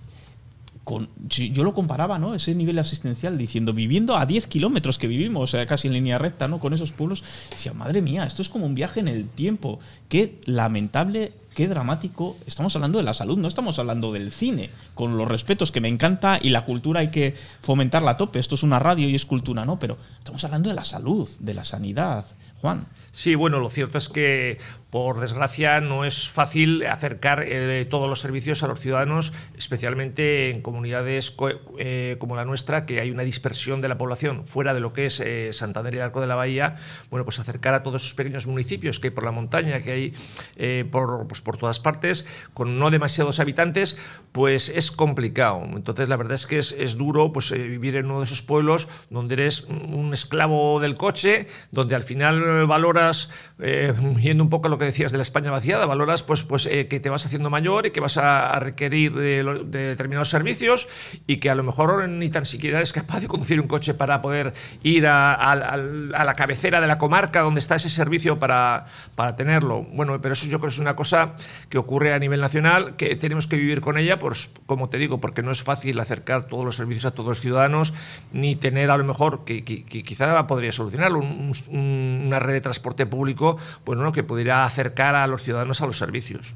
yo 1.29 1.65
lo 1.65 1.75
comparaba, 1.75 2.19
¿no? 2.19 2.35
Ese 2.35 2.55
nivel 2.55 2.79
asistencial, 2.79 3.37
diciendo, 3.37 3.73
viviendo 3.73 4.17
a 4.17 4.27
10 4.27 4.47
kilómetros 4.47 4.99
que 4.99 5.07
vivimos, 5.07 5.57
casi 5.67 5.89
en 5.89 5.95
línea 5.95 6.19
recta, 6.19 6.49
¿no? 6.49 6.59
Con 6.61 6.73
esos 6.73 6.93
pueblos, 6.93 7.23
decía, 7.51 7.73
madre 7.73 8.03
mía, 8.03 8.25
esto 8.25 8.43
es 8.43 8.49
como 8.49 8.67
un 8.67 8.75
viaje 8.75 9.01
en 9.01 9.09
el 9.09 9.29
tiempo. 9.29 9.81
Qué 10.09 10.41
lamentable, 10.45 11.33
qué 11.55 11.69
dramático. 11.69 12.37
Estamos 12.47 12.75
hablando 12.77 12.99
de 12.99 13.05
la 13.05 13.15
salud, 13.15 13.37
no 13.37 13.49
estamos 13.49 13.79
hablando 13.79 14.13
del 14.13 14.31
cine, 14.31 14.71
con 14.95 15.17
los 15.17 15.29
respetos 15.29 15.73
que 15.73 15.81
me 15.81 15.89
encanta 15.89 16.39
y 16.41 16.51
la 16.51 16.65
cultura 16.65 17.01
hay 17.01 17.11
que 17.11 17.35
fomentarla 17.61 18.13
a 18.13 18.17
tope. 18.17 18.39
Esto 18.39 18.55
es 18.55 18.63
una 18.63 18.79
radio 18.79 19.09
y 19.09 19.15
es 19.15 19.27
cultura, 19.27 19.65
¿no? 19.65 19.79
Pero 19.79 19.99
estamos 20.19 20.45
hablando 20.45 20.69
de 20.69 20.77
la 20.77 20.85
salud, 20.85 21.29
de 21.41 21.55
la 21.55 21.65
sanidad. 21.65 22.25
Juan. 22.61 22.87
Sí, 23.13 23.35
bueno, 23.35 23.59
lo 23.59 23.71
cierto 23.71 23.99
es 23.99 24.09
que 24.09 24.59
por 24.91 25.21
desgracia, 25.21 25.81
no 25.81 26.05
es 26.07 26.31
fácil 26.31 26.87
acercar 26.87 27.45
eh, 27.47 27.87
todos 27.91 28.09
los 28.09 28.21
servicios 28.21 28.63
a 28.63 28.69
los 28.69 28.81
ciudadanos, 28.81 29.35
especialmente 29.57 30.49
en 30.49 30.63
comunidades 30.63 31.37
eh, 31.79 32.17
como 32.19 32.37
la 32.37 32.47
nuestra, 32.47 32.87
que 32.87 33.01
hay 33.01 33.11
una 33.11 33.23
dispersión 33.23 33.83
de 33.83 33.89
la 33.89 33.99
población 33.99 34.47
fuera 34.47 34.73
de 34.73 34.81
lo 34.81 34.95
que 34.95 35.07
es 35.07 35.21
eh, 35.21 35.53
Santander 35.53 35.95
y 35.95 35.99
Arco 35.99 36.23
de 36.23 36.27
la 36.27 36.37
Bahía. 36.37 36.77
Bueno, 37.11 37.25
pues 37.25 37.39
acercar 37.39 37.75
a 37.75 37.83
todos 37.83 38.03
esos 38.03 38.15
pequeños 38.15 38.47
municipios 38.47 38.99
que 38.99 39.09
hay 39.09 39.11
por 39.11 39.25
la 39.25 39.33
montaña, 39.33 39.83
que 39.83 39.93
hay 39.93 40.85
por, 40.85 41.27
pues 41.27 41.43
por 41.43 41.59
todas 41.59 41.81
partes, 41.81 42.27
con 42.55 42.79
no 42.79 42.91
demasiados 42.91 43.41
habitantes, 43.41 43.99
pues 44.33 44.71
es 44.71 44.91
complicado. 44.91 45.63
Entonces, 45.65 46.09
la 46.09 46.17
verdad 46.17 46.35
es 46.35 46.47
que 46.47 46.59
es, 46.59 46.73
es 46.73 46.97
duro 46.97 47.33
pues, 47.33 47.51
vivir 47.51 47.97
en 47.97 48.07
uno 48.07 48.21
de 48.21 48.25
esos 48.25 48.43
pueblos 48.43 48.89
donde 49.11 49.35
eres 49.35 49.65
un 49.65 50.13
esclavo 50.15 50.81
del 50.81 50.95
coche, 50.95 51.47
donde 51.73 51.95
al 51.95 52.05
final 52.05 52.43
eh, 52.43 52.65
valoras, 52.99 53.31
eh, 53.61 53.93
yendo 54.21 54.43
un 54.45 54.51
poco 54.51 54.69
a 54.69 54.71
lo 54.71 54.79
que 54.79 54.85
decías 54.85 55.13
de 55.13 55.19
la 55.19 55.23
España 55.23 55.51
vaciada, 55.51 55.87
valoras 55.87 56.23
pues, 56.23 56.43
pues 56.43 56.67
eh, 56.67 56.87
que 56.89 57.01
te 57.01 57.11
vas 57.11 57.25
haciendo 57.27 57.51
mayor 57.51 57.87
y 57.87 57.91
que 57.91 58.01
vas 58.01 58.17
a, 58.17 58.51
a 58.51 58.61
requerir 58.61 59.15
de, 59.15 59.43
de 59.65 59.79
determinados 59.89 60.29
servicios 60.31 60.89
y 61.27 61.39
que 61.39 61.51
a 61.51 61.55
lo 61.55 61.63
mejor 61.63 62.09
ni 62.09 62.29
tan 62.29 62.45
siquiera 62.45 62.79
eres 62.79 62.93
capaz 62.93 63.21
de 63.21 63.29
conducir 63.29 63.61
un 63.61 63.69
coche 63.69 63.95
para 63.95 64.21
poder 64.21 64.53
ir 64.83 65.07
a, 65.07 65.35
al- 65.35 66.15
a 66.15 66.25
la 66.25 66.35
cabecera 66.35 66.81
de 66.81 66.87
la 66.87 66.99
comarca 66.99 67.41
donde 67.41 67.61
está 67.61 67.77
ese 67.77 67.89
servicio 67.91 68.39
para, 68.39 68.87
para 69.15 69.37
tenerlo. 69.37 69.83
Bueno, 69.93 70.21
pero 70.21 70.33
eso 70.35 70.47
yo 70.47 70.59
creo 70.59 70.69
que 70.71 70.75
es 70.75 70.79
una 70.79 70.97
cosa 70.97 71.35
que 71.69 71.79
ocurre 71.79 72.13
a 72.13 72.19
nivel 72.19 72.41
nacional, 72.41 72.97
que 72.97 73.17
tenemos 73.17 73.47
que 73.47 73.57
vivir 73.57 73.81
con 73.81 73.99
ella, 73.99 74.19
pues 74.19 74.51
como 74.67 74.89
te 74.89 74.99
digo, 74.99 75.21
porque 75.21 75.43
no 75.43 75.51
es 75.51 75.63
fácil 75.63 75.99
acercar 76.01 76.47
todos 76.47 76.65
los 76.65 76.77
servicios 76.77 77.05
a 77.07 77.11
todos 77.13 77.29
los 77.29 77.41
ciudadanos, 77.41 77.95
ni 78.33 78.57
tener 78.57 78.91
a 78.91 78.97
lo 78.97 79.05
mejor, 79.05 79.45
que, 79.45 79.65
que- 79.65 79.85
que 79.85 80.03
quizá 80.03 80.47
podría 80.47 80.73
solucionarlo, 80.73 81.19
un- 81.19 81.53
un- 81.69 82.23
una 82.27 82.39
red 82.39 82.55
de 82.55 82.61
transporte 82.61 82.88
público 82.95 83.57
pues, 83.85 83.99
no, 83.99 84.13
que 84.13 84.25
pudiera 84.25 84.65
acercar 84.65 85.15
a 85.15 85.27
los 85.27 85.43
ciudadanos 85.43 85.81
a 85.81 85.87
los 85.87 85.99
servicios. 85.99 86.55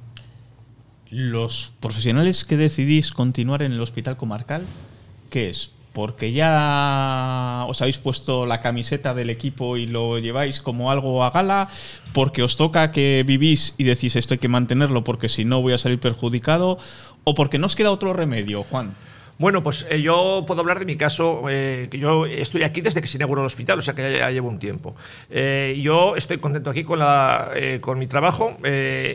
Los 1.10 1.74
profesionales 1.80 2.44
que 2.44 2.56
decidís 2.56 3.12
continuar 3.12 3.62
en 3.62 3.72
el 3.72 3.80
hospital 3.80 4.16
comarcal, 4.16 4.64
¿qué 5.30 5.50
es? 5.50 5.72
¿Porque 5.92 6.32
ya 6.32 7.66
os 7.68 7.82
habéis 7.82 7.98
puesto 7.98 8.46
la 8.46 8.62
camiseta 8.62 9.12
del 9.12 9.28
equipo 9.28 9.76
y 9.76 9.86
lo 9.86 10.18
lleváis 10.18 10.60
como 10.60 10.90
algo 10.90 11.22
a 11.22 11.30
gala? 11.30 11.68
¿Porque 12.14 12.42
os 12.42 12.56
toca 12.56 12.92
que 12.92 13.24
vivís 13.26 13.74
y 13.76 13.84
decís 13.84 14.16
esto 14.16 14.32
hay 14.32 14.38
que 14.38 14.48
mantenerlo 14.48 15.04
porque 15.04 15.28
si 15.28 15.44
no 15.44 15.60
voy 15.60 15.74
a 15.74 15.78
salir 15.78 16.00
perjudicado? 16.00 16.78
¿O 17.24 17.34
porque 17.34 17.58
no 17.58 17.66
os 17.66 17.76
queda 17.76 17.90
otro 17.90 18.14
remedio, 18.14 18.62
Juan? 18.62 18.94
Bueno, 19.42 19.60
pues 19.60 19.88
eh, 19.90 20.00
yo 20.00 20.44
puedo 20.46 20.60
hablar 20.60 20.78
de 20.78 20.84
mi 20.84 20.94
caso, 20.94 21.46
eh, 21.50 21.88
que 21.90 21.98
yo 21.98 22.26
estoy 22.26 22.62
aquí 22.62 22.80
desde 22.80 23.00
que 23.00 23.08
se 23.08 23.18
inauguró 23.18 23.40
el 23.40 23.46
hospital, 23.46 23.76
o 23.76 23.82
sea 23.82 23.92
que 23.92 24.02
ya, 24.02 24.18
ya 24.18 24.30
llevo 24.30 24.48
un 24.48 24.60
tiempo. 24.60 24.94
Eh, 25.30 25.80
yo 25.82 26.14
estoy 26.14 26.38
contento 26.38 26.70
aquí 26.70 26.84
con, 26.84 27.00
la, 27.00 27.50
con 27.80 27.98
mi 27.98 28.06
trabajo. 28.06 28.56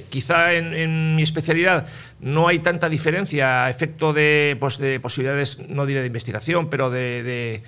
Quizá 0.09 0.53
en, 0.53 0.73
en 0.73 1.15
mi 1.15 1.23
especialidad 1.23 1.88
no 2.19 2.49
hay 2.49 2.59
tanta 2.59 2.89
diferencia 2.89 3.63
a 3.63 3.69
efecto 3.69 4.11
de, 4.11 4.57
pues, 4.59 4.80
de 4.80 4.99
posibilidades, 4.99 5.59
no 5.69 5.86
diré 5.86 6.01
de 6.01 6.07
investigación, 6.07 6.69
pero 6.69 6.89
de 6.89 7.63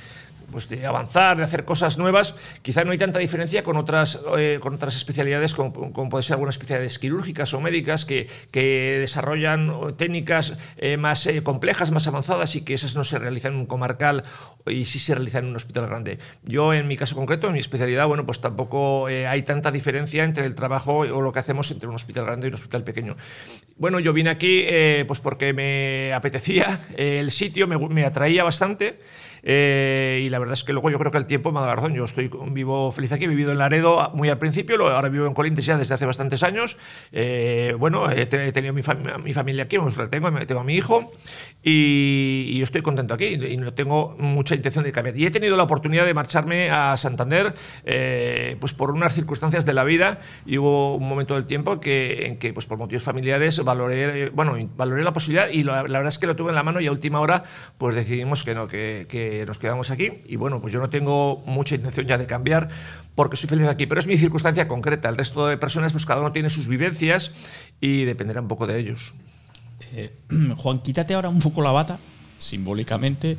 pues 0.51 0.69
de 0.69 0.85
avanzar, 0.85 1.37
de 1.37 1.43
hacer 1.43 1.65
cosas 1.65 1.97
nuevas, 1.97 2.35
quizá 2.61 2.83
no 2.83 2.91
hay 2.91 2.97
tanta 2.97 3.19
diferencia 3.19 3.63
con 3.63 3.77
otras, 3.77 4.19
eh, 4.37 4.59
con 4.61 4.73
otras 4.73 4.95
especialidades, 4.95 5.53
como, 5.53 5.93
como 5.93 6.09
puede 6.09 6.23
ser 6.23 6.33
algunas 6.33 6.55
especialidades 6.55 6.99
quirúrgicas 6.99 7.53
o 7.53 7.61
médicas 7.61 8.05
que, 8.05 8.27
que 8.51 8.97
desarrollan 8.99 9.95
técnicas 9.97 10.57
eh, 10.77 10.97
más 10.97 11.25
eh, 11.27 11.43
complejas, 11.43 11.91
más 11.91 12.07
avanzadas 12.07 12.55
y 12.55 12.61
que 12.61 12.73
esas 12.73 12.95
no 12.95 13.03
se 13.03 13.19
realizan 13.19 13.53
en 13.53 13.59
un 13.59 13.65
comarcal 13.65 14.23
y 14.65 14.85
sí 14.85 14.99
se 14.99 15.15
realizan 15.15 15.45
en 15.45 15.51
un 15.51 15.55
hospital 15.55 15.87
grande. 15.87 16.19
Yo, 16.43 16.73
en 16.73 16.87
mi 16.87 16.97
caso 16.97 17.15
concreto, 17.15 17.47
en 17.47 17.53
mi 17.53 17.59
especialidad, 17.59 18.07
bueno, 18.07 18.25
pues 18.25 18.41
tampoco 18.41 19.09
eh, 19.09 19.27
hay 19.27 19.43
tanta 19.43 19.71
diferencia 19.71 20.23
entre 20.23 20.45
el 20.45 20.55
trabajo 20.55 20.99
o 20.99 21.21
lo 21.21 21.31
que 21.31 21.39
hacemos 21.39 21.71
entre 21.71 21.89
un 21.89 21.95
hospital 21.95 22.25
grande 22.25 22.47
y 22.47 22.49
un 22.49 22.55
hospital 22.55 22.83
pequeño. 22.83 23.15
Bueno, 23.77 23.99
yo 23.99 24.13
vine 24.13 24.29
aquí 24.29 24.63
eh, 24.65 25.05
pues 25.07 25.19
porque 25.19 25.53
me 25.53 26.13
apetecía 26.13 26.79
eh, 26.97 27.19
el 27.19 27.31
sitio, 27.31 27.67
me, 27.67 27.77
me 27.77 28.05
atraía 28.05 28.43
bastante. 28.43 28.99
Eh, 29.43 30.21
y 30.25 30.29
la 30.29 30.39
verdad 30.39 30.53
es 30.53 30.63
que 30.63 30.73
luego 30.73 30.89
yo 30.89 30.99
creo 30.99 31.11
que 31.11 31.17
el 31.17 31.25
tiempo 31.25 31.51
me 31.51 31.59
ha 31.59 31.61
dado 31.63 31.75
razón. 31.75 31.93
Yo 31.93 32.05
estoy 32.05 32.29
vivo 32.51 32.91
feliz 32.91 33.11
aquí, 33.11 33.25
he 33.25 33.27
vivido 33.27 33.51
en 33.51 33.57
Laredo 33.57 34.11
muy 34.13 34.29
al 34.29 34.37
principio, 34.37 34.75
ahora 34.89 35.09
vivo 35.09 35.25
en 35.27 35.33
Colintes 35.33 35.65
ya 35.65 35.77
desde 35.77 35.93
hace 35.93 36.05
bastantes 36.05 36.43
años. 36.43 36.77
Eh, 37.11 37.75
bueno, 37.77 38.09
he, 38.09 38.25
te- 38.25 38.47
he 38.47 38.51
tenido 38.51 38.73
mi, 38.73 38.81
fam- 38.81 39.21
mi 39.23 39.33
familia 39.33 39.63
aquí, 39.63 39.77
pues 39.77 39.97
la 39.97 40.09
tengo, 40.09 40.31
tengo 40.45 40.61
a 40.61 40.63
mi 40.63 40.75
hijo 40.75 41.11
y, 41.63 42.45
y 42.53 42.61
estoy 42.61 42.81
contento 42.81 43.13
aquí 43.13 43.25
y 43.25 43.57
no 43.57 43.73
tengo 43.73 44.15
mucha 44.17 44.55
intención 44.55 44.83
de 44.83 44.91
cambiar. 44.91 45.17
Y 45.17 45.25
he 45.25 45.31
tenido 45.31 45.57
la 45.57 45.63
oportunidad 45.63 46.05
de 46.05 46.13
marcharme 46.13 46.69
a 46.69 46.95
Santander 46.97 47.53
eh, 47.85 48.55
pues 48.59 48.73
por 48.73 48.91
unas 48.91 49.13
circunstancias 49.13 49.65
de 49.65 49.73
la 49.73 49.83
vida 49.83 50.19
y 50.45 50.57
hubo 50.57 50.95
un 50.95 51.07
momento 51.07 51.35
del 51.35 51.45
tiempo 51.45 51.79
que, 51.79 52.25
en 52.25 52.37
que 52.37 52.53
pues 52.53 52.65
por 52.65 52.77
motivos 52.77 53.03
familiares 53.03 53.63
valoré, 53.63 54.29
bueno, 54.29 54.55
valoré 54.75 55.03
la 55.03 55.13
posibilidad 55.13 55.49
y 55.49 55.63
la, 55.63 55.83
la 55.83 55.99
verdad 55.99 56.07
es 56.07 56.17
que 56.17 56.27
lo 56.27 56.35
tuve 56.35 56.49
en 56.49 56.55
la 56.55 56.63
mano 56.63 56.79
y 56.81 56.87
a 56.87 56.91
última 56.91 57.19
hora 57.19 57.43
pues 57.77 57.95
decidimos 57.95 58.43
que 58.43 58.55
no, 58.55 58.67
que, 58.67 59.05
que 59.09 59.28
nos 59.45 59.57
quedamos 59.57 59.91
aquí 59.91 60.21
y 60.27 60.35
bueno, 60.35 60.61
pues 60.61 60.73
yo 60.73 60.79
no 60.79 60.89
tengo 60.89 61.43
mucha 61.45 61.75
intención 61.75 62.07
ya 62.07 62.17
de 62.17 62.25
cambiar 62.25 62.69
porque 63.15 63.37
soy 63.37 63.49
feliz 63.49 63.67
aquí, 63.67 63.85
pero 63.85 63.99
es 63.99 64.07
mi 64.07 64.17
circunstancia 64.17 64.67
concreta. 64.67 65.09
El 65.09 65.17
resto 65.17 65.47
de 65.47 65.57
personas 65.57 65.91
pues 65.91 66.05
cada 66.05 66.21
uno 66.21 66.31
tiene 66.31 66.49
sus 66.49 66.67
vivencias 66.67 67.31
y 67.81 68.05
dependerá 68.05 68.41
un 68.41 68.47
poco 68.47 68.67
de 68.67 68.79
ellos. 68.79 69.13
Eh, 69.93 70.15
Juan, 70.57 70.79
quítate 70.79 71.13
ahora 71.13 71.29
un 71.29 71.39
poco 71.39 71.61
la 71.61 71.71
bata, 71.71 71.99
simbólicamente. 72.37 73.37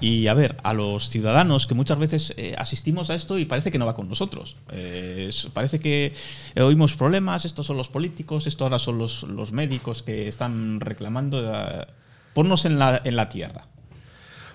Y 0.00 0.28
a 0.28 0.34
ver, 0.34 0.56
a 0.62 0.72
los 0.72 1.10
ciudadanos 1.10 1.66
que 1.66 1.74
muchas 1.74 1.98
veces 1.98 2.32
eh, 2.38 2.54
asistimos 2.56 3.10
a 3.10 3.14
esto 3.14 3.38
y 3.38 3.44
parece 3.44 3.70
que 3.70 3.78
no 3.78 3.84
va 3.84 3.94
con 3.94 4.08
nosotros. 4.08 4.56
Eh, 4.70 5.28
parece 5.52 5.78
que 5.78 6.14
oímos 6.56 6.96
problemas, 6.96 7.44
estos 7.44 7.66
son 7.66 7.76
los 7.76 7.90
políticos, 7.90 8.46
esto 8.46 8.64
ahora 8.64 8.78
son 8.78 8.96
los, 8.96 9.24
los 9.24 9.52
médicos 9.52 10.02
que 10.02 10.26
están 10.26 10.80
reclamando. 10.80 11.52
eh, 11.54 11.86
ponnos 12.32 12.64
en 12.64 12.78
la, 12.78 13.02
en 13.04 13.16
la 13.16 13.28
tierra. 13.28 13.66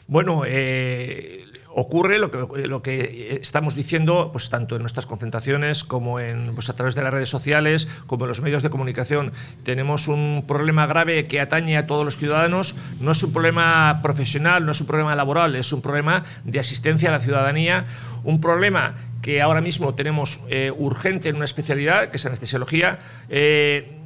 Bueno, 0.07 0.43
eh, 0.45 1.45
ocurre 1.77 2.19
lo 2.19 2.81
que, 2.81 3.37
estamos 3.41 3.75
diciendo, 3.75 4.29
pues 4.31 4.49
tanto 4.49 4.75
en 4.75 4.81
nuestras 4.81 5.05
concentraciones 5.05 5.83
como 5.83 6.19
en, 6.19 6.53
pues, 6.55 6.69
a 6.69 6.73
través 6.73 6.95
de 6.95 7.01
las 7.01 7.13
redes 7.13 7.29
sociales, 7.29 7.87
como 8.07 8.25
en 8.25 8.29
los 8.29 8.41
medios 8.41 8.63
de 8.63 8.69
comunicación. 8.69 9.33
Tenemos 9.63 10.07
un 10.07 10.45
problema 10.47 10.85
grave 10.85 11.25
que 11.25 11.41
atañe 11.41 11.75
a 11.75 11.87
todos 11.87 12.05
los 12.05 12.17
ciudadanos. 12.17 12.75
No 13.01 13.11
es 13.11 13.23
un 13.23 13.33
problema 13.33 13.99
profesional, 14.03 14.65
no 14.65 14.71
es 14.71 14.79
un 14.79 14.87
problema 14.87 15.15
laboral, 15.15 15.55
es 15.55 15.73
un 15.73 15.81
problema 15.81 16.23
de 16.43 16.59
asistencia 16.59 17.09
a 17.09 17.11
la 17.11 17.19
ciudadanía. 17.19 17.85
Un 18.23 18.39
problema 18.39 18.95
que 19.21 19.41
ahora 19.41 19.59
mismo 19.59 19.95
tenemos 19.95 20.39
eh, 20.49 20.71
urgente 20.75 21.29
en 21.29 21.35
una 21.35 21.45
especialidad, 21.45 22.09
que 22.09 22.17
es 22.17 22.25
anestesiología. 22.25 22.99
eh, 23.27 24.04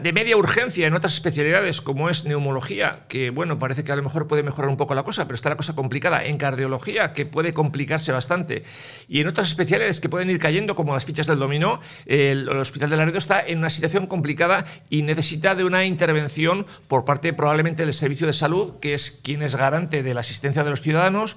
de 0.00 0.12
media 0.12 0.36
urgencia 0.36 0.86
en 0.86 0.94
otras 0.94 1.14
especialidades 1.14 1.80
como 1.80 2.08
es 2.08 2.24
neumología, 2.24 3.00
que 3.08 3.30
bueno, 3.30 3.58
parece 3.58 3.82
que 3.82 3.90
a 3.90 3.96
lo 3.96 4.02
mejor 4.02 4.28
puede 4.28 4.42
mejorar 4.42 4.70
un 4.70 4.76
poco 4.76 4.94
la 4.94 5.02
cosa, 5.02 5.24
pero 5.24 5.34
está 5.34 5.48
la 5.48 5.56
cosa 5.56 5.74
complicada. 5.74 6.24
En 6.24 6.38
cardiología, 6.38 7.12
que 7.12 7.26
puede 7.26 7.52
complicarse 7.52 8.12
bastante. 8.12 8.62
Y 9.08 9.20
en 9.20 9.28
otras 9.28 9.48
especialidades 9.48 10.00
que 10.00 10.08
pueden 10.08 10.30
ir 10.30 10.38
cayendo, 10.38 10.74
como 10.74 10.94
las 10.94 11.04
fichas 11.04 11.26
del 11.26 11.38
dominó, 11.38 11.80
el, 12.06 12.48
Hospital 12.48 12.90
de 12.90 12.96
Laredo 12.96 13.18
está 13.18 13.44
en 13.44 13.58
una 13.58 13.70
situación 13.70 14.06
complicada 14.06 14.64
y 14.88 15.02
necesita 15.02 15.54
de 15.54 15.64
una 15.64 15.84
intervención 15.84 16.64
por 16.86 17.04
parte 17.04 17.32
probablemente 17.32 17.84
del 17.84 17.94
Servicio 17.94 18.26
de 18.26 18.32
Salud, 18.32 18.74
que 18.80 18.94
es 18.94 19.10
quien 19.10 19.42
es 19.42 19.56
garante 19.56 20.02
de 20.02 20.14
la 20.14 20.20
asistencia 20.20 20.62
de 20.62 20.70
los 20.70 20.80
ciudadanos 20.80 21.36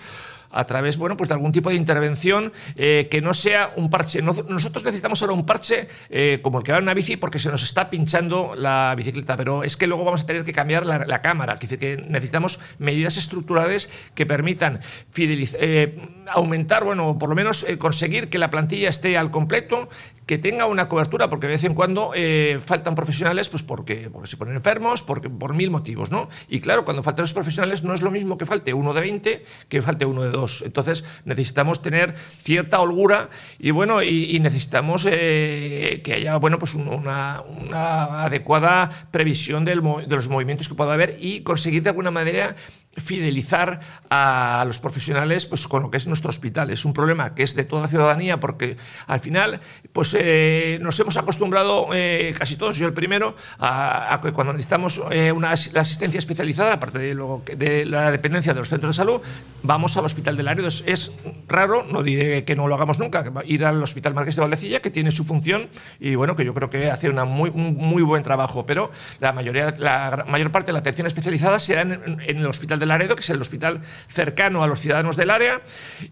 a 0.55 0.65
través 0.65 0.97
bueno, 0.97 1.17
pues 1.17 1.27
de 1.27 1.35
algún 1.35 1.51
tipo 1.51 1.69
de 1.69 1.75
intervención 1.75 2.51
eh, 2.75 3.07
que 3.11 3.21
no 3.21 3.33
sea 3.33 3.71
un 3.75 3.89
parche. 3.89 4.21
No- 4.21 4.33
nosotros 4.47 4.83
necesitamos 4.83 5.21
ahora 5.21 5.33
un 5.33 5.45
parche 5.45 5.87
eh, 6.09 6.39
como 6.41 6.57
el 6.59 6.63
que 6.63 6.71
va 6.71 6.77
en 6.79 6.83
una 6.85 6.93
bici 6.93 7.17
porque 7.17 7.37
se 7.39 7.49
nos 7.51 7.61
está 7.63 7.89
pinchando 7.89 8.53
la 8.55 8.93
bicicleta, 8.97 9.35
pero 9.37 9.63
es 9.63 9.77
que 9.77 9.85
luego 9.87 10.03
vamos 10.03 10.23
a 10.23 10.25
tener 10.25 10.43
que 10.45 10.53
cambiar 10.53 10.85
la, 10.85 11.21
cámara, 11.21 11.59
que, 11.59 11.97
necesitamos 12.07 12.59
medidas 12.79 13.17
estructurales 13.17 13.89
que 14.15 14.25
permitan 14.25 14.79
fideliz- 15.13 15.55
eh, 15.59 15.99
aumentar, 16.27 16.83
bueno, 16.83 17.17
por 17.19 17.29
lo 17.29 17.35
menos 17.35 17.65
conseguir 17.77 18.29
que 18.29 18.37
la 18.39 18.49
plantilla 18.49 18.89
esté 18.89 19.17
al 19.17 19.31
completo, 19.31 19.89
que 20.25 20.37
tenga 20.37 20.65
una 20.65 20.89
cobertura, 20.89 21.29
porque 21.29 21.47
de 21.47 21.53
vez 21.53 21.63
en 21.63 21.73
cuando 21.75 22.11
eh, 22.15 22.59
faltan 22.65 22.95
profesionales, 22.95 23.49
pues 23.49 23.61
porque, 23.63 24.09
porque 24.11 24.27
se 24.27 24.37
ponen 24.37 24.55
enfermos, 24.55 25.03
porque, 25.03 25.29
por 25.29 25.53
mil 25.53 25.69
motivos, 25.71 26.09
¿no? 26.11 26.29
Y 26.49 26.59
claro, 26.61 26.83
cuando 26.83 27.03
faltan 27.03 27.23
los 27.23 27.33
profesionales 27.33 27.83
no 27.83 27.93
es 27.93 28.01
lo 28.01 28.09
mismo 28.11 28.37
que 28.37 28.45
falte 28.45 28.73
uno 28.73 28.93
de 28.93 29.01
20 29.01 29.45
que 29.69 29.81
falte 29.81 30.05
uno 30.05 30.23
de 30.23 30.29
dos. 30.31 30.63
Entonces 30.65 31.03
necesitamos 31.25 31.81
tener 31.81 32.15
cierta 32.39 32.79
holgura 32.79 33.29
y 33.59 33.71
bueno, 33.71 34.01
y, 34.03 34.39
necesitamos 34.39 35.05
eh, 35.09 36.01
que 36.03 36.13
haya, 36.13 36.37
bueno, 36.37 36.57
pues 36.59 36.73
un- 36.73 36.87
una, 36.87 37.41
una 37.41 38.23
adecuada 38.23 39.07
previsión 39.11 39.63
del 39.65 39.81
de 40.07 40.15
los 40.15 40.27
movimientos 40.29 40.67
que 40.67 40.75
pueda 40.75 40.93
haber 40.93 41.17
y 41.19 41.41
conseguir 41.41 41.83
de 41.83 41.89
alguna 41.89 42.11
manera 42.11 42.55
fidelizar 42.97 43.79
a 44.09 44.63
los 44.67 44.79
profesionales 44.79 45.45
pues 45.45 45.67
con 45.67 45.83
lo 45.83 45.91
que 45.91 45.97
es 45.97 46.07
nuestro 46.07 46.29
hospital. 46.29 46.69
Es 46.69 46.85
un 46.85 46.93
problema 46.93 47.35
que 47.35 47.43
es 47.43 47.55
de 47.55 47.63
toda 47.63 47.83
la 47.83 47.87
ciudadanía 47.87 48.39
porque 48.39 48.77
al 49.07 49.19
final 49.19 49.59
pues 49.93 50.15
eh, 50.17 50.79
nos 50.81 50.99
hemos 50.99 51.17
acostumbrado 51.17 51.89
eh, 51.93 52.33
casi 52.37 52.55
todos, 52.55 52.77
yo 52.77 52.87
el 52.87 52.93
primero, 52.93 53.35
a, 53.59 54.19
que 54.23 54.31
cuando 54.31 54.53
necesitamos 54.53 55.01
eh, 55.11 55.31
una 55.31 55.53
la 55.73 55.81
asistencia 55.81 56.17
especializada, 56.19 56.73
aparte 56.73 56.99
de, 56.99 57.13
lo 57.13 57.41
de 57.45 57.85
la 57.85 58.11
dependencia 58.11 58.53
de 58.53 58.59
los 58.59 58.69
centros 58.69 58.95
de 58.95 58.97
salud, 58.97 59.21
vamos 59.63 59.95
al 59.97 60.05
Hospital 60.05 60.37
del 60.37 60.45
Laredo. 60.45 60.67
Es, 60.67 61.11
raro, 61.47 61.83
no 61.83 62.03
diré 62.03 62.43
que 62.43 62.55
no 62.55 62.67
lo 62.67 62.75
hagamos 62.75 62.99
nunca, 62.99 63.31
ir 63.45 63.65
al 63.65 63.81
Hospital 63.81 64.13
Marqués 64.13 64.35
de 64.35 64.41
Valdecilla, 64.41 64.81
que 64.81 64.91
tiene 64.91 65.11
su 65.11 65.25
función 65.25 65.69
y 65.99 66.15
bueno, 66.15 66.35
que 66.35 66.45
yo 66.45 66.53
creo 66.53 66.69
que 66.69 66.89
hace 66.89 67.09
una 67.09 67.25
muy, 67.25 67.51
un 67.53 67.75
muy 67.75 68.03
buen 68.03 68.23
trabajo, 68.23 68.65
pero 68.65 68.91
la, 69.19 69.33
mayoría, 69.33 69.73
la 69.77 70.25
mayor 70.27 70.51
parte 70.51 70.67
de 70.67 70.73
la 70.73 70.79
atención 70.79 71.07
especializada 71.07 71.59
se 71.59 71.75
da 71.75 71.81
en, 71.81 72.19
en 72.25 72.37
el 72.37 72.45
Hospital 72.45 72.79
de 72.79 72.84
Laredo, 72.85 73.15
que 73.15 73.21
es 73.21 73.29
el 73.29 73.41
hospital 73.41 73.81
cercano 74.07 74.63
a 74.63 74.67
los 74.67 74.79
ciudadanos 74.79 75.17
del 75.17 75.29
área, 75.29 75.61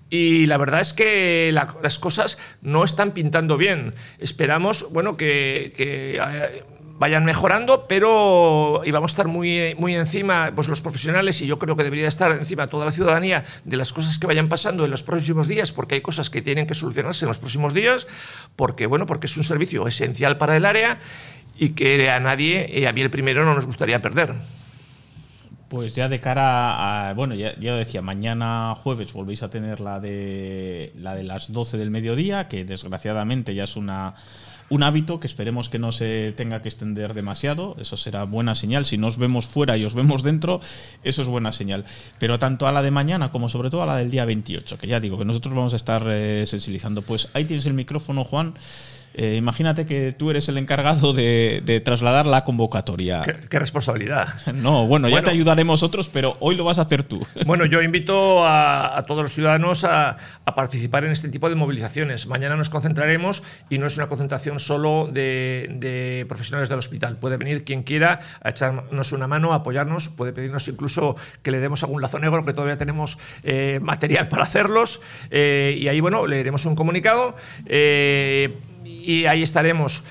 y 0.10 0.46
la 0.48 0.58
verdad 0.58 0.82
es 0.82 0.94
que 0.94 1.52
la- 1.54 1.76
las 1.82 2.00
cosas 2.00 2.38
no 2.62 2.84
están 2.84 3.12
pintando 3.12 3.58
bien. 3.58 3.94
Esperamos, 4.20 4.88
bueno, 4.92 5.18
que... 5.18 5.74
que, 5.76 6.18
eh, 6.18 6.64
vayan 6.96 7.26
mejorando, 7.26 7.86
pero 7.88 8.82
y 8.86 8.92
vamos 8.92 9.12
a 9.12 9.14
estar 9.14 9.28
muy, 9.28 9.76
muy 9.78 9.96
encima, 9.96 10.52
pues 10.56 10.70
los 10.70 10.82
profesionales, 10.82 11.42
y 11.42 11.48
yo 11.48 11.58
creo 11.60 11.76
que 11.76 11.84
debería 11.84 12.08
estar 12.08 12.32
encima 12.32 12.68
toda 12.68 12.86
la 12.86 12.92
ciudadanía 12.94 13.44
de 13.66 13.76
las 13.78 13.92
cosas 13.92 14.20
que 14.20 14.28
vayan 14.28 14.48
pasando 14.48 14.86
en 14.86 14.92
los 14.92 15.04
próximos 15.04 15.48
días, 15.50 15.74
porque 15.74 15.96
hay 15.96 16.02
cosas 16.02 16.30
que 16.30 16.42
tienen 16.42 16.66
que 16.66 16.76
solucionarse 16.76 17.26
en 17.26 17.30
los 17.30 17.40
próximos 17.40 17.74
días, 17.74 18.08
porque, 18.56 18.86
bueno, 18.86 19.06
porque 19.06 19.26
es 19.26 19.36
un 19.36 19.44
servicio 19.44 19.86
esencial 19.88 20.38
para 20.38 20.56
el 20.56 20.66
área 20.66 21.00
y 21.58 21.70
que 21.70 22.10
a 22.10 22.20
nadie, 22.22 22.70
y 22.74 22.86
a 22.86 22.94
mí 22.94 23.02
el 23.02 23.10
primero, 23.10 23.44
no 23.44 23.54
nos 23.56 23.66
gustaría 23.66 24.02
perder. 24.02 24.36
Pues 25.74 25.96
ya 25.96 26.08
de 26.08 26.22
cara 26.22 27.10
a. 27.10 27.16
Bueno, 27.16 27.34
ya, 27.34 27.60
ya 27.60 27.76
decía, 27.76 28.04
mañana 28.04 28.76
jueves 28.76 29.12
volvéis 29.12 29.42
a 29.42 29.50
tener 29.50 29.80
la 29.80 30.00
de, 30.00 30.94
la 30.96 31.16
de 31.16 31.24
las 31.24 31.52
12 31.52 31.80
del 31.80 31.90
mediodía, 31.90 32.48
que 32.48 32.64
desgraciadamente 32.64 33.56
ya 33.56 33.64
es 33.64 33.76
una, 33.76 34.14
un 34.70 34.84
hábito 34.84 35.20
que 35.20 35.26
esperemos 35.26 35.70
que 35.70 35.80
no 35.80 35.92
se 35.92 36.32
tenga 36.38 36.62
que 36.62 36.70
extender 36.70 37.16
demasiado. 37.16 37.76
Eso 37.80 37.98
será 37.98 38.26
buena 38.26 38.54
señal. 38.54 38.86
Si 38.86 39.00
nos 39.00 39.18
vemos 39.18 39.48
fuera 39.48 39.76
y 39.76 39.84
os 39.84 39.96
vemos 39.96 40.22
dentro, 40.22 40.62
eso 41.04 41.24
es 41.24 41.28
buena 41.28 41.52
señal. 41.52 41.86
Pero 42.20 42.38
tanto 42.38 42.68
a 42.68 42.72
la 42.72 42.84
de 42.84 42.92
mañana 42.92 43.32
como 43.32 43.50
sobre 43.50 43.72
todo 43.72 43.82
a 43.82 43.88
la 43.88 43.98
del 43.98 44.12
día 44.12 44.26
28, 44.26 44.78
que 44.78 44.86
ya 44.86 45.00
digo 45.00 45.18
que 45.18 45.26
nosotros 45.26 45.56
vamos 45.56 45.74
a 45.74 45.78
estar 45.78 46.04
eh, 46.06 46.44
sensibilizando. 46.46 47.02
Pues 47.02 47.30
ahí 47.34 47.46
tienes 47.46 47.66
el 47.66 47.74
micrófono, 47.74 48.26
Juan. 48.26 48.54
Eh, 49.14 49.36
imagínate 49.36 49.86
que 49.86 50.12
tú 50.12 50.32
eres 50.32 50.50
el 50.50 50.58
encargado 50.58 51.14
de, 51.14 51.62
de 51.66 51.80
trasladar 51.82 52.26
la 52.26 52.44
convocatoria. 52.44 53.22
¿Qué, 53.24 53.36
qué 53.50 53.60
responsabilidad. 53.60 54.28
No, 54.54 54.88
bueno, 54.88 55.10
ya 55.10 55.22
te 55.24 55.30
ayudaremos 55.30 55.84
otros, 55.84 56.10
pero 56.10 56.38
hoy 56.40 56.56
lo 56.56 56.64
vas 56.64 56.78
a 56.78 56.82
hacer 56.84 57.04
tú. 57.04 57.26
Bueno, 57.46 57.66
yo 57.66 57.82
invito 57.82 58.46
a, 58.46 58.98
a 58.98 59.04
todos 59.04 59.22
los 59.24 59.34
ciudadanos 59.34 59.84
a, 59.84 60.16
a 60.46 60.56
participar 60.56 61.04
en 61.04 61.12
este 61.12 61.30
tipo 61.30 61.50
de 61.50 61.56
movilizaciones. 61.56 62.28
Mañana 62.28 62.56
nos 62.56 62.70
concentraremos 62.70 63.44
y 63.70 63.78
no 63.78 63.88
es 63.88 63.98
una 63.98 64.08
concentración 64.08 64.60
solo 64.60 65.10
de, 65.12 65.70
de 65.80 66.26
profesionales 66.28 66.70
del 66.70 66.80
hospital. 66.80 67.18
Puede 67.18 67.38
venir 67.38 67.64
quien 67.64 67.84
quiera 67.84 68.20
a 68.42 68.50
echarnos 68.50 69.12
una 69.12 69.28
mano, 69.28 69.54
a 69.54 69.58
apoyarnos, 69.58 70.10
puede 70.10 70.34
pedirnos 70.34 70.68
incluso 70.68 71.16
que 71.42 71.52
le 71.52 71.60
demos 71.60 71.84
algún 71.84 72.02
lazo 72.02 72.20
negro, 72.20 72.46
que 72.46 72.54
todavía 72.54 72.78
tenemos 72.78 73.18
eh, 73.44 73.80
material 73.82 74.30
para 74.30 74.44
hacerlos. 74.44 75.02
Eh, 75.32 75.78
y 75.80 75.88
ahí, 75.88 76.00
bueno, 76.00 76.26
leeremos 76.28 76.66
un 76.66 76.76
comunicado. 76.76 77.36
Y 78.86 79.26
ahí 79.26 79.44
estaremos. 79.44 80.04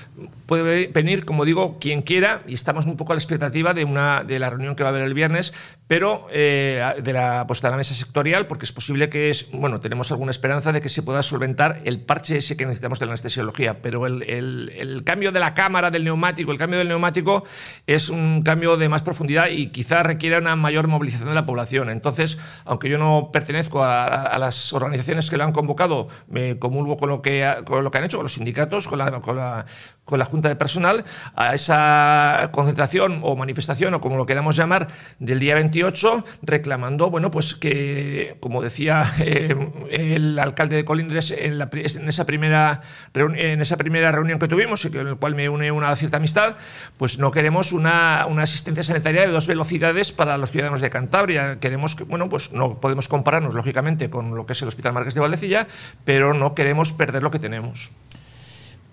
Puede 0.53 0.85
venir, 0.85 1.25
como 1.25 1.45
digo, 1.45 1.79
quien 1.79 2.03
quiera, 2.03 2.43
y 2.45 2.53
estamos 2.53 2.85
un 2.85 2.95
poco 2.95 3.11
a 3.11 3.15
la 3.15 3.19
expectativa 3.19 3.73
de, 3.73 3.85
una, 3.85 4.23
de 4.23 4.37
la 4.37 4.51
reunión 4.51 4.75
que 4.75 4.83
va 4.83 4.89
a 4.89 4.91
haber 4.91 5.01
el 5.01 5.15
viernes, 5.15 5.51
pero 5.87 6.27
eh, 6.29 6.79
de, 7.01 7.11
la, 7.11 7.43
de 7.45 7.69
la 7.71 7.75
mesa 7.77 7.95
sectorial, 7.95 8.45
porque 8.45 8.65
es 8.65 8.71
posible 8.71 9.09
que, 9.09 9.31
es, 9.31 9.49
bueno, 9.51 9.79
tenemos 9.79 10.11
alguna 10.11 10.29
esperanza 10.29 10.71
de 10.71 10.79
que 10.79 10.89
se 10.89 11.01
pueda 11.01 11.23
solventar 11.23 11.81
el 11.85 12.01
parche 12.01 12.37
ese 12.37 12.55
que 12.55 12.65
necesitamos 12.67 12.99
de 12.99 13.07
la 13.07 13.13
anestesiología, 13.13 13.81
pero 13.81 14.05
el, 14.05 14.21
el- 14.29 14.71
el 14.77 15.03
cambio 15.03 15.31
de 15.31 15.39
la 15.39 15.55
cámara, 15.55 15.89
del 15.89 16.03
neumático, 16.03 16.51
el 16.51 16.59
cambio 16.59 16.77
del 16.77 16.87
neumático 16.87 17.45
es 17.87 18.09
un 18.09 18.43
cambio 18.43 18.77
de 18.77 18.89
más 18.89 19.01
profundidad 19.01 19.47
y 19.49 19.69
quizá 19.69 20.03
requiera 20.03 20.37
una 20.37 20.55
mayor 20.55 20.87
movilización 20.87 21.29
de 21.29 21.35
la 21.35 21.47
población. 21.47 21.89
Entonces, 21.89 22.37
aunque 22.65 22.89
yo 22.89 22.99
no 22.99 23.31
pertenezco 23.33 23.83
a, 23.83 24.03
a 24.05 24.37
las 24.37 24.71
organizaciones 24.71 25.31
que 25.31 25.37
lo 25.37 25.45
han 25.45 25.51
convocado, 25.51 26.09
me 26.27 26.59
comulgo 26.59 26.95
con 26.97 27.09
lo 27.09 27.23
que, 27.23 27.51
con 27.65 27.83
lo 27.83 27.89
que 27.89 27.97
han 27.97 28.03
hecho, 28.03 28.17
con 28.17 28.25
los 28.25 28.33
sindicatos, 28.33 28.87
con 28.87 28.99
la, 28.99 29.09
con 29.21 29.35
la, 29.35 29.65
con 30.05 30.19
la 30.19 30.25
Junta 30.25 30.49
de 30.49 30.55
Personal, 30.55 31.05
a 31.35 31.55
esa 31.55 32.49
concentración 32.51 33.21
o 33.23 33.35
manifestación, 33.35 33.93
o 33.93 34.01
como 34.01 34.17
lo 34.17 34.25
queramos 34.25 34.55
llamar, 34.55 34.89
del 35.19 35.39
día 35.39 35.55
28, 35.55 36.25
reclamando, 36.41 37.09
bueno, 37.09 37.31
pues 37.31 37.55
que, 37.55 38.35
como 38.39 38.61
decía 38.61 39.03
eh, 39.19 39.55
el 39.91 40.37
alcalde 40.39 40.75
de 40.75 40.85
Colindres 40.85 41.31
en, 41.31 41.57
la 41.57 41.69
en 41.71 42.07
esa 42.07 42.25
primera 42.25 42.81
en 43.13 43.61
esa 43.61 43.77
primera 43.77 44.11
reunión 44.11 44.39
que 44.39 44.47
tuvimos, 44.47 44.83
y 44.85 44.89
con 44.89 45.07
el 45.07 45.15
cual 45.15 45.35
me 45.35 45.47
une 45.47 45.71
una 45.71 45.95
cierta 45.95 46.17
amistad, 46.17 46.55
pues 46.97 47.17
no 47.17 47.31
queremos 47.31 47.71
una, 47.71 48.25
una 48.27 48.43
asistencia 48.43 48.83
sanitaria 48.83 49.21
de 49.21 49.27
dos 49.27 49.47
velocidades 49.47 50.11
para 50.11 50.37
los 50.37 50.51
ciudadanos 50.51 50.81
de 50.81 50.89
Cantabria. 50.89 51.59
Queremos 51.59 51.95
que, 51.95 52.03
bueno, 52.03 52.29
pues 52.29 52.51
no 52.51 52.79
podemos 52.79 53.07
compararnos, 53.07 53.53
lógicamente, 53.53 54.09
con 54.09 54.35
lo 54.35 54.45
que 54.45 54.53
es 54.53 54.61
el 54.61 54.67
Hospital 54.67 54.93
Marqués 54.93 55.13
de 55.13 55.21
Valdecilla, 55.21 55.67
pero 56.03 56.33
no 56.33 56.53
queremos 56.53 56.93
perder 56.93 57.23
lo 57.23 57.31
que 57.31 57.39
tenemos. 57.39 57.91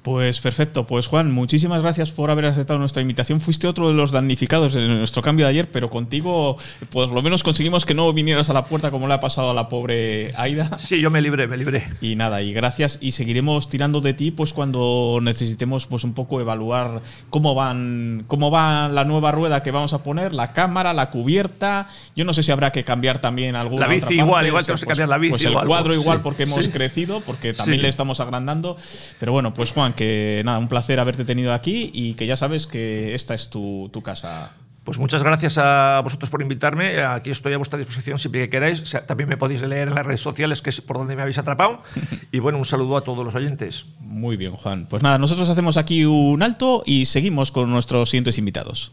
Pues 0.02 0.40
perfecto, 0.40 0.86
pues 0.86 1.08
Juan, 1.08 1.30
muchísimas 1.30 1.82
gracias 1.82 2.10
por 2.10 2.30
haber 2.30 2.46
aceptado 2.46 2.78
nuestra 2.78 3.02
invitación. 3.02 3.38
Fuiste 3.42 3.66
otro 3.68 3.88
de 3.88 3.92
los 3.94 4.12
damnificados 4.12 4.72
de 4.72 4.88
nuestro 4.88 5.20
cambio 5.20 5.44
de 5.44 5.50
ayer, 5.50 5.70
pero 5.70 5.90
contigo, 5.90 6.56
pues 6.88 7.10
lo 7.10 7.20
menos 7.20 7.42
conseguimos 7.42 7.84
que 7.84 7.92
no 7.92 8.10
vinieras 8.14 8.48
a 8.48 8.54
la 8.54 8.64
puerta 8.64 8.90
como 8.90 9.06
le 9.08 9.12
ha 9.12 9.20
pasado 9.20 9.50
a 9.50 9.54
la 9.54 9.68
pobre 9.68 10.32
Aida. 10.36 10.78
Sí, 10.78 11.02
yo 11.02 11.10
me 11.10 11.20
libré, 11.20 11.46
me 11.48 11.58
libré. 11.58 11.86
Y 12.00 12.16
nada, 12.16 12.40
y 12.40 12.54
gracias. 12.54 12.96
Y 13.02 13.12
seguiremos 13.12 13.68
tirando 13.68 14.00
de 14.00 14.14
ti, 14.14 14.30
pues 14.30 14.54
cuando 14.54 15.18
necesitemos, 15.20 15.86
pues 15.86 16.02
un 16.04 16.14
poco 16.14 16.40
evaluar 16.40 17.02
cómo 17.28 17.54
van, 17.54 18.24
cómo 18.26 18.50
va 18.50 18.88
la 18.88 19.04
nueva 19.04 19.32
rueda 19.32 19.62
que 19.62 19.70
vamos 19.70 19.92
a 19.92 20.02
poner, 20.02 20.34
la 20.34 20.54
cámara, 20.54 20.94
la 20.94 21.10
cubierta. 21.10 21.88
Yo 22.16 22.24
no 22.24 22.32
sé 22.32 22.42
si 22.42 22.50
habrá 22.52 22.72
que 22.72 22.84
cambiar 22.84 23.20
también 23.20 23.54
alguna 23.54 23.86
La 23.86 23.92
bici 23.92 24.04
otra 24.06 24.14
igual, 24.16 24.30
parte. 24.30 24.48
igual 24.48 24.62
Sí, 24.62 24.66
tenemos 24.66 24.80
que 24.80 24.86
pues- 24.86 24.96
cambiar 24.98 25.08
la 25.10 25.18
bici 25.18 25.30
Pues 25.32 25.44
o 25.54 25.60
el 25.60 25.66
cuadro 25.66 25.94
igual 25.94 26.16
Sí, 26.18 26.22
porque 26.24 26.42
hemos 26.44 26.64
sí. 26.64 26.70
crecido, 26.70 27.20
porque 27.20 27.52
también 27.52 27.80
Sí. 27.80 27.82
le 27.82 27.88
estamos 27.90 28.18
agrandando. 28.20 28.78
Pero 29.18 29.32
bueno, 29.32 29.52
pues 29.52 29.72
Juan, 29.72 29.89
que 29.92 30.42
nada, 30.44 30.58
un 30.58 30.68
placer 30.68 31.00
haberte 31.00 31.24
tenido 31.24 31.52
aquí 31.52 31.90
y 31.92 32.14
que 32.14 32.26
ya 32.26 32.36
sabes 32.36 32.66
que 32.66 33.14
esta 33.14 33.34
es 33.34 33.50
tu, 33.50 33.90
tu 33.92 34.02
casa. 34.02 34.52
Pues 34.84 34.98
muchas 34.98 35.22
gracias 35.22 35.58
a 35.58 36.00
vosotros 36.02 36.30
por 36.30 36.40
invitarme. 36.40 37.02
Aquí 37.02 37.30
estoy 37.30 37.52
a 37.52 37.58
vuestra 37.58 37.78
disposición 37.78 38.18
siempre 38.18 38.40
que 38.40 38.50
queráis. 38.50 38.80
O 38.80 38.86
sea, 38.86 39.06
también 39.06 39.28
me 39.28 39.36
podéis 39.36 39.62
leer 39.62 39.88
en 39.88 39.94
las 39.94 40.06
redes 40.06 40.22
sociales, 40.22 40.62
que 40.62 40.70
es 40.70 40.80
por 40.80 40.96
donde 40.96 41.16
me 41.16 41.22
habéis 41.22 41.38
atrapado. 41.38 41.82
Y 42.32 42.38
bueno, 42.38 42.58
un 42.58 42.64
saludo 42.64 42.96
a 42.96 43.00
todos 43.02 43.24
los 43.24 43.34
oyentes. 43.34 43.86
Muy 43.98 44.36
bien, 44.36 44.52
Juan. 44.52 44.86
Pues 44.88 45.02
nada, 45.02 45.18
nosotros 45.18 45.50
hacemos 45.50 45.76
aquí 45.76 46.04
un 46.04 46.42
alto 46.42 46.82
y 46.86 47.06
seguimos 47.06 47.50
con 47.52 47.70
nuestros 47.70 48.10
siguientes 48.10 48.38
invitados. 48.38 48.92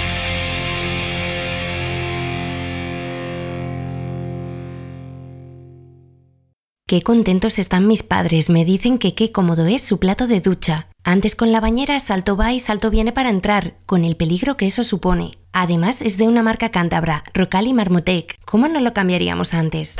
Qué 6.88 7.02
contentos 7.02 7.58
están 7.58 7.88
mis 7.88 8.04
padres, 8.04 8.48
me 8.48 8.64
dicen 8.64 8.98
que 8.98 9.16
qué 9.16 9.32
cómodo 9.32 9.66
es 9.66 9.82
su 9.82 9.98
plato 9.98 10.28
de 10.28 10.40
ducha. 10.40 10.86
Antes 11.02 11.34
con 11.34 11.50
la 11.50 11.60
bañera 11.60 11.98
salto 11.98 12.36
va 12.36 12.52
y 12.52 12.60
salto 12.60 12.90
viene 12.90 13.10
para 13.10 13.28
entrar, 13.28 13.74
con 13.86 14.04
el 14.04 14.14
peligro 14.14 14.56
que 14.56 14.66
eso 14.66 14.84
supone. 14.84 15.32
Además 15.52 16.00
es 16.00 16.16
de 16.16 16.28
una 16.28 16.44
marca 16.44 16.70
cántabra, 16.70 17.24
Rocal 17.34 17.66
y 17.66 17.72
Marmotec. 17.72 18.38
¿Cómo 18.44 18.68
no 18.68 18.78
lo 18.78 18.94
cambiaríamos 18.94 19.52
antes? 19.52 19.96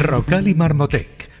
Rocal 0.00 0.52
Marmotec. 0.56 1.30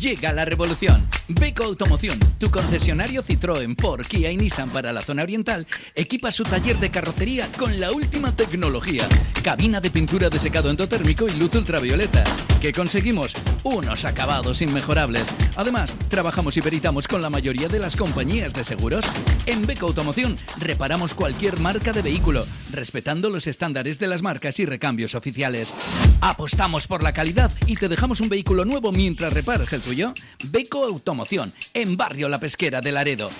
Llega 0.00 0.32
la 0.32 0.44
revolución. 0.44 1.08
Beco 1.28 1.64
Automoción, 1.64 2.18
tu 2.38 2.50
concesionario 2.50 3.22
Citroën, 3.22 3.74
Ford, 3.80 4.06
Kia 4.06 4.30
y 4.30 4.36
Nissan 4.36 4.70
para 4.70 4.92
la 4.92 5.00
zona 5.00 5.22
oriental, 5.22 5.66
equipa 5.96 6.30
su 6.30 6.44
taller 6.44 6.78
de 6.78 6.90
carrocería 6.90 7.50
con 7.58 7.80
la 7.80 7.90
última 7.90 8.36
tecnología. 8.36 9.08
Cabina 9.42 9.80
de 9.80 9.90
pintura 9.90 10.28
de 10.28 10.38
secado 10.38 10.70
endotérmico 10.70 11.26
y 11.26 11.32
luz 11.32 11.54
ultravioleta. 11.54 12.22
Que 12.60 12.72
conseguimos 12.72 13.34
unos 13.64 14.04
acabados 14.04 14.62
inmejorables. 14.62 15.32
Además, 15.56 15.94
trabajamos 16.08 16.56
y 16.56 16.62
peritamos 16.62 17.08
con 17.08 17.22
la 17.22 17.30
mayoría 17.30 17.68
de 17.68 17.80
las 17.80 17.96
compañías 17.96 18.54
de 18.54 18.64
seguros. 18.64 19.04
En 19.46 19.66
Beco 19.66 19.86
Automoción 19.86 20.38
reparamos 20.58 21.14
cualquier 21.14 21.58
marca 21.58 21.92
de 21.92 22.02
vehículo, 22.02 22.46
respetando 22.70 23.30
los 23.30 23.46
estándares 23.46 23.98
de 23.98 24.06
las 24.06 24.22
marcas 24.22 24.60
y 24.60 24.66
recambios 24.66 25.14
oficiales. 25.14 25.74
Apostamos 26.20 26.86
por 26.86 27.02
la 27.02 27.12
calidad 27.12 27.50
y 27.66 27.74
te 27.74 27.88
dejamos 27.88 28.20
un 28.20 28.28
vehículo 28.28 28.64
nuevo 28.64 28.92
mientras 28.92 29.32
reparas 29.32 29.72
el 29.72 29.80
tuyo. 29.80 29.95
Beco 30.44 30.84
Automoción, 30.84 31.52
en 31.72 31.96
Barrio 31.96 32.28
La 32.28 32.38
Pesquera 32.38 32.80
de 32.80 32.92
Laredo. 32.92 33.30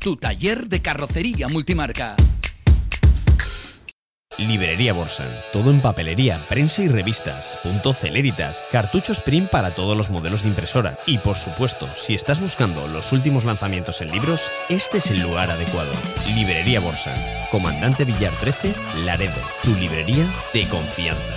Tu 0.00 0.16
taller 0.16 0.68
de 0.68 0.82
carrocería 0.82 1.48
multimarca. 1.48 2.16
Librería 4.36 4.92
Borsan. 4.92 5.30
Todo 5.52 5.70
en 5.70 5.80
papelería, 5.80 6.44
prensa 6.48 6.82
y 6.82 6.88
revistas. 6.88 7.58
Punto 7.62 7.94
Celeritas. 7.94 8.66
Cartuchos 8.72 9.20
print 9.20 9.48
para 9.48 9.76
todos 9.76 9.96
los 9.96 10.10
modelos 10.10 10.42
de 10.42 10.48
impresora. 10.48 10.98
Y 11.06 11.18
por 11.18 11.36
supuesto, 11.36 11.88
si 11.94 12.14
estás 12.14 12.40
buscando 12.40 12.88
los 12.88 13.12
últimos 13.12 13.44
lanzamientos 13.44 14.00
en 14.00 14.10
libros, 14.10 14.50
este 14.68 14.98
es 14.98 15.10
el 15.12 15.22
lugar 15.22 15.52
adecuado. 15.52 15.92
Librería 16.34 16.80
Borsan. 16.80 17.16
Comandante 17.52 18.04
Villar 18.04 18.36
13, 18.40 18.74
Laredo. 19.04 19.40
Tu 19.62 19.72
librería 19.76 20.26
de 20.52 20.68
confianza. 20.68 21.34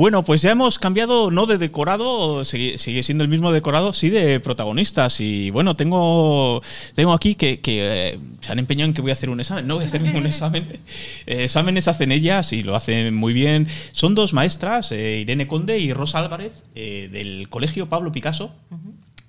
Bueno, 0.00 0.24
pues 0.24 0.40
ya 0.40 0.52
hemos 0.52 0.78
cambiado, 0.78 1.30
no 1.30 1.44
de 1.44 1.58
decorado, 1.58 2.42
sigue, 2.46 2.78
sigue 2.78 3.02
siendo 3.02 3.22
el 3.22 3.28
mismo 3.28 3.52
decorado, 3.52 3.92
sí 3.92 4.08
de 4.08 4.40
protagonistas. 4.40 5.20
Y 5.20 5.50
bueno, 5.50 5.76
tengo, 5.76 6.62
tengo 6.94 7.12
aquí 7.12 7.34
que, 7.34 7.60
que, 7.60 8.12
eh, 8.14 8.18
se 8.40 8.50
han 8.50 8.58
empeñado 8.58 8.88
en 8.88 8.94
que 8.94 9.02
voy 9.02 9.10
a 9.10 9.12
hacer 9.12 9.28
un 9.28 9.40
examen. 9.40 9.66
No 9.66 9.74
voy 9.74 9.84
a 9.84 9.88
hacer 9.88 10.00
ningún 10.00 10.24
examen. 10.26 10.80
Eh, 11.26 11.44
exámenes 11.44 11.86
hacen 11.86 12.12
ellas 12.12 12.54
y 12.54 12.62
lo 12.62 12.74
hacen 12.76 13.14
muy 13.14 13.34
bien. 13.34 13.68
Son 13.92 14.14
dos 14.14 14.32
maestras, 14.32 14.90
eh, 14.90 15.18
Irene 15.20 15.46
Conde 15.46 15.78
y 15.78 15.92
Rosa 15.92 16.20
Álvarez, 16.20 16.64
eh, 16.74 17.10
del 17.12 17.50
Colegio 17.50 17.90
Pablo 17.90 18.10
Picasso, 18.10 18.54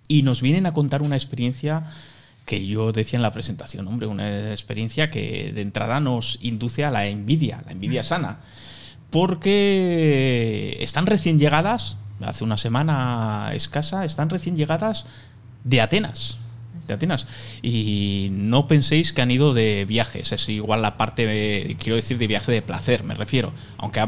y 0.07 0.23
nos 0.23 0.41
vienen 0.41 0.67
a 0.67 0.73
contar 0.73 1.01
una 1.01 1.17
experiencia 1.17 1.83
que 2.45 2.65
yo 2.65 2.93
decía 2.93 3.17
en 3.17 3.23
la 3.23 3.33
presentación, 3.33 3.89
hombre, 3.89 4.07
una 4.07 4.51
experiencia 4.51 5.11
que 5.11 5.51
de 5.51 5.61
entrada 5.63 5.99
nos 5.99 6.39
induce 6.41 6.85
a 6.85 6.91
la 6.91 7.07
envidia, 7.07 7.61
la 7.65 7.73
envidia 7.73 8.03
sana 8.03 8.39
porque 9.11 10.77
están 10.79 11.05
recién 11.05 11.37
llegadas, 11.37 11.97
hace 12.21 12.43
una 12.43 12.57
semana 12.57 13.51
escasa, 13.53 14.05
están 14.05 14.29
recién 14.29 14.55
llegadas 14.55 15.05
de 15.63 15.81
Atenas. 15.81 16.39
De 16.87 16.93
Atenas. 16.93 17.27
Y 17.61 18.29
no 18.31 18.67
penséis 18.67 19.13
que 19.13 19.21
han 19.21 19.29
ido 19.29 19.53
de 19.53 19.85
viajes, 19.85 20.31
es 20.31 20.49
igual 20.49 20.81
la 20.81 20.97
parte, 20.97 21.25
eh, 21.27 21.75
quiero 21.77 21.97
decir, 21.97 22.17
de 22.17 22.27
viaje 22.27 22.51
de 22.51 22.61
placer, 22.61 23.03
me 23.03 23.13
refiero, 23.13 23.51
aunque 23.77 24.01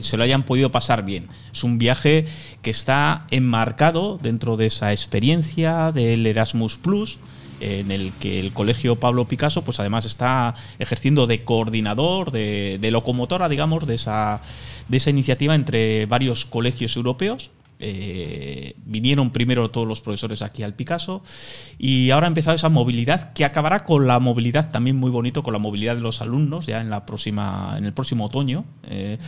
se 0.00 0.16
lo 0.16 0.22
hayan 0.22 0.44
podido 0.44 0.70
pasar 0.70 1.04
bien. 1.04 1.28
Es 1.52 1.64
un 1.64 1.78
viaje 1.78 2.26
que 2.60 2.70
está 2.70 3.26
enmarcado 3.30 4.18
dentro 4.22 4.56
de 4.56 4.66
esa 4.66 4.92
experiencia 4.92 5.92
del 5.92 6.26
Erasmus 6.26 6.78
Plus, 6.78 7.18
en 7.62 7.90
el 7.90 8.12
que 8.12 8.40
el 8.40 8.52
colegio 8.52 8.96
Pablo 8.96 9.26
Picasso, 9.26 9.62
pues 9.62 9.80
además 9.80 10.04
está 10.04 10.54
ejerciendo 10.78 11.26
de 11.26 11.44
coordinador, 11.44 12.32
de, 12.32 12.88
locomotora, 12.90 13.48
digamos, 13.48 13.86
de 13.86 13.94
esa, 13.94 14.40
de 14.88 14.96
esa 14.96 15.10
iniciativa 15.10 15.54
entre 15.54 16.06
varios 16.06 16.44
colegios 16.44 16.96
europeos. 16.96 17.50
Eh, 17.84 18.76
vinieron 18.86 19.32
primero 19.32 19.70
todos 19.70 19.88
los 19.88 20.02
profesores 20.02 20.42
aquí 20.42 20.62
al 20.62 20.74
Picasso 20.74 21.24
y 21.78 22.10
ahora 22.10 22.26
ha 22.26 22.28
empezado 22.28 22.54
esa 22.54 22.68
movilidad 22.68 23.32
que 23.32 23.44
acabará 23.44 23.82
con 23.82 24.06
la 24.06 24.20
movilidad 24.20 24.70
también 24.70 24.94
muy 24.94 25.10
bonito 25.10 25.42
con 25.42 25.52
la 25.52 25.58
movilidad 25.58 25.96
de 25.96 26.00
los 26.00 26.20
alumnos 26.20 26.66
ya 26.66 26.80
en 26.80 26.90
la 26.90 27.04
próxima 27.04 27.74
en 27.76 27.84
el 27.84 27.92
próximo 27.92 28.26
otoño 28.26 28.64
Eh, 28.84 29.18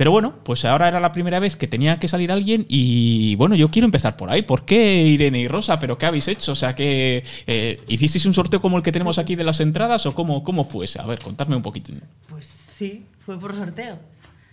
pero 0.00 0.12
bueno, 0.12 0.36
pues 0.44 0.64
ahora 0.64 0.88
era 0.88 0.98
la 0.98 1.12
primera 1.12 1.40
vez 1.40 1.56
que 1.56 1.68
tenía 1.68 2.00
que 2.00 2.08
salir 2.08 2.32
alguien 2.32 2.64
y 2.70 3.36
bueno, 3.36 3.54
yo 3.54 3.70
quiero 3.70 3.84
empezar 3.84 4.16
por 4.16 4.30
ahí. 4.30 4.40
¿Por 4.40 4.64
qué 4.64 5.02
Irene 5.02 5.40
y 5.40 5.46
Rosa? 5.46 5.78
¿Pero 5.78 5.98
qué 5.98 6.06
habéis 6.06 6.26
hecho? 6.26 6.52
O 6.52 6.54
sea, 6.54 6.74
que 6.74 7.22
eh, 7.46 7.82
¿hicisteis 7.86 8.24
un 8.24 8.32
sorteo 8.32 8.62
como 8.62 8.78
el 8.78 8.82
que 8.82 8.92
tenemos 8.92 9.18
aquí 9.18 9.36
de 9.36 9.44
las 9.44 9.60
entradas 9.60 10.06
o 10.06 10.14
cómo, 10.14 10.42
cómo 10.42 10.64
fue 10.64 10.86
ese? 10.86 11.02
A 11.02 11.04
ver, 11.04 11.18
contadme 11.18 11.54
un 11.54 11.60
poquito. 11.60 11.92
Pues 12.30 12.46
sí, 12.46 13.04
fue 13.18 13.38
por 13.38 13.54
sorteo. 13.54 13.98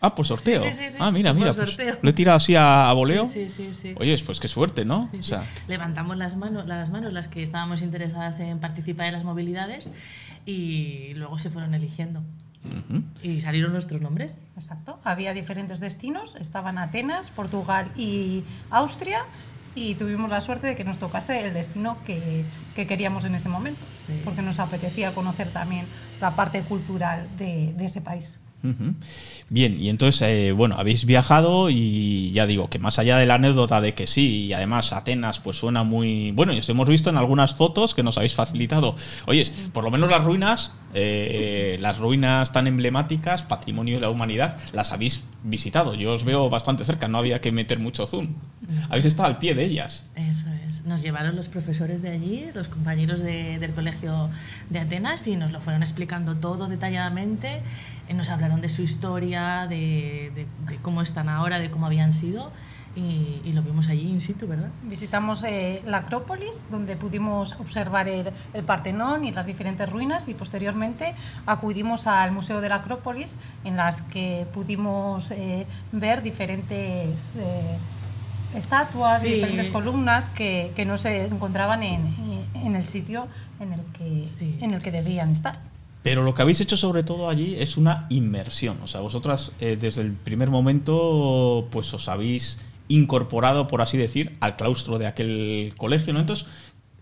Ah, 0.01 0.13
por 0.13 0.27
sorteo. 0.27 0.63
Sí, 0.63 0.73
sí, 0.73 0.89
sí, 0.89 0.97
ah, 0.99 1.11
mira, 1.11 1.31
mira. 1.31 1.53
pues 1.53 1.77
lo 2.01 2.09
he 2.09 2.13
tirado 2.13 2.35
así 2.35 2.53
a, 2.53 2.89
a 2.89 2.93
voleo. 2.93 3.25
Sí, 3.27 3.47
sí, 3.47 3.67
sí, 3.71 3.73
sí. 3.73 3.95
Oye, 3.97 4.21
pues 4.25 4.41
qué 4.41 4.49
suerte, 4.49 4.83
¿no? 4.83 5.09
O 5.17 5.23
sea, 5.23 5.45
Levantamos 5.69 6.17
las 6.17 6.35
manos, 6.35 6.67
las 6.67 6.89
manos, 6.89 7.13
las 7.13 7.29
que 7.29 7.41
estábamos 7.41 7.81
interesadas 7.81 8.37
en 8.41 8.59
participar 8.59 9.05
en 9.07 9.13
las 9.13 9.23
movilidades 9.23 9.87
y 10.45 11.13
luego 11.13 11.39
se 11.39 11.49
fueron 11.49 11.73
eligiendo. 11.73 12.21
Y 13.22 13.41
salieron 13.41 13.74
nuestros 13.74 14.01
nombres. 14.01 14.38
Exacto. 14.55 14.99
Había 15.03 15.34
diferentes 15.34 15.80
destinos. 15.80 16.36
Estaban 16.39 16.78
Atenas, 16.78 17.30
Portugal 17.30 17.91
y 17.95 18.43
Austria. 18.70 19.26
Y 19.76 19.95
tuvimos 19.95 20.30
la 20.30 20.41
suerte 20.41 20.68
de 20.68 20.76
que 20.76 20.84
nos 20.84 20.97
tocase 20.97 21.45
el 21.45 21.53
destino 21.53 21.97
que, 22.03 22.43
que 22.76 22.88
queríamos 22.88 23.26
en 23.26 23.36
ese 23.36 23.47
momento. 23.47 23.86
Sí. 24.07 24.22
Porque 24.26 24.41
nos 24.41 24.59
apetecía 24.59 25.13
conocer 25.13 25.49
también 25.51 25.86
la 26.20 26.36
parte 26.36 26.61
cultural 26.61 27.28
de, 27.38 27.74
de 27.78 27.86
ese 27.86 28.01
país. 28.01 28.39
Bien, 29.49 29.80
y 29.80 29.88
entonces, 29.88 30.22
eh, 30.24 30.51
bueno, 30.51 30.76
habéis 30.78 31.05
viajado 31.05 31.70
y 31.70 32.32
ya 32.34 32.45
digo 32.45 32.70
que 32.70 32.80
más 32.80 32.99
allá 32.99 33.18
de 33.18 33.26
la 33.26 33.36
anécdota 33.36 33.80
de 33.80 33.93
que 33.93 34.05
sí, 34.05 34.45
y 34.47 34.53
además 34.53 34.91
Atenas 34.91 35.39
pues 35.39 35.57
suena 35.57 35.84
muy... 35.84 36.32
Bueno, 36.32 36.51
y 36.53 36.57
os 36.57 36.68
hemos 36.68 36.89
visto 36.89 37.09
en 37.09 37.15
algunas 37.15 37.55
fotos 37.55 37.93
que 37.93 38.03
nos 38.03 38.18
habéis 38.18 38.34
facilitado. 38.34 38.95
Oye, 39.26 39.43
por 39.72 39.86
lo 39.86 39.91
menos 39.91 40.09
las 40.09 40.24
ruinas, 40.26 40.74
eh, 40.93 41.78
las 41.80 41.97
ruinas 41.97 42.51
tan 42.51 42.68
emblemáticas, 42.68 43.43
patrimonio 43.43 43.95
de 43.95 44.01
la 44.01 44.09
humanidad, 44.09 44.57
las 44.74 44.91
habéis 44.91 45.24
visitado. 45.43 45.93
Yo 45.95 46.11
os 46.11 46.26
veo 46.26 46.49
bastante 46.49 46.84
cerca, 46.84 47.07
no 47.07 47.18
había 47.18 47.39
que 47.39 47.53
meter 47.53 47.80
mucho 47.80 48.05
zoom. 48.05 48.34
Habéis 48.89 49.05
estado 49.05 49.30
al 49.30 49.38
pie 49.39 49.55
de 49.55 49.63
ellas. 49.63 50.09
Eso 50.18 50.47
es. 50.68 50.84
Nos 50.86 51.01
llevaron 51.01 51.38
los 51.38 51.47
profesores 51.47 52.01
de 52.01 52.11
allí, 52.11 52.45
los 52.53 52.68
compañeros 52.68 53.22
de- 53.22 53.59
del 53.59 53.72
colegio 53.72 54.30
de 54.70 54.80
Atenas 54.80 55.26
y 55.28 55.38
nos 55.38 55.51
lo 55.51 55.61
fueron 55.61 55.84
explicando 55.84 56.36
todo 56.36 56.68
detalladamente. 56.68 57.61
Eh, 58.07 58.13
Nos 58.13 58.29
hablaron 58.29 58.61
de 58.61 58.69
su 58.69 58.81
historia, 58.81 59.67
de, 59.67 60.31
de- 60.35 60.47
de 60.71 60.77
cómo 60.81 61.01
están 61.01 61.29
ahora, 61.29 61.59
de 61.59 61.69
cómo 61.69 61.85
habían 61.85 62.13
sido 62.13 62.51
y, 62.95 63.41
y 63.45 63.51
lo 63.53 63.61
vimos 63.61 63.89
allí 63.89 64.09
in 64.09 64.21
situ, 64.21 64.47
¿verdad? 64.47 64.69
Visitamos 64.83 65.43
eh, 65.43 65.83
la 65.85 65.97
Acrópolis, 65.97 66.61
donde 66.71 66.95
pudimos 66.95 67.53
observar 67.59 68.07
el, 68.07 68.31
el 68.53 68.63
Partenón 68.63 69.23
y 69.23 69.31
las 69.31 69.45
diferentes 69.45 69.87
ruinas, 69.87 70.27
y 70.29 70.33
posteriormente 70.33 71.13
acudimos 71.45 72.07
al 72.07 72.31
Museo 72.31 72.59
de 72.59 72.69
la 72.69 72.75
Acrópolis, 72.77 73.37
en 73.65 73.75
las 73.77 74.01
que 74.01 74.47
pudimos 74.51 75.29
eh, 75.29 75.67
ver 75.91 76.23
diferentes 76.23 77.33
eh, 77.35 77.77
estatuas, 78.55 79.21
Sí. 79.21 79.33
diferentes 79.33 79.69
columnas 79.69 80.29
que, 80.29 80.71
que 80.75 80.83
no 80.85 80.97
se 80.97 81.25
encontraban 81.25 81.83
en, 81.83 82.15
en 82.55 82.75
el 82.75 82.87
sitio 82.87 83.27
en 83.59 83.73
el, 83.73 83.85
que, 83.93 84.25
Sí. 84.27 84.57
en 84.61 84.71
el 84.73 84.81
que 84.81 84.89
debían 84.91 85.29
estar. 85.31 85.59
Pero 86.07 86.23
lo 86.23 86.33
que 86.33 86.41
habéis 86.41 86.61
hecho 86.61 86.77
sobre 86.77 87.03
todo 87.03 87.27
allí 87.27 87.55
es 87.59 87.75
una 87.75 88.07
inmersión. 88.09 88.77
O 88.81 88.87
sea, 88.87 89.01
vosotras 89.01 89.51
eh, 89.59 89.75
desde 89.77 90.03
el 90.03 90.13
primer 90.13 90.49
momento 90.49 91.67
pues 91.69 91.93
os 91.93 92.07
habéis 92.07 92.59
incorporado, 92.87 93.67
por 93.67 93.81
así 93.81 93.97
decir, 93.97 94.37
al 94.39 94.55
claustro 94.55 94.99
de 94.99 95.05
aquel 95.05 95.73
colegio, 95.75 96.13
¿no? 96.13 96.21
Entonces, 96.21 96.47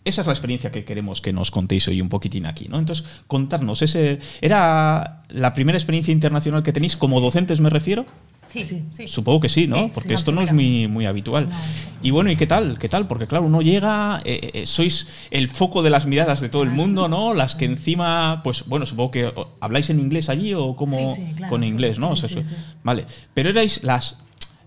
esa 0.06 0.22
es 0.22 0.28
la 0.28 0.34
experiencia 0.34 0.72
que 0.72 0.86
queremos 0.86 1.20
que 1.20 1.34
nos 1.34 1.52
contéis 1.52 1.88
hoy 1.88 2.00
un 2.00 2.10
poquitín 2.10 2.46
aquí, 2.46 2.68
¿no? 2.70 2.78
Entonces, 2.80 3.06
contarnos, 3.28 3.82
ese 3.82 4.20
¿era 4.42 5.24
la 5.30 5.54
primera 5.54 5.78
experiencia 5.78 6.12
internacional 6.12 6.64
que 6.64 6.72
tenéis 6.72 6.96
como 6.96 7.20
docentes, 7.20 7.60
me 7.60 7.70
refiero? 7.70 8.06
Sí, 8.46 8.64
Sí. 8.64 8.84
sí. 8.92 9.08
Supongo 9.08 9.40
que 9.40 9.50
sí, 9.50 9.66
¿no? 9.66 9.78
Sí, 9.86 9.92
Porque 9.96 10.10
sí, 10.10 10.14
esto 10.14 10.32
no 10.32 10.42
es 10.44 10.54
muy, 10.54 10.88
muy 10.88 11.08
habitual. 11.08 11.50
Y 12.04 12.12
bueno, 12.12 12.30
¿y 12.30 12.36
qué 12.36 12.46
tal? 12.46 12.78
¿Qué 12.78 12.88
tal? 12.88 13.08
Porque 13.08 13.26
claro, 13.26 13.44
uno 13.46 13.64
llega, 13.64 14.22
eh, 14.24 14.52
eh, 14.54 14.66
sois 14.68 15.08
el 15.32 15.50
foco 15.50 15.82
de 15.82 15.90
las 15.90 16.06
miradas 16.06 16.42
de 16.42 16.50
todo 16.50 16.62
el 16.62 16.70
mundo, 16.70 17.08
¿no? 17.08 17.34
Las 17.34 17.56
que 17.56 17.66
encima, 17.66 18.42
pues 18.44 18.64
bueno, 18.68 18.86
supongo 18.86 19.10
que 19.10 19.34
habláis 19.60 19.90
en 19.90 20.00
inglés 20.00 20.30
allí 20.30 20.54
o 20.54 20.76
como 20.76 21.16
Sí, 21.16 21.24
sí, 21.26 21.34
claro, 21.36 21.50
con 21.50 21.64
inglés, 21.64 21.98
¿no? 21.98 22.10
sí, 22.10 22.14
O 22.14 22.16
sea, 22.18 22.30
sí, 22.30 22.38
eso- 22.40 22.50
sí. 22.52 22.56
Vale, 22.84 23.06
pero 23.34 23.50
erais 23.50 23.84
las 23.84 24.20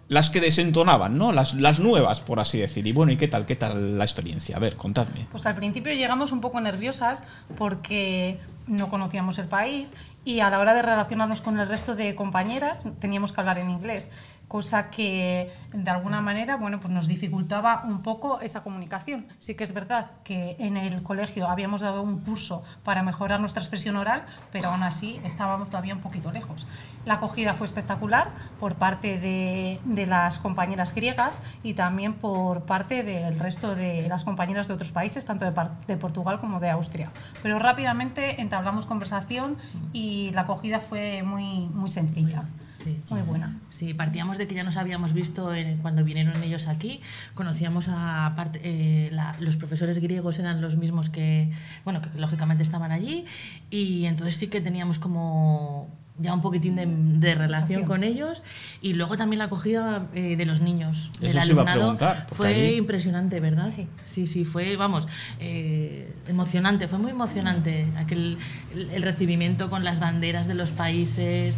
las 0.09 0.31
que 0.31 0.41
desentonaban, 0.41 1.19
¿no? 1.19 1.33
Las, 1.33 1.55
las 1.55 1.81
nuevas, 1.81 2.21
por 2.21 2.41
así 2.41 2.59
decir. 2.59 2.87
Y 2.87 2.93
bueno, 2.93 3.13
¿y 3.13 3.17
qué 3.17 3.29
tal? 3.29 3.47
¿Qué 3.47 3.57
tal 3.57 3.99
la 3.99 4.05
experiencia? 4.05 4.57
A 4.57 4.59
ver, 4.59 4.77
contadme. 4.77 5.27
Pues 5.31 5.47
al 5.47 5.55
principio 5.55 5.93
llegamos 5.93 6.33
un 6.33 6.41
poco 6.41 6.61
nerviosas 6.61 7.23
porque 7.57 8.39
no 8.67 8.89
conocíamos 8.89 9.39
el 9.39 9.47
país 9.47 9.95
y 10.25 10.41
a 10.41 10.51
la 10.51 10.59
hora 10.59 10.75
de 10.75 10.83
relacionarnos 10.83 11.41
con 11.41 11.59
el 11.59 11.69
resto 11.69 11.95
de 11.95 12.15
compañeras 12.15 12.85
teníamos 13.01 13.33
que 13.33 13.41
hablar 13.41 13.59
en 13.59 13.71
inglés. 13.71 14.11
Cosa 14.49 14.91
que 14.91 15.53
de 15.73 15.91
alguna 15.91 16.23
manera 16.23 16.57
bueno, 16.57 16.81
pues 16.81 16.91
nos 16.91 17.07
dificultaba 17.07 17.85
un 17.87 18.03
poco 18.03 18.41
esa 18.41 18.63
comunicación. 18.63 19.27
Sí 19.39 19.55
que 19.55 19.65
es 19.65 19.75
verdad 19.75 20.11
que 20.25 20.57
en 20.59 20.77
el 20.77 21.03
colegio 21.03 21.47
habíamos 21.47 21.83
dado 21.83 22.03
un 22.03 22.21
curso 22.21 22.65
para 22.83 23.03
mejorar 23.03 23.41
nuestra 23.41 23.63
expresión 23.63 23.97
oral, 23.97 24.25
pero 24.51 24.71
aún 24.71 24.83
así 24.83 25.21
estábamos 25.25 25.69
todavía 25.69 25.95
un 25.95 26.01
poquito 26.01 26.33
lejos. 26.33 26.67
La 27.05 27.15
acogida 27.15 27.55
fue 27.55 27.67
espectacular 27.67 28.31
por 28.59 28.75
parte 28.75 29.19
de, 29.19 29.81
de 29.85 30.07
las 30.07 30.39
compañeras 30.39 30.95
griegas 30.95 31.43
y 31.63 31.75
también 31.75 32.15
por 32.15 32.63
parte 32.63 33.03
del 33.03 33.39
resto 33.39 33.75
de 33.75 34.09
las 34.09 34.25
compañeras 34.25 34.69
de 34.69 34.75
otros 34.75 34.93
países, 34.93 35.27
tanto 35.27 35.45
de, 35.45 35.53
de 35.87 35.97
Portugal 35.97 36.39
como 36.39 36.59
de 36.61 36.71
Austria. 36.71 37.11
Pero 37.43 37.59
rápidamente 37.59 38.41
entablamos 38.41 38.87
conversación 38.87 39.59
y 39.93 40.31
la 40.33 40.43
acogida 40.43 40.81
fue 40.81 41.23
muy, 41.23 41.69
muy 41.69 41.89
sencilla. 41.89 42.45
Sí. 42.83 42.97
Muy 43.11 43.23
buena. 43.23 43.59
Sí, 43.71 43.93
partíamos 43.93 44.39
de 44.39 44.47
que 44.47 44.55
ya 44.55 44.63
nos 44.63 44.77
habíamos 44.77 45.13
visto 45.13 45.53
en- 45.53 45.79
cuando 45.79 46.05
vinieron 46.05 46.41
ellos 46.43 46.69
aquí, 46.69 47.01
conocíamos 47.35 47.87
a 47.91 48.33
parte- 48.37 48.61
eh, 48.63 49.11
la- 49.13 49.35
los 49.41 49.57
profesores 49.57 49.99
griegos 49.99 50.39
eran 50.39 50.61
los 50.61 50.77
mismos 50.77 51.09
que, 51.11 51.51
bueno, 51.85 52.01
que 52.01 52.09
lógicamente 52.19 52.63
estaban 52.63 52.93
allí 52.93 53.25
y 53.71 54.05
entonces 54.07 54.37
sí 54.37 54.47
que 54.47 54.61
teníamos 54.61 54.99
como 54.99 55.89
ya 56.21 56.35
un 56.35 56.41
poquitín 56.41 56.75
de, 56.75 56.85
de 56.87 57.35
relación 57.37 57.85
con 57.85 58.03
ellos 58.03 58.43
y 58.83 58.95
luego 58.95 59.17
también 59.17 59.39
la 59.39 59.45
acogida 59.45 60.07
eh, 60.15 60.35
de 60.37 60.47
los 60.47 60.61
niños, 60.61 61.11
Eso 61.15 61.21
del 61.21 61.39
os 61.39 61.49
iba 61.49 61.63
a 61.63 61.73
alumnado, 61.73 61.91
fue 62.35 62.49
allí- 62.49 62.75
impresionante, 62.77 63.39
¿verdad? 63.39 63.69
Sí. 63.75 63.87
sí, 64.05 64.27
sí, 64.27 64.45
fue, 64.45 64.77
vamos, 64.77 65.07
eh, 65.39 66.13
emocionante, 66.27 66.89
fue 66.89 66.99
muy 66.99 67.13
emocionante 67.13 67.87
aquel 67.97 68.39
el- 68.75 68.91
el 68.91 69.03
recibimiento 69.03 69.71
con 69.71 69.85
las 69.85 70.01
banderas 70.01 70.47
de 70.49 70.55
los 70.55 70.73
países. 70.73 71.57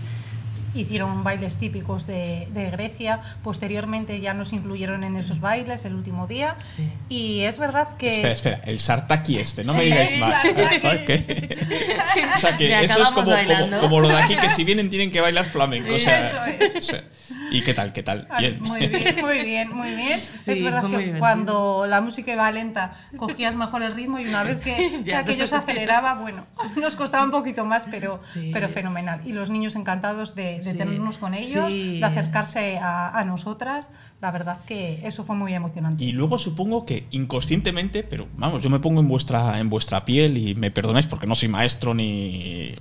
Hicieron 0.75 1.25
bailes 1.25 1.57
típicos 1.57 2.07
de, 2.07 2.49
de 2.53 2.71
Grecia, 2.71 3.21
posteriormente 3.43 4.21
ya 4.21 4.35
nos 4.35 4.53
incluyeron 4.53 5.05
en 5.05 5.17
esos 5.17 5.41
bailes 5.41 5.85
el 5.85 5.95
último 5.95 6.27
día. 6.27 6.57
Sí. 6.69 6.89
Y 7.09 7.41
es 7.41 7.59
verdad 7.59 7.97
que... 7.97 8.11
Espera, 8.11 8.33
espera, 8.33 8.61
el 8.65 8.79
Sartaki 8.79 9.39
este, 9.39 9.65
no 9.65 9.75
me 9.75 9.85
digáis 9.85 10.19
más. 10.19 10.45
Ah, 10.83 12.35
o 12.35 12.39
sea 12.39 12.57
que 12.57 12.69
Y 12.69 12.73
eso 12.73 13.03
es 13.03 13.11
como, 13.11 13.33
como, 13.81 14.01
lo 14.01 14.09
de 14.09 14.17
aquí, 14.17 14.37
que 14.37 14.49
si 14.49 14.65
vienen 14.65 14.91
tienen 14.91 15.11
que 15.11 15.21
bailar 15.21 15.45
flamenco. 15.47 15.95
O 15.95 15.99
sea, 15.99 16.21
Eso 16.21 16.65
es. 16.65 16.77
o 16.77 16.83
sea, 16.83 17.05
¿Y 17.51 17.63
qué 17.63 17.75
tal? 17.75 17.93
¿Qué 17.93 18.03
tal? 18.03 18.27
Ah, 18.31 18.39
Bien. 18.39 18.61
Muy 18.63 18.87
bien, 18.87 19.17
muy 19.21 19.45
bien, 19.45 19.75
muy 19.77 19.95
bien. 19.95 20.21
Sí, 20.45 20.53
es 20.53 20.63
verdad 20.63 20.83
que 20.83 20.89
divertido. 20.89 21.19
cuando 21.19 21.85
la 21.87 22.01
música 22.01 22.33
iba 22.33 22.51
lenta 22.51 22.95
cogías 23.17 23.55
mejor 23.57 23.83
el 23.83 23.93
ritmo 23.95 24.19
y 24.19 24.27
una 24.27 24.43
vez 24.43 24.59
que, 24.59 25.03
que 25.05 25.15
aquello 25.15 25.47
se 25.47 25.57
aceleraba, 25.57 26.15
bueno, 26.15 26.47
nos 26.77 26.97
costaba 26.97 27.25
un 27.25 27.31
poquito 27.31 27.65
más, 27.65 27.87
pero, 27.91 28.21
Sí. 28.33 28.51
pero 28.53 28.69
fenomenal. 28.69 29.21
Y 29.25 29.33
los 29.33 29.51
niños 29.51 29.77
encantados 29.77 30.35
de, 30.35 30.57
de 30.59 30.63
Sí. 30.63 30.77
tenernos 30.79 31.19
con 31.19 31.35
ellos, 31.35 31.67
Sí. 31.69 31.99
de 32.01 32.07
acercarse 32.07 32.79
a, 32.79 33.11
a 33.19 33.25
nosotras. 33.25 33.91
La 34.21 34.31
verdad 34.31 34.63
que 34.67 35.01
eso 35.07 35.25
fue 35.25 35.35
muy 35.35 35.55
emocionante. 35.55 36.05
Y 36.05 36.13
luego 36.13 36.37
supongo 36.37 36.85
que 36.85 37.07
inconscientemente, 37.11 38.03
pero 38.03 38.29
vamos, 38.37 38.63
yo 38.63 38.69
me 38.69 38.79
pongo 38.79 39.01
en 39.01 39.09
vuestra, 39.09 39.59
en 39.59 39.71
vuestra 39.71 40.05
piel 40.05 40.37
y 40.37 40.55
me 40.55 40.71
perdonáis 40.71 41.07
porque 41.07 41.27
no 41.27 41.35
soy 41.35 41.49
maestro 41.49 41.95
ni. 41.95 42.75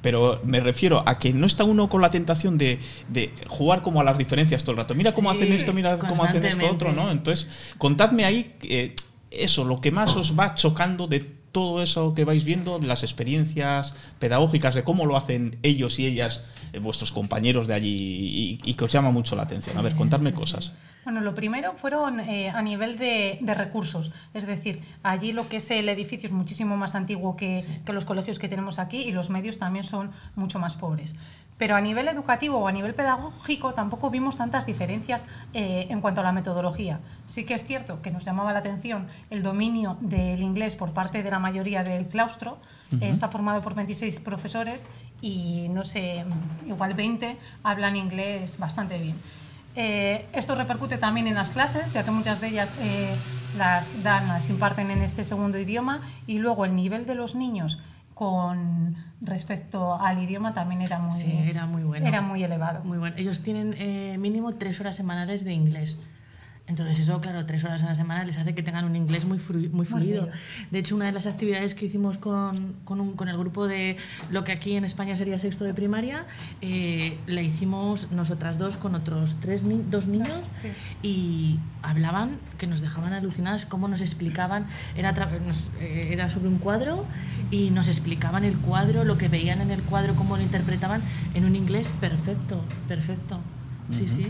Pero 0.00 0.40
me 0.44 0.60
refiero 0.60 1.02
a 1.06 1.18
que 1.18 1.34
no 1.34 1.46
está 1.46 1.64
uno 1.64 1.90
con 1.90 2.00
la 2.00 2.10
tentación 2.10 2.56
de, 2.56 2.78
de 3.08 3.34
jugar 3.48 3.82
como 3.82 4.00
a 4.00 4.04
las 4.04 4.16
diferencias 4.16 4.62
todo 4.62 4.72
el 4.72 4.78
rato. 4.78 4.94
Mira 4.94 5.12
cómo 5.12 5.30
Sí, 5.30 5.36
hacen 5.36 5.52
esto, 5.52 5.74
mira 5.74 5.98
cómo 5.98 6.24
hacen 6.24 6.42
esto 6.46 6.66
otro, 6.70 6.92
¿no? 6.94 7.10
Entonces, 7.10 7.74
contadme 7.76 8.24
ahí 8.24 8.56
eh, 8.62 8.96
eso, 9.30 9.64
lo 9.64 9.82
que 9.82 9.90
más 9.90 10.16
os 10.16 10.38
va 10.38 10.54
chocando 10.54 11.06
de 11.06 11.37
todo 11.52 11.82
eso 11.82 12.14
que 12.14 12.24
vais 12.24 12.44
viendo, 12.44 12.78
las 12.78 13.02
experiencias 13.02 13.94
pedagógicas, 14.18 14.74
de 14.74 14.84
cómo 14.84 15.06
lo 15.06 15.16
hacen 15.16 15.58
ellos 15.62 15.98
y 15.98 16.06
ellas, 16.06 16.44
eh, 16.72 16.78
vuestros 16.78 17.12
compañeros 17.12 17.66
de 17.66 17.74
allí, 17.74 17.96
y, 17.98 18.60
y 18.64 18.74
que 18.74 18.84
os 18.84 18.92
llama 18.92 19.10
mucho 19.10 19.36
la 19.36 19.42
atención. 19.42 19.76
A 19.78 19.82
ver, 19.82 19.96
contadme 19.96 20.32
cosas. 20.32 20.72
Bueno, 21.04 21.22
lo 21.22 21.34
primero 21.34 21.72
fueron 21.74 22.20
eh, 22.20 22.50
a 22.50 22.60
nivel 22.60 22.98
de, 22.98 23.38
de 23.40 23.54
recursos, 23.54 24.10
es 24.34 24.46
decir, 24.46 24.80
allí 25.02 25.32
lo 25.32 25.48
que 25.48 25.56
es 25.56 25.70
el 25.70 25.88
edificio 25.88 26.26
es 26.26 26.32
muchísimo 26.32 26.76
más 26.76 26.94
antiguo 26.94 27.34
que, 27.34 27.64
que 27.86 27.92
los 27.94 28.04
colegios 28.04 28.38
que 28.38 28.48
tenemos 28.48 28.78
aquí 28.78 28.98
y 28.98 29.12
los 29.12 29.30
medios 29.30 29.58
también 29.58 29.84
son 29.84 30.10
mucho 30.36 30.58
más 30.58 30.76
pobres. 30.76 31.16
Pero 31.58 31.76
a 31.76 31.80
nivel 31.80 32.08
educativo 32.08 32.58
o 32.58 32.68
a 32.68 32.72
nivel 32.72 32.94
pedagógico 32.94 33.74
tampoco 33.74 34.10
vimos 34.10 34.36
tantas 34.36 34.64
diferencias 34.64 35.26
eh, 35.52 35.86
en 35.90 36.00
cuanto 36.00 36.20
a 36.20 36.24
la 36.24 36.32
metodología. 36.32 37.00
Sí 37.26 37.44
que 37.44 37.54
es 37.54 37.64
cierto 37.64 38.00
que 38.00 38.10
nos 38.10 38.24
llamaba 38.24 38.52
la 38.52 38.60
atención 38.60 39.08
el 39.28 39.42
dominio 39.42 39.98
del 40.00 40.42
inglés 40.42 40.76
por 40.76 40.92
parte 40.92 41.22
de 41.22 41.30
la 41.30 41.38
mayoría 41.38 41.82
del 41.82 42.06
claustro. 42.06 42.58
Eh, 43.00 43.10
está 43.10 43.28
formado 43.28 43.60
por 43.60 43.74
26 43.74 44.20
profesores 44.20 44.86
y 45.20 45.66
no 45.68 45.84
sé, 45.84 46.24
igual 46.66 46.94
20 46.94 47.36
hablan 47.62 47.96
inglés 47.96 48.58
bastante 48.58 48.98
bien. 48.98 49.16
Eh, 49.80 50.26
esto 50.32 50.56
repercute 50.56 50.98
también 50.98 51.28
en 51.28 51.36
las 51.36 51.50
clases, 51.50 51.92
ya 51.92 52.02
que 52.02 52.10
muchas 52.10 52.40
de 52.40 52.48
ellas 52.48 52.74
eh, 52.80 53.14
las 53.56 54.02
dan, 54.02 54.26
las 54.26 54.50
imparten 54.50 54.90
en 54.90 55.02
este 55.02 55.22
segundo 55.22 55.56
idioma, 55.56 56.00
y 56.26 56.38
luego 56.38 56.64
el 56.64 56.74
nivel 56.74 57.06
de 57.06 57.14
los 57.14 57.36
niños 57.36 57.78
con 58.18 58.96
respecto 59.20 59.94
al 59.94 60.20
idioma 60.20 60.52
también 60.52 60.82
era 60.82 60.98
muy, 60.98 61.12
Sí, 61.12 61.38
era 61.46 61.66
muy 61.66 61.84
bueno. 61.84 62.04
era 62.04 62.20
muy 62.20 62.42
elevado. 62.42 62.82
Muy 62.82 62.98
bueno. 62.98 63.14
Ellos 63.16 63.42
tienen 63.42 63.76
eh, 63.78 64.18
mínimo 64.18 64.56
tres 64.56 64.80
horas 64.80 64.96
semanales 64.96 65.44
de 65.44 65.52
inglés. 65.52 66.00
Entonces 66.68 66.98
eso, 66.98 67.18
claro, 67.22 67.46
tres 67.46 67.64
horas 67.64 67.82
a 67.82 67.86
la 67.86 67.94
semana 67.94 68.24
les 68.24 68.36
hace 68.36 68.54
que 68.54 68.62
tengan 68.62 68.84
un 68.84 68.94
inglés 68.94 69.24
muy, 69.24 69.38
flu- 69.38 69.70
muy 69.70 69.86
fluido. 69.86 70.22
fluido. 70.24 70.28
De 70.70 70.78
hecho, 70.78 70.94
una 70.96 71.06
de 71.06 71.12
las 71.12 71.26
actividades 71.26 71.74
que 71.74 71.86
hicimos 71.86 72.18
con, 72.18 72.74
con, 72.84 73.00
un- 73.00 73.14
con 73.14 73.28
el 73.28 73.38
grupo 73.38 73.66
de 73.66 73.96
lo 74.30 74.44
que 74.44 74.52
aquí 74.52 74.74
en 74.74 74.84
España 74.84 75.16
sería 75.16 75.38
sexto 75.38 75.64
de 75.64 75.72
primaria, 75.72 76.26
eh, 76.60 77.16
la 77.26 77.40
hicimos 77.40 78.12
nosotras 78.12 78.58
dos 78.58 78.76
con 78.76 78.94
otros 78.94 79.36
tres 79.40 79.64
ni- 79.64 79.82
dos 79.90 80.06
niños 80.06 80.28
Sí. 80.56 80.68
y 81.02 81.58
hablaban 81.82 82.38
que 82.58 82.66
nos 82.66 82.80
dejaban 82.82 83.14
alucinadas 83.14 83.64
cómo 83.64 83.88
nos 83.88 84.02
explicaban, 84.02 84.66
era, 84.94 85.14
tra- 85.14 85.40
nos- 85.40 85.68
eh, 85.80 86.10
era 86.12 86.28
sobre 86.28 86.48
un 86.48 86.58
cuadro 86.58 87.06
y 87.50 87.70
nos 87.70 87.88
explicaban 87.88 88.44
el 88.44 88.58
cuadro, 88.58 89.04
lo 89.04 89.16
que 89.16 89.28
veían 89.28 89.62
en 89.62 89.70
el 89.70 89.80
cuadro, 89.82 90.14
cómo 90.16 90.36
lo 90.36 90.42
interpretaban 90.42 91.00
en 91.32 91.46
un 91.46 91.56
inglés 91.56 91.94
perfecto, 91.98 92.62
perfecto. 92.88 93.40
Sí, 93.96 94.06
sí. 94.06 94.26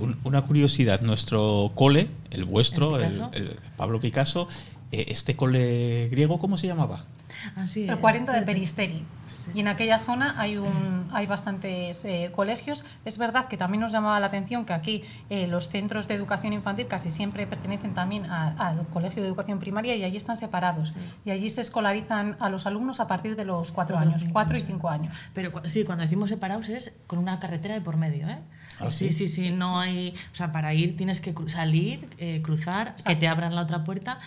Un- 0.00 0.18
una 0.24 0.42
curiosidad, 0.42 1.00
nuestro 1.02 1.72
cole, 1.74 2.08
el 2.30 2.44
vuestro, 2.44 2.96
¿El 2.98 3.04
el, 3.04 3.10
Picasso? 3.10 3.30
el 3.34 3.56
Pablo 3.76 4.00
Picasso, 4.00 4.48
eh, 4.92 5.06
este 5.08 5.34
cole 5.36 6.08
griego, 6.10 6.38
¿cómo 6.38 6.56
se 6.56 6.66
llamaba? 6.66 7.04
Así 7.56 7.86
El 7.88 7.98
40 7.98 8.32
de 8.32 8.42
Peristeri. 8.42 9.02
Y 9.52 9.60
en 9.60 9.68
aquella 9.68 9.98
zona 9.98 10.34
hay, 10.38 10.56
un, 10.56 11.08
hay 11.12 11.26
bastantes 11.26 12.04
eh, 12.04 12.30
colegios. 12.34 12.84
Es 13.04 13.18
verdad 13.18 13.46
que 13.48 13.56
también 13.56 13.80
nos 13.82 13.92
llamaba 13.92 14.18
la 14.20 14.26
atención 14.26 14.64
que 14.64 14.72
aquí 14.72 15.02
eh, 15.28 15.46
los 15.46 15.68
centros 15.68 16.08
de 16.08 16.14
educación 16.14 16.52
infantil 16.52 16.86
casi 16.86 17.10
siempre 17.10 17.46
pertenecen 17.46 17.92
también 17.94 18.26
a- 18.26 18.54
al 18.56 18.86
colegio 18.88 19.22
de 19.22 19.28
educación 19.28 19.58
primaria 19.58 19.94
y 19.96 20.04
allí 20.04 20.16
están 20.16 20.36
separados. 20.36 20.96
Y 21.24 21.30
allí 21.30 21.50
se 21.50 21.60
escolarizan 21.60 22.36
a 22.40 22.48
los 22.48 22.66
alumnos 22.66 23.00
a 23.00 23.06
partir 23.06 23.36
de 23.36 23.44
los 23.44 23.70
cuatro 23.72 23.98
años, 23.98 24.20
cinco, 24.22 24.32
cuatro 24.32 24.56
y 24.56 24.62
cinco 24.62 24.88
años. 24.88 25.16
Pero 25.34 25.52
sí, 25.64 25.84
cuando 25.84 26.02
decimos 26.02 26.30
separados 26.30 26.68
es 26.68 26.96
con 27.06 27.18
una 27.18 27.38
carretera 27.40 27.74
de 27.74 27.80
por 27.80 27.96
medio, 27.96 28.28
¿eh? 28.28 28.38
¿Ah, 28.80 28.90
sí, 28.90 29.12
sí, 29.12 29.28
sí, 29.28 29.50
no 29.52 29.78
hay... 29.78 30.14
O 30.32 30.34
sea, 30.34 30.50
para 30.50 30.74
ir 30.74 30.96
tienes 30.96 31.20
que 31.20 31.32
cru- 31.34 31.48
salir, 31.48 32.08
eh, 32.18 32.40
cruzar, 32.42 32.96
que 33.06 33.14
te 33.14 33.28
abran 33.28 33.54
la 33.54 33.60
otra 33.62 33.84
puerta. 33.84 34.18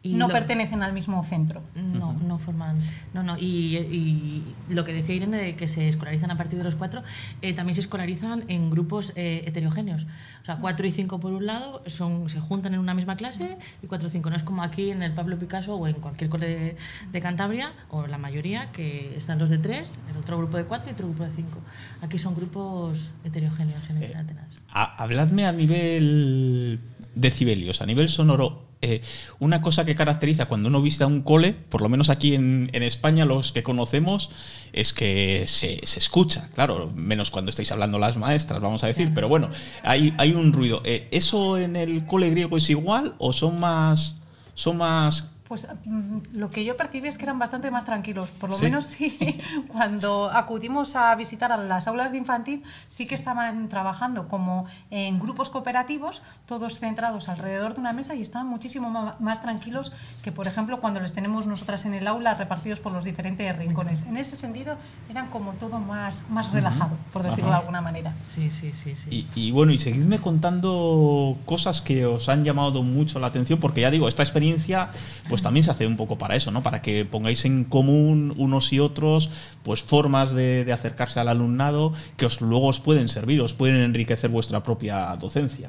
Y 0.00 0.14
No 0.14 0.28
lo- 0.28 0.32
pertenecen 0.32 0.82
al 0.84 0.92
mismo 0.92 1.24
centro. 1.24 1.60
No, 1.74 2.12
no 2.12 2.38
forman. 2.38 2.78
No, 3.14 3.24
no. 3.24 3.36
Y, 3.36 3.76
y 3.76 4.54
lo 4.72 4.84
que 4.84 4.92
decía 4.92 5.16
Irene 5.16 5.36
de 5.38 5.56
que 5.56 5.66
se 5.66 5.88
escolarizan 5.88 6.30
a 6.30 6.36
partir 6.36 6.56
de 6.56 6.64
los 6.64 6.76
cuatro, 6.76 7.02
eh, 7.42 7.52
también 7.52 7.74
se 7.74 7.80
escolarizan 7.80 8.44
en 8.46 8.70
grupos 8.70 9.12
eh, 9.16 9.42
heterogéneos. 9.46 10.04
O 10.42 10.44
sea, 10.46 10.56
cuatro 10.58 10.86
y 10.86 10.92
cinco 10.92 11.18
por 11.18 11.32
un 11.32 11.46
lado 11.46 11.82
son, 11.86 12.28
se 12.28 12.38
juntan 12.40 12.74
en 12.74 12.80
una 12.80 12.94
misma 12.94 13.16
clase 13.16 13.58
y 13.82 13.86
cuatro 13.88 14.06
y 14.06 14.10
cinco. 14.12 14.30
No 14.30 14.36
es 14.36 14.44
como 14.44 14.62
aquí 14.62 14.90
en 14.92 15.02
el 15.02 15.12
Pablo 15.14 15.36
Picasso 15.38 15.74
o 15.74 15.86
en 15.88 15.94
cualquier 15.94 16.30
cole 16.30 16.46
de, 16.48 16.76
de 17.10 17.20
Cantabria, 17.20 17.72
o 17.90 18.06
la 18.06 18.18
mayoría, 18.18 18.70
que 18.70 19.14
están 19.16 19.38
los 19.40 19.50
de 19.50 19.58
tres, 19.58 19.98
el 20.10 20.16
otro 20.16 20.38
grupo 20.38 20.56
de 20.58 20.64
cuatro 20.64 20.88
y 20.90 20.92
otro 20.94 21.08
grupo 21.08 21.24
de 21.24 21.30
cinco. 21.32 21.58
Aquí 22.02 22.18
son 22.18 22.36
grupos 22.36 23.10
heterogéneos 23.24 23.90
en 23.90 24.02
Eh, 24.02 24.12
Atenas. 24.16 24.46
Ha- 24.70 24.94
habladme 25.02 25.44
a 25.44 25.52
nivel 25.52 26.78
decibelios, 27.20 27.82
a 27.82 27.86
nivel 27.86 28.08
sonoro. 28.08 28.66
eh, 28.80 29.00
una 29.40 29.60
cosa 29.60 29.84
que 29.84 29.94
caracteriza 29.94 30.46
cuando 30.46 30.68
uno 30.68 30.80
visita 30.80 31.06
un 31.06 31.22
cole, 31.22 31.52
por 31.52 31.82
lo 31.82 31.88
menos 31.88 32.10
aquí 32.10 32.34
en, 32.34 32.70
en 32.72 32.82
España, 32.82 33.24
los 33.24 33.50
que 33.52 33.62
conocemos, 33.62 34.30
es 34.72 34.92
que 34.92 35.44
se, 35.46 35.80
se 35.84 35.98
escucha, 35.98 36.48
claro, 36.54 36.92
menos 36.94 37.30
cuando 37.30 37.50
estáis 37.50 37.72
hablando 37.72 37.98
las 37.98 38.16
maestras, 38.16 38.60
vamos 38.60 38.84
a 38.84 38.86
decir, 38.86 39.10
pero 39.14 39.28
bueno, 39.28 39.50
hay, 39.82 40.14
hay 40.18 40.32
un 40.32 40.52
ruido. 40.52 40.80
Eh, 40.84 41.08
¿Eso 41.10 41.58
en 41.58 41.74
el 41.74 42.06
cole 42.06 42.30
griego 42.30 42.56
es 42.56 42.70
igual 42.70 43.14
o 43.18 43.32
son 43.32 43.58
más, 43.58 44.20
son 44.54 44.76
más 44.76 45.30
Pues 45.48 45.66
mm, 45.86 46.18
lo 46.34 46.50
que 46.50 46.64
yo 46.64 46.76
percibí 46.76 47.08
es 47.08 47.16
que 47.16 47.24
eran 47.24 47.38
bastante 47.38 47.70
más 47.70 47.86
tranquilos. 47.86 48.30
Por 48.30 48.50
lo 48.50 48.58
¿Sí? 48.58 48.64
menos 48.64 48.84
sí, 48.84 49.18
cuando 49.68 50.30
acudimos 50.30 50.94
a 50.94 51.14
visitar 51.14 51.50
a 51.52 51.56
las 51.56 51.88
aulas 51.88 52.12
de 52.12 52.18
infantil, 52.18 52.62
sí 52.86 53.06
que 53.06 53.14
estaban 53.14 53.68
trabajando 53.68 54.28
como 54.28 54.66
en 54.90 55.18
grupos 55.18 55.48
cooperativos, 55.48 56.22
todos 56.46 56.78
centrados 56.78 57.28
alrededor 57.28 57.74
de 57.74 57.80
una 57.80 57.92
mesa 57.94 58.14
y 58.14 58.20
estaban 58.20 58.46
muchísimo 58.46 59.14
más 59.18 59.42
tranquilos 59.42 59.92
que, 60.22 60.32
por 60.32 60.46
ejemplo, 60.46 60.80
cuando 60.80 61.00
les 61.00 61.14
tenemos 61.14 61.46
nosotras 61.46 61.86
en 61.86 61.94
el 61.94 62.06
aula 62.06 62.34
repartidos 62.34 62.80
por 62.80 62.92
los 62.92 63.04
diferentes 63.04 63.56
rincones. 63.56 64.02
En 64.02 64.18
ese 64.18 64.36
sentido, 64.36 64.76
eran 65.08 65.28
como 65.28 65.52
todo 65.52 65.78
más, 65.78 66.28
más 66.28 66.52
relajado, 66.52 66.96
por 67.12 67.22
decirlo 67.22 67.46
Ajá. 67.46 67.56
de 67.56 67.60
alguna 67.60 67.80
manera. 67.80 68.14
Sí, 68.22 68.50
sí, 68.50 68.72
sí, 68.74 68.96
sí. 68.96 69.08
Y, 69.34 69.40
y 69.40 69.50
bueno, 69.50 69.72
y 69.72 69.78
seguidme 69.78 70.18
contando 70.18 71.38
cosas 71.46 71.80
que 71.80 72.04
os 72.04 72.28
han 72.28 72.44
llamado 72.44 72.82
mucho 72.82 73.18
la 73.18 73.28
atención, 73.28 73.58
porque 73.60 73.80
ya 73.80 73.90
digo, 73.90 74.08
esta 74.08 74.22
experiencia 74.22 74.90
pues 75.28 75.37
también 75.42 75.64
se 75.64 75.70
hace 75.70 75.86
un 75.86 75.96
poco 75.96 76.18
para 76.18 76.36
eso, 76.36 76.50
¿no? 76.50 76.62
Para 76.62 76.82
que 76.82 77.04
pongáis 77.04 77.44
en 77.44 77.64
común 77.64 78.34
unos 78.36 78.72
y 78.72 78.80
otros 78.80 79.30
pues 79.62 79.82
formas 79.82 80.32
de, 80.32 80.66
acercarse 80.72 81.20
al 81.20 81.28
alumnado 81.28 81.92
que 82.16 82.26
os 82.26 82.40
luego 82.40 82.66
os 82.66 82.80
pueden 82.80 83.08
servir, 83.08 83.40
os 83.40 83.54
pueden 83.54 83.76
enriquecer 83.76 84.30
vuestra 84.30 84.62
propia 84.62 85.16
docencia. 85.16 85.68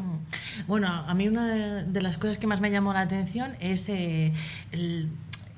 Bueno, 0.68 0.88
a 0.88 1.14
mí 1.14 1.28
una 1.28 1.84
de 1.84 2.02
las 2.02 2.18
cosas 2.18 2.38
que 2.38 2.48
más 2.48 2.62
me 2.62 2.72
llamó 2.72 2.94
la 2.94 3.02
atención 3.02 3.56
es 3.60 3.88
eh, 3.90 4.34
el, 4.72 5.10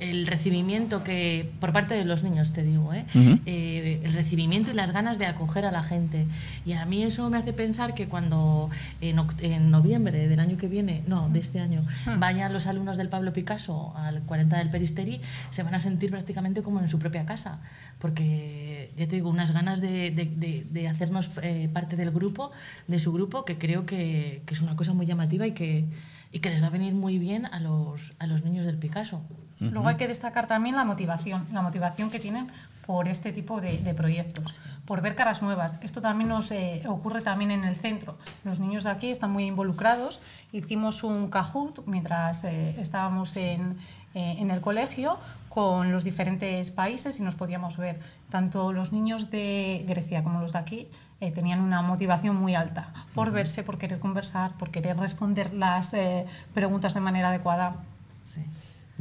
el 0.01 0.27
recibimiento 0.27 1.03
que, 1.03 1.49
por 1.59 1.71
parte 1.71 1.93
de 1.93 2.03
los 2.05 2.23
niños, 2.23 2.51
te 2.53 2.63
digo, 2.63 2.93
¿eh? 2.93 3.05
Ujú. 3.15 3.39
Eh, 3.45 4.01
el 4.03 4.13
recibimiento 4.13 4.71
y 4.71 4.73
las 4.73 4.91
ganas 4.91 5.17
de 5.19 5.27
acoger 5.27 5.63
a 5.65 5.71
la 5.71 5.83
gente. 5.83 6.25
Y 6.65 6.73
a 6.73 6.85
mí 6.85 7.03
eso 7.03 7.29
me 7.29 7.37
hace 7.37 7.53
pensar 7.53 7.93
que 7.93 8.07
cuando 8.07 8.69
en, 8.99 9.17
en 9.39 9.71
noviembre 9.71 10.27
del 10.27 10.39
año 10.39 10.57
que 10.57 10.67
viene, 10.67 11.03
no, 11.07 11.29
de 11.29 11.39
este 11.39 11.59
año, 11.59 11.85
vayan 12.17 12.51
los 12.51 12.67
alumnos 12.67 12.97
del 12.97 13.09
Pablo 13.09 13.31
Picasso 13.31 13.93
al 13.95 14.21
40 14.23 14.57
del 14.57 14.69
Peristeri, 14.69 15.21
se 15.51 15.63
van 15.63 15.75
a 15.75 15.79
sentir 15.79 16.09
prácticamente 16.11 16.61
como 16.63 16.79
en 16.81 16.89
su 16.89 16.99
propia 16.99 17.25
casa. 17.25 17.59
Porque, 17.99 18.91
ya 18.97 19.07
te 19.07 19.15
digo, 19.15 19.29
unas 19.29 19.51
ganas 19.51 19.79
de, 19.79 20.09
de- 20.11 20.25
de- 20.25 20.65
de 20.69 20.87
hacernos 20.87 21.29
eh, 21.43 21.69
parte 21.71 21.95
del 21.95 22.11
grupo, 22.11 22.51
de 22.87 22.97
su 22.99 23.13
grupo, 23.13 23.45
que 23.45 23.57
creo 23.57 23.85
que, 23.85 24.41
que 24.45 24.53
es 24.55 24.61
una 24.61 24.75
cosa 24.75 24.93
muy 24.93 25.05
llamativa 25.05 25.45
y 25.45 25.51
que, 25.51 25.85
y 26.31 26.39
que 26.39 26.49
les 26.49 26.63
va 26.63 26.67
a 26.67 26.69
venir 26.71 26.93
muy 26.95 27.19
bien 27.19 27.45
a 27.45 27.59
los, 27.59 28.13
a 28.19 28.25
los 28.27 28.43
niños 28.43 28.65
del 28.65 28.77
Picasso. 28.77 29.21
Luego 29.61 29.87
hay 29.87 29.95
que 29.95 30.07
destacar 30.07 30.47
también 30.47 30.75
la 30.75 30.83
motivación, 30.83 31.47
la 31.53 31.61
motivación 31.61 32.09
que 32.09 32.19
tienen 32.19 32.49
por 32.85 33.07
este 33.07 33.31
tipo 33.31 33.61
de, 33.61 33.77
de 33.77 33.93
proyectos, 33.93 34.63
por 34.85 35.01
ver 35.01 35.15
caras 35.15 35.41
nuevas. 35.43 35.75
Esto 35.81 36.01
también 36.01 36.29
nos 36.29 36.51
eh, 36.51 36.81
ocurre 36.87 37.21
también 37.21 37.51
en 37.51 37.63
el 37.63 37.75
centro. 37.75 38.17
Los 38.43 38.59
niños 38.59 38.83
de 38.83 38.89
aquí 38.89 39.11
están 39.11 39.31
muy 39.31 39.45
involucrados. 39.45 40.19
Hicimos 40.51 41.03
un 41.03 41.29
Kahoot 41.29 41.85
mientras 41.85 42.43
eh, 42.43 42.75
estábamos 42.81 43.37
en, 43.37 43.77
eh, 44.15 44.35
en 44.39 44.49
el 44.49 44.61
colegio 44.61 45.19
con 45.47 45.91
los 45.91 46.03
diferentes 46.03 46.71
países 46.71 47.19
y 47.19 47.23
nos 47.23 47.35
podíamos 47.35 47.77
ver. 47.77 47.99
Tanto 48.29 48.71
los 48.73 48.91
niños 48.91 49.29
de 49.29 49.85
Grecia 49.87 50.23
como 50.23 50.39
los 50.39 50.53
de 50.53 50.59
aquí 50.59 50.87
eh, 51.19 51.31
tenían 51.31 51.59
una 51.61 51.81
motivación 51.81 52.35
muy 52.35 52.55
alta 52.55 52.93
por 53.13 53.31
verse, 53.31 53.61
por 53.61 53.77
querer 53.77 53.99
conversar, 53.99 54.53
por 54.53 54.71
querer 54.71 54.97
responder 54.97 55.53
las 55.53 55.93
eh, 55.93 56.25
preguntas 56.53 56.93
de 56.93 56.99
manera 57.01 57.29
adecuada. 57.29 57.75
Sí. 58.23 58.41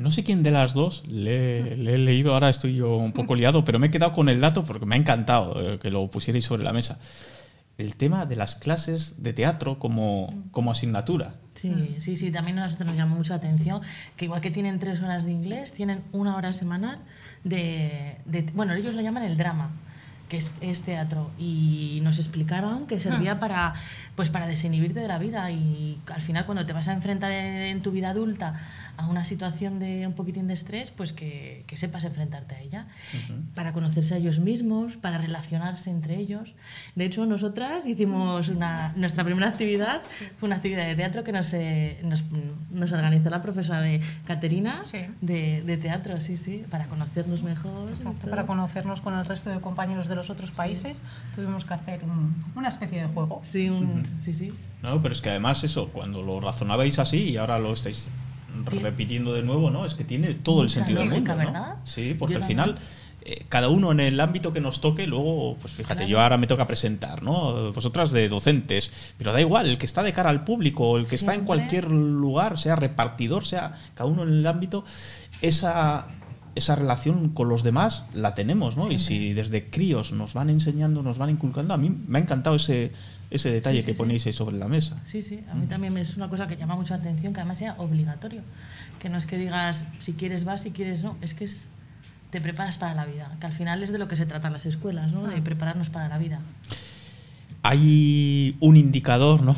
No 0.00 0.10
sé 0.10 0.24
quién 0.24 0.42
de 0.42 0.50
las 0.50 0.72
dos 0.74 1.02
le, 1.06 1.74
he 1.74 1.98
leído, 1.98 2.32
ahora 2.34 2.48
estoy 2.48 2.74
yo 2.74 2.96
un 2.96 3.12
poco 3.12 3.34
liado, 3.34 3.64
pero 3.64 3.78
me 3.78 3.88
he 3.88 3.90
quedado 3.90 4.12
con 4.12 4.28
el 4.28 4.40
dato 4.40 4.64
porque 4.64 4.86
me 4.86 4.94
ha 4.94 4.98
encantado 4.98 5.60
eh, 5.74 5.78
que 5.78 5.90
lo 5.90 6.10
pusierais 6.10 6.44
sobre 6.44 6.64
la 6.64 6.72
mesa. 6.72 6.98
El 7.78 7.96
tema 7.96 8.26
de 8.26 8.36
las 8.36 8.56
clases 8.56 9.14
de 9.22 9.32
teatro 9.32 9.78
como, 9.78 10.32
como 10.50 10.70
asignatura. 10.70 11.34
Sí, 11.54 11.96
sí, 11.98 12.16
sí, 12.16 12.30
también 12.30 12.58
a 12.58 12.64
nosotros 12.64 12.86
nos 12.88 12.96
llamó 12.96 13.16
mucho 13.16 13.32
la 13.34 13.36
atención 13.38 13.82
que 14.16 14.24
igual 14.24 14.40
que 14.40 14.50
tienen 14.50 14.78
tres 14.78 15.00
horas 15.02 15.24
de 15.24 15.32
inglés, 15.32 15.72
tienen 15.72 16.02
una 16.12 16.36
hora 16.36 16.52
semanal 16.54 16.98
de, 17.44 18.16
de- 18.24 18.42
bueno, 18.54 18.74
ellos 18.74 18.94
lo 18.94 19.00
llaman 19.02 19.24
el 19.24 19.36
drama, 19.36 19.70
que 20.30 20.38
es, 20.38 20.50
es 20.62 20.82
teatro, 20.82 21.30
y 21.38 22.00
nos 22.02 22.18
explicaron 22.18 22.86
que 22.86 22.98
servía 23.00 23.38
para, 23.40 23.74
pues 24.16 24.30
para 24.30 24.46
desinhibirte 24.46 25.00
de 25.00 25.08
la 25.08 25.18
vida 25.18 25.50
y 25.50 25.98
al 26.06 26.22
final 26.22 26.46
cuando 26.46 26.64
te 26.64 26.72
vas 26.72 26.88
a 26.88 26.92
enfrentar 26.92 27.32
en, 27.32 27.56
en 27.56 27.82
tu 27.82 27.90
vida 27.90 28.10
adulta 28.10 28.54
a 28.96 29.06
una 29.06 29.24
situación 29.24 29.78
de 29.78 30.06
un 30.06 30.12
poquitín 30.12 30.46
de 30.46 30.54
estrés, 30.54 30.90
pues 30.90 31.12
que, 31.12 31.64
que 31.66 31.76
sepas 31.76 32.04
enfrentarte 32.04 32.54
a 32.54 32.60
ella, 32.60 32.86
para 33.54 33.72
conocerse 33.72 34.14
a 34.14 34.18
ellos 34.18 34.40
mismos, 34.40 34.96
para 34.96 35.18
relacionarse 35.18 35.90
entre 35.90 36.16
ellos. 36.16 36.54
De 36.94 37.06
hecho, 37.06 37.24
nosotras 37.26 37.86
hicimos 37.86 38.48
una, 38.48 38.92
nuestra 38.96 39.24
primera 39.24 39.48
actividad, 39.48 40.02
fue 40.38 40.46
una 40.48 40.56
actividad 40.56 40.86
de 40.86 40.94
teatro 40.96 41.24
que 41.24 41.32
nos, 41.32 41.52
eh, 41.54 41.98
nos, 42.04 42.24
nos 42.70 42.92
organizó 42.92 43.30
la 43.30 43.42
profesora 43.42 43.80
de 43.80 44.00
Caterina 44.26 44.82
Sí. 44.84 44.98
de, 45.20 45.62
de 45.62 45.76
teatro, 45.76 46.20
sí, 46.20 46.36
sí, 46.36 46.64
para 46.70 46.84
conocernos 46.86 47.42
mejor. 47.42 47.88
Exacto, 47.90 48.28
para 48.28 48.46
conocernos 48.46 49.00
con 49.00 49.18
el 49.18 49.24
resto 49.24 49.50
de 49.50 49.60
compañeros 49.60 50.08
de 50.08 50.14
los 50.20 50.30
otros 50.30 50.50
países, 50.52 51.02
tuvimos 51.34 51.64
que 51.64 51.74
hacer 51.74 52.04
un- 52.04 52.44
una 52.54 52.68
especie 52.68 53.02
de 53.02 53.08
juego. 53.08 53.40
Sí, 53.42 53.68
un- 53.68 54.02
sí, 54.04 54.32
sí. 54.34 54.52
No, 54.82 55.00
pero 55.02 55.12
es 55.12 55.20
que 55.20 55.30
además 55.30 55.64
eso, 55.64 55.88
cuando 55.88 56.22
lo 56.22 56.40
razonabais 56.40 56.98
así 56.98 57.18
y 57.30 57.36
ahora 57.36 57.58
lo 57.58 57.72
estáis 57.72 58.10
repitiendo 58.82 59.32
de 59.32 59.42
nuevo, 59.42 59.70
¿no? 59.70 59.84
Es 59.84 59.94
que 59.94 60.04
tiene 60.04 60.34
todo 60.34 60.62
el 60.62 60.70
sentido 60.70 61.00
del 61.00 61.10
mundo, 61.10 61.32
¿no? 61.32 61.38
¿verdad? 61.38 61.74
Sí, 61.84 62.14
porque 62.18 62.34
Yo 62.34 62.40
al 62.40 62.44
final 62.46 62.74
eh, 63.22 63.44
cada 63.50 63.68
uno 63.68 63.92
en 63.92 64.00
el 64.00 64.18
ámbito 64.18 64.50
que 64.54 64.60
nos 64.62 64.80
toque, 64.80 65.06
luego, 65.06 65.54
pues 65.60 65.74
fíjate, 65.74 65.94
Claro. 65.98 66.08
yo 66.10 66.20
ahora 66.20 66.38
me 66.38 66.46
toca 66.46 66.66
presentar, 66.66 67.22
¿no? 67.22 67.70
Vosotras 67.70 68.12
de 68.12 68.28
docentes, 68.30 68.90
pero 69.18 69.32
da 69.34 69.40
igual, 69.42 69.66
el 69.68 69.76
que 69.76 69.84
está 69.84 70.02
de 70.02 70.12
cara 70.14 70.30
al 70.30 70.42
público, 70.42 70.96
el 70.96 71.06
que 71.06 71.16
está 71.16 71.34
en 71.34 71.44
cualquier 71.44 71.90
lugar, 71.92 72.58
sea 72.58 72.76
repartidor, 72.76 73.44
sea 73.46 73.72
cada 73.94 74.08
uno 74.08 74.22
en 74.22 74.30
el 74.30 74.46
ámbito, 74.46 74.84
esa 75.42 76.06
esa 76.54 76.74
relación 76.76 77.30
con 77.30 77.48
los 77.48 77.62
demás 77.62 78.04
la 78.12 78.34
tenemos, 78.34 78.76
¿no? 78.76 78.90
Y 78.90 78.98
si 78.98 79.32
desde 79.32 79.70
críos 79.70 80.12
nos 80.12 80.34
van 80.34 80.50
enseñando, 80.50 81.02
nos 81.02 81.18
van 81.18 81.30
inculcando, 81.30 81.74
a 81.74 81.76
mí 81.76 81.96
me 82.08 82.18
ha 82.18 82.22
encantado 82.22 82.56
ese, 82.56 82.92
ese 83.30 83.50
detalle 83.50 83.78
Sí, 83.78 83.82
sí, 83.82 83.86
que 83.86 83.92
sí. 83.94 83.98
ponéis 83.98 84.26
ahí 84.26 84.32
sobre 84.32 84.56
la 84.58 84.68
mesa. 84.68 84.96
Sí, 85.06 85.22
sí, 85.22 85.40
a 85.50 85.54
mí 85.54 85.66
también 85.66 85.96
es 85.96 86.16
una 86.16 86.28
cosa 86.28 86.46
que 86.46 86.56
llama 86.56 86.76
mucho 86.76 86.94
la 86.94 87.00
atención, 87.00 87.32
que 87.32 87.40
además 87.40 87.58
sea 87.58 87.74
obligatorio. 87.78 88.42
Que 88.98 89.08
no 89.08 89.18
es 89.18 89.26
que 89.26 89.38
digas 89.38 89.86
si 90.00 90.12
quieres 90.14 90.44
vas, 90.44 90.62
si 90.62 90.70
quieres 90.72 91.02
no, 91.02 91.16
es 91.22 91.34
que 91.34 91.44
es, 91.44 91.68
te 92.30 92.40
preparas 92.40 92.78
para 92.78 92.94
la 92.94 93.06
vida, 93.06 93.36
que 93.40 93.46
al 93.46 93.52
final 93.52 93.82
es 93.82 93.92
de 93.92 93.98
lo 93.98 94.08
que 94.08 94.16
se 94.16 94.26
tratan 94.26 94.52
las 94.52 94.66
escuelas, 94.66 95.12
¿no? 95.12 95.26
De 95.26 95.40
prepararnos 95.42 95.88
para 95.90 96.08
la 96.08 96.18
vida. 96.18 96.40
hay 97.62 98.56
un 98.60 98.76
indicador 98.76 99.42
¿no? 99.42 99.54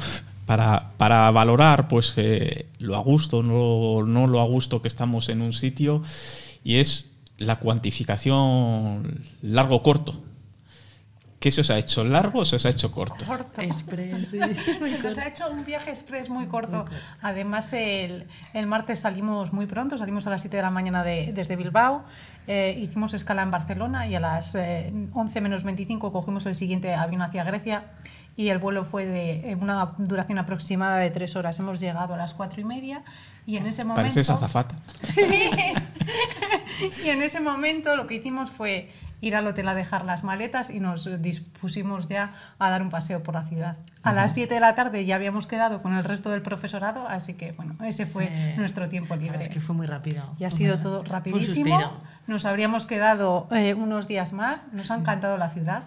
para, 0.47 0.91
para 0.97 1.31
valorar 1.31 1.89
pues, 1.89 2.15
eh, 2.17 2.67
lo 2.79 2.97
a 2.97 3.01
gusto, 3.01 3.43
no, 3.43 4.05
no 4.07 4.27
lo 4.27 4.41
a 4.41 4.45
gusto 4.45 4.83
que 4.83 4.89
estamos 4.89 5.29
en 5.29 5.41
un 5.41 5.53
sitio, 5.53 6.03
y 6.65 6.77
es 6.79 7.13
la 7.39 7.57
cuantificación 7.59 9.21
largo-corto. 9.43 10.15
¿Qué 11.41 11.51
se 11.51 11.63
os 11.63 11.71
ha 11.73 11.79
hecho? 11.79 12.05
¿Largo 12.05 12.41
o 12.41 12.45
se 12.45 12.55
os 12.55 12.67
ha 12.67 12.69
hecho 12.69 12.93
corto? 12.93 13.25
Corto. 13.27 13.63
Express, 13.63 14.29
sí. 14.29 14.39
Se 14.85 15.03
nos 15.03 15.19
ha 15.19 15.27
hecho 15.27 15.51
un 15.51 15.65
viaje 15.65 15.91
express 15.91 16.29
muy 16.31 16.47
corto. 16.47 16.85
Además, 17.21 17.73
el, 17.73 18.29
el 18.55 18.67
martes 18.69 19.01
salimos 19.01 19.53
muy 19.53 19.67
pronto, 19.67 19.99
salimos 19.99 20.25
a 20.29 20.31
las 20.31 20.43
7 20.43 20.57
de 20.59 20.63
la 20.63 20.71
mañana 20.71 21.03
de- 21.03 21.33
desde 21.35 21.57
Bilbao, 21.57 22.05
eh, 22.47 22.79
hicimos 22.81 23.13
escala 23.15 23.43
en 23.43 23.51
Barcelona 23.51 24.07
y 24.07 24.15
a 24.15 24.21
las 24.21 24.55
eh, 24.55 24.93
11 25.13 25.41
menos 25.41 25.65
25 25.65 26.13
cogimos 26.13 26.47
el 26.47 26.55
siguiente 26.55 26.95
avión 26.95 27.23
hacia 27.23 27.43
Grecia 27.43 27.87
y 28.37 28.49
el 28.51 28.59
vuelo 28.59 28.85
fue 28.85 29.05
de 29.07 29.57
una 29.61 29.95
duración 29.99 30.39
aproximada 30.39 30.99
de 30.99 31.11
tres 31.11 31.35
horas. 31.35 31.59
Hemos 31.59 31.81
llegado 31.81 32.15
a 32.15 32.17
las 32.17 32.35
cuatro 32.35 32.61
y 32.61 32.65
media 32.65 33.03
y 33.47 33.57
en 33.57 33.67
ese 33.67 33.85
momento... 33.85 34.03
Pareces 34.03 34.31
azafata. 34.31 34.77
Sí. 35.01 35.21
y 37.05 37.09
en 37.09 37.23
ese 37.23 37.41
momento 37.41 37.97
lo 37.97 38.07
que 38.07 38.15
hicimos 38.15 38.51
fue 38.51 38.91
ir 39.21 39.37
al 39.37 39.47
hotel 39.47 39.69
a 39.69 39.75
dejar 39.75 40.05
las 40.05 40.25
maletas 40.25 40.69
y 40.69 40.81
nos 40.81 41.09
dispusimos 41.23 42.09
ya 42.09 42.35
a 42.59 42.71
dar 42.71 42.83
un 42.83 42.91
paseo 42.91 43.23
por 43.23 43.35
la 43.35 43.45
ciudad. 43.45 43.77
A 44.03 44.13
las 44.13 44.35
7 44.35 44.53
de 44.53 44.59
la 44.61 44.75
tarde 44.75 45.05
ya 45.05 45.15
habíamos 45.15 45.47
quedado 45.47 45.81
con 45.81 45.93
el 45.93 46.03
resto 46.03 46.29
del 46.31 46.43
profesorado, 46.43 47.07
así 47.07 47.35
que 47.35 47.53
bueno, 47.53 47.77
ese 47.85 48.05
fue 48.05 48.27
Sí. 48.27 48.59
nuestro 48.59 48.89
tiempo 48.89 49.15
libre. 49.15 49.41
Es 49.41 49.49
que 49.49 49.61
fue 49.61 49.77
muy 49.77 49.87
rápido. 49.87 50.35
Y 50.41 50.45
ha 50.45 50.51
sido 50.51 50.81
todo 50.81 51.05
rapidísimo. 51.05 52.03
Nos 52.27 52.45
habríamos 52.45 52.87
quedado 52.87 53.47
eh, 53.53 53.75
unos 53.75 54.09
días 54.09 54.33
más, 54.33 54.67
nos 54.73 54.91
ha 54.91 54.97
encantado 54.97 55.39
la 55.39 55.51
ciudad. 55.51 55.85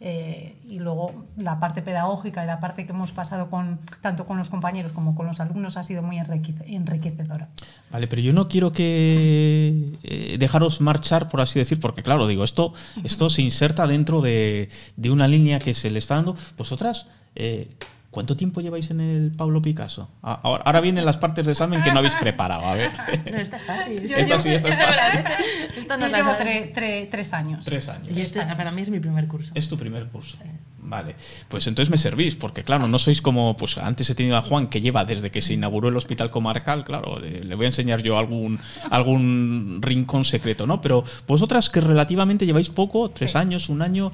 Eh, 0.00 0.56
y 0.68 0.78
luego 0.78 1.24
la 1.36 1.58
parte 1.58 1.82
pedagógica 1.82 2.44
y 2.44 2.46
la 2.46 2.60
parte 2.60 2.86
que 2.86 2.92
hemos 2.92 3.10
pasado 3.12 3.50
con 3.50 3.80
tanto 4.00 4.26
con 4.26 4.38
los 4.38 4.48
compañeros 4.48 4.92
como 4.92 5.14
con 5.16 5.26
los 5.26 5.40
alumnos 5.40 5.76
ha 5.76 5.82
sido 5.82 6.02
muy 6.02 6.18
enriquece- 6.18 6.64
enriquecedora. 6.66 7.48
Vale, 7.90 8.06
pero 8.06 8.22
yo 8.22 8.32
no 8.32 8.48
quiero 8.48 8.70
que 8.72 9.98
eh, 10.02 10.36
dejaros 10.38 10.80
marchar, 10.80 11.28
por 11.28 11.40
así 11.40 11.58
decir, 11.58 11.80
porque 11.80 12.02
claro, 12.02 12.26
digo, 12.26 12.44
esto, 12.44 12.74
esto 13.02 13.28
se 13.30 13.42
inserta 13.42 13.86
dentro 13.86 14.20
de, 14.20 14.68
de 14.96 15.10
una 15.10 15.26
línea 15.26 15.58
que 15.58 15.74
se 15.74 15.90
le 15.90 15.98
está 15.98 16.14
dando. 16.14 16.36
Vosotras, 16.56 17.08
eh, 17.34 17.70
¿cuánto 18.18 18.36
tiempo 18.36 18.60
lleváis 18.60 18.90
en 18.90 19.00
el 19.00 19.30
Pablo 19.30 19.62
Picasso? 19.62 20.10
Ah, 20.24 20.40
Ahora, 20.42 20.64
ahora 20.64 20.80
vienen 20.80 21.04
las 21.04 21.18
partes 21.18 21.46
de 21.46 21.52
examen 21.52 21.80
que 21.84 21.92
no 21.92 22.00
habéis 22.00 22.16
preparado, 22.16 22.66
a 22.66 22.74
ver. 22.74 22.90
No, 23.30 23.36
esta 23.38 23.56
es 23.56 23.62
fácil. 23.62 24.08
Yo 24.08 24.16
Esta 24.16 24.38
sí, 24.40 24.48
esta 24.48 24.68
es 24.70 24.74
fácil. 24.76 25.24
Esta 25.78 25.96
no 25.96 26.08
la 26.08 26.18
llevo 26.18 26.30
sabe. 26.32 26.72
tre- 26.72 26.74
tre- 26.74 27.08
tres 27.12 27.32
años. 27.32 27.64
Tres 27.64 27.88
años. 27.88 28.08
Y 28.16 28.20
este 28.20 28.40
para 28.44 28.72
mí 28.72 28.82
es 28.82 28.90
mi 28.90 28.98
primer 28.98 29.28
curso. 29.28 29.52
Es 29.54 29.68
tu 29.68 29.78
primer 29.78 30.06
curso. 30.08 30.36
Vale, 30.88 31.16
pues 31.50 31.66
entonces 31.66 31.90
me 31.90 31.98
servís, 31.98 32.34
porque 32.34 32.64
claro, 32.64 32.88
no 32.88 32.98
sois 32.98 33.20
como, 33.20 33.54
pues 33.58 33.76
antes 33.76 34.08
he 34.08 34.14
tenido 34.14 34.38
a 34.38 34.42
Juan 34.42 34.68
que 34.68 34.80
lleva 34.80 35.04
desde 35.04 35.30
que 35.30 35.42
se 35.42 35.52
inauguró 35.52 35.88
el 35.88 35.96
hospital 35.98 36.30
comarcal, 36.30 36.82
claro, 36.82 37.18
le, 37.18 37.44
le 37.44 37.54
voy 37.54 37.66
a 37.66 37.68
enseñar 37.68 38.02
yo 38.02 38.16
algún, 38.16 38.58
algún 38.88 39.80
rincón 39.82 40.24
secreto, 40.24 40.66
¿no? 40.66 40.80
Pero 40.80 41.04
vosotras 41.26 41.68
que 41.68 41.82
relativamente 41.82 42.46
lleváis 42.46 42.70
poco, 42.70 43.10
tres 43.10 43.36
años, 43.36 43.68
un 43.68 43.82
año, 43.82 44.12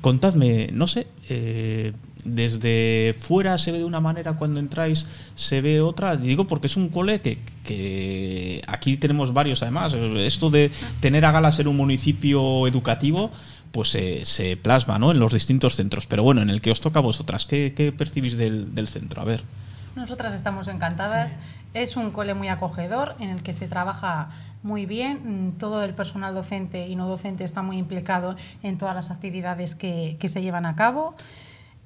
contadme, 0.00 0.68
no 0.72 0.86
sé, 0.86 1.08
eh, 1.28 1.92
desde 2.24 3.14
fuera 3.18 3.58
se 3.58 3.72
ve 3.72 3.78
de 3.78 3.84
una 3.84 4.00
manera 4.00 4.34
cuando 4.34 4.60
entráis, 4.60 5.06
se 5.34 5.60
ve 5.60 5.80
otra. 5.80 6.16
Digo 6.16 6.46
porque 6.46 6.68
es 6.68 6.76
un 6.76 6.88
cole 6.88 7.20
que, 7.20 7.38
que 7.64 8.62
aquí 8.66 8.96
tenemos 8.96 9.32
varios 9.32 9.62
además. 9.62 9.94
Esto 9.94 10.50
de 10.50 10.70
tener 11.00 11.24
a 11.24 11.32
Gala 11.32 11.50
ser 11.52 11.68
un 11.68 11.76
municipio 11.76 12.66
educativo, 12.66 13.30
pues 13.72 13.88
se, 13.90 14.24
se 14.24 14.56
plasma 14.56 14.98
¿no? 14.98 15.10
en 15.10 15.18
los 15.18 15.32
distintos 15.32 15.76
centros. 15.76 16.06
Pero 16.06 16.22
bueno, 16.22 16.42
en 16.42 16.50
el 16.50 16.60
que 16.60 16.70
os 16.70 16.80
toca 16.80 17.00
a 17.00 17.02
vosotras, 17.02 17.46
¿qué, 17.46 17.72
qué 17.76 17.90
percibís 17.90 18.36
del, 18.36 18.74
del 18.74 18.86
centro? 18.86 19.22
A 19.22 19.24
ver. 19.24 19.42
Nosotras 19.96 20.32
estamos 20.32 20.68
encantadas. 20.68 21.36
Es 21.74 21.96
un 21.96 22.10
cole 22.10 22.34
muy 22.34 22.48
acogedor 22.48 23.16
en 23.18 23.30
el 23.30 23.42
que 23.42 23.52
se 23.52 23.66
trabaja 23.66 24.30
muy 24.62 24.86
bien. 24.86 25.48
Mm, 25.48 25.52
Todo 25.52 25.82
el 25.82 25.94
personal 25.94 26.34
docente 26.34 26.86
y 26.86 26.96
no 26.96 27.08
docente 27.08 27.44
está 27.44 27.62
muy 27.62 27.78
implicado 27.78 28.36
en 28.62 28.78
todas 28.78 28.94
las 28.94 29.10
actividades 29.10 29.74
que, 29.74 30.16
que 30.20 30.28
se 30.28 30.42
llevan 30.42 30.66
a 30.66 30.76
cabo. 30.76 31.14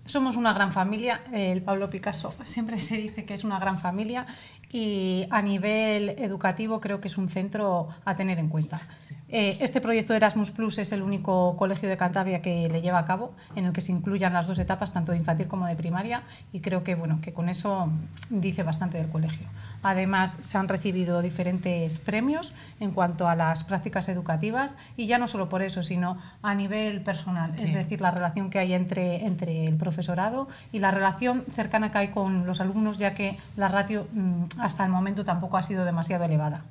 Somos 0.05 0.37
una 0.37 0.53
gran 0.53 0.72
familia. 0.72 1.20
El 1.32 1.62
Pablo 1.62 1.91
Picasso 1.91 2.32
siempre 2.45 2.78
se 2.78 2.97
dice 2.97 3.24
que 3.24 3.34
es 3.34 3.45
una 3.45 3.59
gran 3.59 3.80
familia 3.80 4.26
y 4.73 5.27
a 5.31 5.43
nivel 5.43 6.11
educativo 6.19 6.81
creo 6.81 7.01
que 7.01 7.09
es 7.09 7.17
un 7.19 7.29
centro 7.29 7.89
a 8.05 8.14
tener 8.17 8.39
en 8.39 8.49
cuenta. 8.49 8.81
Eh, 9.29 9.57
este 9.61 9.81
proyecto 9.81 10.12
de 10.12 10.19
Erasmus 10.19 10.51
Plus 10.51 10.79
es 10.79 10.93
el 10.93 11.03
único 11.03 11.57
colegio 11.57 11.89
de 11.89 11.97
Cantabria 11.97 12.43
que 12.43 12.69
le 12.69 12.81
lleva 12.81 12.99
a 12.99 13.05
cabo, 13.05 13.33
en 13.55 13.64
el 13.67 13.73
que 13.73 13.81
se 13.81 13.93
incluyan 13.93 14.33
las 14.33 14.47
dos 14.47 14.59
etapas, 14.59 14.93
tanto 14.93 15.12
de 15.12 15.19
infantil 15.19 15.47
como 15.47 15.67
de 15.67 15.77
primaria, 15.77 16.23
y 16.53 16.61
creo 16.61 16.83
que, 16.85 16.95
bueno, 16.95 17.21
que 17.23 17.33
con 17.33 17.49
eso 17.49 17.91
dice 18.31 18.62
bastante 18.62 18.99
del 18.99 19.09
colegio. 19.09 19.47
Además, 19.83 20.39
se 20.41 20.59
han 20.59 20.69
recibido 20.69 21.23
diferentes 21.23 21.99
premios 21.99 22.53
en 22.81 22.91
cuanto 22.91 23.29
a 23.29 23.37
las 23.37 23.62
prácticas 23.62 24.09
educativas 24.09 24.77
y 24.97 25.07
ya 25.07 25.19
no 25.19 25.29
solo 25.29 25.49
por 25.49 25.62
eso, 25.62 25.83
sino 25.83 26.19
a 26.43 26.55
nivel 26.55 27.03
personal, 27.03 27.55
es 27.55 27.62
Sí. 27.62 27.73
decir, 27.73 28.01
la 28.01 28.11
relación 28.11 28.51
que 28.51 28.59
hay 28.59 28.73
entre, 28.73 29.25
entre 29.27 29.64
el 29.67 29.77
profesorado 29.77 30.49
y 30.73 30.79
la 30.81 30.91
relación 30.91 31.45
cercana 31.53 31.91
que 31.93 31.99
hay 31.99 32.09
con 32.09 32.47
los 32.47 32.61
alumnos, 32.61 32.99
ya 32.99 33.14
que 33.14 33.37
la 33.57 33.69
ratio 33.69 34.09
mm, 34.12 34.45
hasta 34.59 34.85
el 34.85 34.91
momento 34.91 35.25
tampoco 35.25 35.57
ha 35.57 35.63
sido 35.63 35.85
demasiado 35.85 36.25
elevada. 36.25 36.65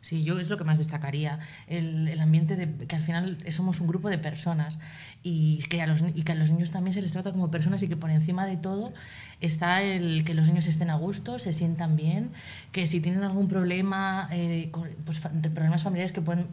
Sí, 0.00 0.22
yo 0.22 0.38
es 0.38 0.50
lo 0.50 0.58
que 0.58 0.64
más 0.64 0.76
destacaría, 0.76 1.38
el, 1.66 2.08
el 2.08 2.20
ambiente 2.20 2.56
de 2.56 2.86
que 2.86 2.94
al 2.94 3.00
final 3.00 3.38
somos 3.50 3.80
un 3.80 3.86
grupo 3.86 4.10
de 4.10 4.18
personas 4.18 4.78
y 5.22 5.60
que, 5.70 5.80
a 5.80 5.86
los, 5.86 6.02
y 6.14 6.24
que 6.24 6.32
a 6.32 6.34
los 6.34 6.50
niños 6.50 6.70
también 6.70 6.92
se 6.92 7.00
les 7.00 7.12
trata 7.12 7.32
como 7.32 7.50
personas 7.50 7.82
y 7.82 7.88
que 7.88 7.96
por 7.96 8.10
encima 8.10 8.44
de 8.44 8.58
todo 8.58 8.92
está 9.40 9.80
el 9.82 10.24
que 10.24 10.34
los 10.34 10.46
niños 10.48 10.66
estén 10.66 10.90
a 10.90 10.96
gusto, 10.96 11.38
se 11.38 11.54
sientan 11.54 11.96
bien, 11.96 12.28
que 12.70 12.86
si 12.86 13.00
tienen 13.00 13.22
algún 13.24 13.48
problema, 13.48 14.28
eh, 14.30 14.70
pues, 15.06 15.20
problemas 15.54 15.82
familiares 15.84 16.12
que 16.12 16.20
pueden, 16.20 16.48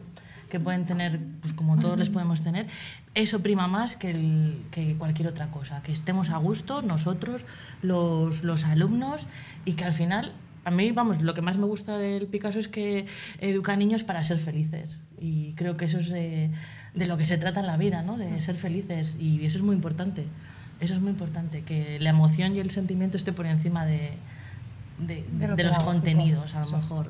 que 0.48 0.58
pueden 0.58 0.86
tener, 0.86 1.20
pues 1.42 1.52
como 1.52 1.78
todos 1.78 1.98
les 1.98 2.08
podemos 2.08 2.40
tener, 2.40 2.66
eso 3.14 3.40
prima 3.42 3.68
más 3.68 3.96
que, 3.96 4.12
el- 4.12 4.62
que 4.70 4.96
cualquier 4.96 5.28
otra 5.28 5.48
cosa, 5.48 5.82
que 5.82 5.92
estemos 5.92 6.30
a 6.30 6.38
gusto 6.38 6.80
nosotros, 6.80 7.44
los, 7.82 8.44
los 8.44 8.64
alumnos 8.64 9.26
y 9.66 9.72
que 9.74 9.84
al 9.84 9.92
final 9.92 10.32
a 10.64 10.70
mí, 10.70 10.92
vamos, 10.92 11.20
lo 11.20 11.34
que 11.34 11.42
más 11.42 11.56
me 11.58 11.66
gusta 11.66 11.98
del 11.98 12.26
Picasso 12.26 12.58
es 12.58 12.68
que 12.68 13.06
educa 13.40 13.72
a 13.72 13.76
niños 13.76 14.04
para 14.04 14.22
ser 14.22 14.38
felices. 14.38 15.00
Y 15.20 15.52
creo 15.54 15.76
que 15.76 15.86
eso 15.86 15.98
es 15.98 16.10
de, 16.10 16.50
de 16.94 17.06
lo 17.06 17.16
que 17.16 17.26
se 17.26 17.38
trata 17.38 17.60
en 17.60 17.66
la 17.66 17.76
vida, 17.76 18.02
¿no? 18.02 18.16
De 18.16 18.40
ser 18.40 18.56
felices. 18.56 19.16
Y 19.18 19.44
eso 19.44 19.58
es 19.58 19.64
muy 19.64 19.74
importante. 19.74 20.26
Eso 20.80 20.94
es 20.94 21.00
muy 21.00 21.10
importante, 21.10 21.62
que 21.62 22.00
la 22.00 22.10
emoción 22.10 22.56
y 22.56 22.58
el 22.58 22.72
sentimiento 22.72 23.16
esté 23.16 23.32
por 23.32 23.46
encima 23.46 23.86
de, 23.86 24.14
de, 24.98 25.24
De 25.38 25.46
lo 25.46 25.54
de 25.54 25.62
los 25.62 25.78
contenidos, 25.78 26.56
a 26.56 26.64
lo 26.64 26.78
mejor. 26.78 27.08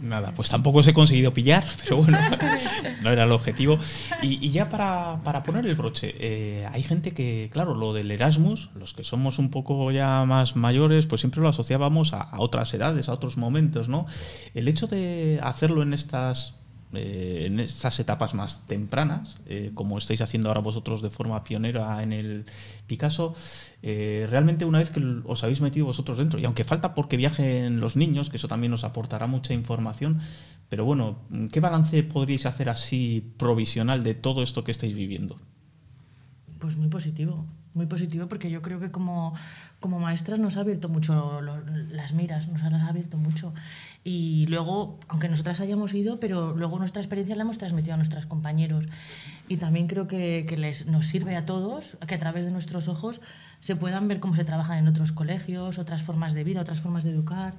Nada, 0.00 0.32
pues 0.34 0.48
tampoco 0.48 0.80
os 0.80 0.88
he 0.88 0.92
conseguido 0.92 1.32
pillar, 1.32 1.64
pero 1.84 1.98
bueno, 1.98 2.18
no 3.02 3.10
era 3.10 3.24
el 3.24 3.32
objetivo. 3.32 3.78
Y, 4.22 4.44
y 4.44 4.50
ya 4.50 4.68
para, 4.68 5.20
para 5.22 5.42
poner 5.42 5.66
el 5.66 5.76
broche, 5.76 6.14
eh, 6.18 6.68
hay 6.72 6.82
gente 6.82 7.12
que, 7.12 7.48
claro, 7.52 7.74
lo 7.74 7.92
del 7.92 8.10
Erasmus, 8.10 8.70
los 8.74 8.92
que 8.92 9.04
somos 9.04 9.38
un 9.38 9.50
poco 9.50 9.90
ya 9.92 10.24
más 10.26 10.56
mayores, 10.56 11.06
pues 11.06 11.20
siempre 11.20 11.40
lo 11.40 11.48
asociábamos 11.48 12.12
a, 12.12 12.22
a 12.22 12.40
otras 12.40 12.74
edades, 12.74 13.08
a 13.08 13.12
otros 13.12 13.36
momentos, 13.36 13.88
¿no? 13.88 14.06
El 14.54 14.68
hecho 14.68 14.86
de 14.86 15.38
hacerlo 15.42 15.82
en 15.82 15.94
estas, 15.94 16.56
eh, 16.96 17.46
en 17.46 17.60
estas 17.60 17.98
etapas 18.00 18.34
más 18.34 18.66
tempranas, 18.66 19.36
eh, 19.46 19.70
como 19.74 19.98
estáis 19.98 20.20
haciendo 20.20 20.48
ahora 20.48 20.60
vosotros 20.60 21.02
de 21.02 21.10
forma 21.10 21.42
pionera 21.44 22.02
en 22.02 22.12
el 22.12 22.44
Picasso, 22.86 23.34
eh, 23.82 24.26
realmente 24.30 24.64
una 24.64 24.78
vez 24.78 24.90
que 24.90 25.00
os 25.24 25.42
habéis 25.44 25.60
metido 25.60 25.86
vosotros 25.86 26.18
dentro, 26.18 26.38
y 26.38 26.44
aunque 26.44 26.64
falta 26.64 26.94
porque 26.94 27.16
viajen 27.16 27.80
los 27.80 27.96
niños, 27.96 28.30
que 28.30 28.36
eso 28.36 28.48
también 28.48 28.70
nos 28.70 28.84
aportará 28.84 29.26
mucha 29.26 29.54
información, 29.54 30.20
pero 30.68 30.84
bueno, 30.84 31.18
¿qué 31.52 31.60
balance 31.60 32.02
podríais 32.02 32.46
hacer 32.46 32.68
así 32.68 33.32
provisional 33.36 34.02
de 34.02 34.14
todo 34.14 34.42
esto 34.42 34.64
que 34.64 34.70
estáis 34.70 34.94
viviendo? 34.94 35.38
Pues 36.58 36.76
muy 36.76 36.88
positivo, 36.88 37.44
muy 37.74 37.86
positivo 37.86 38.26
porque 38.26 38.50
yo 38.50 38.62
creo 38.62 38.80
que 38.80 38.90
como, 38.90 39.34
como 39.80 39.98
maestras 40.00 40.38
nos 40.38 40.56
ha 40.56 40.60
abierto 40.60 40.88
mucho 40.88 41.40
lo- 41.42 41.60
las 41.90 42.12
miras, 42.14 42.48
nos 42.48 42.62
las 42.62 42.82
ha 42.82 42.88
abierto 42.88 43.18
mucho. 43.18 43.52
Y 44.06 44.46
luego, 44.48 44.98
aunque 45.08 45.30
nosotras 45.30 45.60
hayamos 45.60 45.94
ido, 45.94 46.20
pero 46.20 46.54
luego 46.54 46.78
nuestra 46.78 47.00
experiencia 47.00 47.34
la 47.36 47.42
hemos 47.42 47.56
transmitido 47.56 47.94
a 47.94 47.96
nuestros 47.96 48.26
compañeros. 48.26 48.84
Y 49.48 49.56
también 49.56 49.86
creo 49.86 50.06
que, 50.06 50.44
que 50.46 50.58
les, 50.58 50.86
nos 50.86 51.06
sirve 51.06 51.36
a 51.36 51.46
todos 51.46 51.96
que 52.06 52.14
a 52.14 52.18
través 52.18 52.44
de 52.44 52.50
nuestros 52.50 52.86
ojos 52.88 53.22
se 53.60 53.76
puedan 53.76 54.06
ver 54.06 54.20
cómo 54.20 54.36
se 54.36 54.44
trabaja 54.44 54.78
en 54.78 54.88
otros 54.88 55.12
colegios, 55.12 55.78
otras 55.78 56.02
formas 56.02 56.34
de 56.34 56.44
vida, 56.44 56.60
otras 56.60 56.80
formas 56.80 57.04
de 57.04 57.12
educar. 57.12 57.54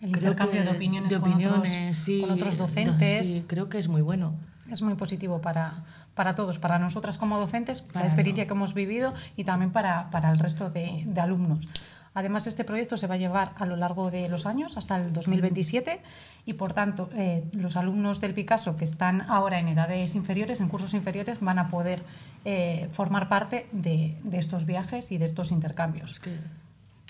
El 0.00 0.10
intercambio 0.10 0.62
de 0.62 0.70
opiniones, 0.70 1.10
de 1.10 1.18
con, 1.20 1.32
otros, 1.32 1.46
opiniones, 1.48 1.98
sí, 1.98 2.20
con 2.20 2.30
otros 2.30 2.56
do- 2.56 2.64
docentes. 2.66 3.26
sí, 3.26 3.44
creo 3.48 3.68
que 3.68 3.78
es 3.78 3.88
muy 3.88 4.02
bueno. 4.02 4.34
Es 4.70 4.82
muy 4.82 4.94
positivo 4.94 5.40
para, 5.40 5.84
para 6.14 6.36
todos, 6.36 6.58
para 6.60 6.78
nosotras 6.78 7.18
como 7.18 7.38
docentes, 7.38 7.82
Para 7.82 8.00
la 8.00 8.06
experiencia 8.06 8.46
que 8.46 8.52
hemos 8.52 8.72
vivido 8.74 9.14
y 9.36 9.42
también 9.44 9.72
para, 9.72 10.10
para 10.10 10.30
el 10.30 10.38
resto 10.38 10.70
de, 10.70 11.02
de 11.06 11.20
alumnos. 11.20 11.66
Además, 12.14 12.46
este 12.46 12.64
proyecto 12.64 12.96
se 12.96 13.06
va 13.06 13.14
a 13.14 13.18
llevar 13.18 13.52
a 13.56 13.64
lo 13.64 13.76
largo 13.76 14.10
de 14.10 14.28
los 14.28 14.44
años, 14.44 14.76
hasta 14.76 14.96
el 14.98 15.12
2027, 15.12 16.00
y 16.44 16.54
por 16.54 16.74
tanto, 16.74 17.08
eh, 17.14 17.44
los 17.54 17.76
alumnos 17.76 18.20
del 18.20 18.34
Picasso 18.34 18.76
que 18.76 18.84
están 18.84 19.22
ahora 19.22 19.58
en 19.58 19.68
edades 19.68 20.14
inferiores, 20.14 20.60
en 20.60 20.68
cursos 20.68 20.92
inferiores, 20.92 21.40
van 21.40 21.58
a 21.58 21.68
poder 21.68 22.02
eh, 22.44 22.88
formar 22.92 23.28
parte 23.28 23.66
de, 23.72 24.18
de 24.24 24.38
estos 24.38 24.66
viajes 24.66 25.10
y 25.10 25.18
de 25.18 25.24
estos 25.24 25.52
intercambios. 25.52 26.20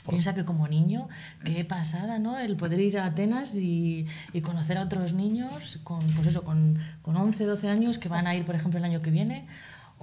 Piensa 0.08 0.34
que 0.34 0.44
como 0.44 0.66
niño, 0.66 1.08
qué 1.44 1.64
pasada, 1.64 2.18
¿no? 2.18 2.38
El 2.38 2.56
poder 2.56 2.80
ir 2.80 2.98
a 2.98 3.06
Atenas 3.06 3.54
y, 3.54 4.06
y 4.32 4.40
conocer 4.40 4.76
a 4.78 4.82
otros 4.82 5.12
niños 5.12 5.78
con, 5.84 6.00
pues 6.00 6.26
eso, 6.26 6.42
con, 6.42 6.78
con 7.02 7.16
11, 7.16 7.44
12 7.44 7.68
años 7.68 7.98
que 7.98 8.08
van 8.08 8.26
a 8.26 8.34
ir, 8.34 8.44
por 8.44 8.56
ejemplo, 8.56 8.78
el 8.78 8.84
año 8.84 9.00
que 9.00 9.10
viene 9.10 9.46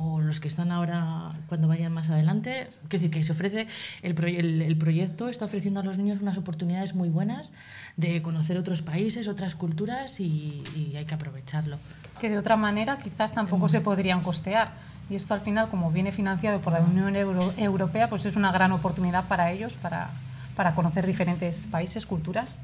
o 0.02 0.22
los 0.22 0.40
que 0.40 0.48
están 0.48 0.72
ahora 0.72 1.32
cuando 1.48 1.68
vayan 1.68 1.92
más 1.92 2.10
adelante. 2.10 2.68
Quiero 2.88 2.90
decir, 3.04 3.12
que 3.12 3.24
se 3.24 3.34
ofrece, 3.34 3.68
el, 4.02 4.16
proye- 4.16 4.40
el, 4.40 4.62
el 4.62 4.78
proyecto 4.78 5.28
está 5.28 5.46
ofreciendo 5.46 5.82
a 5.82 5.84
los 5.84 5.98
niños 5.98 6.22
unas 6.22 6.38
oportunidades 6.38 6.96
muy 6.96 7.10
buenas 7.10 7.52
de 7.98 8.22
conocer 8.22 8.58
otros 8.58 8.82
países, 8.82 9.28
otras 9.28 9.56
culturas 9.56 10.20
y, 10.20 10.64
y 10.76 10.96
hay 10.96 11.06
que 11.06 11.16
aprovecharlo. 11.16 11.78
que 12.20 12.30
de 12.30 12.38
otra 12.38 12.56
manera 12.56 12.98
quizás 12.98 13.34
tampoco 13.34 13.68
se 13.70 13.82
podrían 13.82 14.22
costear. 14.22 14.72
Y 15.10 15.16
esto 15.16 15.34
al 15.34 15.42
final, 15.42 15.70
como 15.70 15.92
viene 15.92 16.12
financiado 16.12 16.60
por 16.62 16.72
la 16.74 16.80
Unión 16.82 17.16
Euro- 17.16 17.54
Europea, 17.58 18.10
pues 18.10 18.26
es 18.26 18.36
una 18.36 18.52
gran 18.52 18.72
oportunidad 18.72 19.26
para 19.28 19.52
ellos 19.52 19.74
para, 19.74 20.12
para 20.56 20.76
conocer 20.76 21.06
diferentes 21.08 21.68
países, 21.68 22.06
culturas. 22.06 22.62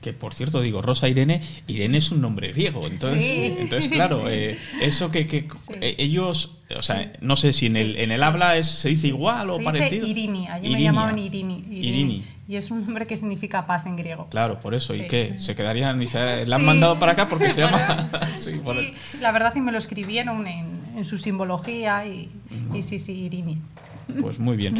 Que 0.00 0.12
por 0.12 0.34
cierto, 0.34 0.60
digo, 0.60 0.82
Rosa 0.82 1.08
Irene, 1.08 1.40
Irene 1.66 1.98
es 1.98 2.12
un 2.12 2.20
nombre 2.20 2.52
griego, 2.52 2.86
entonces, 2.86 3.22
Sí. 3.24 3.56
entonces 3.58 3.90
claro, 3.90 4.28
eh, 4.28 4.56
eso 4.80 5.10
que, 5.10 5.26
que 5.26 5.48
eh, 5.80 5.96
ellos, 5.98 6.58
o 6.76 6.82
sea, 6.82 7.12
no 7.22 7.36
sé 7.36 7.52
si 7.52 7.66
en, 7.66 7.76
el, 7.76 7.96
en 7.96 8.12
el 8.12 8.22
habla 8.22 8.56
es, 8.56 8.66
se 8.68 8.90
dice 8.90 9.08
igual 9.08 9.48
o 9.50 9.54
Se 9.54 9.58
dice 9.60 9.64
parecido. 9.72 10.06
Irini, 10.06 10.46
allí 10.48 10.62
me 10.64 10.68
Irinia. 10.74 10.90
llamaban 10.92 11.18
Irini, 11.18 11.64
Irini. 11.70 11.88
Irini. 11.88 12.24
Y 12.46 12.54
es 12.56 12.70
un 12.70 12.84
nombre 12.84 13.06
que 13.08 13.16
significa 13.16 13.66
paz 13.66 13.86
en 13.86 13.96
griego. 13.96 14.28
Claro, 14.30 14.60
por 14.60 14.74
eso. 14.74 14.94
¿Y 14.94 15.00
Sí. 15.00 15.06
qué? 15.08 15.34
¿Se 15.38 15.56
quedarían? 15.56 15.98
Dice, 15.98 16.46
¿La 16.46 16.56
han 16.56 16.62
Sí. 16.62 16.66
mandado 16.66 16.98
para 17.00 17.12
acá 17.12 17.26
porque 17.28 17.50
se 17.50 17.60
llama...? 17.62 18.08
sí, 18.38 18.60
por 18.62 18.76
el- 18.76 18.94
Sí, 18.94 19.18
la 19.20 19.32
verdad 19.32 19.52
y 19.56 19.60
me 19.60 19.72
lo 19.72 19.78
escribieron 19.78 20.46
en, 20.46 20.66
en 20.96 21.04
su 21.04 21.18
simbología 21.18 22.06
y, 22.06 22.28
y 22.72 22.82
sí, 22.84 23.00
sí, 23.00 23.12
Irini. 23.12 23.58
Pues 24.20 24.38
muy 24.38 24.56
bien. 24.56 24.74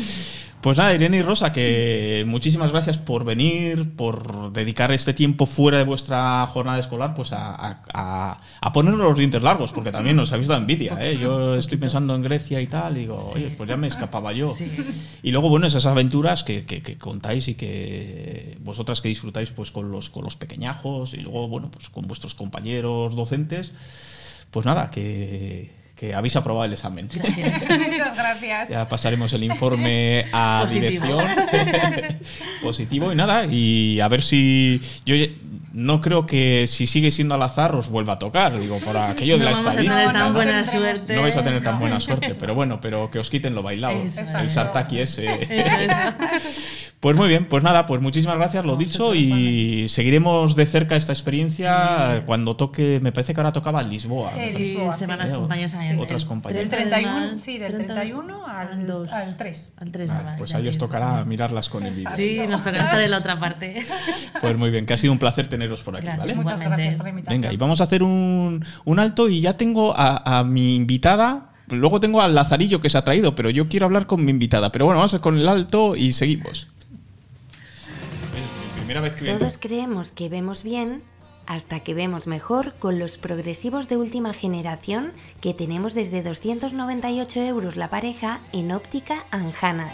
Pues 0.60 0.78
nada, 0.78 0.94
Irene 0.94 1.18
y 1.18 1.22
Rosa, 1.22 1.52
que 1.52 2.24
muchísimas 2.26 2.72
gracias 2.72 2.98
por 2.98 3.24
venir, 3.24 3.94
por 3.94 4.52
dedicar 4.52 4.90
este 4.90 5.14
tiempo 5.14 5.46
fuera 5.46 5.78
de 5.78 5.84
vuestra 5.84 6.44
jornada 6.48 6.78
escolar, 6.80 7.14
pues 7.14 7.32
a, 7.32 7.54
a, 7.54 7.82
a- 7.92 8.40
a 8.60 8.72
ponernos 8.72 9.00
los 9.02 9.18
dientes 9.18 9.42
largos, 9.42 9.72
porque 9.72 9.92
también 9.92 10.16
nos 10.16 10.32
habéis 10.32 10.48
dado 10.48 10.60
envidia. 10.60 10.96
¿eh? 11.00 11.18
Yo 11.18 11.54
estoy 11.54 11.78
pensando 11.78 12.16
en 12.16 12.22
Grecia 12.22 12.60
y 12.60 12.66
tal, 12.66 12.96
y 12.96 13.00
digo, 13.00 13.16
oye, 13.32 13.50
pues 13.56 13.68
ya 13.68 13.76
me 13.76 13.86
escapaba 13.86 14.32
yo. 14.32 14.52
Y 15.22 15.30
luego, 15.30 15.48
bueno, 15.50 15.66
esas 15.68 15.86
aventuras 15.86 16.42
que, 16.42 16.64
que- 16.64 16.82
que 16.82 16.96
contáis 16.98 17.46
y 17.48 17.54
que 17.54 18.56
vosotras 18.60 19.00
que 19.00 19.08
disfrutáis 19.08 19.50
pues 19.50 19.70
con 19.70 19.92
los, 19.92 20.10
con 20.10 20.24
los 20.24 20.36
pequeñajos 20.36 21.14
y 21.14 21.18
luego, 21.18 21.46
bueno, 21.46 21.70
pues 21.70 21.90
con 21.90 22.08
vuestros 22.08 22.34
compañeros 22.34 23.14
docentes. 23.14 23.70
Pues 24.50 24.66
nada, 24.66 24.90
que, 24.90 25.70
que 25.96 26.14
habéis 26.14 26.36
aprobado 26.36 26.66
el 26.66 26.72
examen. 26.74 27.08
Muchas 27.14 28.14
gracias. 28.16 28.68
Ya 28.68 28.86
pasaremos 28.88 29.32
el 29.32 29.42
informe 29.44 30.26
a 30.32 30.60
Positivo. 30.66 31.16
dirección. 31.18 32.18
Positivo 32.62 33.12
y 33.12 33.16
nada. 33.16 33.46
Y 33.46 34.00
a 34.00 34.08
ver 34.08 34.22
si. 34.22 34.80
Yo 35.06 35.14
no 35.72 36.00
creo 36.00 36.24
que 36.26 36.64
si 36.66 36.86
sigue 36.86 37.10
siendo 37.10 37.34
al 37.34 37.42
azar 37.42 37.74
os 37.74 37.88
vuelva 37.90 38.14
a 38.14 38.18
tocar. 38.18 38.58
Digo, 38.58 38.78
por 38.78 38.96
aquello 38.96 39.38
de 39.38 39.44
no 39.44 39.50
la 39.50 39.50
vamos 39.52 39.66
a 39.66 39.70
estadística. 39.70 39.96
tener 40.00 40.12
tan 40.12 40.28
no 40.28 40.32
buena 40.34 40.64
suerte. 40.64 41.14
No 41.16 41.22
vais 41.22 41.36
a 41.36 41.42
tener 41.42 41.62
tan 41.62 41.78
buena 41.80 42.00
suerte, 42.00 42.34
pero 42.34 42.54
bueno, 42.54 42.80
pero 42.80 43.10
que 43.10 43.18
os 43.18 43.30
quiten 43.30 43.54
lo 43.54 43.62
bailado. 43.62 44.02
Eso, 44.02 44.20
el 44.20 44.46
eso. 44.46 44.54
sartaki 44.54 45.00
ese. 45.00 45.26
Eso, 45.48 45.76
eso. 45.76 46.50
Pues 47.00 47.14
muy 47.14 47.28
bien, 47.28 47.44
pues 47.44 47.62
nada, 47.62 47.84
pues 47.86 48.00
muchísimas 48.00 48.36
gracias, 48.36 48.64
lo 48.64 48.74
dicho, 48.76 49.14
y 49.14 49.86
seguiremos 49.88 50.56
de 50.56 50.64
cerca 50.66 50.96
esta 50.96 51.12
experiencia 51.12 52.22
cuando 52.26 52.56
toque, 52.56 53.00
me 53.02 53.12
parece 53.12 53.34
que 53.34 53.40
ahora 53.40 53.52
tocaba 53.52 53.82
Lisboa. 53.82 54.32
Sí, 54.46 54.56
Lisboa, 54.58 54.92
se 54.96 55.06
van 55.06 55.28
sí. 55.28 55.34
compañías 55.34 55.74
ahí 55.74 55.88
en- 55.90 56.00
Otras 56.00 56.24
compañías. 56.24 56.58
Del 56.58 56.68
30 56.70 56.96
31, 56.96 57.26
del- 57.28 57.38
sí, 57.38 57.58
del 57.58 57.72
30 57.74 57.94
31 57.94 58.46
al, 58.46 58.86
dos. 58.86 59.12
al 59.12 59.36
3. 59.36 59.72
Al 59.76 59.92
3 59.92 60.10
Ah, 60.10 60.34
pues 60.38 60.54
a 60.54 60.58
ellos 60.58 60.78
tocará 60.78 61.24
mirarlas 61.24 61.68
con 61.68 61.84
el 61.86 61.92
vídeo. 61.94 62.10
Sí, 62.16 62.38
nos 62.48 62.62
tocará 62.62 62.84
estar 62.84 63.00
en 63.00 63.10
la 63.10 63.18
otra 63.18 63.38
parte. 63.38 63.84
Pues 64.40 64.56
muy 64.56 64.70
bien, 64.70 64.86
que 64.86 64.94
ha 64.94 64.98
sido 64.98 65.12
un 65.12 65.18
placer 65.18 65.46
teneros 65.48 65.82
por 65.82 65.96
aquí, 65.96 66.04
Gracias. 66.06 66.18
¿vale? 66.26 66.34
Muchas 66.34 66.52
Igualmente. 66.60 66.76
gracias 66.82 66.96
por 66.96 67.04
la 67.04 67.10
invitación. 67.10 67.40
Venga, 67.42 67.52
y 67.52 67.56
vamos 67.56 67.80
a 67.80 67.84
hacer 67.84 68.02
un, 68.02 68.64
un 68.84 68.98
alto 68.98 69.28
y 69.28 69.40
ya 69.40 69.56
tengo 69.56 69.94
a, 69.96 70.38
a 70.40 70.44
mi 70.44 70.74
invitada. 70.76 71.50
Luego 71.68 72.00
tengo 72.00 72.20
al 72.20 72.34
Lazarillo 72.34 72.80
que 72.80 72.88
se 72.90 72.98
ha 72.98 73.04
traído, 73.04 73.34
pero 73.34 73.50
yo 73.50 73.68
quiero 73.68 73.86
hablar 73.86 74.06
con 74.06 74.24
mi 74.24 74.30
invitada. 74.30 74.70
Pero 74.72 74.84
bueno, 74.86 74.98
vamos 74.98 75.14
a 75.14 75.18
con 75.20 75.36
el 75.38 75.48
alto 75.48 75.96
y 75.96 76.12
seguimos. 76.12 76.68
Todos 78.86 79.58
creemos 79.58 80.12
que 80.12 80.28
vemos 80.28 80.62
bien 80.62 81.02
hasta 81.46 81.80
que 81.80 81.94
vemos 81.94 82.26
mejor 82.26 82.74
con 82.78 82.98
los 82.98 83.18
progresivos 83.18 83.88
de 83.88 83.96
última 83.96 84.32
generación 84.32 85.12
que 85.40 85.54
tenemos 85.54 85.94
desde 85.94 86.22
298 86.22 87.40
euros 87.40 87.76
la 87.76 87.90
pareja 87.90 88.40
en 88.52 88.72
óptica 88.72 89.24
Anjana. 89.30 89.90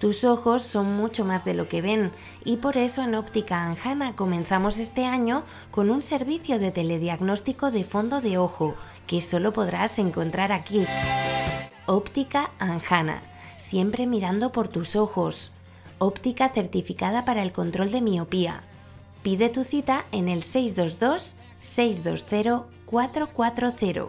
Tus 0.00 0.24
ojos 0.24 0.64
son 0.64 0.96
mucho 0.96 1.24
más 1.24 1.44
de 1.44 1.54
lo 1.54 1.68
que 1.68 1.80
ven 1.80 2.10
y 2.44 2.56
por 2.56 2.76
eso 2.76 3.02
en 3.02 3.14
Óptica 3.14 3.64
Anjana 3.64 4.16
comenzamos 4.16 4.78
este 4.80 5.04
año 5.06 5.44
con 5.70 5.90
un 5.90 6.02
servicio 6.02 6.58
de 6.58 6.72
telediagnóstico 6.72 7.70
de 7.70 7.84
fondo 7.84 8.20
de 8.20 8.36
ojo 8.36 8.74
que 9.06 9.20
solo 9.20 9.52
podrás 9.52 10.00
encontrar 10.00 10.50
aquí. 10.50 10.84
Óptica 11.86 12.50
Anjana, 12.58 13.22
siempre 13.56 14.08
mirando 14.08 14.50
por 14.50 14.66
tus 14.66 14.96
ojos. 14.96 15.51
Óptica 16.04 16.48
certificada 16.48 17.24
para 17.24 17.44
el 17.44 17.52
control 17.52 17.92
de 17.92 18.00
miopía. 18.00 18.64
Pide 19.22 19.50
tu 19.50 19.62
cita 19.62 20.04
en 20.10 20.28
el 20.28 20.42
622 20.42 21.36
620 21.60 22.64
440. 22.86 24.08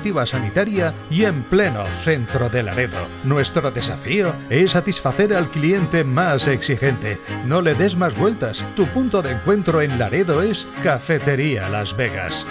sanitaria 0.25 0.93
y 1.09 1.25
en 1.25 1.43
pleno 1.43 1.85
centro 1.85 2.49
de 2.49 2.63
Laredo. 2.63 3.07
Nuestro 3.23 3.71
desafío 3.71 4.33
es 4.49 4.71
satisfacer 4.71 5.33
al 5.33 5.49
cliente 5.51 6.03
más 6.03 6.47
exigente. 6.47 7.19
No 7.45 7.61
le 7.61 7.75
des 7.75 7.95
más 7.95 8.17
vueltas. 8.17 8.65
Tu 8.75 8.85
punto 8.87 9.21
de 9.21 9.31
encuentro 9.31 9.81
en 9.81 9.99
Laredo 9.99 10.41
es 10.41 10.67
Cafetería 10.83 11.69
Las 11.69 11.95
Vegas. 11.95 12.45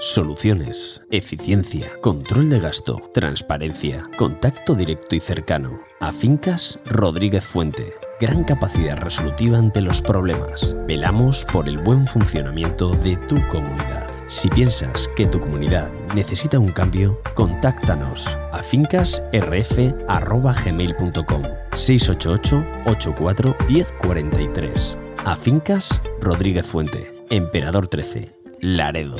Soluciones, 0.00 1.02
eficiencia, 1.10 1.92
control 2.00 2.48
de 2.48 2.58
gasto, 2.58 3.00
transparencia, 3.12 4.08
contacto 4.16 4.74
directo 4.74 5.14
y 5.14 5.20
cercano. 5.20 5.78
A 6.00 6.12
Fincas 6.12 6.80
Rodríguez 6.86 7.44
Fuente. 7.44 8.09
Gran 8.20 8.44
capacidad 8.44 8.96
resolutiva 8.98 9.56
ante 9.56 9.80
los 9.80 10.02
problemas. 10.02 10.76
Velamos 10.86 11.46
por 11.50 11.66
el 11.66 11.78
buen 11.78 12.06
funcionamiento 12.06 12.90
de 12.90 13.16
tu 13.16 13.36
comunidad. 13.48 14.10
Si 14.26 14.50
piensas 14.50 15.08
que 15.16 15.24
tu 15.24 15.40
comunidad 15.40 15.90
necesita 16.14 16.58
un 16.58 16.70
cambio, 16.70 17.18
contáctanos 17.34 18.36
a 18.52 18.62
fincasrf.gmail.com 18.62 21.42
688 21.72 22.66
84 22.84 23.56
1043 23.66 24.98
A 25.24 25.34
Fincas 25.34 26.02
Rodríguez 26.20 26.66
Fuente, 26.66 27.24
Emperador 27.30 27.88
13, 27.88 28.34
Laredo. 28.60 29.16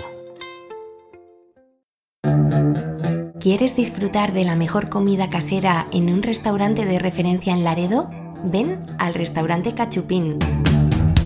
¿Quieres 3.40 3.76
disfrutar 3.76 4.34
de 4.34 4.44
la 4.44 4.56
mejor 4.56 4.90
comida 4.90 5.30
casera 5.30 5.88
en 5.90 6.12
un 6.12 6.22
restaurante 6.22 6.84
de 6.84 6.98
referencia 6.98 7.54
en 7.54 7.64
Laredo? 7.64 8.19
Ven 8.44 8.80
al 8.98 9.14
restaurante 9.14 9.74
Cachupín. 9.74 10.38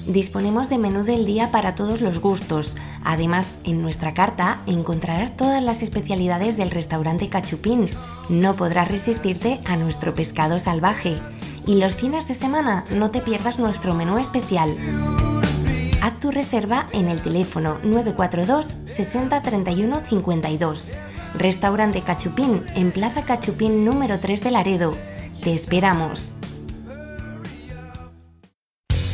Disponemos 0.06 0.68
de 0.68 0.78
menú 0.78 1.02
del 1.02 1.24
día 1.24 1.50
para 1.50 1.74
todos 1.74 2.00
los 2.00 2.20
gustos. 2.20 2.76
Además, 3.04 3.58
en 3.64 3.80
nuestra 3.82 4.14
carta 4.14 4.58
encontrarás 4.66 5.36
todas 5.36 5.62
las 5.62 5.82
especialidades 5.82 6.56
del 6.56 6.70
restaurante 6.70 7.28
Cachupín. 7.28 7.86
No 8.28 8.54
podrás 8.54 8.88
resistirte 8.88 9.60
a 9.64 9.76
nuestro 9.76 10.14
pescado 10.14 10.58
salvaje. 10.58 11.18
Y 11.66 11.76
los 11.76 11.96
fines 11.96 12.28
de 12.28 12.34
semana 12.34 12.84
no 12.90 13.10
te 13.10 13.20
pierdas 13.20 13.58
nuestro 13.58 13.94
menú 13.94 14.18
especial. 14.18 14.76
Haz 16.02 16.20
tu 16.20 16.30
reserva 16.30 16.88
en 16.92 17.08
el 17.08 17.22
teléfono 17.22 17.78
942 17.82 18.76
60 18.84 19.40
31 19.40 20.00
52. 20.00 20.90
Restaurante 21.34 22.02
Cachupín 22.02 22.62
en 22.74 22.92
Plaza 22.92 23.22
Cachupín 23.22 23.84
número 23.84 24.18
3 24.20 24.42
de 24.42 24.50
Laredo. 24.50 24.94
Te 25.42 25.54
esperamos. 25.54 26.34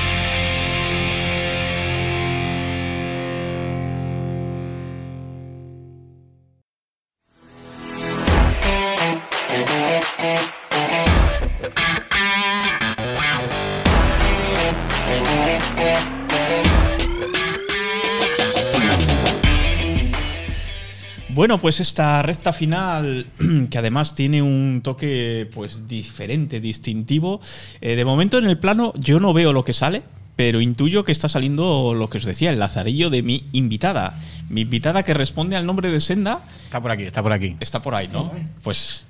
pues 21.65 21.81
esta 21.81 22.21
recta 22.21 22.53
final, 22.53 23.27
que 23.71 23.79
además 23.79 24.15
tiene 24.15 24.43
un 24.43 24.83
toque 24.85 25.49
pues 25.55 25.89
diferente, 25.89 26.61
distintivo. 26.61 27.41
eh, 27.81 27.97
de 27.97 28.05
momento 28.05 28.37
en 28.37 28.45
el 28.45 28.59
plano 28.59 28.93
yo 28.99 29.19
no 29.19 29.33
veo 29.33 29.55
lo 29.55 29.65
que 29.65 29.73
sale, 29.73 30.03
pero 30.37 30.61
intuyo 30.61 31.05
que 31.05 31.13
está 31.13 31.27
saliendo 31.27 31.95
lo 31.95 32.11
que 32.11 32.19
os 32.19 32.27
decía, 32.27 32.51
el 32.51 32.59
lazarillo 32.59 33.09
de 33.09 33.23
mi 33.23 33.49
invitada. 33.53 34.21
Mi 34.51 34.61
invitada 34.61 35.05
que 35.05 35.15
responde 35.15 35.57
al 35.57 35.65
nombre 35.65 35.91
de 35.91 36.01
Senda. 36.01 36.45
Está 36.65 36.83
por 36.83 36.91
aquí, 36.91 37.05
está 37.05 37.23
por 37.23 37.33
aquí. 37.33 37.57
Está 37.61 37.81
por 37.81 37.95
ahí, 37.95 38.09
¿no? 38.13 38.31
Pues. 38.63 39.07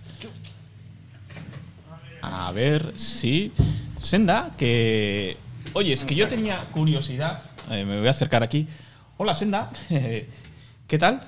A 2.22 2.52
ver 2.52 2.92
si. 2.94 3.50
Senda, 3.98 4.52
que. 4.56 5.38
Oye, 5.72 5.92
es 5.92 6.04
que 6.04 6.14
yo 6.14 6.28
tenía 6.28 6.60
curiosidad. 6.70 7.42
eh, 7.72 7.84
me 7.84 7.98
voy 7.98 8.06
a 8.06 8.10
acercar 8.10 8.44
aquí. 8.44 8.68
Hola, 9.16 9.34
Senda. 9.34 9.70
¿Qué 10.86 10.98
tal? 11.00 11.20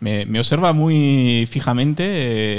Me, 0.00 0.26
me 0.26 0.38
observa 0.38 0.72
muy 0.72 1.46
fijamente. 1.50 2.04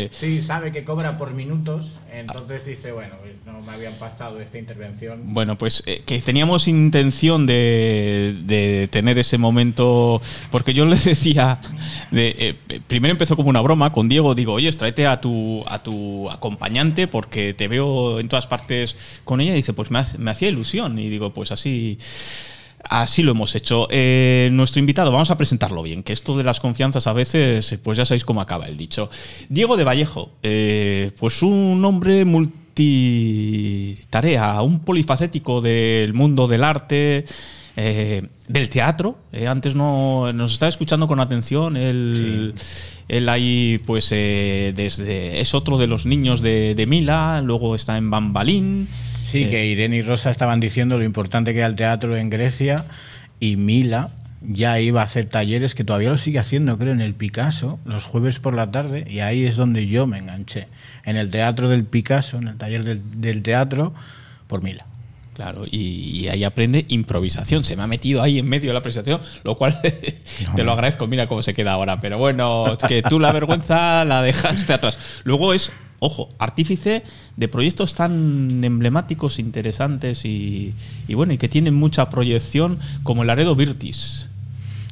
eh, 0.06 0.10
Sí, 0.12 0.42
sabe 0.42 0.72
que 0.72 0.84
cobra 0.84 1.18
por 1.18 1.34
minutos, 1.34 1.98
entonces 2.12 2.66
dice, 2.66 2.92
bueno, 2.92 3.16
pues 3.22 3.36
no 3.46 3.62
me 3.62 3.72
habían 3.72 3.94
pactado 3.94 4.40
esta 4.42 4.58
intervención. 4.58 5.34
Bueno, 5.34 5.58
pues 5.58 5.84
eh, 5.86 6.04
que 6.06 6.20
teníamos 6.20 6.68
intención 6.68 7.46
de, 7.46 8.36
de 8.46 8.90
tener 8.92 9.18
ese 9.20 9.38
momento, 9.38 10.22
porque 10.52 10.74
yo 10.74 10.86
les 10.88 11.06
decía, 11.06 11.60
de, 12.12 12.36
eh, 12.70 12.80
primero 12.88 13.12
empezó 13.14 13.36
como 13.36 13.50
una 13.50 13.62
broma 13.62 13.94
con 13.94 14.10
Diego, 14.10 14.36
digo, 14.36 14.54
oye, 14.54 14.70
tráete 14.74 15.08
a 15.08 15.22
tu, 15.22 15.64
a 15.68 15.82
tu 15.82 16.30
acompañante 16.30 17.08
porque 17.08 17.54
te 17.54 17.68
veo 17.68 18.20
en 18.20 18.28
todas 18.28 18.48
partes 18.48 19.22
con 19.24 19.40
ella, 19.40 19.54
y 19.54 19.58
dice, 19.58 19.74
pues 19.74 19.92
me, 19.92 20.02
me 20.18 20.32
hacía 20.32 20.50
ilusión, 20.50 21.00
y 21.00 21.10
digo, 21.10 21.34
pues 21.34 21.52
así... 21.52 21.98
Así 22.84 23.24
lo 23.24 23.32
hemos 23.32 23.56
hecho. 23.56 23.88
Eh, 23.92 24.50
nuestro 24.52 24.80
invitado, 24.80 25.12
vamos 25.12 25.32
a 25.32 25.38
presentarlo 25.38 25.84
bien, 25.84 26.04
que 26.04 26.14
esto 26.14 26.38
de 26.38 26.44
las 26.44 26.60
confianzas 26.60 27.08
a 27.08 27.14
veces, 27.14 27.72
eh, 27.72 27.78
pues 27.78 27.98
ya 27.98 28.06
sabéis 28.06 28.26
cómo 28.26 28.42
acaba 28.42 28.66
el 28.66 28.78
dicho. 28.78 29.10
Diego 29.50 29.78
de 29.78 29.84
Vallejo, 29.84 30.32
eh, 30.44 31.12
pues 31.20 31.42
un 31.42 31.84
hombre 31.84 32.26
multitarea, 32.26 32.62
un 34.62 34.80
polifacético 34.80 35.62
del 35.62 36.14
mundo 36.14 36.48
del 36.48 36.64
arte, 36.64 37.26
eh, 37.82 38.28
del 38.50 38.70
teatro. 38.70 39.18
Eh, 39.32 39.48
antes 39.48 39.74
no 39.74 40.34
nos 40.34 40.52
estaba 40.52 40.68
escuchando 40.70 41.08
con 41.08 41.22
atención. 41.22 41.78
Él, 41.78 42.53
él 43.08 43.30
ahí, 43.30 43.80
pues, 43.86 44.10
eh, 44.12 44.74
desde 44.76 45.40
es 45.40 45.53
otro 45.53 45.78
de 45.78 45.88
los 45.88 46.06
niños 46.06 46.41
de, 46.41 46.76
de 46.76 46.86
Mila. 46.86 47.41
Luego 47.41 47.76
está 47.76 47.98
en 47.98 48.10
Bambalín. 48.10 48.90
Sí, 49.30 49.43
Eh, 49.43 49.49
que 49.49 49.65
Irene 49.65 49.97
y 49.97 50.01
Rosa 50.01 50.31
estaban 50.31 50.60
diciendo 50.60 50.97
lo 50.97 51.03
importante 51.03 51.53
que 51.53 51.60
era 51.60 51.68
el 51.68 51.76
teatro 51.76 52.18
en 52.18 52.30
Grecia 52.30 52.85
y 53.39 53.56
Mila 53.56 54.10
ya 54.41 54.80
iba 54.80 55.01
a 55.01 55.03
hacer 55.03 55.26
talleres 55.26 55.76
que 55.76 55.84
todavía 55.84 56.10
lo 56.10 56.18
sigue 56.18 56.39
haciendo, 56.39 56.77
creo, 56.77 56.93
en 56.93 57.01
el 57.01 57.14
Picasso, 57.14 57.77
los 57.85 58.06
jueves 58.06 58.39
por 58.39 58.53
la 58.53 58.72
tarde, 58.72 59.06
y 59.10 59.19
ahí 59.19 59.43
es 59.45 59.57
donde 59.57 59.88
yo 59.88 60.07
me 60.07 60.18
enganché, 60.18 60.68
en 61.03 61.18
el 61.18 61.30
teatro 61.30 61.68
del 61.68 61.84
Picasso, 61.84 62.38
en 62.38 62.47
el 62.47 62.57
taller 62.57 62.84
del, 62.85 63.01
del 63.19 63.43
teatro, 63.43 63.93
por 64.47 64.64
Mila. 64.64 64.85
Claro, 65.35 65.64
y, 65.69 65.77
y 66.23 66.27
ahí 66.27 66.43
aprende 66.43 66.85
improvisación. 66.89 67.64
Se 67.64 67.77
me 67.77 67.84
ha 67.84 67.88
metido 67.88 68.22
ahí 68.22 68.39
en 68.39 68.47
medio 68.49 68.69
de 68.69 68.73
la 68.73 68.81
presentación, 68.81 69.22
lo 69.45 69.57
cual 69.57 69.80
te 70.56 70.64
lo 70.64 70.73
agradezco. 70.73 71.07
Mira 71.07 71.27
cómo 71.27 71.43
se 71.43 71.53
queda 71.53 71.72
ahora. 71.72 72.01
Pero 72.01 72.18
bueno, 72.18 72.77
que 72.89 73.01
tú 73.03 73.22
la 73.22 73.31
vergüenza 73.31 74.03
la 74.03 74.22
dejaste 74.22 74.73
atrás. 74.73 74.99
Luego 75.23 75.53
es, 75.53 75.72
ojo, 76.00 76.30
artífice 76.40 77.04
de 77.38 77.48
proyectos 77.48 77.94
tan 77.94 78.64
emblemáticos, 78.64 79.40
interesantes 79.40 80.26
y, 80.26 80.74
y 81.08 81.14
bueno, 81.14 81.34
y 81.34 81.38
que 81.38 81.50
tienen 81.50 81.76
mucha 81.76 82.10
proyección 82.10 82.80
como 83.04 83.24
el 83.24 83.30
Aredo 83.30 83.56
Virtis. 83.56 84.28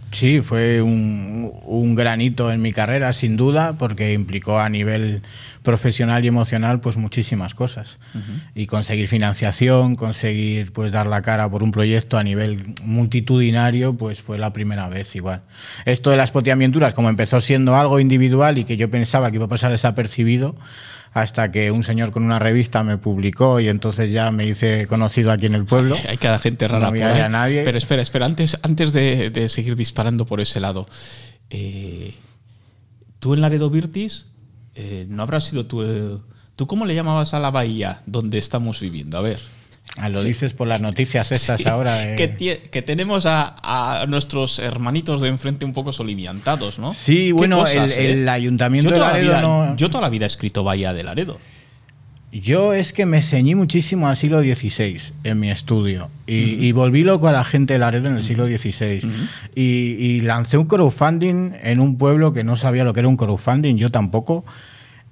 Sí, 0.09 0.41
fue 0.41 0.81
un, 0.81 1.51
un 1.65 1.93
granito 1.93 2.49
en 2.49 2.61
mi 2.61 2.71
carrera, 2.71 3.11
sin 3.11 3.35
duda, 3.35 3.77
porque 3.77 4.13
implicó 4.13 4.57
a 4.57 4.69
nivel 4.69 5.21
profesional 5.63 6.23
y 6.23 6.29
emocional 6.29 6.79
pues 6.79 6.95
muchísimas 6.95 7.53
cosas. 7.53 7.99
Y 8.55 8.67
conseguir 8.67 9.09
financiación, 9.09 9.97
conseguir 9.97 10.71
pues 10.71 10.93
dar 10.93 11.07
la 11.07 11.21
cara 11.21 11.51
por 11.51 11.61
un 11.61 11.71
proyecto 11.71 12.17
a 12.17 12.23
nivel 12.23 12.73
multitudinario, 12.83 13.97
pues 13.97 14.21
fue 14.21 14.37
la 14.37 14.53
primera 14.53 14.87
vez 14.87 15.13
igual. 15.13 15.41
Esto 15.83 16.09
de 16.09 16.15
las 16.15 16.31
potiamienturas, 16.31 16.93
como 16.93 17.09
empezó 17.09 17.41
siendo 17.41 17.75
algo 17.75 17.99
individual 17.99 18.57
y 18.57 18.63
que 18.63 18.77
yo 18.77 18.89
pensaba 18.89 19.29
que 19.29 19.35
iba 19.35 19.45
a 19.45 19.49
pasar 19.49 19.71
desapercibido, 19.71 20.55
hasta 21.13 21.51
que 21.51 21.71
un 21.71 21.83
señor 21.83 22.11
con 22.11 22.23
una 22.23 22.39
revista 22.39 22.83
me 22.83 22.97
publicó 22.97 23.59
y 23.59 23.67
entonces 23.67 24.11
ya 24.11 24.29
me 24.31 24.45
hice 24.45 24.87
conocido 24.87 25.31
aquí 25.31 25.45
en 25.47 25.53
el 25.55 25.65
pueblo. 25.65 25.95
Hay 26.07 26.17
cada 26.17 26.39
gente 26.39 26.67
rara 26.67 26.87
No 26.91 26.93
por 26.97 27.03
ahí. 27.03 27.17
ya 27.17 27.29
nadie. 27.29 27.63
Pero 27.63 27.77
espera, 27.77 28.01
espera, 28.01 28.25
antes, 28.25 28.57
antes 28.61 28.93
de, 28.93 29.29
de 29.29 29.49
seguir 29.49 29.75
disparando 29.75 30.25
por 30.25 30.41
ese 30.41 30.59
lado. 30.59 30.87
eh, 31.49 32.13
tú 33.19 33.33
en 33.33 33.41
Laredo 33.41 33.69
Virtis, 33.69 34.27
eh, 34.75 35.05
¿no 35.09 35.23
habrás 35.23 35.45
sido 35.45 35.65
tú 35.65 35.81
el- 35.81 36.19
¿Tú 36.55 36.65
cómo 36.67 36.85
le 36.87 36.95
llamabas 36.95 37.33
a 37.35 37.39
la 37.39 37.51
bahía 37.51 38.01
donde 38.07 38.37
estamos 38.39 38.79
viviendo? 38.79 39.17
A 39.17 39.21
ver. 39.21 39.39
Ah, 39.95 40.09
lo 40.09 40.23
dices 40.23 40.53
por 40.53 40.67
las 40.67 40.79
noticias 40.81 41.31
estas 41.31 41.61
Sí, 41.61 41.67
ahora. 41.67 41.95
de- 41.97 42.15
que, 42.15 42.69
que 42.69 42.81
tenemos 42.81 43.25
a, 43.25 43.55
a 44.01 44.05
nuestros 44.05 44.59
hermanitos 44.59 45.21
de 45.21 45.29
enfrente 45.29 45.65
un 45.65 45.73
poco 45.73 45.91
soliviantados, 45.91 46.77
¿no? 46.77 46.93
Sí, 46.93 47.31
bueno, 47.31 47.59
cosas, 47.59 47.97
el, 47.97 48.11
el 48.19 48.27
¿eh? 48.27 48.29
ayuntamiento 48.29 48.89
yo 48.89 48.95
de 48.95 48.99
la 49.01 49.07
Laredo 49.07 49.27
vida, 49.29 49.41
no. 49.41 49.75
yo 49.75 49.89
toda 49.89 50.01
la 50.03 50.09
vida 50.09 50.25
he 50.25 50.27
escrito 50.27 50.63
Bahía 50.63 50.93
de 50.93 51.03
Laredo. 51.03 51.39
Yo 52.31 52.73
es 52.73 52.91
que 52.91 53.05
me 53.05 53.21
ceñí 53.21 53.55
muchísimo 53.55 54.07
al 54.09 54.17
siglo 54.17 54.41
XVI 54.41 54.97
en 55.23 55.39
mi 55.39 55.49
estudio 55.49 56.09
y, 56.27 56.33
y 56.67 56.71
volví 56.73 57.03
loco 57.03 57.29
a 57.29 57.31
la 57.31 57.43
gente 57.45 57.73
de 57.73 57.79
Laredo 57.79 58.09
en 58.09 58.17
el 58.17 58.23
siglo 58.23 58.45
XVI. 58.45 58.99
y, 59.55 59.61
y 59.63 60.21
lancé 60.21 60.57
un 60.57 60.65
crowdfunding 60.65 61.53
en 61.63 61.79
un 61.79 61.97
pueblo 61.97 62.33
que 62.33 62.43
no 62.43 62.55
sabía 62.57 62.83
lo 62.83 62.93
que 62.93 62.99
era 62.99 63.09
un 63.09 63.15
crowdfunding, 63.17 63.77
yo 63.77 63.89
tampoco, 63.91 64.43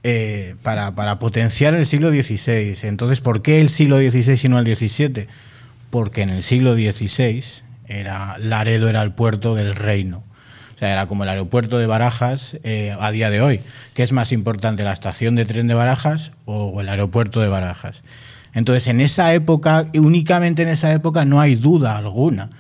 eh, 0.07 0.53
para, 0.61 1.18
potenciar 1.18 1.73
el 1.73 1.88
siglo 1.88 2.11
XVI. 2.11 2.88
Entonces, 2.88 3.22
¿por 3.22 3.41
qué 3.41 3.60
el 3.60 3.69
siglo 3.69 3.98
XVI 3.98 4.40
y 4.44 4.49
no 4.49 4.60
el 4.60 4.76
XVII? 4.76 5.26
Porque 5.90 6.22
en 6.22 6.30
el 6.30 6.44
siglo 6.44 6.76
XVI 6.76 7.44
era, 7.88 8.38
Laredo 8.38 8.88
era 8.88 9.02
el 9.02 9.14
puerto 9.14 9.56
del 9.56 9.73
reino. 9.73 10.23
O 10.76 10.77
sea, 10.77 10.94
era 10.94 11.07
como 11.07 11.23
el 11.23 11.30
aeropuerto 11.30 11.80
de 11.80 11.88
Barajas 11.88 12.56
eh, 12.64 12.95
a 12.99 13.10
día 13.10 13.32
de 13.32 13.41
hoy. 13.41 13.61
¿Qué 13.95 14.03
es 14.03 14.11
más 14.11 14.32
importante, 14.32 14.84
la 14.84 14.94
estación 14.94 15.34
de 15.34 15.45
tren 15.45 15.65
de 15.65 15.73
Barajas 15.73 16.34
o 16.45 16.80
el 16.80 16.88
aeropuerto 16.88 17.41
de 17.41 17.48
Barajas? 17.48 18.03
Entonces, 18.53 18.86
en 18.86 19.02
esa 19.02 19.34
época, 19.34 19.88
únicamente 19.95 20.61
en 20.61 20.69
esa 20.69 20.94
época, 20.94 21.26
no 21.26 21.41
hay 21.41 21.56
duda 21.56 21.98
alguna. 21.98 22.52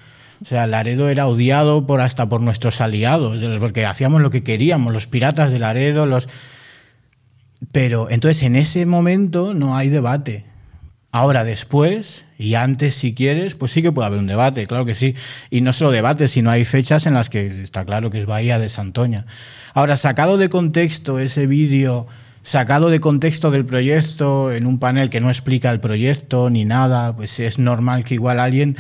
O 0.41 0.45
sea, 0.45 0.65
Laredo 0.65 1.09
era 1.09 1.27
odiado 1.27 1.85
por 1.85 2.01
hasta 2.01 2.27
por 2.27 2.41
nuestros 2.41 2.81
aliados, 2.81 3.39
porque 3.59 3.85
hacíamos 3.85 4.23
lo 4.23 4.31
que 4.31 4.41
queríamos, 4.41 4.91
los 4.91 5.05
piratas 5.05 5.51
de 5.51 5.59
Laredo, 5.59 6.07
los... 6.07 6.27
Pero 7.71 8.09
entonces 8.09 8.43
en 8.43 8.55
ese 8.55 8.85
momento 8.85 9.53
no 9.53 9.75
hay 9.75 9.89
debate. 9.89 10.45
Ahora 11.11 11.45
después, 11.45 12.25
y 12.37 12.55
antes 12.55 12.95
si 12.95 13.13
quieres, 13.13 13.55
pues 13.55 13.71
sí 13.71 13.81
que 13.81 13.93
puede 13.93 14.07
haber 14.07 14.19
un 14.19 14.27
debate, 14.27 14.67
claro 14.67 14.85
que 14.85 14.95
sí. 14.95 15.13
Y 15.49 15.61
no 15.61 15.71
solo 15.71 15.91
debate, 15.91 16.27
sino 16.27 16.49
hay 16.51 16.65
fechas 16.65 17.05
en 17.05 17.13
las 17.13 17.29
que 17.29 17.47
está 17.47 17.85
claro 17.85 18.09
que 18.09 18.19
es 18.19 18.25
Bahía 18.25 18.59
de 18.59 18.67
Santoña. 18.67 19.25
Ahora, 19.73 19.95
sacado 19.95 20.37
de 20.37 20.49
contexto 20.49 21.19
ese 21.19 21.47
vídeo, 21.47 22.07
sacado 22.43 22.89
de 22.89 22.99
contexto 22.99 23.49
del 23.49 23.65
proyecto, 23.65 24.51
en 24.51 24.65
un 24.65 24.77
panel 24.77 25.09
que 25.09 25.21
no 25.21 25.29
explica 25.29 25.71
el 25.71 25.79
proyecto 25.79 26.49
ni 26.49 26.65
nada, 26.65 27.15
pues 27.15 27.39
es 27.39 27.59
normal 27.59 28.03
que 28.03 28.15
igual 28.15 28.39
alguien 28.39 28.75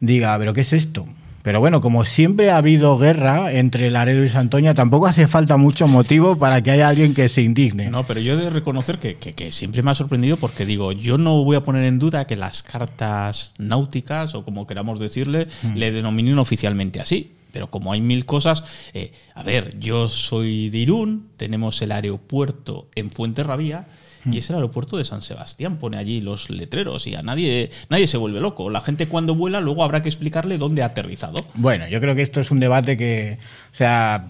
diga, 0.00 0.38
pero 0.38 0.52
¿qué 0.52 0.60
es 0.60 0.74
esto? 0.74 1.08
Pero 1.48 1.60
bueno, 1.60 1.80
como 1.80 2.04
siempre 2.04 2.50
ha 2.50 2.58
habido 2.58 2.98
guerra 2.98 3.54
entre 3.54 3.90
Laredo 3.90 4.22
y 4.22 4.28
Santoña, 4.28 4.74
tampoco 4.74 5.06
hace 5.06 5.26
falta 5.28 5.56
mucho 5.56 5.88
motivo 5.88 6.36
para 6.36 6.62
que 6.62 6.70
haya 6.72 6.88
alguien 6.88 7.14
que 7.14 7.26
se 7.30 7.40
indigne. 7.40 7.88
No, 7.88 8.06
pero 8.06 8.20
yo 8.20 8.34
he 8.34 8.36
de 8.36 8.50
reconocer 8.50 8.98
que, 8.98 9.14
que- 9.14 9.32
que 9.32 9.50
siempre 9.50 9.82
me 9.82 9.90
ha 9.90 9.94
sorprendido 9.94 10.36
porque 10.36 10.66
digo, 10.66 10.92
yo 10.92 11.16
no 11.16 11.42
voy 11.44 11.56
a 11.56 11.62
poner 11.62 11.84
en 11.84 11.98
duda 11.98 12.26
que 12.26 12.36
las 12.36 12.62
cartas 12.62 13.52
náuticas, 13.56 14.34
o 14.34 14.44
como 14.44 14.66
queramos 14.66 15.00
decirle, 15.00 15.48
Mm. 15.62 15.76
le 15.78 15.90
denominen 15.90 16.38
oficialmente 16.38 17.00
así. 17.00 17.32
Pero 17.50 17.70
como 17.70 17.94
hay 17.94 18.02
mil 18.02 18.26
cosas, 18.26 18.62
eh, 18.92 19.12
a 19.34 19.42
ver, 19.42 19.72
yo 19.80 20.10
soy 20.10 20.68
de 20.68 20.76
Irún, 20.76 21.28
tenemos 21.38 21.80
el 21.80 21.92
aeropuerto 21.92 22.88
en 22.94 23.10
Fuenterrabía 23.10 23.86
Y 24.30 24.38
es 24.38 24.50
el 24.50 24.56
aeropuerto 24.56 24.96
de 24.96 25.04
San 25.04 25.22
Sebastián. 25.22 25.76
Pone 25.78 25.96
allí 25.96 26.20
los 26.20 26.50
letreros 26.50 27.06
y 27.06 27.14
a 27.14 27.22
nadie, 27.22 27.70
nadie 27.88 28.06
se 28.06 28.16
vuelve 28.16 28.40
loco. 28.40 28.68
La 28.70 28.80
gente 28.80 29.06
cuando 29.08 29.34
vuela 29.34 29.60
luego 29.60 29.84
habrá 29.84 30.02
que 30.02 30.08
explicarle 30.08 30.58
dónde 30.58 30.82
ha 30.82 30.86
aterrizado. 30.86 31.44
Bueno, 31.54 31.88
yo 31.88 32.00
creo 32.00 32.14
que 32.14 32.22
esto 32.22 32.40
es 32.40 32.50
un 32.50 32.60
debate 32.60 32.96
que, 32.96 33.38
o 33.72 33.74
sea, 33.74 34.26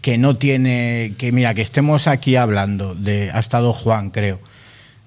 que 0.00 0.18
no 0.18 0.36
tiene, 0.36 1.12
que 1.18 1.30
mira, 1.32 1.54
que 1.54 1.62
estemos 1.62 2.06
aquí 2.06 2.36
hablando 2.36 2.94
de, 2.94 3.30
ha 3.32 3.38
estado 3.38 3.72
Juan, 3.72 4.10
creo, 4.10 4.40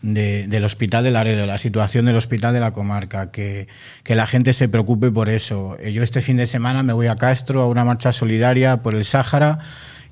de- 0.01 0.47
del 0.47 0.63
Hospital 0.65 1.03
de 1.03 1.11
Laredo, 1.11 1.45
la 1.45 1.57
situación 1.59 2.05
del 2.05 2.15
Hospital 2.15 2.53
de 2.53 2.59
la 2.59 2.71
Comarca, 2.71 3.31
que, 3.31 3.67
que 4.03 4.15
la 4.15 4.25
gente 4.25 4.53
se 4.53 4.67
preocupe 4.69 5.11
por 5.11 5.29
eso. 5.29 5.77
Eh, 5.79 5.93
Yo 5.93 6.01
este 6.03 6.21
fin 6.21 6.37
de 6.37 6.47
semana 6.47 6.81
me 6.83 6.93
voy 6.93 7.07
a 7.07 7.15
Castro 7.17 7.61
a 7.61 7.67
una 7.67 7.85
marcha 7.85 8.11
solidaria 8.13 8.77
por 8.77 8.95
el 8.95 9.05
Sáhara, 9.05 9.59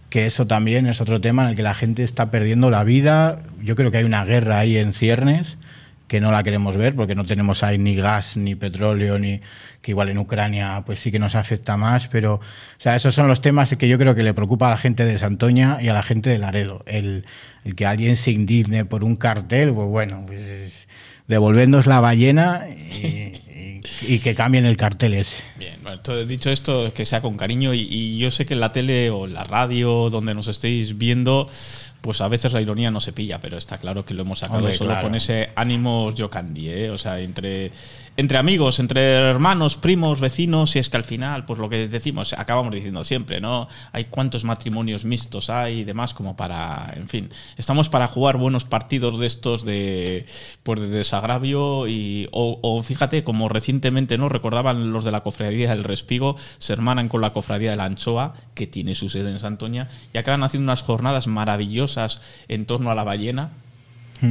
que 0.10 0.26
eso 0.26 0.48
también 0.48 0.88
es 0.88 1.02
otro 1.02 1.22
tema 1.22 1.44
en 1.44 1.50
el 1.50 1.56
que 1.56 1.64
la 1.64 1.74
gente 1.74 2.04
está 2.04 2.32
perdiendo 2.32 2.70
la 2.70 2.84
vida. 2.84 3.44
Yo 3.62 3.76
creo 3.76 3.92
que 3.92 3.98
hay 3.98 4.04
una 4.04 4.26
guerra 4.26 4.60
ahí 4.60 4.78
en 4.78 4.94
ciernes 4.94 5.58
que 6.10 6.20
no 6.20 6.32
la 6.32 6.44
queremos 6.44 6.76
ver 6.76 6.96
porque 6.96 7.16
no 7.16 7.24
tenemos 7.24 7.64
ahí 7.64 7.78
ni 7.78 7.96
gas 7.96 8.36
ni 8.36 8.56
petróleo 8.56 9.20
ni 9.20 9.42
que 9.82 9.92
igual 9.92 10.10
en 10.10 10.18
Ucrania 10.18 10.82
pues 10.86 11.00
sí 11.00 11.12
que 11.12 11.20
nos 11.20 11.36
afecta 11.36 11.78
más 11.78 12.08
pero 12.08 12.34
o 12.34 12.90
esos 12.90 13.14
son 13.14 13.28
los 13.28 13.42
temas 13.42 13.74
que 13.78 13.88
yo 13.88 14.00
creo 14.00 14.16
que 14.16 14.24
le 14.24 14.34
preocupa 14.34 14.68
a 14.68 14.72
la 14.72 14.78
gente 14.78 15.06
de 15.06 15.18
Santoña 15.20 15.78
y 15.80 15.88
a 15.88 15.94
la 15.94 16.02
gente 16.02 16.32
de 16.32 16.40
Laredo 16.40 16.84
el, 16.88 17.26
que 17.76 17.86
alguien 17.86 18.16
se 18.16 18.32
indigne 18.32 18.86
por 18.86 19.04
un 19.04 19.16
cartel 19.16 19.72
pues 19.72 19.88
bueno 19.88 20.24
pues 20.26 20.88
la 21.86 22.00
ballena 22.00 22.68
y, 22.70 23.40
y- 24.08 24.20
que 24.20 24.36
cambien 24.36 24.66
el 24.66 24.78
cartel 24.78 25.14
ese 25.14 25.44
Bien, 25.58 25.76
bueno, 25.82 25.98
entonces, 25.98 26.28
dicho 26.28 26.50
esto, 26.52 26.94
que 26.94 27.06
sea 27.06 27.22
con 27.22 27.38
cariño 27.38 27.74
y, 27.74 27.82
y 27.90 28.18
yo 28.18 28.32
sé 28.32 28.46
que 28.46 28.54
en 28.54 28.60
la 28.60 28.72
tele 28.72 29.10
o 29.10 29.26
en 29.26 29.34
la 29.34 29.44
radio, 29.44 30.10
donde 30.10 30.34
nos 30.34 30.48
estéis 30.48 30.98
viendo, 30.98 31.50
pues 32.02 32.22
a 32.22 32.28
veces 32.28 32.54
la 32.54 32.62
ironía 32.62 32.92
no 32.92 33.02
se 33.02 33.12
pilla, 33.14 33.40
pero 33.42 33.58
está 33.58 33.78
claro 33.78 34.06
que 34.06 34.14
lo 34.14 34.22
hemos 34.22 34.40
sacado 34.40 34.60
Hombre, 34.60 34.74
solo 34.74 34.92
claro. 34.92 35.08
con 35.08 35.16
ese 35.16 35.50
ánimo 35.56 36.14
yo 36.14 36.30
candy, 36.30 36.70
¿eh? 36.70 36.90
O 36.92 36.98
sea, 36.98 37.20
entre, 37.20 37.72
entre 38.20 38.38
amigos, 38.38 38.80
entre 38.80 39.00
hermanos, 39.02 39.78
primos, 39.78 40.20
vecinos, 40.20 40.76
y 40.76 40.80
es 40.80 40.90
que 40.90 40.98
al 40.98 41.06
final, 41.06 41.46
pues 41.46 41.58
lo 41.58 41.70
que 41.70 41.88
decimos, 41.88 42.34
acabamos 42.34 42.74
diciendo 42.74 43.06
siempre, 43.06 43.40
¿no? 43.40 43.70
Hay 43.94 44.06
cuántos 44.06 44.44
matrimonios 44.44 45.06
mixtos 45.06 45.50
hay 45.50 45.80
y 45.80 45.84
demás, 45.86 46.14
como 46.14 46.36
para, 46.36 46.94
en 46.98 47.08
fin, 47.08 47.32
estamos 47.56 47.88
para 47.88 48.08
jugar 48.08 48.38
buenos 48.38 48.66
partidos 48.66 49.20
de 49.20 49.26
estos 49.26 49.64
de, 49.64 50.26
pues 50.64 50.82
de 50.82 50.90
desagravio 50.90 51.88
y, 51.88 52.28
o, 52.34 52.60
o 52.62 52.84
fíjate, 52.84 53.24
como 53.24 53.48
recientemente, 53.48 54.18
¿no? 54.18 54.28
Recordaban 54.28 54.92
los 54.92 55.06
de 55.06 55.12
la 55.12 55.22
cofradía 55.22 55.70
del 55.70 55.86
Respigo, 55.86 56.36
se 56.58 56.74
hermanan 56.74 57.08
con 57.08 57.22
la 57.22 57.32
cofradía 57.32 57.72
de 57.72 57.78
la 57.78 57.86
Anchoa, 57.86 58.34
que 58.54 58.68
tiene 58.68 58.96
su 58.96 59.08
sede 59.08 59.32
en 59.32 59.40
Santoña, 59.40 59.90
y 60.14 60.18
acaban 60.18 60.44
haciendo 60.44 60.66
unas 60.66 60.84
jornadas 60.84 61.28
maravillosas 61.28 62.22
en 62.50 62.66
torno 62.66 62.92
a 62.92 62.96
la 62.96 63.06
ballena. 63.06 63.52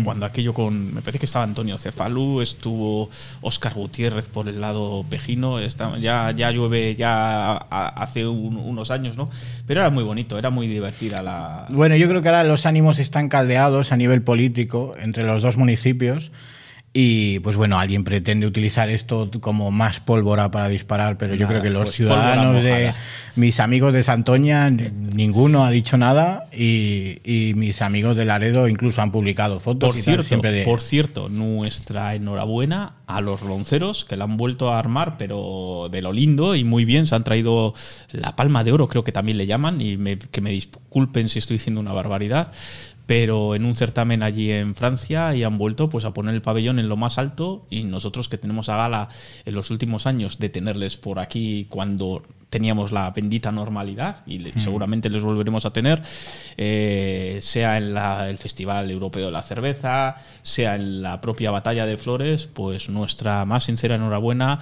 Cuando 0.05 0.27
aquello 0.27 0.53
con. 0.53 0.93
Me 0.95 1.01
parece 1.01 1.19
que 1.19 1.27
estaba 1.27 1.45
Antonio 1.45 1.79
Cefalú, 1.79 2.41
estuvo 2.43 3.09
Óscar 3.41 3.75
Gutiérrez 3.75 4.27
por 4.27 4.49
el 4.49 4.61
lado 4.61 5.05
pejino. 5.09 5.59
está- 5.61 5.99
ya, 5.99 6.31
ya 6.37 6.51
llueve 6.51 6.95
ya 6.95 7.53
a- 7.57 7.89
hace 7.97 8.27
un- 8.27 8.57
unos 8.57 8.91
años, 8.91 9.17
¿no? 9.17 9.31
Pero 9.67 9.81
era 9.81 9.91
muy 9.91 10.05
bonito, 10.05 10.39
era 10.39 10.51
muy 10.51 10.67
divertida 10.67 11.23
la. 11.23 11.67
Bueno, 11.71 11.97
yo 11.97 12.09
creo 12.09 12.21
que 12.23 12.29
ahora 12.29 12.45
los 12.45 12.67
ánimos 12.67 12.99
están 12.99 13.29
caldeados 13.29 13.91
a 13.93 13.97
nivel 13.97 14.23
político 14.23 14.95
entre 15.01 15.25
los 15.25 15.43
dos 15.43 15.57
municipios. 15.57 16.33
Y 16.95 17.39
pues 17.41 17.55
bueno, 17.57 17.79
alguien 17.79 18.03
pretende 18.03 18.47
utilizar 18.47 18.89
esto 18.89 19.31
como 19.41 19.71
más 19.71 20.01
pólvora 20.01 20.51
para 20.51 20.69
disparar, 20.69 21.19
pero 21.19 21.35
yo 21.35 21.47
creo 21.47 21.61
que 21.63 21.69
los 21.71 21.85
pues 21.85 21.97
ciudadanos 21.97 22.63
de 22.63 22.93
mis 23.37 23.61
amigos 23.61 23.93
de 23.93 24.03
Santoña, 24.03 24.71
ninguno 24.71 25.65
ha 25.65 25.71
dicho 25.71 25.99
nada 25.99 26.47
y, 26.51 27.19
y 27.25 27.53
mis 27.55 27.83
amigos 27.83 28.17
de 28.17 28.25
Laredo 28.25 28.69
incluso 28.69 29.03
han 29.03 29.13
publicado 29.13 29.61
fotos 29.61 29.91
Por 29.91 29.95
y 29.97 29.99
tal, 29.99 30.05
cierto, 30.05 30.23
siempre 30.25 30.51
de... 30.51 30.65
por 30.65 30.81
cierto, 30.81 31.29
nuestra 31.29 32.15
enhorabuena 32.15 32.95
a 33.07 33.21
los 33.21 33.43
lonceros 33.43 34.07
que 34.07 34.17
la 34.17 34.25
han 34.25 34.37
vuelto 34.39 34.73
a 34.73 34.79
armar, 34.79 35.17
pero 35.19 35.89
de 35.93 36.01
lo 36.03 36.13
lindo 36.13 36.55
y 36.57 36.65
muy 36.65 36.85
bien. 36.87 37.07
Se 37.07 37.15
han 37.15 37.23
traído 37.23 37.75
la 38.13 38.35
palma 38.35 38.65
de 38.65 38.73
oro, 38.73 38.89
creo 38.89 39.05
que 39.05 39.13
también 39.13 39.37
le 39.39 39.47
llaman, 39.47 39.81
y 39.83 39.99
me- 39.99 40.19
que 40.19 40.41
me 40.41 40.51
disculpen 40.51 41.29
si 41.29 41.39
estoy 41.39 41.59
diciendo 41.59 41.81
una 41.83 41.93
barbaridad. 41.93 42.51
Pero 43.09 43.55
en 43.55 43.65
un 43.65 43.75
certamen 43.75 44.23
allí 44.23 44.51
en 44.53 44.75
Francia 44.75 45.35
y 45.35 45.43
han 45.43 45.57
vuelto 45.57 45.89
pues 45.89 46.05
a 46.05 46.13
poner 46.13 46.35
el 46.35 46.43
pabellón 46.43 46.79
en 46.79 46.91
lo 46.91 46.97
más 46.99 47.17
alto 47.17 47.65
y 47.71 47.85
nosotros 47.85 48.29
que 48.29 48.37
tenemos 48.37 48.69
a 48.69 48.77
gala 48.77 49.09
en 49.47 49.55
los 49.55 49.71
últimos 49.71 50.07
años 50.07 50.39
de 50.39 50.51
tenerles 50.51 50.99
por 50.99 51.19
aquí 51.19 51.67
cuando 51.71 52.23
teníamos 52.51 52.93
la 52.93 53.11
bendita 53.11 53.51
normalidad 53.51 54.23
y 54.27 54.39
le- 54.41 54.53
Mm. 54.53 54.61
seguramente 54.61 55.09
les 55.09 55.23
volveremos 55.23 55.65
a 55.65 55.73
tener, 55.73 56.03
eh, 56.59 57.39
sea 57.41 57.79
en 57.79 57.95
la- 57.95 58.29
el 58.29 58.37
Festival 58.37 58.91
Europeo 58.91 59.27
de 59.27 59.33
la 59.33 59.43
Cerveza, 59.43 60.17
sea 60.43 60.75
en 60.77 61.01
la 61.03 61.21
propia 61.23 61.51
Batalla 61.51 61.87
de 61.87 61.97
Flores, 61.97 62.47
pues 62.47 62.91
nuestra 62.91 63.45
más 63.47 63.65
sincera 63.65 63.95
enhorabuena 63.95 64.61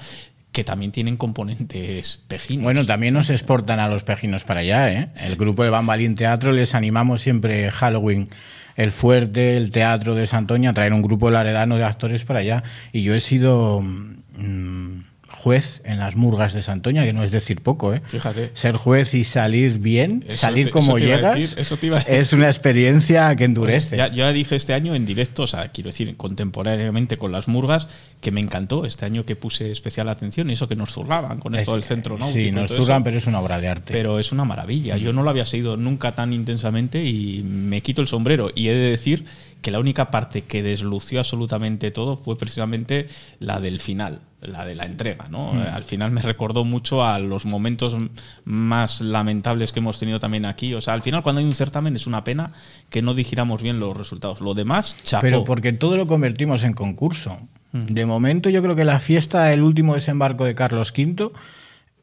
que 0.57 0.65
también 0.65 0.91
tienen 0.91 1.19
componentes 1.19 2.25
pejinos. 2.29 2.65
Bueno, 2.65 2.87
también 2.87 3.13
nos 3.13 3.29
exportan 3.29 3.79
a 3.79 3.89
los 3.89 4.05
pejinos 4.05 4.45
para 4.45 4.61
allá, 4.61 4.91
¿eh? 4.91 5.11
El 5.17 5.37
grupo 5.37 5.63
de 5.63 5.69
Bambalín 5.69 6.17
Teatro 6.17 6.51
les 6.51 6.75
animamos 6.75 7.21
siempre 7.21 7.71
Halloween, 7.71 8.27
el 8.75 8.91
fuerte, 8.91 9.59
el 9.59 9.71
teatro 9.71 10.15
de 10.15 10.27
Santoña, 10.27 10.71
a 10.71 10.73
traer 10.73 10.95
un 10.95 11.03
grupo 11.03 11.31
laredano 11.31 11.77
de 11.77 11.85
actores 11.85 12.25
para 12.25 12.39
allá. 12.39 12.63
Y 12.91 13.03
yo 13.03 13.15
he 13.15 13.21
sido 13.21 13.83
mm, 13.83 15.01
juez 15.37 15.83
en 15.85 15.99
las 15.99 16.17
murgas 16.17 16.53
de 16.53 16.63
Santoña, 16.63 17.05
que 17.05 17.13
no 17.13 17.23
es 17.23 17.31
decir 17.31 17.61
poco, 17.63 17.95
¿eh? 17.95 18.03
Fíjate. 18.07 18.51
Ser 18.55 18.77
juez 18.77 19.15
y 19.15 19.25
salir 19.25 19.79
bien, 19.79 20.25
Eso 20.27 20.39
salir 20.39 20.67
te- 20.67 20.71
como 20.73 20.99
llegas, 20.99 21.35
decir, 21.37 21.59
eso 21.59 21.77
te 21.77 21.87
iba 21.87 21.99
a 21.99 22.01
es 22.03 22.33
una 22.33 22.47
experiencia 22.49 23.35
que 23.37 23.45
endurece. 23.45 23.97
Ya, 23.97 24.13
ya 24.13 24.33
dije 24.33 24.57
este 24.57 24.75
año 24.75 24.95
en 24.95 25.07
directo, 25.07 25.43
o 25.45 25.47
sea, 25.47 25.69
quiero 25.69 25.89
decir, 25.89 26.17
contemporáneamente 26.17 27.19
con 27.19 27.33
las 27.33 27.49
murgas, 27.49 27.89
que 28.21 28.31
me 28.31 28.41
encantó 28.41 28.85
este 28.87 29.05
año 29.05 29.25
que 29.25 29.37
puse 29.37 29.71
especial 29.71 30.09
atención 30.09 30.49
y 30.51 30.55
eso 30.55 30.69
que 30.69 30.77
nos 30.77 30.91
zurraban 30.93 31.39
con 31.39 31.55
esto 31.55 31.73
Es 31.73 31.75
del 31.77 31.83
centro, 31.85 32.17
¿no? 32.19 32.27
Sí, 32.27 32.51
nos 32.51 32.71
eso. 32.71 32.83
zurran, 32.83 33.05
pero 33.05 33.19
es 33.19 33.27
una 33.27 33.41
obra 33.41 33.61
de 33.61 33.69
arte. 33.69 33.93
Pero 33.93 34.19
es 34.19 34.33
una 34.33 34.45
maravilla. 34.45 34.97
Yo 34.97 35.13
no 35.13 35.23
lo 35.23 35.31
había 35.31 35.45
seguido 35.45 35.77
nunca 35.77 36.13
tan 36.15 36.33
intensamente 36.33 37.05
y 37.05 37.43
me 37.43 37.83
quito 37.83 38.01
el 38.03 38.09
sombrero. 38.09 38.51
Y 38.55 38.69
he 38.69 38.75
de 38.75 38.91
decir 38.91 39.27
que 39.63 39.71
la 39.71 39.81
única 39.81 40.11
parte 40.11 40.43
que 40.43 40.63
deslució 40.63 41.19
absolutamente 41.19 41.91
todo 41.91 42.17
fue 42.17 42.39
precisamente 42.39 43.09
la 43.41 43.61
del 43.61 43.81
final, 43.81 44.21
la 44.41 44.65
de 44.65 44.75
la 44.75 44.85
entrega. 44.85 45.29
¿no? 45.29 45.53
Mm. 45.53 45.59
Al 45.73 45.85
final 45.85 46.11
me 46.11 46.23
recordó 46.23 46.65
mucho 46.65 47.05
a 47.05 47.19
los 47.19 47.47
momentos 47.47 47.97
más 48.45 49.01
lamentables 49.01 49.73
que 49.73 49.81
hemos 49.81 49.99
tenido 49.99 50.21
también 50.21 50.45
aquí. 50.45 50.75
O 50.75 50.81
sea, 50.81 50.95
al 50.95 51.03
final 51.03 51.23
cuando 51.23 51.41
hay 51.41 51.47
un 51.47 51.55
certamen 51.55 51.97
es 51.97 52.07
una 52.07 52.25
pena 52.25 52.53
que 52.91 53.03
no 53.03 53.15
dijéramos 53.15 53.63
bien 53.63 53.81
los 53.81 53.97
resultados. 53.97 54.41
Lo 54.41 54.55
demás, 54.55 54.97
chapó. 55.05 55.23
Pero 55.23 55.45
porque 55.45 55.73
todo 55.73 55.97
lo 55.97 56.07
convertimos 56.07 56.65
en 56.65 56.73
concurso. 56.73 57.39
De 57.73 58.07
momento 58.07 58.49
yo 58.49 58.63
creo 58.63 58.75
que 58.75 58.87
la 58.87 59.01
fiesta, 59.01 59.53
el 59.53 59.63
último 59.63 59.95
desembarco 59.95 60.47
de 60.47 60.55
Carlos 60.55 60.95
V, 60.97 61.31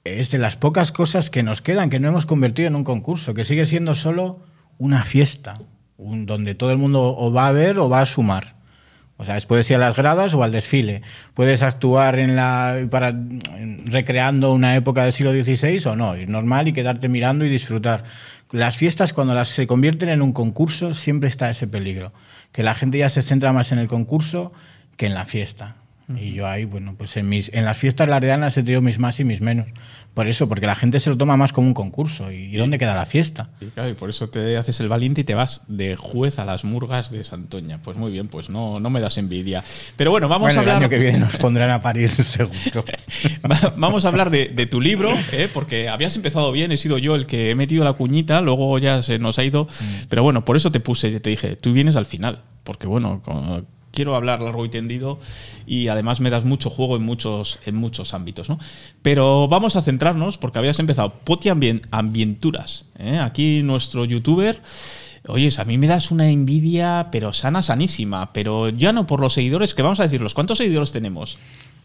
es 0.04 0.30
de 0.30 0.38
las 0.38 0.56
pocas 0.56 0.92
cosas 0.92 1.30
que 1.32 1.42
nos 1.42 1.62
quedan, 1.62 1.90
que 1.90 2.00
no 2.00 2.10
hemos 2.10 2.28
convertido 2.28 2.68
en 2.68 2.76
un 2.76 2.84
concurso, 2.84 3.34
que 3.34 3.44
sigue 3.44 3.66
siendo 3.66 3.96
solo 3.96 4.40
una 4.78 5.04
fiesta, 5.04 5.60
donde 6.06 6.56
todo 6.56 6.72
el 6.72 6.78
mundo 6.78 7.16
o 7.18 7.32
va 7.32 7.48
a 7.48 7.52
ver 7.52 7.80
o 7.80 7.90
va 7.90 8.02
a 8.02 8.06
sumar. 8.06 8.56
O 9.18 9.26
sea, 9.26 9.38
es- 9.38 9.46
puedes 9.46 9.70
ir 9.70 9.78
a 9.78 9.80
las 9.80 9.96
gradas 9.96 10.34
o 10.34 10.44
al 10.44 10.52
desfile. 10.52 11.02
Puedes 11.34 11.62
actuar 11.62 12.18
en 12.20 12.36
la 12.36 12.88
para 12.90 13.14
recreando 13.86 14.54
una 14.54 14.76
época 14.76 15.04
del 15.04 15.14
siglo 15.14 15.32
XVI 15.32 15.86
o 15.90 15.96
no, 15.96 16.16
ir 16.18 16.30
normal 16.30 16.68
y 16.68 16.74
quedarte 16.74 17.10
mirando 17.10 17.46
y 17.46 17.50
disfrutar. 17.50 18.04
Las 18.52 18.78
fiestas 18.78 19.14
cuando 19.14 19.34
las 19.34 19.48
se 19.50 19.66
convierten 19.68 20.10
en 20.10 20.22
un 20.22 20.32
concurso 20.34 20.94
siempre 20.94 21.30
está 21.30 21.50
ese 21.50 21.68
peligro, 21.68 22.12
que 22.52 22.64
la 22.64 22.74
gente 22.76 22.98
ya 22.98 23.10
se 23.10 23.22
centra 23.22 23.52
más 23.54 23.72
en 23.72 23.80
el 23.80 23.88
concurso 23.88 24.52
que 24.98 25.06
en 25.08 25.14
la 25.14 25.26
fiesta. 25.26 25.76
Y 26.18 26.34
yo 26.34 26.48
ahí, 26.48 26.66
bueno, 26.66 26.96
pues 26.98 27.16
en, 27.18 27.30
mis, 27.30 27.50
en 27.54 27.64
las 27.66 27.78
fiestas 27.78 28.10
laredanas 28.10 28.58
he 28.58 28.64
tenido 28.64 28.82
mis 28.82 29.00
más 29.00 29.20
y 29.20 29.24
mis 29.24 29.40
menos. 29.42 29.68
Por 30.14 30.28
eso, 30.28 30.48
porque 30.50 30.68
la 30.68 30.76
gente 30.76 31.00
se 31.00 31.10
lo 31.10 31.18
toma 31.18 31.38
más 31.38 31.54
como 31.54 31.68
un 31.68 31.74
concurso. 31.74 32.32
¿Y, 32.32 32.56
dónde 32.58 32.78
queda 32.78 32.94
la 32.94 33.06
fiesta? 33.06 33.50
Y 33.62 33.68
claro, 33.68 33.90
y 33.90 33.94
por 33.94 34.10
eso 34.10 34.30
te 34.30 34.58
haces 34.58 34.80
el 34.82 34.90
valiente 34.90 35.22
y 35.22 35.24
te 35.24 35.34
vas 35.34 35.62
de 35.68 35.96
juez 35.96 36.40
a 36.40 36.46
las 36.46 36.66
murgas 36.66 37.10
de 37.10 37.24
Santoña. 37.24 37.82
Pues 37.82 37.98
muy 37.98 38.12
bien, 38.12 38.28
pues 38.28 38.50
no, 38.50 38.80
no 38.80 38.90
me 38.90 39.00
das 39.00 39.18
envidia. 39.18 39.64
Pero 39.96 40.12
bueno, 40.12 40.28
vamos 40.28 40.48
Bueno, 40.48 40.60
a 40.60 40.62
hablar. 40.62 40.78
El 40.78 40.84
año 40.84 40.90
que 40.90 41.00
viene 41.00 41.20
nos 41.20 41.38
pondrán 41.38 41.72
a 41.72 41.82
parir, 41.82 42.10
seguro. 42.12 42.86
Va- 43.50 43.74
Vamos 43.78 44.06
a 44.06 44.10
hablar 44.10 44.30
de, 44.30 44.50
de 44.50 44.66
tu 44.68 44.82
libro, 44.82 45.14
¿eh? 45.32 45.50
porque 45.52 45.90
habías 45.90 46.16
empezado 46.16 46.52
bien, 46.52 46.72
he 46.72 46.78
sido 46.78 46.98
yo 46.98 47.16
el 47.16 47.26
que 47.28 47.50
he 47.50 47.56
metido 47.56 47.84
la 47.86 47.94
cuñita, 47.94 48.42
luego 48.42 48.78
ya 48.78 49.02
se 49.02 49.20
nos 49.20 49.40
ha 49.40 49.44
ido. 49.46 49.68
Pero 50.10 50.22
bueno, 50.22 50.44
por 50.46 50.58
eso 50.58 50.72
te 50.72 50.80
puse, 50.80 51.20
te 51.22 51.30
dije, 51.32 51.56
tú 51.56 51.72
vienes 51.74 51.96
al 51.96 52.06
final, 52.06 52.44
porque 52.66 52.88
bueno, 52.88 53.22
con- 53.24 53.66
quiero 53.94 54.16
hablar 54.16 54.42
largo 54.42 54.66
y 54.66 54.70
tendido 54.70 55.20
y 55.66 55.88
además 55.88 56.20
me 56.20 56.30
das 56.30 56.44
mucho 56.44 56.70
juego 56.70 56.98
en 56.98 57.04
muchos, 57.04 57.60
en 57.66 57.76
muchos 57.76 58.14
ámbitos. 58.14 58.50
¿no? 58.50 58.60
Pero 59.02 59.48
vamos 59.48 59.76
a 59.76 59.82
centrarnos, 59.82 60.38
porque 60.38 60.60
habías 60.60 60.80
empezado 60.80 61.14
Poti 61.24 61.50
Ambien- 61.50 61.84
Ambienturas, 61.92 62.86
¿eh? 62.98 63.20
aquí 63.20 63.62
nuestro 63.64 64.04
youtuber. 64.06 64.62
Oye, 65.28 65.48
a 65.58 65.64
mí 65.64 65.78
me 65.78 65.88
das 65.88 66.12
una 66.12 66.30
envidia, 66.30 67.08
pero 67.12 67.32
sana, 67.32 67.64
sanísima. 67.64 68.34
Pero 68.34 68.68
ya 68.68 68.92
no 68.92 69.08
por 69.08 69.22
los 69.22 69.32
seguidores, 69.34 69.74
que 69.74 69.82
vamos 69.82 70.02
a 70.02 70.04
decirlos. 70.04 70.34
¿Cuántos 70.34 70.58
seguidores 70.58 70.92
tenemos? 70.92 71.38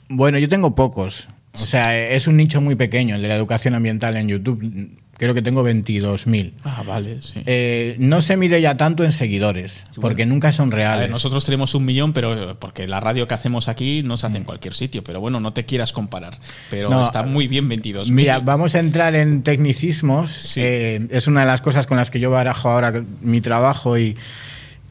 Bueno, 0.09 0.39
yo 0.39 0.48
tengo 0.48 0.74
pocos. 0.74 1.28
O 1.55 1.59
sea, 1.59 1.97
es 1.97 2.26
un 2.26 2.36
nicho 2.36 2.60
muy 2.60 2.74
pequeño 2.74 3.14
el 3.14 3.22
de 3.22 3.28
la 3.28 3.36
educación 3.36 3.74
ambiental 3.74 4.16
en 4.16 4.26
YouTube. 4.28 4.90
Creo 5.19 5.35
que 5.35 5.43
tengo 5.43 5.65
22.000. 5.66 6.53
Ah, 6.62 6.85
vale, 6.86 7.20
sí. 7.20 7.43
Eh, 7.45 7.97
no 7.99 8.23
se 8.23 8.36
mide 8.36 8.61
ya 8.61 8.77
tanto 8.77 9.03
en 9.05 9.11
seguidores, 9.11 9.85
porque 10.01 10.27
nunca 10.27 10.53
son 10.53 10.70
reales. 10.70 11.03
ver, 11.03 11.11
nosotros 11.11 11.45
tenemos 11.45 11.74
un 11.74 11.85
millón, 11.85 12.12
pero 12.12 12.57
porque 12.61 12.86
la 12.86 13.01
radio 13.01 13.27
que 13.27 13.35
hacemos 13.35 13.66
aquí 13.66 14.03
no 14.05 14.16
se 14.16 14.28
hace 14.28 14.36
en 14.36 14.45
cualquier 14.45 14.74
sitio. 14.74 15.03
Pero 15.03 15.20
bueno, 15.20 15.40
no 15.40 15.53
te 15.53 15.65
quieras 15.65 15.93
comparar. 15.93 16.39
Pero 16.70 16.89
No, 16.89 17.03
está 17.03 17.24
muy 17.24 17.49
bien 17.49 17.69
22. 17.69 18.11
Mira, 18.11 18.39
vamos 18.39 18.77
a 18.77 18.78
entrar 18.78 19.16
en 19.16 19.43
tecnicismos. 19.43 20.57
Eh, 20.57 21.09
es 21.11 21.27
una 21.27 21.40
de 21.40 21.47
las 21.47 21.61
cosas 21.61 21.89
con 21.89 21.97
las 21.97 22.11
que 22.12 22.20
yo 22.20 22.31
barajo 22.31 22.69
ahora 22.70 23.03
mi 23.20 23.40
trabajo 23.40 23.99
y 23.99 24.16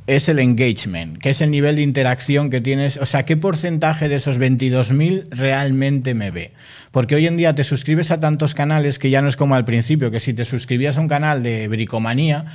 es 0.07 0.29
el 0.29 0.39
engagement, 0.39 1.17
que 1.17 1.29
es 1.29 1.41
el 1.41 1.51
nivel 1.51 1.75
de 1.75 1.81
interacción 1.81 2.49
que 2.49 2.61
tienes. 2.61 2.97
O 2.97 3.05
sea, 3.05 3.25
¿qué 3.25 3.35
porcentaje 3.35 4.07
de 4.07 4.15
esos 4.15 4.39
22.000 4.39 5.27
realmente 5.31 6.13
me 6.13 6.31
ve? 6.31 6.53
Porque 6.91 7.15
hoy 7.15 7.27
en 7.27 7.35
día 7.35 7.53
te 7.53 7.65
suscribes 7.65 8.09
a 8.11 8.19
tantos 8.19 8.53
canales 8.53 8.99
que 8.99 9.09
ya 9.09 9.21
no 9.21 9.27
es 9.27 9.35
como 9.35 9.55
al 9.55 9.65
principio, 9.65 10.09
que 10.09 10.21
si 10.21 10.33
te 10.33 10.45
suscribías 10.45 10.97
a 10.97 11.01
un 11.01 11.09
canal 11.09 11.43
de 11.43 11.67
bricomanía, 11.67 12.45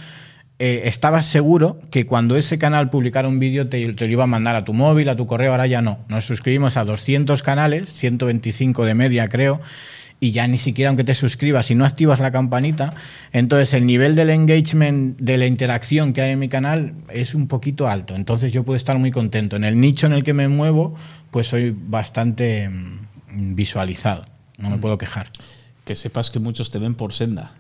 eh, 0.59 0.83
estabas 0.87 1.27
seguro 1.27 1.79
que 1.91 2.07
cuando 2.07 2.37
ese 2.37 2.59
canal 2.59 2.89
publicara 2.89 3.29
un 3.29 3.39
vídeo 3.39 3.69
te, 3.69 3.93
te 3.93 4.07
lo 4.07 4.13
iba 4.13 4.25
a 4.25 4.29
mandar 4.29 4.57
a 4.57 4.65
tu 4.65 4.73
móvil, 4.73 5.11
a 5.11 5.17
tu 5.17 5.27
correo, 5.27 5.53
ahora 5.53 5.67
ya 5.67 5.83
no. 5.83 5.99
Nos 6.09 6.25
suscribimos 6.25 6.79
a 6.79 6.85
200 6.85 7.43
canales, 7.43 7.93
125 7.93 8.87
de 8.87 8.95
media 8.95 9.29
creo, 9.29 9.61
y 10.23 10.31
ya 10.31 10.47
ni 10.47 10.57
siquiera 10.57 10.89
aunque 10.89 11.03
te 11.03 11.15
suscribas 11.15 11.69
y 11.73 11.75
no 11.75 11.85
activas 11.85 12.21
la 12.21 12.31
campanita, 12.31 12.95
entonces 13.33 13.75
el 13.75 13.85
nivel 13.87 14.15
del 14.15 14.31
engagement, 14.31 15.19
de 15.21 15.37
la 15.37 15.47
interacción 15.47 16.13
que 16.13 16.23
hay 16.23 16.31
en 16.31 16.39
mi 16.39 16.49
canal 16.49 16.95
es 17.13 17.35
un 17.35 17.49
poquito 17.49 17.89
alto. 17.89 18.15
Entonces 18.15 18.53
yo 18.53 18.63
puedo 18.63 18.77
estar 18.77 18.97
muy 18.99 19.11
contento. 19.11 19.57
En 19.57 19.65
el 19.65 19.81
nicho 19.81 20.07
en 20.07 20.13
el 20.13 20.23
que 20.23 20.33
me 20.33 20.47
muevo, 20.47 20.95
pues 21.33 21.49
soy 21.49 21.75
bastante 21.77 22.69
mm, 22.69 23.57
visualizado. 23.57 24.25
No 24.59 24.71
me 24.71 24.79
puedo 24.79 24.97
quejar. 24.97 25.31
Que 25.85 25.97
sepas 25.97 26.31
que 26.31 26.39
muchos 26.39 26.71
te 26.71 26.79
ven 26.79 26.95
por 26.95 27.13
senda. 27.13 27.55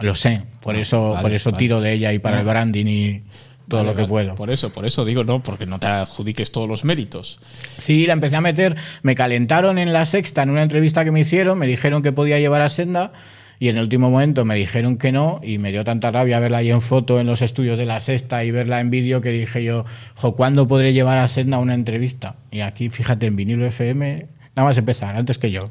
Lo 0.00 0.16
sé, 0.16 0.42
por 0.62 0.74
Ah, 0.74 0.80
eso, 0.80 1.10
vale, 1.10 1.22
por 1.22 1.30
eso 1.30 1.50
vale. 1.52 1.58
tiro 1.58 1.80
de 1.80 1.92
ella 1.92 2.12
y 2.12 2.18
para 2.18 2.36
No. 2.36 2.40
el 2.42 2.46
branding 2.48 2.86
y 2.86 3.22
todo 3.70 3.80
Vale, 3.80 3.90
lo 3.92 3.96
que 3.96 4.02
vale. 4.02 4.10
puedo. 4.10 4.34
Por 4.34 4.50
eso, 4.50 4.70
por 4.70 4.84
eso 4.84 5.06
digo, 5.06 5.24
no, 5.24 5.42
porque 5.42 5.64
no 5.64 5.78
te 5.80 5.86
adjudiques 5.86 6.52
todos 6.52 6.68
los 6.68 6.84
méritos. 6.84 7.38
Sí, 7.78 8.06
la 8.06 8.12
empecé 8.12 8.36
a 8.36 8.42
meter. 8.42 8.76
Me 9.02 9.14
calentaron 9.14 9.78
en 9.78 9.94
la 9.94 10.04
sexta 10.04 10.42
en 10.42 10.50
una 10.50 10.62
entrevista 10.62 11.02
que 11.04 11.10
me 11.10 11.20
hicieron, 11.20 11.58
me 11.58 11.66
dijeron 11.66 12.02
que 12.02 12.12
podía 12.12 12.38
llevar 12.38 12.60
a 12.60 12.68
Senda 12.68 13.12
y 13.58 13.68
en 13.68 13.76
el 13.76 13.82
último 13.84 14.10
momento 14.10 14.44
me 14.44 14.54
dijeron 14.56 14.96
que 14.96 15.12
no 15.12 15.40
y 15.42 15.58
me 15.58 15.70
dio 15.70 15.84
tanta 15.84 16.10
rabia 16.10 16.40
verla 16.40 16.58
ahí 16.58 16.70
en 16.70 16.80
foto 16.80 17.20
en 17.20 17.26
los 17.26 17.42
estudios 17.42 17.78
de 17.78 17.84
la 17.86 18.00
sexta 18.00 18.42
y 18.42 18.50
verla 18.50 18.80
en 18.80 18.90
vídeo 18.90 19.20
que 19.20 19.30
dije 19.30 19.62
yo, 19.62 19.84
jo, 20.14 20.34
¿cuándo 20.34 20.66
podré 20.66 20.92
llevar 20.92 21.18
a 21.18 21.28
Senda 21.28 21.58
a 21.58 21.60
una 21.60 21.74
entrevista? 21.74 22.36
Y 22.50 22.60
aquí, 22.60 22.90
fíjate, 22.90 23.26
en 23.26 23.36
vinilo 23.36 23.66
FM, 23.66 24.26
nada 24.60 24.70
más 24.70 24.78
empezar, 24.78 25.16
antes 25.16 25.38
que 25.38 25.50
yo. 25.50 25.70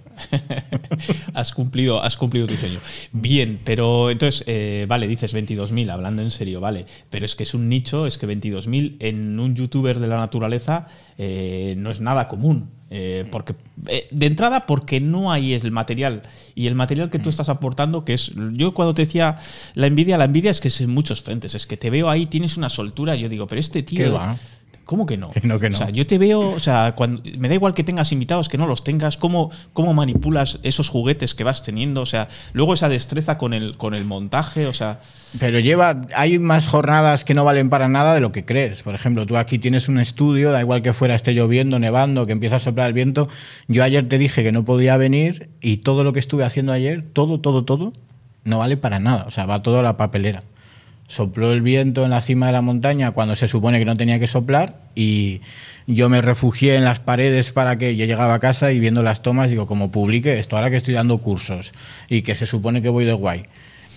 has 1.36 1.52
cumplido, 1.52 2.02
has 2.02 2.18
cumplido 2.18 2.48
tu 2.48 2.57
sueño. 2.57 2.80
Bien, 3.11 3.60
pero 3.64 4.10
entonces, 4.10 4.44
eh, 4.48 4.86
vale, 4.90 5.07
dices 5.07 5.36
22.000, 5.36 5.91
hablando 5.91 6.24
en 6.24 6.32
serio, 6.32 6.60
vale, 6.60 6.88
pero 7.11 7.26
es 7.26 7.36
que 7.36 7.44
es 7.44 7.53
un 7.53 7.70
nicho, 7.70 8.07
es 8.07 8.18
que 8.18 8.28
22.000 8.28 8.98
en 8.99 9.40
un 9.40 9.56
youtuber 9.56 9.99
de 9.99 10.07
la 10.07 10.18
naturaleza 10.18 10.88
eh, 11.20 11.76
no 11.78 11.91
es 11.91 12.02
nada 12.02 12.28
común. 12.28 12.72
eh, 12.91 13.28
porque 13.32 13.53
eh, 13.86 14.07
de 14.10 14.26
entrada 14.26 14.66
porque 14.66 14.99
no 14.99 15.32
hay 15.32 15.53
el 15.53 15.72
material 15.72 16.24
y 16.56 16.66
el 16.66 16.74
material 16.74 17.11
que 17.11 17.20
tú 17.20 17.30
estás 17.30 17.48
aportando 17.48 18.03
que 18.03 18.16
es 18.16 18.32
yo 18.53 18.74
cuando 18.74 18.95
te 18.95 19.06
decía 19.06 19.38
la 19.76 19.86
envidia 19.86 20.18
la 20.18 20.24
envidia 20.24 20.49
es 20.49 20.60
que 20.60 20.70
es 20.70 20.82
en 20.82 20.90
muchos 20.90 21.22
frentes 21.22 21.53
es 21.53 21.68
que 21.68 21.78
te 21.78 21.91
veo 21.91 22.10
ahí 22.10 22.26
tienes 22.26 22.57
una 22.57 22.68
soltura 22.68 23.14
yo 23.16 23.30
digo 23.30 23.45
pero 23.45 23.60
este 23.60 23.84
tío 23.84 24.06
¿Qué 24.06 24.10
va? 24.10 24.38
¿Cómo 24.90 25.06
que 25.06 25.18
no? 25.18 25.30
Que 25.30 25.41
no, 25.44 25.60
que 25.60 25.70
no. 25.70 25.76
O 25.76 25.78
sea, 25.78 25.91
yo 25.91 26.07
te 26.07 26.18
veo, 26.18 26.49
o 26.49 26.57
sea, 26.57 26.94
cuando, 26.95 27.22
me 27.38 27.48
da 27.48 27.53
igual 27.53 27.76
que 27.76 27.84
tengas 27.84 28.11
invitados, 28.11 28.49
que 28.49 28.57
no 28.57 28.66
los 28.66 28.84
tengas, 28.84 29.18
cómo, 29.18 29.52
cómo 29.72 29.94
manipulas 29.94 30.57
esos 30.64 30.90
juguetes 30.90 31.36
que 31.36 31.44
vas 31.44 31.61
teniendo, 31.61 32.02
o 32.02 32.07
sea, 32.07 32.28
luego 32.53 32.74
esa 32.74 32.90
destreza 32.90 33.38
con 33.38 33.53
el, 33.53 33.78
con 33.78 33.94
el 33.94 34.03
montaje, 34.06 34.66
o 34.66 34.74
sea, 34.74 34.99
Pero 35.40 35.60
lleva, 35.60 36.02
hay 36.16 36.40
más 36.40 36.66
jornadas 36.66 37.24
que 37.24 37.36
no 37.36 37.44
valen 37.44 37.70
para 37.70 37.88
nada 37.88 38.16
de 38.16 38.20
lo 38.20 38.32
que 38.32 38.45
crees. 38.45 38.82
Por 38.82 38.95
ejemplo, 38.95 39.28
tú 39.28 39.38
aquí 39.38 39.60
tienes 39.60 39.90
un 39.90 39.99
estudio, 39.99 40.52
da 40.52 40.60
igual 40.60 40.82
que 40.82 40.91
fuera 40.91 41.14
esté 41.14 41.36
lloviendo, 41.36 41.78
nevando, 41.78 42.26
que 42.26 42.32
empieza 42.32 42.56
a 42.56 42.60
soplar 42.60 42.88
el 42.88 42.94
viento. 42.94 43.30
Yo 43.68 43.84
ayer 43.84 44.07
te 44.07 44.18
dije 44.18 44.41
que 44.41 44.52
no 44.52 44.66
podía 44.66 44.98
venir 44.98 45.52
y 45.61 45.78
todo 45.78 46.03
lo 46.03 46.14
que 46.14 46.20
estuve 46.20 46.45
haciendo 46.45 46.72
ayer, 46.72 47.03
todo, 47.03 47.40
todo, 47.40 47.64
todo, 47.64 47.94
no 48.44 48.57
vale 48.57 48.76
para 48.76 48.98
nada. 48.98 49.26
O 49.28 49.30
sea, 49.30 49.45
va 49.45 49.61
todo 49.61 49.78
a 49.78 49.84
la 49.84 49.98
papelera. 49.98 50.41
Sopló 51.10 51.52
el 51.52 51.64
viento 51.64 52.03
en 52.03 52.11
la 52.11 52.22
cima 52.22 52.45
de 52.45 52.53
la 52.53 52.61
montaña 52.61 53.10
cuando 53.10 53.36
se 53.36 53.48
supone 53.48 53.80
que 53.80 53.86
no 53.86 53.95
tenía 53.95 54.19
que 54.19 54.27
soplar 54.27 54.76
y 54.94 55.41
yo 55.88 56.07
me 56.07 56.22
refugié 56.22 56.76
en 56.76 56.86
las 56.86 56.99
paredes 56.99 57.52
para 57.52 57.80
que 57.80 57.95
yo 57.95 58.06
llegaba 58.06 58.36
a 58.36 58.40
casa 58.40 58.72
y 58.72 58.80
viendo 58.80 59.02
las 59.02 59.23
tomas 59.23 59.49
digo, 59.49 59.65
como 59.65 59.91
publique 59.91 60.38
esto, 60.38 60.56
ahora 60.56 60.69
que 60.69 60.77
estoy 60.77 60.94
dando 60.94 61.18
cursos 61.18 61.73
y 62.10 62.22
que 62.22 62.36
se 62.36 62.45
supone 62.45 62.84
que 62.84 62.90
voy 62.90 63.06
de 63.06 63.14
guay. 63.14 63.45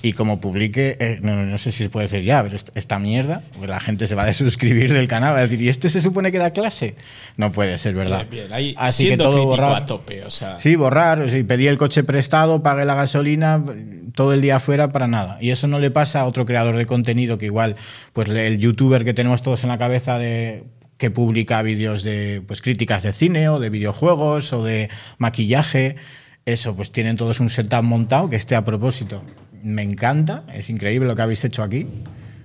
Y 0.02 0.14
como 0.14 0.40
publique, 0.40 0.96
eh, 0.98 1.20
no, 1.22 1.44
no 1.44 1.58
sé 1.58 1.70
si 1.70 1.84
se 1.84 1.88
puede 1.88 2.06
decir 2.06 2.22
ya, 2.22 2.42
pero 2.42 2.56
esta, 2.74 2.98
mierda, 2.98 3.42
pues 3.56 3.70
la 3.70 3.78
gente 3.78 4.06
se 4.06 4.14
va 4.14 4.24
a 4.24 4.26
desuscribir 4.26 4.92
del 4.92 5.06
canal, 5.06 5.34
va 5.34 5.38
a 5.38 5.42
decir, 5.42 5.60
¿y 5.62 5.68
este 5.68 5.88
se 5.88 6.02
supone 6.02 6.32
que 6.32 6.38
da 6.38 6.50
clase? 6.50 6.96
No 7.36 7.52
puede 7.52 7.78
ser, 7.78 7.94
¿verdad? 7.94 8.26
bien, 8.28 8.44
bien, 8.44 8.52
ahí 8.52 8.74
Así 8.76 9.08
que 9.08 9.16
todo 9.16 9.44
borrado. 9.44 9.76
a 9.76 9.86
tope, 9.86 10.24
o 10.24 10.30
sea, 10.30 10.58
Sí, 10.58 10.74
borrar. 10.74 11.20
O 11.20 11.28
sea, 11.28 11.44
pedí 11.46 11.66
el 11.68 11.78
coche 11.78 12.02
prestado, 12.02 12.62
pagué 12.62 12.84
la 12.84 12.94
gasolina, 12.94 13.62
todo 14.14 14.32
el 14.32 14.40
día 14.40 14.58
fuera 14.60 14.92
para 14.92 15.06
nada. 15.06 15.38
Y 15.40 15.50
eso 15.50 15.68
no 15.68 15.78
le 15.78 15.90
pasa 15.90 16.20
a 16.20 16.26
otro 16.26 16.46
creador 16.46 16.76
de 16.76 16.86
contenido 16.86 17.38
que 17.38 17.46
igual, 17.46 17.76
pues 18.12 18.28
el 18.28 18.58
youtuber 18.58 19.04
que 19.04 19.14
tenemos 19.14 19.42
todos 19.42 19.62
en 19.62 19.68
la 19.68 19.78
cabeza 19.78 20.18
de 20.18 20.64
que 20.98 21.10
publica 21.10 21.62
vídeos 21.62 22.04
de 22.04 22.42
pues 22.46 22.60
críticas 22.60 23.02
de 23.02 23.12
cine 23.12 23.48
o 23.48 23.58
de 23.58 23.70
videojuegos 23.70 24.52
o 24.52 24.64
de 24.64 24.88
maquillaje, 25.18 25.96
eso, 26.44 26.76
pues 26.76 26.92
tienen 26.92 27.16
todos 27.16 27.40
un 27.40 27.50
setup 27.50 27.82
montado 27.82 28.28
que 28.28 28.36
esté 28.36 28.54
a 28.54 28.64
propósito. 28.64 29.22
Me 29.62 29.82
encanta, 29.82 30.44
es 30.52 30.70
increíble 30.70 31.09
lo 31.09 31.16
que 31.16 31.22
habéis 31.22 31.44
hecho 31.44 31.62
aquí. 31.62 31.86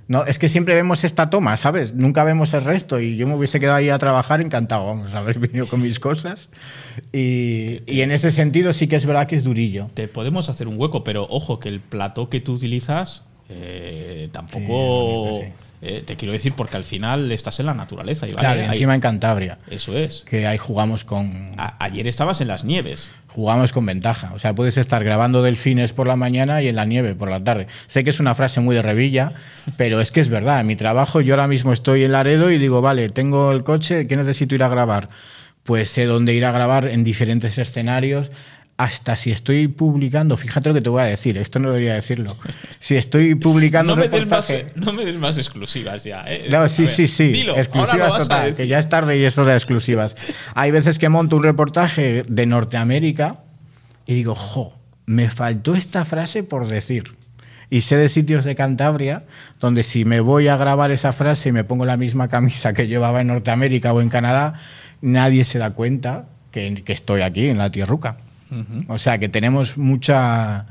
No, 0.07 0.23
es 0.23 0.39
que 0.39 0.47
siempre 0.47 0.73
vemos 0.73 1.03
esta 1.03 1.29
toma, 1.29 1.57
¿sabes? 1.57 1.93
Nunca 1.93 2.23
vemos 2.23 2.53
el 2.53 2.63
resto 2.63 2.99
y 3.01 3.17
yo 3.17 3.27
me 3.27 3.35
hubiese 3.35 3.59
quedado 3.59 3.77
ahí 3.77 3.89
a 3.89 3.97
trabajar 3.97 4.39
encantado, 4.39 4.85
vamos, 4.85 5.13
haber 5.15 5.39
venido 5.39 5.67
con 5.67 5.81
mis 5.81 5.99
cosas. 5.99 6.49
Y, 7.11 7.81
y 7.85 8.01
en 8.01 8.11
ese 8.11 8.31
sentido 8.31 8.71
sí 8.71 8.87
que 8.87 8.95
es 8.95 9.05
verdad 9.05 9.27
que 9.27 9.35
es 9.35 9.43
durillo. 9.43 9.89
te 9.93 10.07
podemos 10.07 10.49
hacer 10.49 10.67
un 10.67 10.79
hueco, 10.79 11.03
pero 11.03 11.27
ojo 11.29 11.59
que 11.59 11.69
el 11.69 11.81
plató 11.81 12.29
que 12.29 12.39
tú 12.39 12.53
utilizas 12.53 13.23
eh, 13.49 14.29
tampoco... 14.31 15.39
sí. 15.41 15.51
Eh, 15.81 16.03
te 16.05 16.15
quiero 16.15 16.31
decir 16.33 16.53
porque 16.55 16.75
al 16.77 16.83
final 16.83 17.31
estás 17.31 17.59
en 17.59 17.67
la 17.67 17.73
naturaleza 17.73 18.25
y 18.27 18.31
vale, 18.31 18.39
Claro, 18.39 18.61
hay- 18.61 18.65
encima 18.67 18.95
en 18.95 19.01
Cantabria, 19.01 19.59
eso 19.69 19.95
es. 19.97 20.23
que 20.27 20.47
ahí 20.47 20.57
jugamos 20.57 21.03
con, 21.03 21.53
A- 21.57 21.75
ayer 21.83 22.07
estabas 22.07 22.41
en 22.41 22.47
las 22.47 22.63
nieves. 22.63 23.11
jugamos 23.27 23.71
con 23.71 23.85
ventaja. 23.85 24.31
O 24.33 24.39
sea, 24.39 24.55
puedes 24.55 24.77
estar 24.77 25.03
grabando 25.03 25.43
delfines 25.43 25.93
por 25.93 26.07
la 26.07 26.15
mañana 26.15 26.61
y 26.63 26.67
en 26.69 26.75
la 26.75 26.85
nieve 26.85 27.13
por 27.13 27.29
la 27.29 27.43
tarde. 27.43 27.67
Sé 27.85 28.03
que 28.03 28.09
es 28.09 28.19
una 28.19 28.33
frase 28.33 28.59
muy 28.61 28.75
de 28.75 28.81
revilla, 28.81 29.33
pero 29.75 30.01
es 30.01 30.11
que 30.11 30.19
es 30.21 30.29
verdad. 30.29 30.59
En 30.61 30.67
mi 30.67 30.75
trabajo 30.75 31.21
yo 31.21 31.35
ahora 31.35 31.47
mismo 31.47 31.71
estoy 31.73 32.03
en 32.03 32.13
Laredo 32.13 32.49
y 32.51 32.57
digo, 32.57 32.81
vale, 32.81 33.09
tengo 33.09 33.51
el 33.51 33.63
coche, 33.63 34.07
¿qué 34.07 34.15
necesito 34.17 34.55
ir 34.55 34.63
a 34.63 34.69
grabar? 34.69 35.09
Pues 35.63 35.89
sé 35.89 36.05
dónde 36.05 36.33
ir 36.33 36.45
a 36.45 36.51
grabar 36.51 36.87
en 36.87 37.03
diferentes 37.03 37.57
escenarios. 37.59 38.31
Hasta 38.79 39.15
si 39.15 39.31
estoy 39.31 39.67
publicando, 39.67 40.37
fíjate 40.37 40.69
lo 40.69 40.75
que 40.75 40.81
te 40.81 40.89
voy 40.89 41.01
a 41.01 41.05
decir, 41.05 41.35
esto 41.39 41.57
no 41.57 41.69
debería 41.69 41.95
decirlo. 41.95 42.37
Si 42.77 42.95
estoy 42.95 43.33
publicando 43.33 43.95
No 43.95 44.01
me, 44.01 44.07
des 44.07 44.27
más, 44.27 44.47
reportaje. 44.47 44.71
no 44.75 44.93
me 44.93 45.03
des 45.03 45.15
más 45.17 45.37
exclusivas 45.39 46.03
ya. 46.03 46.23
eh. 46.27 46.47
No, 46.51 46.67
sí, 46.69 46.83
ver, 46.83 46.91
sí, 46.91 47.07
sí. 47.07 47.31
Dilo, 47.31 47.53
ahora 47.53 47.61
exclusivas 47.63 48.17
total, 48.19 48.55
que 48.55 48.67
ya 48.67 48.77
es 48.77 48.87
tarde 48.87 49.17
y 49.17 49.23
es 49.23 49.35
hora 49.39 49.51
de 49.53 49.57
exclusivas. 49.57 50.15
Hay 50.53 50.69
veces 50.69 50.99
que 50.99 51.09
monto 51.09 51.37
un 51.37 51.43
reportaje 51.43 52.23
de 52.27 52.45
Norteamérica 52.45 53.39
y 54.05 54.13
digo, 54.13 54.35
jo, 54.35 54.77
me 55.07 55.29
faltó 55.31 55.73
esta 55.73 56.05
frase 56.05 56.43
por 56.43 56.67
decir. 56.67 57.15
Y 57.71 57.81
sé 57.81 57.97
de 57.97 58.09
sitios 58.09 58.45
de 58.45 58.55
Cantabria 58.55 59.23
donde 59.59 59.81
si 59.81 60.05
me 60.05 60.19
voy 60.19 60.49
a 60.49 60.55
grabar 60.55 60.91
esa 60.91 61.13
frase 61.13 61.49
y 61.49 61.51
me 61.51 61.63
pongo 61.63 61.85
la 61.87 61.97
misma 61.97 62.27
camisa 62.27 62.73
que 62.73 62.87
llevaba 62.87 63.21
en 63.21 63.27
Norteamérica 63.27 63.91
o 63.91 64.01
en 64.01 64.09
Canadá, 64.09 64.53
nadie 65.01 65.43
se 65.43 65.57
da 65.57 65.71
cuenta 65.71 66.27
que, 66.51 66.83
que 66.85 66.93
estoy 66.93 67.21
aquí 67.21 67.47
en 67.47 67.57
la 67.57 67.71
tierruca. 67.71 68.17
O 68.87 68.97
sea 68.97 69.17
que 69.17 69.29
tenemos 69.29 69.77
mucha, 69.77 70.67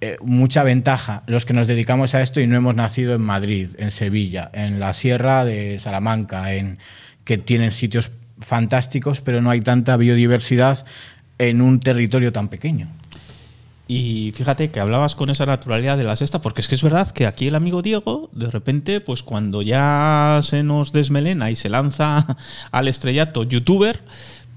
eh, 0.00 0.16
mucha 0.22 0.62
ventaja 0.62 1.22
los 1.26 1.44
que 1.44 1.52
nos 1.52 1.66
dedicamos 1.66 2.14
a 2.14 2.22
esto 2.22 2.40
y 2.40 2.46
no 2.46 2.56
hemos 2.56 2.74
nacido 2.74 3.14
en 3.14 3.22
Madrid, 3.22 3.70
en 3.78 3.90
Sevilla, 3.90 4.50
en 4.52 4.80
la 4.80 4.92
Sierra 4.92 5.44
de 5.44 5.78
Salamanca, 5.78 6.54
en 6.54 6.78
que 7.24 7.38
tienen 7.38 7.72
sitios 7.72 8.10
fantásticos, 8.38 9.20
pero 9.20 9.40
no 9.42 9.50
hay 9.50 9.60
tanta 9.60 9.96
biodiversidad 9.96 10.84
en 11.38 11.60
un 11.60 11.80
territorio 11.80 12.32
tan 12.32 12.48
pequeño. 12.48 12.88
Y 13.88 14.32
fíjate 14.34 14.70
que 14.70 14.80
hablabas 14.80 15.14
con 15.14 15.30
esa 15.30 15.46
naturalidad 15.46 15.96
de 15.96 16.04
la 16.04 16.16
sexta, 16.16 16.40
porque 16.40 16.60
es 16.60 16.68
que 16.68 16.74
es 16.74 16.82
verdad 16.82 17.08
que 17.10 17.26
aquí 17.26 17.46
el 17.46 17.54
amigo 17.54 17.82
Diego, 17.82 18.30
de 18.32 18.50
repente, 18.50 19.00
pues 19.00 19.22
cuando 19.22 19.62
ya 19.62 20.40
se 20.42 20.64
nos 20.64 20.92
desmelena 20.92 21.50
y 21.50 21.56
se 21.56 21.68
lanza 21.68 22.36
al 22.72 22.88
estrellato 22.88 23.44
youtuber, 23.44 24.02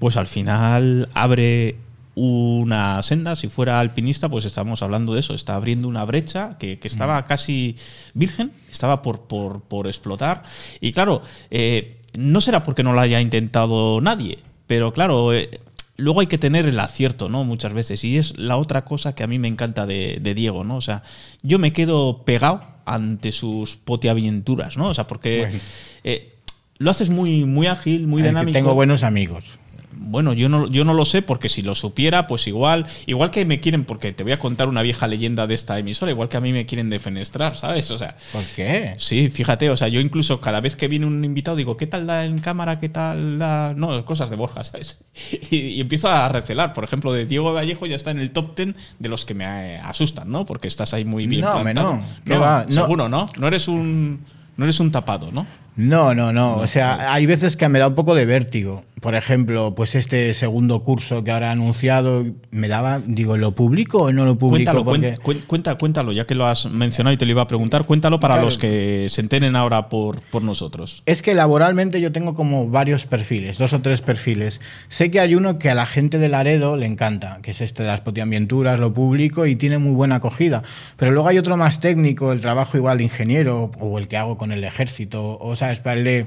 pues 0.00 0.16
al 0.16 0.26
final 0.26 1.08
abre 1.14 1.76
una 2.22 3.02
senda. 3.02 3.34
Si 3.34 3.48
fuera 3.48 3.80
alpinista, 3.80 4.28
pues 4.28 4.44
estamos 4.44 4.82
hablando 4.82 5.14
de 5.14 5.20
eso. 5.20 5.34
Está 5.34 5.54
abriendo 5.56 5.88
una 5.88 6.04
brecha 6.04 6.56
que, 6.58 6.78
que 6.78 6.88
estaba 6.88 7.24
casi 7.24 7.76
virgen, 8.14 8.52
estaba 8.70 9.00
por, 9.02 9.22
por, 9.22 9.62
por 9.62 9.86
explotar. 9.86 10.42
Y 10.80 10.92
claro, 10.92 11.22
eh, 11.50 11.96
no 12.14 12.40
será 12.40 12.62
porque 12.62 12.82
no 12.82 12.92
lo 12.92 13.00
haya 13.00 13.20
intentado 13.20 14.00
nadie, 14.00 14.38
pero 14.66 14.92
claro, 14.92 15.32
eh, 15.32 15.60
luego 15.96 16.20
hay 16.20 16.26
que 16.26 16.38
tener 16.38 16.66
el 16.66 16.78
acierto, 16.80 17.28
¿no? 17.28 17.44
Muchas 17.44 17.72
veces. 17.72 18.04
Y 18.04 18.18
es 18.18 18.36
la 18.38 18.56
otra 18.56 18.84
cosa 18.84 19.14
que 19.14 19.22
a 19.22 19.26
mí 19.26 19.38
me 19.38 19.48
encanta 19.48 19.86
de, 19.86 20.18
de 20.20 20.34
Diego, 20.34 20.64
¿no? 20.64 20.76
O 20.76 20.80
sea, 20.82 21.02
yo 21.42 21.58
me 21.58 21.72
quedo 21.72 22.24
pegado 22.24 22.62
ante 22.84 23.30
sus 23.32 23.76
potiaventuras, 23.76 24.76
¿no? 24.76 24.88
O 24.88 24.94
sea, 24.94 25.06
porque 25.06 25.38
Bueno. 25.40 25.58
eh, 26.04 26.34
lo 26.78 26.90
haces 26.90 27.08
muy, 27.10 27.44
muy 27.44 27.66
ágil, 27.68 28.06
muy 28.08 28.20
dinámico. 28.22 28.52
tengo 28.52 28.74
buenos 28.74 29.04
amigos. 29.04 29.59
Bueno, 29.92 30.32
yo 30.32 30.48
no, 30.48 30.68
yo 30.68 30.84
no 30.84 30.94
lo 30.94 31.04
sé 31.04 31.22
porque 31.22 31.48
si 31.48 31.62
lo 31.62 31.74
supiera, 31.74 32.26
pues 32.26 32.46
igual, 32.46 32.86
igual 33.06 33.30
que 33.30 33.44
me 33.44 33.60
quieren, 33.60 33.84
porque 33.84 34.12
te 34.12 34.22
voy 34.22 34.32
a 34.32 34.38
contar 34.38 34.68
una 34.68 34.82
vieja 34.82 35.06
leyenda 35.06 35.46
de 35.46 35.54
esta 35.54 35.78
emisora, 35.78 36.12
igual 36.12 36.28
que 36.28 36.36
a 36.36 36.40
mí 36.40 36.52
me 36.52 36.66
quieren 36.66 36.90
defenestrar, 36.90 37.56
¿sabes? 37.56 37.90
O 37.90 37.98
sea, 37.98 38.16
¿Por 38.32 38.42
qué? 38.56 38.94
Sí, 38.98 39.30
fíjate, 39.30 39.70
o 39.70 39.76
sea, 39.76 39.88
yo 39.88 40.00
incluso 40.00 40.40
cada 40.40 40.60
vez 40.60 40.76
que 40.76 40.88
viene 40.88 41.06
un 41.06 41.24
invitado 41.24 41.56
digo, 41.56 41.76
¿qué 41.76 41.86
tal 41.86 42.06
da 42.06 42.24
en 42.24 42.38
cámara? 42.38 42.78
¿Qué 42.78 42.88
tal 42.88 43.38
da? 43.38 43.74
No, 43.74 44.04
cosas 44.04 44.30
de 44.30 44.36
Borja, 44.36 44.64
¿sabes? 44.64 45.00
Y, 45.50 45.56
y 45.56 45.80
empiezo 45.80 46.08
a 46.08 46.28
recelar. 46.28 46.72
Por 46.72 46.84
ejemplo, 46.84 47.12
de 47.12 47.26
Diego 47.26 47.52
Vallejo 47.52 47.86
ya 47.86 47.96
está 47.96 48.10
en 48.10 48.20
el 48.20 48.30
top 48.30 48.56
10 48.56 48.74
de 48.98 49.08
los 49.08 49.24
que 49.24 49.34
me 49.34 49.44
eh, 49.44 49.80
asustan, 49.82 50.30
¿no? 50.30 50.46
Porque 50.46 50.68
estás 50.68 50.94
ahí 50.94 51.04
muy 51.04 51.26
bien 51.26 51.42
No, 51.42 51.64
me 51.64 51.74
no. 51.74 52.02
¿Qué 52.24 52.36
va? 52.36 52.64
No. 52.68 52.72
Seguro, 52.72 53.08
¿no? 53.08 53.26
No 53.38 53.48
eres 53.48 53.68
un 53.68 54.20
no 54.60 54.64
eres 54.66 54.78
un 54.78 54.90
tapado, 54.92 55.32
¿no? 55.32 55.46
No, 55.76 56.14
no, 56.14 56.34
no. 56.34 56.56
O 56.56 56.66
sea, 56.66 57.14
hay 57.14 57.24
veces 57.24 57.56
que 57.56 57.66
me 57.70 57.78
da 57.78 57.88
un 57.88 57.94
poco 57.94 58.14
de 58.14 58.26
vértigo, 58.26 58.84
por 59.00 59.14
ejemplo, 59.14 59.74
pues 59.74 59.94
este 59.94 60.34
segundo 60.34 60.82
curso 60.82 61.24
que 61.24 61.30
ahora 61.30 61.48
ha 61.48 61.52
anunciado, 61.52 62.26
me 62.50 62.68
daba, 62.68 63.00
digo, 63.04 63.36
¿lo 63.36 63.52
publico 63.54 64.02
o 64.04 64.12
no 64.12 64.24
lo 64.26 64.36
publico? 64.36 64.72
Cuéntalo, 64.72 64.84
Porque- 64.84 65.18
cuen- 65.22 65.44
cuenta, 65.46 65.74
cuéntalo, 65.76 66.12
ya 66.12 66.26
que 66.26 66.34
lo 66.34 66.46
has 66.46 66.66
mencionado 66.70 67.14
y 67.14 67.16
te 67.16 67.24
lo 67.24 67.30
iba 67.32 67.42
a 67.42 67.46
preguntar, 67.46 67.86
cuéntalo 67.86 68.20
para 68.20 68.34
Claro. 68.34 68.44
los 68.46 68.58
que 68.58 69.06
se 69.08 69.20
enteren 69.22 69.56
ahora 69.56 69.88
por, 69.88 70.20
por 70.30 70.42
nosotros. 70.42 71.02
Es 71.06 71.22
que 71.22 71.34
laboralmente 71.34 72.00
yo 72.00 72.12
tengo 72.12 72.34
como 72.34 72.68
varios 72.68 73.06
perfiles, 73.06 73.56
dos 73.58 73.72
o 73.72 73.80
tres 73.80 74.02
perfiles. 74.02 74.60
Sé 74.88 75.10
que 75.10 75.18
hay 75.20 75.34
uno 75.34 75.58
que 75.58 75.70
a 75.70 75.74
la 75.74 75.86
gente 75.86 76.18
de 76.18 76.28
Laredo 76.28 76.76
le 76.76 76.86
encanta, 76.86 77.38
que 77.42 77.52
es 77.52 77.60
este 77.62 77.82
de 77.82 77.88
las 77.88 78.02
potiambienturas, 78.02 78.78
lo 78.78 78.92
publico 78.92 79.46
y 79.46 79.56
tiene 79.56 79.78
muy 79.78 79.92
buena 79.94 80.16
acogida. 80.16 80.62
Pero 80.96 81.12
luego 81.12 81.28
hay 81.28 81.38
otro 81.38 81.56
más 81.56 81.80
técnico, 81.80 82.32
el 82.32 82.40
trabajo 82.40 82.76
igual 82.76 82.98
de 82.98 83.04
ingeniero 83.04 83.70
o 83.80 83.98
el 83.98 84.08
que 84.08 84.16
hago 84.18 84.36
con 84.36 84.52
el 84.52 84.62
ejército, 84.62 85.38
o 85.40 85.56
sabes, 85.56 85.80
para 85.80 85.98
el 85.98 86.04
de 86.04 86.26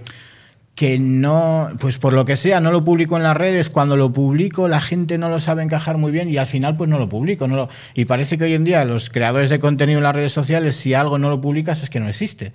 que 0.75 0.97
no, 0.97 1.69
pues 1.79 1.99
por 1.99 2.13
lo 2.13 2.25
que 2.25 2.35
sea, 2.35 2.59
no 2.59 2.71
lo 2.71 2.83
publico 2.83 3.15
en 3.15 3.23
las 3.23 3.37
redes, 3.37 3.69
cuando 3.69 3.95
lo 3.95 4.11
publico 4.11 4.67
la 4.67 4.81
gente 4.81 5.19
no 5.19 5.29
lo 5.29 5.39
sabe 5.39 5.61
encajar 5.61 5.97
muy 5.97 6.11
bien 6.11 6.29
y 6.29 6.37
al 6.37 6.47
final 6.47 6.75
pues 6.77 6.89
no 6.89 6.97
lo 6.97 7.07
publico. 7.09 7.47
No 7.47 7.55
lo- 7.55 7.69
y 7.93 8.05
parece 8.05 8.37
que 8.39 8.45
hoy 8.45 8.53
en 8.53 8.63
día 8.63 8.83
los 8.85 9.09
creadores 9.11 9.49
de 9.51 9.59
contenido 9.59 9.99
en 9.99 10.03
las 10.03 10.15
redes 10.15 10.31
sociales, 10.33 10.75
si 10.75 10.93
algo 10.95 11.19
no 11.19 11.29
lo 11.29 11.39
publicas 11.41 11.83
es 11.83 11.89
que 11.91 11.99
no 11.99 12.09
existe. 12.09 12.53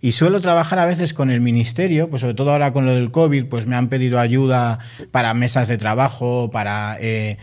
Y 0.00 0.12
suelo 0.12 0.40
trabajar 0.40 0.78
a 0.78 0.86
veces 0.86 1.14
con 1.14 1.30
el 1.30 1.40
ministerio, 1.40 2.08
pues 2.10 2.20
sobre 2.20 2.34
todo 2.34 2.52
ahora 2.52 2.72
con 2.72 2.84
lo 2.86 2.92
del 2.92 3.10
COVID, 3.10 3.46
pues 3.46 3.66
me 3.66 3.74
han 3.76 3.88
pedido 3.88 4.20
ayuda 4.20 4.78
para 5.10 5.32
mesas 5.34 5.66
de 5.68 5.78
trabajo, 5.78 6.50
para 6.52 6.98
eh, 7.00 7.38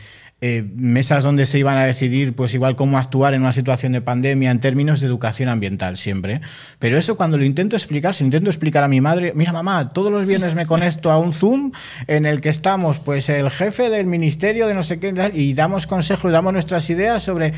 eh, 0.45 0.61
mesas 0.75 1.23
donde 1.23 1.45
se 1.45 1.57
iban 1.57 1.77
a 1.77 1.85
decidir, 1.85 2.35
pues 2.35 2.53
igual 2.53 2.75
cómo 2.75 2.97
actuar 2.97 3.33
en 3.33 3.43
una 3.43 3.53
situación 3.53 3.93
de 3.93 4.01
pandemia 4.01 4.51
en 4.51 4.59
términos 4.59 4.99
de 4.99 5.07
educación 5.07 5.47
ambiental 5.47 5.95
siempre. 5.95 6.41
Pero 6.79 6.97
eso 6.97 7.15
cuando 7.15 7.37
lo 7.37 7.45
intento 7.45 7.77
explicar, 7.77 8.13
si 8.13 8.25
intento 8.25 8.49
explicar 8.49 8.83
a 8.83 8.89
mi 8.89 8.99
madre, 8.99 9.31
mira 9.37 9.53
mamá, 9.53 9.93
todos 9.93 10.11
los 10.11 10.27
viernes 10.27 10.53
me 10.53 10.65
conecto 10.65 11.11
a 11.11 11.17
un 11.17 11.31
Zoom 11.31 11.71
en 12.07 12.25
el 12.25 12.41
que 12.41 12.49
estamos, 12.49 12.99
pues 12.99 13.29
el 13.29 13.49
jefe 13.49 13.89
del 13.89 14.05
ministerio 14.05 14.67
de 14.67 14.73
no 14.73 14.83
sé 14.83 14.99
qué, 14.99 15.13
y 15.33 15.53
damos 15.53 15.87
consejos, 15.87 16.29
damos 16.33 16.51
nuestras 16.51 16.89
ideas 16.89 17.23
sobre 17.23 17.53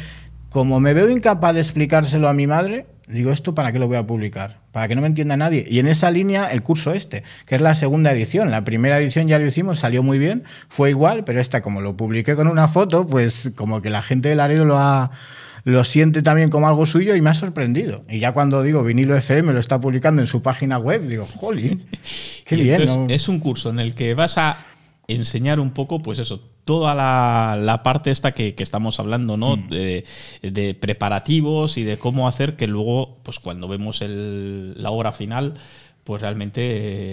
como 0.56 0.80
me 0.80 0.94
veo 0.94 1.10
incapaz 1.10 1.54
de 1.54 1.60
explicárselo 1.60 2.30
a 2.30 2.34
mi 2.34 2.48
madre, 2.48 2.86
digo, 3.10 3.34
¿esto 3.34 3.54
para 3.54 3.74
qué 3.74 3.78
lo 3.78 3.90
voy 3.90 3.98
a 3.98 4.08
publicar? 4.08 4.62
Para 4.72 4.88
que 4.88 4.96
no 4.96 5.02
me 5.02 5.08
entienda 5.08 5.36
nadie. 5.36 5.66
Y 5.68 5.80
en 5.80 5.88
esa 5.88 6.10
línea, 6.12 6.50
el 6.50 6.62
curso 6.62 6.94
este, 6.94 7.24
que 7.46 7.56
es 7.56 7.62
la 7.62 7.76
segunda 7.76 8.14
edición. 8.14 8.52
La 8.52 8.64
primera 8.64 8.98
edición 8.98 9.28
ya 9.28 9.38
lo 9.38 9.46
hicimos, 9.46 9.80
salió 9.80 10.02
muy 10.02 10.18
bien, 10.18 10.46
fue 10.70 10.92
igual, 10.92 11.26
pero 11.26 11.42
esta, 11.42 11.62
como 11.62 11.82
lo 11.82 11.98
publiqué 11.98 12.38
con 12.38 12.48
una 12.48 12.70
foto, 12.70 13.06
pues 13.06 13.52
como 13.58 13.82
que 13.82 13.90
la 13.90 14.02
gente 14.02 14.30
de 14.30 14.36
Laredo 14.36 14.64
lo 14.64 14.78
ha 14.78 15.12
lo 15.66 15.84
siente 15.84 16.22
también 16.22 16.48
como 16.48 16.70
algo 16.70 16.86
suyo 16.86 17.18
y 17.18 17.22
me 17.22 17.32
ha 17.32 17.34
sorprendido. 17.34 18.06
Y 18.08 18.20
ya 18.20 18.32
cuando 18.32 18.64
digo 18.64 18.82
vinilo 18.82 19.14
FM 19.18 19.52
lo 19.52 19.60
está 19.60 19.82
publicando 19.82 20.22
en 20.22 20.28
su 20.28 20.42
página 20.42 20.78
web, 20.78 21.06
digo, 21.06 21.26
jolín, 21.26 21.86
qué 22.46 22.56
bien. 22.56 23.10
Es 23.10 23.28
un 23.28 23.42
curso 23.42 23.72
en 23.72 23.80
el 23.80 23.94
que 23.94 24.14
vas 24.14 24.38
a 24.38 24.58
enseñar 25.10 25.60
un 25.60 25.72
poco, 25.72 26.02
pues 26.02 26.20
eso, 26.20 26.55
toda 26.66 26.94
la, 26.96 27.58
la 27.62 27.84
parte 27.84 28.12
esta 28.12 28.32
que, 28.34 28.56
que 28.56 28.64
estamos 28.64 29.00
hablando, 29.00 29.38
¿no? 29.38 29.56
Mm. 29.58 29.70
De, 29.70 30.06
de 30.42 30.74
preparativos 30.74 31.78
y 31.78 31.84
de 31.84 31.98
cómo 31.98 32.28
hacer 32.28 32.56
que 32.56 32.68
luego, 32.68 33.20
pues 33.24 33.40
cuando 33.40 33.68
vemos 33.68 34.02
el- 34.02 34.74
la 34.82 34.90
obra 34.90 35.12
final, 35.12 35.54
pues 36.04 36.22
realmente 36.22 36.62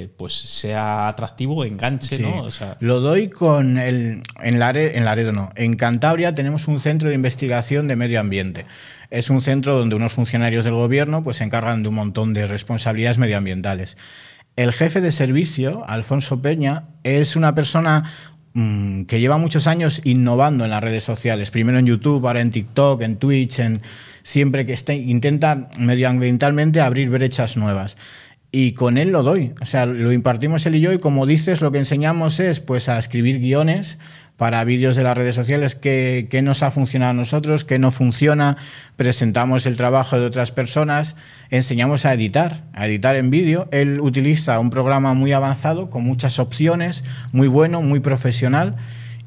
eh, 0.03 0.11
pues 0.19 0.35
sea 0.35 1.09
atractivo, 1.09 1.65
enganche, 1.65 2.17
Sí. 2.17 2.23
¿no? 2.23 2.43
O 2.43 2.51
sea, 2.51 2.77
Lo 2.81 3.01
doy 3.01 3.29
con 3.29 3.79
el. 3.79 4.23
En, 4.43 4.59
Lare- 4.59 4.99
en 4.99 5.05
Laredo 5.07 5.33
no. 5.33 5.51
En 5.57 5.77
Cantabria 5.77 6.35
tenemos 6.35 6.69
un 6.69 6.79
centro 6.79 7.09
de 7.09 7.15
investigación 7.15 7.89
de 7.89 7.97
medio 7.97 8.21
ambiente. 8.21 8.67
Es 9.11 9.31
un 9.31 9.41
centro 9.41 9.79
donde 9.79 9.95
unos 9.97 10.13
funcionarios 10.13 10.65
del 10.67 10.75
gobierno 10.75 11.23
pues, 11.25 11.39
se 11.39 11.45
encargan 11.45 11.83
de 11.83 11.89
un 11.89 11.95
montón 11.95 12.35
de 12.35 12.47
responsabilidades 12.47 13.17
medioambientales. 13.19 13.97
El 14.57 14.73
jefe 14.73 15.01
de 15.01 15.13
servicio, 15.13 15.83
Alfonso 15.87 16.43
Peña, 16.43 16.85
es 17.05 17.37
una 17.37 17.55
persona 17.55 18.13
mm, 18.55 19.05
que 19.05 19.21
lleva 19.21 19.39
muchos 19.39 19.67
años 19.67 20.01
innovando 20.05 20.65
en 20.65 20.71
las 20.71 20.83
redes 20.83 21.05
sociales. 21.05 21.51
Primero 21.51 21.79
en 21.79 21.87
YouTube, 21.87 22.27
ahora 22.27 22.41
en 22.41 22.51
TikTok, 22.51 23.03
en 23.03 23.17
Twitch, 23.17 23.59
en 23.59 23.83
siempre 24.23 24.67
que 24.67 24.73
esté, 24.73 24.95
intenta 24.95 25.69
medioambientalmente 25.79 26.81
abrir 26.81 27.11
brechas 27.11 27.57
nuevas. 27.57 27.97
Y 28.51 28.73
con 28.73 28.99
él 28.99 29.11
lo 29.11 29.23
doy. 29.23 29.55
O 29.63 29.65
sea, 29.65 29.87
lo 29.87 30.13
impartimos 30.13 30.67
él 30.67 30.75
y 30.75 30.81
yo 30.81 30.93
y 30.93 30.99
como 30.99 31.25
dices, 31.25 31.63
lo 31.63 31.73
que 31.73 31.79
enseñamos 31.79 32.39
es 32.39 32.61
pues 32.61 32.89
a 32.89 32.99
escribir 32.99 33.39
guiones 33.39 33.99
para 34.43 34.65
vídeos 34.65 34.97
de 34.97 35.05
las 35.05 35.17
redes 35.17 35.37
sociales, 35.37 35.77
qué, 35.77 36.27
qué 36.29 36.43
nos 36.43 36.65
ha 36.65 36.73
funcionado 36.73 37.11
a 37.11 37.15
nosotros, 37.15 37.65
qué 37.65 37.79
no 37.79 37.93
funciona, 37.93 38.57
presentamos 38.97 39.67
el 39.67 39.77
trabajo 39.77 40.19
de 40.19 40.27
otras 40.27 40.51
personas, 40.51 41.15
enseñamos 41.51 42.07
a 42.07 42.13
editar, 42.13 42.65
a 42.73 42.89
editar 42.89 43.15
en 43.15 43.31
vídeo. 43.31 43.69
Él 43.71 44.01
utiliza 44.01 44.59
un 44.59 44.71
programa 44.71 45.15
muy 45.15 45.31
avanzado, 45.33 45.91
con 45.91 46.03
muchas 46.03 46.41
opciones, 46.41 47.05
muy 47.31 47.47
bueno, 47.47 47.83
muy 47.83 48.01
profesional, 48.01 48.75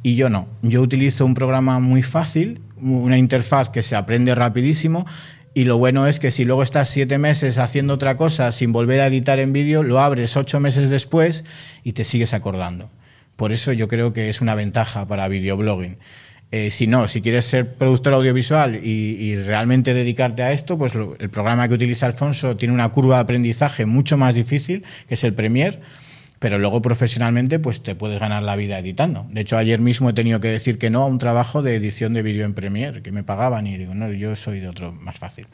y 0.03 0.17
yo 0.17 0.29
no. 0.29 0.49
Yo 0.61 0.81
utilizo 0.81 1.25
un 1.25 1.33
programa 1.33 1.79
muy 1.79 2.01
fácil, 2.01 2.59
una 2.81 3.17
interfaz 3.17 3.69
que 3.69 3.83
se 3.83 3.95
aprende 3.95 4.35
rapidísimo, 4.35 5.05
y 5.53 5.63
lo 5.63 5.77
bueno 5.77 6.07
es 6.07 6.19
que 6.19 6.31
si 6.31 6.43
luego 6.43 6.61
estás 6.61 6.89
siete 6.89 7.19
meses 7.19 7.57
haciendo 7.57 7.93
otra 7.93 8.17
cosa 8.17 8.51
sin 8.51 8.73
volver 8.73 8.99
a 8.99 9.07
editar 9.07 9.39
en 9.39 9.53
vídeo, 9.53 9.81
lo 9.81 10.01
abres 10.01 10.35
ocho 10.35 10.59
meses 10.59 10.89
después 10.89 11.45
y 11.85 11.93
te 11.93 12.03
sigues 12.03 12.33
acordando. 12.33 12.89
Por 13.35 13.51
eso 13.51 13.73
yo 13.73 13.87
creo 13.87 14.13
que 14.13 14.29
es 14.29 14.41
una 14.41 14.55
ventaja 14.55 15.07
para 15.07 15.27
videoblogging. 15.27 15.97
Eh, 16.51 16.71
si 16.71 16.87
no, 16.87 17.07
si 17.07 17.21
quieres 17.21 17.45
ser 17.45 17.73
productor 17.73 18.13
audiovisual 18.13 18.79
y, 18.81 19.35
realmente 19.37 19.93
dedicarte 19.93 20.43
a 20.43 20.53
esto, 20.53 20.77
pues 20.77 20.93
el 20.95 21.29
programa 21.29 21.67
que 21.67 21.73
utiliza 21.73 22.05
Alfonso 22.05 22.55
tiene 22.55 22.73
una 22.73 22.87
curva 22.89 23.15
de 23.15 23.23
aprendizaje 23.23 23.85
mucho 23.85 24.15
más 24.15 24.35
difícil, 24.35 24.83
que 25.07 25.15
es 25.15 25.23
el 25.23 25.33
Premiere, 25.33 25.79
pero 26.39 26.59
luego 26.59 26.81
profesionalmente 26.81 27.59
pues 27.59 27.81
te 27.81 27.95
puedes 27.95 28.19
ganar 28.19 28.43
la 28.43 28.55
vida 28.55 28.79
editando. 28.79 29.25
De 29.31 29.41
hecho, 29.41 29.57
ayer 29.57 29.81
mismo 29.81 30.09
he 30.09 30.13
tenido 30.13 30.39
que 30.39 30.47
decir 30.47 30.77
que 30.77 30.89
no 30.89 31.01
a 31.01 31.07
un 31.07 31.17
trabajo 31.17 31.61
de 31.61 31.75
edición 31.75 32.13
de 32.13 32.21
vídeo 32.21 32.45
en 32.45 32.53
Premiere, 32.53 33.01
que 33.01 33.11
me 33.11 33.23
pagaban 33.23 33.67
y 33.67 33.77
digo, 33.77 33.95
no, 33.95 34.11
yo 34.13 34.35
soy 34.35 34.59
de 34.59 34.69
otro 34.69 34.93
más 34.93 35.17
fácil. 35.17 35.47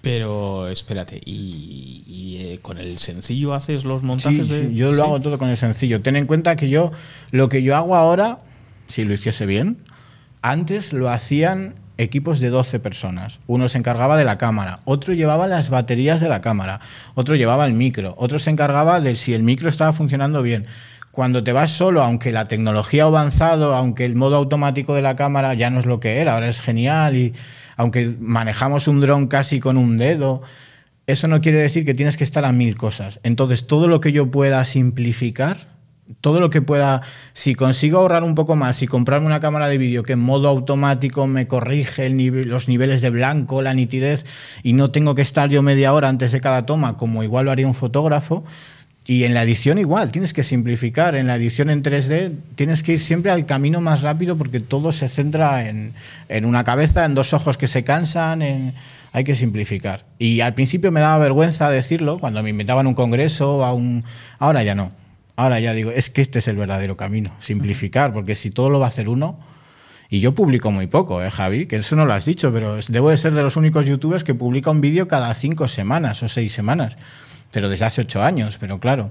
Pero 0.00 0.68
espérate, 0.68 1.20
¿y, 1.24 2.02
y, 2.06 2.36
eh, 2.40 2.58
con 2.62 2.78
el 2.78 2.98
sencillo 2.98 3.54
haces 3.54 3.84
los 3.84 4.00
Sí, 4.00 4.06
montajes? 4.06 4.48
de- 4.48 4.68
sí, 4.70 4.74
yo 4.74 4.90
lo 4.90 4.96
¿Sí? 4.96 5.00
hago 5.02 5.20
todo 5.20 5.38
con 5.38 5.48
el 5.48 5.56
sencillo. 5.56 6.00
Ten 6.00 6.16
en 6.16 6.26
cuenta 6.26 6.56
que 6.56 6.68
yo, 6.68 6.92
lo 7.30 7.48
que 7.48 7.62
yo 7.62 7.76
hago 7.76 7.96
ahora, 7.96 8.38
si 8.88 9.04
lo 9.04 9.12
hiciese 9.12 9.44
bien, 9.46 9.78
antes 10.42 10.92
lo 10.92 11.10
hacían 11.10 11.74
equipos 11.96 12.38
de 12.38 12.48
12 12.50 12.78
personas. 12.78 13.40
Uno 13.48 13.66
se 13.68 13.76
encargaba 13.78 14.16
de 14.16 14.24
la 14.24 14.38
cámara, 14.38 14.80
otro 14.84 15.14
llevaba 15.14 15.48
las 15.48 15.68
baterías 15.68 16.20
de 16.20 16.28
la 16.28 16.40
cámara, 16.40 16.80
otro 17.16 17.34
llevaba 17.34 17.66
el 17.66 17.72
micro, 17.72 18.14
otro 18.18 18.38
se 18.38 18.50
encargaba 18.50 19.00
de 19.00 19.16
si 19.16 19.34
el 19.34 19.42
micro 19.42 19.68
estaba 19.68 19.92
funcionando 19.92 20.42
bien. 20.42 20.66
Cuando 21.10 21.42
te 21.42 21.52
vas 21.52 21.70
solo, 21.70 22.04
aunque 22.04 22.30
la 22.30 22.46
tecnología 22.46 23.02
ha 23.02 23.06
avanzado, 23.08 23.74
aunque 23.74 24.04
el 24.04 24.14
modo 24.14 24.36
automático 24.36 24.94
de 24.94 25.02
la 25.02 25.16
cámara 25.16 25.54
ya 25.54 25.70
no 25.70 25.80
es 25.80 25.86
lo 25.86 25.98
que 25.98 26.18
era, 26.18 26.34
ahora 26.34 26.46
es 26.48 26.60
genial 26.60 27.16
y 27.16 27.34
aunque 27.78 28.14
manejamos 28.20 28.88
un 28.88 29.00
dron 29.00 29.28
casi 29.28 29.60
con 29.60 29.78
un 29.78 29.96
dedo, 29.96 30.42
eso 31.06 31.28
no 31.28 31.40
quiere 31.40 31.58
decir 31.58 31.86
que 31.86 31.94
tienes 31.94 32.16
que 32.18 32.24
estar 32.24 32.44
a 32.44 32.52
mil 32.52 32.76
cosas. 32.76 33.20
Entonces, 33.22 33.66
todo 33.66 33.86
lo 33.86 34.00
que 34.00 34.12
yo 34.12 34.30
pueda 34.30 34.62
simplificar, 34.64 35.68
todo 36.20 36.40
lo 36.40 36.50
que 36.50 36.60
pueda, 36.60 37.02
si 37.34 37.54
consigo 37.54 38.00
ahorrar 38.00 38.24
un 38.24 38.34
poco 38.34 38.56
más 38.56 38.82
y 38.82 38.88
comprarme 38.88 39.28
una 39.28 39.38
cámara 39.38 39.68
de 39.68 39.78
vídeo 39.78 40.02
que 40.02 40.14
en 40.14 40.18
modo 40.18 40.48
automático 40.48 41.26
me 41.28 41.46
corrige 41.46 42.10
los 42.10 42.68
niveles 42.68 43.00
de 43.00 43.10
blanco, 43.10 43.62
la 43.62 43.74
nitidez, 43.74 44.26
y 44.64 44.72
no 44.72 44.90
tengo 44.90 45.14
que 45.14 45.22
estar 45.22 45.48
yo 45.48 45.62
media 45.62 45.92
hora 45.92 46.08
antes 46.08 46.32
de 46.32 46.40
cada 46.40 46.66
toma, 46.66 46.96
como 46.96 47.22
igual 47.22 47.44
lo 47.44 47.52
haría 47.52 47.68
un 47.68 47.74
fotógrafo, 47.74 48.44
y 49.08 49.24
en 49.24 49.32
la 49.32 49.42
edición 49.42 49.78
igual, 49.78 50.12
tienes 50.12 50.34
que 50.34 50.42
simplificar. 50.42 51.16
En 51.16 51.26
la 51.26 51.36
edición 51.36 51.70
en 51.70 51.82
3D 51.82 52.30
tienes 52.56 52.82
que 52.82 52.92
ir 52.92 53.00
siempre 53.00 53.30
al 53.30 53.46
camino 53.46 53.80
más 53.80 54.02
rápido 54.02 54.36
porque 54.36 54.60
todo 54.60 54.92
se 54.92 55.08
centra 55.08 55.66
en, 55.66 55.94
en 56.28 56.44
una 56.44 56.62
cabeza, 56.62 57.06
en 57.06 57.14
dos 57.14 57.32
ojos 57.32 57.56
que 57.56 57.66
se 57.68 57.84
cansan, 57.84 58.42
en- 58.42 58.74
hay 59.12 59.24
que 59.24 59.34
simplificar. 59.34 60.04
Y 60.18 60.42
al 60.42 60.52
principio 60.52 60.92
me 60.92 61.00
daba 61.00 61.16
vergüenza 61.16 61.70
decirlo, 61.70 62.18
cuando 62.18 62.42
me 62.42 62.50
invitaban 62.50 62.84
a 62.84 62.90
un 62.90 62.94
congreso, 62.94 63.64
a 63.64 63.72
un... 63.72 64.04
ahora 64.38 64.62
ya 64.62 64.74
no. 64.74 64.92
Ahora 65.36 65.58
ya 65.58 65.72
digo, 65.72 65.90
es 65.90 66.10
que 66.10 66.20
este 66.20 66.40
es 66.40 66.48
el 66.48 66.56
verdadero 66.56 66.98
camino, 66.98 67.30
simplificar, 67.38 68.12
porque 68.12 68.34
si 68.34 68.50
todo 68.50 68.68
lo 68.68 68.78
va 68.78 68.84
a 68.86 68.88
hacer 68.88 69.08
uno... 69.08 69.40
Y 70.10 70.20
yo 70.20 70.34
publico 70.34 70.70
muy 70.70 70.86
poco, 70.86 71.22
¿eh, 71.22 71.30
Javi? 71.30 71.66
Que 71.66 71.76
eso 71.76 71.94
no 71.94 72.06
lo 72.06 72.14
has 72.14 72.24
dicho, 72.24 72.50
pero 72.52 72.78
debo 72.88 73.10
de 73.10 73.18
ser 73.18 73.32
de 73.34 73.42
los 73.42 73.56
únicos 73.56 73.84
youtubers 73.84 74.24
que 74.24 74.34
publica 74.34 74.70
un 74.70 74.80
vídeo 74.80 75.06
cada 75.06 75.32
cinco 75.34 75.68
semanas 75.68 76.22
o 76.22 76.28
seis 76.28 76.50
semanas. 76.52 76.96
Pero 77.52 77.68
desde 77.68 77.84
hace 77.84 78.02
ocho 78.02 78.22
años, 78.22 78.58
pero 78.58 78.78
claro. 78.78 79.10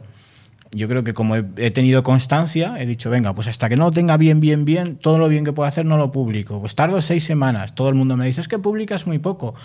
Yo 0.72 0.90
creo 0.90 1.04
que 1.04 1.14
como 1.14 1.36
he, 1.36 1.72
tenido 1.72 2.04
constancia, 2.04 2.76
he 2.78 2.86
dicho, 2.86 3.10
venga, 3.10 3.34
pues 3.34 3.48
hasta 3.48 3.70
que 3.70 3.78
no 3.78 3.92
tenga 3.92 4.18
bien, 4.18 4.42
bien, 4.42 4.66
bien, 4.66 4.98
todo 4.98 5.18
lo 5.18 5.30
bien 5.30 5.46
que 5.46 5.54
puedo 5.54 5.68
hacer 5.68 5.86
no 5.86 5.98
lo 5.98 6.12
publico. 6.12 6.60
Pues 6.60 6.76
tardo 6.76 7.00
seis 7.02 7.24
semanas. 7.24 7.74
Todo 7.74 7.88
el 7.88 7.96
mundo 7.96 8.18
me 8.18 8.26
dice, 8.26 8.42
es 8.42 8.50
que 8.50 8.60
publicas 8.60 9.08
muy 9.08 9.18
poco. 9.18 9.56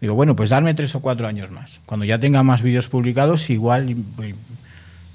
Digo, 0.00 0.14
bueno, 0.14 0.36
pues 0.36 0.50
darme 0.50 0.74
tres 0.74 0.94
o 0.94 1.00
cuatro 1.00 1.26
años 1.26 1.50
más. 1.50 1.80
Cuando 1.86 2.04
ya 2.04 2.20
tenga 2.20 2.42
más 2.42 2.62
vídeos 2.62 2.88
publicados, 2.88 3.48
igual 3.48 3.96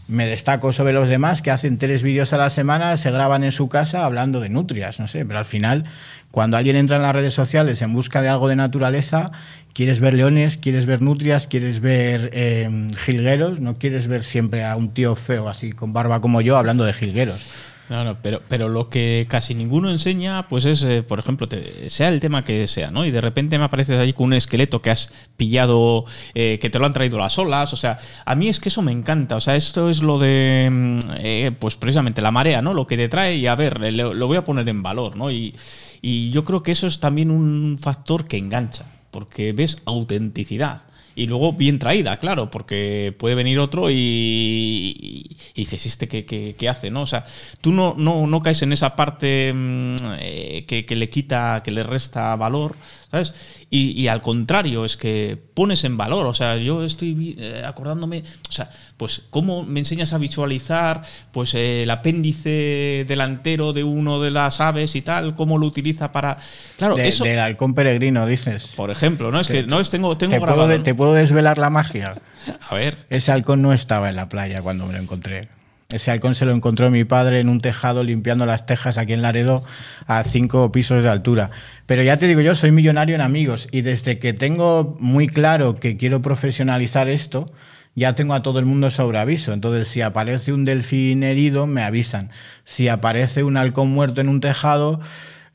me 0.08 0.28
destaco 0.28 0.72
sobre 0.72 0.94
los 0.94 1.10
demás 1.10 1.42
que 1.42 1.52
hacen 1.52 1.78
tres 1.78 2.04
vídeos 2.04 2.34
a 2.34 2.38
la 2.38 2.50
semana, 2.50 2.98
se 2.98 3.12
graban 3.12 3.44
en 3.44 3.52
su 3.52 3.70
casa 3.70 4.06
hablando 4.06 4.40
de 4.40 4.50
nutrias, 4.50 5.00
no 5.00 5.08
sé, 5.08 5.26
pero 5.26 5.40
al 5.40 5.46
final, 5.46 5.86
cuando 6.32 6.58
alguien 6.58 6.76
entra 6.76 6.98
en 6.98 7.02
las 7.02 7.16
redes 7.16 7.34
sociales 7.34 7.82
en 7.82 7.94
busca 7.94 8.22
de 8.22 8.30
algo 8.30 8.48
de 8.48 8.56
naturaleza, 8.56 9.32
quieres 9.74 10.00
ver 10.00 10.14
leones, 10.14 10.58
quieres 10.58 10.86
ver 10.86 11.02
nutrias, 11.02 11.48
quieres 11.48 11.80
ver 11.80 12.30
eh, 12.34 12.90
jilgueros, 12.98 13.60
no 13.60 13.78
quieres 13.78 14.08
ver 14.08 14.24
siempre 14.24 14.64
a 14.64 14.76
un 14.76 14.94
tío 14.94 15.16
feo 15.16 15.50
así 15.50 15.72
con 15.72 15.94
barba 15.94 16.22
como 16.22 16.42
yo 16.42 16.58
hablando 16.58 16.84
de 16.84 16.94
jilgueros. 16.94 17.46
No, 17.88 18.04
no, 18.04 18.16
pero, 18.20 18.42
pero 18.48 18.68
lo 18.68 18.90
que 18.90 19.28
casi 19.30 19.54
ninguno 19.54 19.92
enseña, 19.92 20.48
pues 20.48 20.66
es, 20.66 20.82
eh, 20.82 21.04
por 21.04 21.20
ejemplo, 21.20 21.48
te- 21.48 21.88
sea 21.92 22.08
el 22.08 22.20
tema 22.20 22.44
que 22.44 22.66
sea, 22.66 22.90
¿no? 22.90 23.06
Y 23.06 23.12
de 23.12 23.22
repente 23.22 23.60
me 23.60 23.66
apareces 23.66 24.00
ahí 24.00 24.12
con 24.12 24.26
un 24.26 24.34
esqueleto 24.34 24.82
que 24.82 24.90
has 24.90 25.12
pillado, 25.38 26.06
eh, 26.34 26.58
que 26.60 26.72
te 26.72 26.80
lo 26.80 26.88
han 26.88 26.94
traído 26.94 27.20
las 27.20 27.38
olas. 27.38 27.74
O 27.74 27.76
sea, 27.76 28.00
a 28.26 28.34
mí 28.34 28.48
es 28.48 28.60
que 28.60 28.70
eso 28.70 28.82
me 28.82 28.92
encanta. 28.92 29.36
O 29.36 29.40
sea, 29.40 29.56
esto 29.56 29.92
es 29.92 30.02
lo 30.02 30.18
de, 30.18 30.68
mm, 30.72 31.00
eh, 31.20 31.52
pues 31.60 31.76
precisamente 31.78 32.24
la 32.24 32.32
marea, 32.32 32.60
¿no? 32.64 32.74
Lo 32.74 32.88
que 32.88 32.98
te 32.98 33.08
trae 33.08 33.36
y 33.38 33.46
a 33.46 33.56
ver, 33.56 33.80
lo, 33.94 34.16
lo 34.16 34.26
voy 34.28 34.38
a 34.38 34.44
poner 34.44 34.68
en 34.68 34.82
valor, 34.82 35.16
¿no? 35.16 35.30
Y, 35.30 35.54
y 36.02 36.32
yo 36.32 36.44
creo 36.44 36.64
que 36.64 36.72
eso 36.72 36.88
es 36.88 37.00
también 37.00 37.30
un 37.30 37.78
factor 37.80 38.26
que 38.28 38.38
engancha, 38.38 38.86
porque 39.12 39.54
ves 39.54 39.78
autenticidad. 39.86 40.82
Y 41.16 41.28
luego 41.28 41.54
bien 41.54 41.80
traída, 41.80 42.20
claro, 42.20 42.52
porque 42.52 43.16
puede 43.18 43.36
venir 43.36 43.58
otro 43.60 43.90
y, 43.90 43.96
y- 43.96 45.38
y 45.54 45.62
dices, 45.62 45.86
¿este 45.86 46.08
qué, 46.08 46.26
qué- 46.26 46.56
qué 46.58 46.70
hace? 46.70 46.92
¿no? 46.92 47.02
O 47.04 47.06
sea, 47.06 47.26
tú 47.62 47.72
no, 47.72 47.96
no, 47.98 48.28
no 48.28 48.42
caes 48.42 48.62
en 48.62 48.74
esa 48.74 48.96
parte 48.96 49.54
mm, 49.54 49.96
eh, 50.20 50.66
que, 50.68 50.86
que 50.86 50.96
le 50.96 51.10
quita, 51.10 51.62
que 51.64 51.72
le 51.72 51.84
resta 51.84 52.36
valor, 52.36 52.76
¿sabes? 53.12 53.34
Y, 53.76 53.92
y 53.92 54.08
al 54.08 54.22
contrario, 54.22 54.86
es 54.86 54.96
que 54.96 55.38
pones 55.54 55.84
en 55.84 55.98
valor. 55.98 56.26
O 56.28 56.34
sea, 56.34 56.56
yo 56.56 56.84
estoy 56.86 57.36
eh, 57.38 57.62
acordándome, 57.66 58.24
o 58.48 58.52
sea, 58.52 58.70
pues 58.96 59.24
cómo 59.30 59.64
me 59.64 59.80
enseñas 59.80 60.14
a 60.14 60.18
visualizar 60.18 61.02
pues 61.34 61.54
el 61.56 61.90
apéndice 61.90 63.06
delantero 63.08 63.74
de 63.74 63.84
uno 63.84 64.22
de 64.22 64.32
las 64.32 64.62
aves 64.62 64.96
y 64.96 65.02
tal, 65.02 65.36
cómo 65.36 65.58
lo 65.58 65.66
utiliza 65.66 66.12
para... 66.14 66.38
Claro, 66.78 66.96
De- 66.96 67.08
eso... 67.08 67.26
Del 67.26 67.40
halcón 67.40 67.74
peregrino, 67.74 68.26
dices. 68.26 68.74
Por 68.78 68.92
ejemplo, 68.92 69.30
¿no? 69.32 69.42
Es 69.42 69.48
que 69.48 69.64
no 69.64 69.80
es 69.82 69.90
tengo, 69.90 70.18
tengo 70.18 70.32
¿Te 70.32 70.38
grabado. 70.40 70.58
puedo, 70.60 70.68
de- 70.70 70.78
¿no? 70.78 70.84
¿Te 70.84 70.96
puedo 70.96 71.14
desvelar 71.14 71.58
la 71.58 71.70
magia? 71.70 72.16
A 72.70 72.76
ver. 72.76 73.06
Ese 73.10 73.32
halcón 73.34 73.62
no 73.62 73.74
estaba 73.74 74.08
en 74.10 74.16
la 74.16 74.30
playa 74.30 74.62
cuando 74.62 74.86
me 74.86 74.94
lo 74.94 75.00
encontré. 75.00 75.50
Ese 75.90 76.10
halcón 76.10 76.34
se 76.34 76.46
lo 76.46 76.52
encontró 76.52 76.90
mi 76.90 77.04
padre 77.04 77.40
en 77.40 77.48
un 77.48 77.62
tejado 77.62 78.04
limpiando 78.04 78.48
las 78.48 78.66
tejas 78.66 78.98
aquí 78.98 79.14
en 79.14 79.22
Laredo 79.22 79.64
a 80.08 80.24
cinco 80.24 80.72
pisos 80.72 81.04
de 81.04 81.10
altura. 81.10 81.52
Pero 81.86 82.02
ya 82.02 82.18
te 82.18 82.28
digo 82.28 82.42
yo, 82.42 82.56
soy 82.56 82.72
millonario 82.72 83.14
en 83.14 83.22
amigos 83.22 83.68
y 83.72 83.82
desde 83.82 84.18
que 84.18 84.34
tengo 84.34 84.98
muy 85.00 85.28
claro 85.28 85.80
que 85.80 85.96
quiero 85.96 86.24
profesionalizar 86.24 87.08
esto, 87.08 87.52
ya 87.94 88.14
tengo 88.14 88.34
a 88.34 88.42
todo 88.42 88.58
el 88.58 88.66
mundo 88.66 88.90
sobre 88.90 89.20
aviso. 89.20 89.54
Entonces, 89.54 89.88
si 89.88 90.02
aparece 90.02 90.52
un 90.52 90.66
delfín 90.66 91.22
herido, 91.22 91.68
me 91.68 91.84
avisan. 91.84 92.32
Si 92.64 92.88
aparece 92.88 93.44
un 93.44 93.56
halcón 93.56 93.90
muerto 93.92 94.22
en 94.22 94.30
un 94.30 94.42
tejado, 94.42 95.00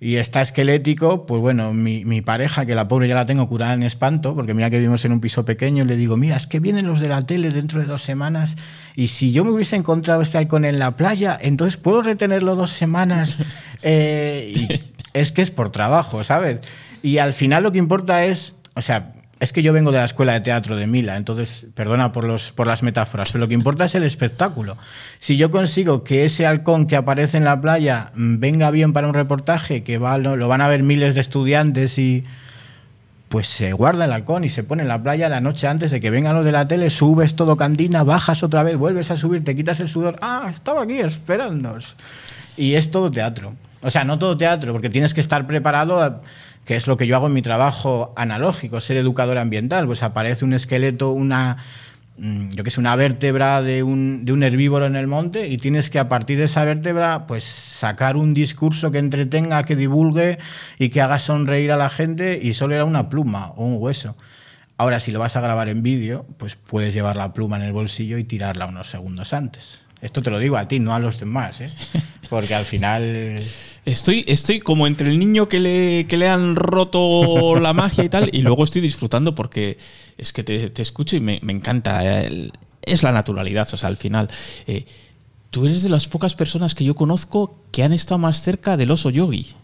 y 0.03 0.17
está 0.17 0.41
esquelético, 0.41 1.27
pues 1.27 1.43
bueno, 1.43 1.75
mi, 1.75 2.07
mi 2.07 2.23
pareja, 2.23 2.65
que 2.65 2.75
la 2.75 2.89
pobre 2.89 3.07
ya 3.07 3.15
la 3.15 3.27
tengo 3.27 3.47
curada 3.47 3.75
en 3.75 3.83
espanto, 3.83 4.35
porque 4.35 4.55
mira 4.55 4.71
que 4.71 4.79
vivimos 4.79 5.05
en 5.05 5.13
un 5.13 5.21
piso 5.21 5.45
pequeño, 5.45 5.85
le 5.85 5.95
digo, 5.97 6.17
mira, 6.17 6.37
es 6.37 6.47
que 6.47 6.59
vienen 6.59 6.87
los 6.87 7.01
de 7.01 7.09
la 7.09 7.27
tele 7.27 7.51
dentro 7.51 7.81
de 7.81 7.87
dos 7.87 8.01
semanas, 8.01 8.57
y 8.97 9.09
si 9.09 9.31
yo 9.31 9.45
me 9.45 9.51
hubiese 9.51 9.77
encontrado 9.77 10.23
este 10.23 10.39
halcón 10.39 10.65
en 10.65 10.79
la 10.79 10.97
playa, 10.97 11.39
entonces 11.39 11.77
puedo 11.77 12.01
retenerlo 12.01 12.57
dos 12.57 12.71
semanas. 12.71 13.37
Eh, 13.83 14.53
y 14.55 14.69
es 15.15 15.33
que 15.33 15.41
es 15.41 15.51
por 15.51 15.73
trabajo, 15.73 16.23
¿sabes? 16.23 16.59
Y 17.03 17.17
al 17.17 17.33
final 17.33 17.63
lo 17.63 17.73
que 17.73 17.79
importa 17.79 18.27
es, 18.27 18.57
o 18.75 18.83
sea, 18.83 19.15
es 19.41 19.53
que 19.53 19.63
yo 19.63 19.73
vengo 19.73 19.91
de 19.91 19.99
la 19.99 20.05
escuela 20.05 20.35
de 20.35 20.41
teatro 20.43 20.77
de 20.77 20.87
Mila, 20.87 21.17
entonces, 21.17 21.67
perdona 21.75 22.13
por, 22.13 22.25
los, 22.25 22.53
por 22.53 22.67
las 22.67 22.83
metáforas, 22.83 23.33
pero 23.33 23.41
lo 23.45 23.49
que 23.49 23.55
importa 23.55 23.87
es 23.87 23.95
el 23.95 24.05
espectáculo. 24.05 24.77
Si 25.19 25.37
yo 25.39 25.51
consigo 25.51 26.05
que 26.05 26.25
ese 26.25 26.47
halcón 26.47 26.87
que 26.87 26.95
aparece 26.97 27.39
en 27.39 27.45
la 27.45 27.61
playa 27.61 28.13
mm, 28.15 28.39
venga 28.39 28.71
bien 28.71 28.93
para 28.93 29.09
un 29.09 29.15
reportaje, 29.15 29.83
que 29.83 29.99
va, 29.99 30.19
lo, 30.19 30.37
lo 30.37 30.47
van 30.47 30.61
a 30.61 30.69
ver 30.69 30.83
miles 30.83 31.15
de 31.15 31.23
estudiantes 31.23 31.99
y 31.99 32.23
pues 33.31 33.47
se 33.47 33.73
guarda 33.73 34.07
el 34.07 34.13
halcón 34.13 34.43
y 34.45 34.49
se 34.49 34.65
pone 34.65 34.83
en 34.83 34.89
la 34.89 35.03
playa 35.03 35.29
la 35.29 35.41
noche 35.41 35.69
antes 35.69 35.91
de 35.93 36.01
que 36.01 36.11
vengan 36.11 36.35
los 36.35 36.45
de 36.45 36.51
la 36.53 36.67
tele, 36.67 36.91
subes 36.91 37.37
todo 37.37 37.57
candina, 37.57 38.03
bajas 38.03 38.43
otra 38.43 38.63
vez, 38.65 38.77
vuelves 38.77 39.11
a 39.13 39.17
subir, 39.17 39.45
te 39.45 39.55
quitas 39.55 39.79
el 39.81 39.89
sudor, 39.89 40.17
ah, 40.21 40.49
estaba 40.51 40.83
aquí 40.83 40.99
esperándonos. 40.99 41.97
Y 42.57 42.75
es 42.75 42.91
todo 42.91 43.11
teatro. 43.11 43.55
O 43.83 43.89
sea, 43.89 44.05
no 44.05 44.19
todo 44.19 44.37
teatro, 44.37 44.73
porque 44.73 44.91
tienes 44.91 45.15
que 45.15 45.21
estar 45.21 45.47
preparado, 45.47 46.03
a- 46.03 46.21
que 46.65 46.77
es 46.77 46.87
lo 46.87 46.97
que 46.97 47.07
yo 47.07 47.17
hago 47.17 47.27
en 47.27 47.33
mi 47.33 47.43
trabajo 47.43 48.13
analógico, 48.17 48.81
ser 48.81 48.97
educador 48.97 49.39
ambiental. 49.39 49.87
Pues 49.87 50.03
aparece 50.03 50.45
un 50.45 50.53
esqueleto, 50.53 51.11
una, 51.11 51.57
mm, 52.19 52.51
yo 52.51 52.65
que 52.65 52.71
sé, 52.71 52.81
una 52.81 52.97
vértebra 52.97 53.63
de 53.63 53.83
un, 53.83 54.25
de 54.25 54.33
un 54.33 54.43
herbívoro 54.43 54.87
en 54.87 54.97
el 54.97 55.07
monte 55.07 55.49
y 55.49 55.57
tienes 55.57 55.91
que 55.91 55.99
a 55.99 56.09
partir 56.09 56.39
de 56.39 56.45
esa 56.45 56.65
vértebra 56.65 57.27
pues 57.27 57.45
sacar 57.45 58.17
un 58.17 58.35
discurso 58.35 58.91
que 58.91 58.99
entretenga, 58.99 59.65
que 59.65 59.77
divulgue 59.77 60.39
y 60.79 60.91
que 60.91 61.01
haga 61.01 61.19
sonreír 61.19 61.73
a 61.73 61.77
la 61.77 61.89
gente 61.89 62.39
y 62.41 62.53
solo 62.53 62.75
era 62.75 62.85
una 62.85 63.09
pluma 63.09 63.53
o 63.57 63.65
un 63.65 63.77
hueso. 63.79 64.17
Ahora, 64.77 64.99
si 64.99 65.13
lo 65.13 65.19
vas 65.19 65.37
a 65.37 65.43
grabar 65.43 65.69
en 65.69 65.83
vídeo, 65.83 66.25
pues 66.39 66.57
puedes 66.57 66.95
llevar 66.95 67.17
la 67.17 67.35
pluma 67.35 67.57
en 67.57 67.65
el 67.65 67.73
bolsillo 67.73 68.17
y 68.17 68.25
tirarla 68.25 68.65
unos 68.65 68.89
segundos 68.89 69.35
antes. 69.35 69.83
Esto 70.01 70.23
te 70.23 70.31
lo 70.31 70.39
digo 70.39 70.57
a 70.57 70.69
ti, 70.69 70.81
no 70.81 70.95
a 70.95 70.99
los 70.99 71.21
demás, 71.21 71.61
¿eh? 71.61 71.71
Porque 72.31 72.55
al 72.55 72.65
final... 72.65 73.39
Estoy, 73.85 74.25
estoy 74.29 74.61
como 74.61 74.87
entre 74.87 75.09
el 75.09 75.19
niño 75.19 75.49
que 75.49 75.59
le, 75.59 76.07
que 76.07 76.17
le 76.17 76.29
han 76.29 76.55
roto 76.55 77.59
la 77.59 77.73
magia 77.73 78.05
y 78.05 78.09
tal, 78.09 78.29
y 78.33 78.43
luego 78.43 78.65
estoy 78.65 78.83
disfrutando 78.83 79.35
porque 79.35 79.79
es 80.19 80.33
que 80.33 80.43
te, 80.45 80.71
te 80.71 80.83
escucho 80.83 81.17
y 81.17 81.21
me, 81.21 81.41
me 81.43 81.53
encanta. 81.53 82.03
es 82.83 83.03
la 83.03 83.13
naturalidad, 83.13 83.69
o 83.73 83.77
sea, 83.77 83.89
al 83.89 83.97
final. 83.97 84.29
eh, 84.67 84.85
tú 85.51 85.67
eres 85.67 85.83
de 85.83 85.89
las 85.89 86.07
pocas 86.07 86.35
personas 86.35 86.75
que 86.75 86.85
yo 86.85 86.95
conozco 86.95 87.59
que 87.73 87.83
han 87.83 87.93
estado 87.93 88.19
más 88.19 88.43
cerca 88.43 88.77
del 88.77 88.91
oso 88.91 89.11
yogi. 89.11 89.55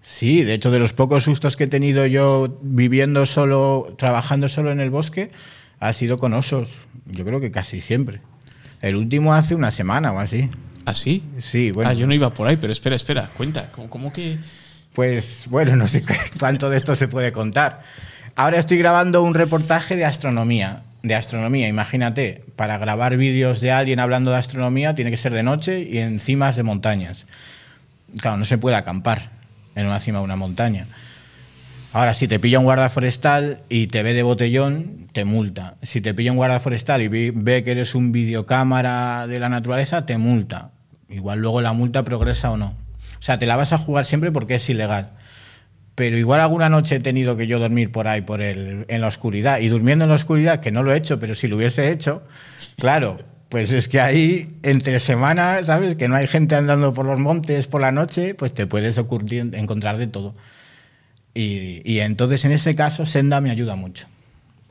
Sí, 0.00 0.42
de 0.42 0.54
hecho, 0.54 0.70
de 0.70 0.78
los 0.78 0.92
pocos 0.92 1.24
sustos 1.24 1.56
que 1.56 1.64
he 1.64 1.68
tenido 1.68 2.06
yo 2.06 2.58
viviendo 2.62 3.26
solo, 3.26 3.94
trabajando 3.98 4.48
solo 4.48 4.70
en 4.70 4.80
el 4.80 4.90
bosque, 4.90 5.30
ha 5.80 5.92
sido 5.92 6.18
con 6.18 6.34
osos. 6.34 6.78
Yo 7.06 7.24
creo 7.24 7.40
que 7.40 7.50
casi 7.50 7.80
siempre. 7.80 8.20
El 8.80 8.96
último 8.96 9.34
hace 9.34 9.54
una 9.54 9.70
semana 9.70 10.12
o 10.12 10.18
así. 10.18 10.50
¿Ah, 10.88 10.94
sí? 10.94 11.22
Sí, 11.36 11.70
bueno. 11.70 11.90
Ah, 11.90 11.92
yo 11.92 12.06
no 12.06 12.14
iba 12.14 12.32
por 12.32 12.48
ahí, 12.48 12.56
pero 12.56 12.72
espera, 12.72 12.96
espera, 12.96 13.28
cuenta. 13.36 13.70
¿Cómo, 13.72 13.90
cómo 13.90 14.10
que.? 14.10 14.38
Pues 14.94 15.46
bueno, 15.50 15.76
no 15.76 15.86
sé 15.86 16.02
cuánto 16.40 16.70
de 16.70 16.78
esto 16.78 16.94
se 16.94 17.08
puede 17.08 17.30
contar. 17.30 17.82
Ahora 18.36 18.58
estoy 18.58 18.78
grabando 18.78 19.22
un 19.22 19.34
reportaje 19.34 19.96
de 19.96 20.06
astronomía. 20.06 20.84
De 21.02 21.14
astronomía, 21.14 21.68
imagínate, 21.68 22.42
para 22.56 22.78
grabar 22.78 23.18
vídeos 23.18 23.60
de 23.60 23.70
alguien 23.70 24.00
hablando 24.00 24.30
de 24.30 24.38
astronomía 24.38 24.94
tiene 24.94 25.10
que 25.10 25.18
ser 25.18 25.34
de 25.34 25.42
noche 25.42 25.82
y 25.82 25.98
en 25.98 26.18
cimas 26.20 26.56
de 26.56 26.62
montañas. 26.62 27.26
Claro, 28.22 28.38
no 28.38 28.46
se 28.46 28.56
puede 28.56 28.76
acampar 28.76 29.32
en 29.74 29.86
una 29.86 30.00
cima 30.00 30.20
de 30.20 30.24
una 30.24 30.36
montaña. 30.36 30.86
Ahora, 31.92 32.14
si 32.14 32.28
te 32.28 32.40
pilla 32.40 32.60
un 32.60 32.64
guarda 32.64 32.88
forestal 32.88 33.60
y 33.68 33.88
te 33.88 34.02
ve 34.02 34.14
de 34.14 34.22
botellón, 34.22 35.08
te 35.12 35.26
multa. 35.26 35.76
Si 35.82 36.00
te 36.00 36.14
pilla 36.14 36.32
un 36.32 36.38
guarda 36.38 36.60
forestal 36.60 37.02
y 37.02 37.08
ve 37.08 37.62
que 37.62 37.72
eres 37.72 37.94
un 37.94 38.10
videocámara 38.10 39.26
de 39.26 39.38
la 39.38 39.50
naturaleza, 39.50 40.06
te 40.06 40.16
multa. 40.16 40.70
Igual 41.08 41.40
luego 41.40 41.60
la 41.60 41.72
multa 41.72 42.04
progresa 42.04 42.50
o 42.50 42.56
no. 42.56 42.74
O 43.18 43.22
sea, 43.22 43.38
te 43.38 43.46
la 43.46 43.56
vas 43.56 43.72
a 43.72 43.78
jugar 43.78 44.04
siempre 44.04 44.30
porque 44.30 44.56
es 44.56 44.68
ilegal. 44.68 45.10
Pero 45.94 46.16
igual 46.16 46.40
alguna 46.40 46.68
noche 46.68 46.96
he 46.96 47.00
tenido 47.00 47.36
que 47.36 47.46
yo 47.46 47.58
dormir 47.58 47.90
por 47.90 48.06
ahí, 48.06 48.20
por 48.20 48.40
el, 48.40 48.84
en 48.88 49.00
la 49.00 49.08
oscuridad. 49.08 49.58
Y 49.58 49.68
durmiendo 49.68 50.04
en 50.04 50.10
la 50.10 50.14
oscuridad, 50.14 50.60
que 50.60 50.70
no 50.70 50.82
lo 50.82 50.92
he 50.92 50.96
hecho, 50.96 51.18
pero 51.18 51.34
si 51.34 51.48
lo 51.48 51.56
hubiese 51.56 51.90
hecho, 51.90 52.22
claro, 52.76 53.18
pues 53.48 53.72
es 53.72 53.88
que 53.88 54.00
ahí 54.00 54.48
entre 54.62 55.00
semanas, 55.00 55.66
¿sabes? 55.66 55.96
Que 55.96 56.06
no 56.08 56.14
hay 56.14 56.26
gente 56.26 56.54
andando 56.54 56.94
por 56.94 57.06
los 57.06 57.18
montes 57.18 57.66
por 57.66 57.80
la 57.80 57.90
noche, 57.90 58.34
pues 58.34 58.52
te 58.52 58.66
puedes 58.66 58.98
ocurrir, 58.98 59.50
encontrar 59.54 59.96
de 59.98 60.06
todo. 60.06 60.34
Y, 61.34 61.82
y 61.84 62.00
entonces 62.00 62.44
en 62.44 62.52
ese 62.52 62.76
caso 62.76 63.06
Senda 63.06 63.40
me 63.40 63.50
ayuda 63.50 63.74
mucho, 63.74 64.06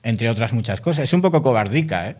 entre 0.03 0.29
otras 0.29 0.53
muchas 0.53 0.79
cosas. 0.79 1.03
Es 1.05 1.13
un 1.13 1.21
poco 1.21 1.41
cobardica, 1.41 2.09
¿eh? 2.09 2.15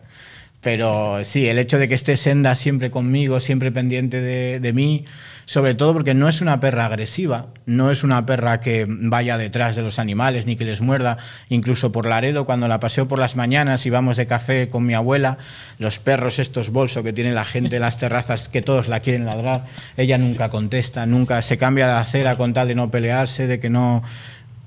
Pero 0.60 1.24
sí, 1.24 1.46
el 1.46 1.58
hecho 1.58 1.78
de 1.78 1.86
que 1.86 1.94
esté 1.94 2.16
Senda 2.16 2.56
siempre 2.56 2.90
conmigo, 2.90 3.38
siempre 3.38 3.70
pendiente 3.70 4.20
de, 4.20 4.72
mí, 4.72 5.04
sobre 5.44 5.76
todo 5.76 5.94
porque 5.94 6.14
no 6.14 6.28
es 6.28 6.40
una 6.40 6.58
perra 6.58 6.86
agresiva, 6.86 7.46
no 7.64 7.92
es 7.92 8.02
una 8.02 8.26
perra 8.26 8.58
que 8.58 8.84
vaya 8.88 9.38
detrás 9.38 9.76
de 9.76 9.82
los 9.82 10.00
animales 10.00 10.46
ni 10.46 10.56
que 10.56 10.64
les 10.64 10.80
muerda. 10.80 11.16
Incluso 11.48 11.92
por 11.92 12.06
Laredo, 12.06 12.44
cuando 12.44 12.66
la 12.66 12.80
paseo 12.80 13.06
por 13.06 13.20
las 13.20 13.36
mañanas 13.36 13.86
y 13.86 13.90
vamos 13.90 14.16
de 14.16 14.26
café 14.26 14.68
con 14.68 14.84
mi 14.84 14.94
abuela, 14.94 15.38
los 15.78 16.00
perros 16.00 16.40
estos 16.40 16.70
bolsos 16.70 17.04
que 17.04 17.12
tiene 17.12 17.32
la 17.32 17.44
gente 17.44 17.76
en 17.76 17.82
las 17.82 17.96
terrazas, 17.96 18.48
que 18.48 18.60
todos 18.60 18.88
la 18.88 18.98
quieren 18.98 19.26
ladrar, 19.26 19.66
ella 19.96 20.18
nunca 20.18 20.48
contesta, 20.48 21.06
nunca 21.06 21.40
se 21.40 21.56
cambia 21.56 21.86
de 21.86 21.92
acera 21.92 22.36
con 22.36 22.52
tal 22.52 22.66
de 22.66 22.74
no 22.74 22.90
pelearse, 22.90 23.46
de 23.46 23.60
que 23.60 23.70
no 23.70 24.02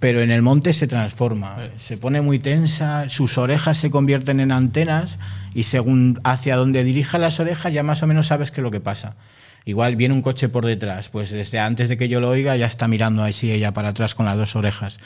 pero 0.01 0.21
en 0.21 0.31
el 0.31 0.41
monte 0.41 0.73
se 0.73 0.87
transforma, 0.87 1.57
se 1.77 1.95
pone 1.95 2.21
muy 2.21 2.39
tensa, 2.39 3.07
sus 3.07 3.37
orejas 3.37 3.77
se 3.77 3.91
convierten 3.91 4.39
en 4.39 4.51
antenas 4.51 5.19
y 5.53 5.61
según 5.61 6.19
hacia 6.23 6.55
donde 6.55 6.83
dirija 6.83 7.19
las 7.19 7.39
orejas 7.39 7.71
ya 7.71 7.83
más 7.83 8.01
o 8.01 8.07
menos 8.07 8.25
sabes 8.25 8.49
qué 8.49 8.61
es 8.61 8.63
lo 8.63 8.71
que 8.71 8.79
pasa. 8.79 9.15
Igual 9.63 9.95
viene 9.97 10.15
un 10.15 10.23
coche 10.23 10.49
por 10.49 10.65
detrás, 10.65 11.09
pues 11.09 11.29
desde 11.29 11.59
antes 11.59 11.87
de 11.87 11.97
que 11.97 12.09
yo 12.09 12.19
lo 12.19 12.29
oiga 12.29 12.57
ya 12.57 12.65
está 12.65 12.87
mirando 12.87 13.21
así 13.21 13.51
ella 13.51 13.75
para 13.75 13.89
atrás 13.89 14.15
con 14.15 14.25
las 14.25 14.35
dos 14.35 14.55
orejas. 14.55 14.97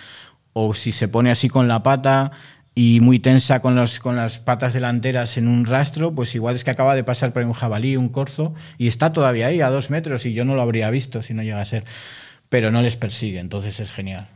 O 0.53 0.73
si 0.73 0.93
se 0.93 1.09
pone 1.09 1.29
así 1.29 1.49
con 1.49 1.67
la 1.67 1.83
pata 1.83 2.31
y 2.73 3.01
muy 3.01 3.19
tensa 3.19 3.59
con, 3.59 3.75
los, 3.75 3.99
con 3.99 4.15
las 4.15 4.39
patas 4.39 4.71
delanteras 4.71 5.35
en 5.35 5.49
un 5.49 5.65
rastro, 5.65 6.15
pues 6.15 6.33
igual 6.35 6.55
es 6.55 6.63
que 6.63 6.71
acaba 6.71 6.95
de 6.95 7.03
pasar 7.03 7.33
por 7.33 7.43
un 7.43 7.51
jabalí, 7.51 7.97
un 7.97 8.07
corzo, 8.07 8.53
y 8.77 8.87
está 8.87 9.11
todavía 9.11 9.47
ahí 9.47 9.59
a 9.59 9.69
dos 9.69 9.89
metros 9.89 10.25
y 10.25 10.33
yo 10.33 10.45
no 10.45 10.55
lo 10.55 10.61
habría 10.61 10.89
visto 10.89 11.21
si 11.21 11.33
no 11.33 11.43
llega 11.43 11.59
a 11.59 11.65
ser. 11.65 11.83
Pero 12.47 12.71
no 12.71 12.81
les 12.81 12.95
persigue, 12.95 13.39
entonces 13.41 13.81
es 13.81 13.91
genial. 13.91 14.29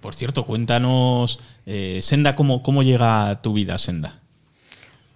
Por 0.00 0.14
cierto, 0.14 0.44
cuéntanos, 0.44 1.40
eh, 1.66 2.00
Senda, 2.02 2.36
¿cómo, 2.36 2.62
¿cómo 2.62 2.82
llega 2.82 3.40
tu 3.40 3.52
vida, 3.52 3.78
Senda? 3.78 4.20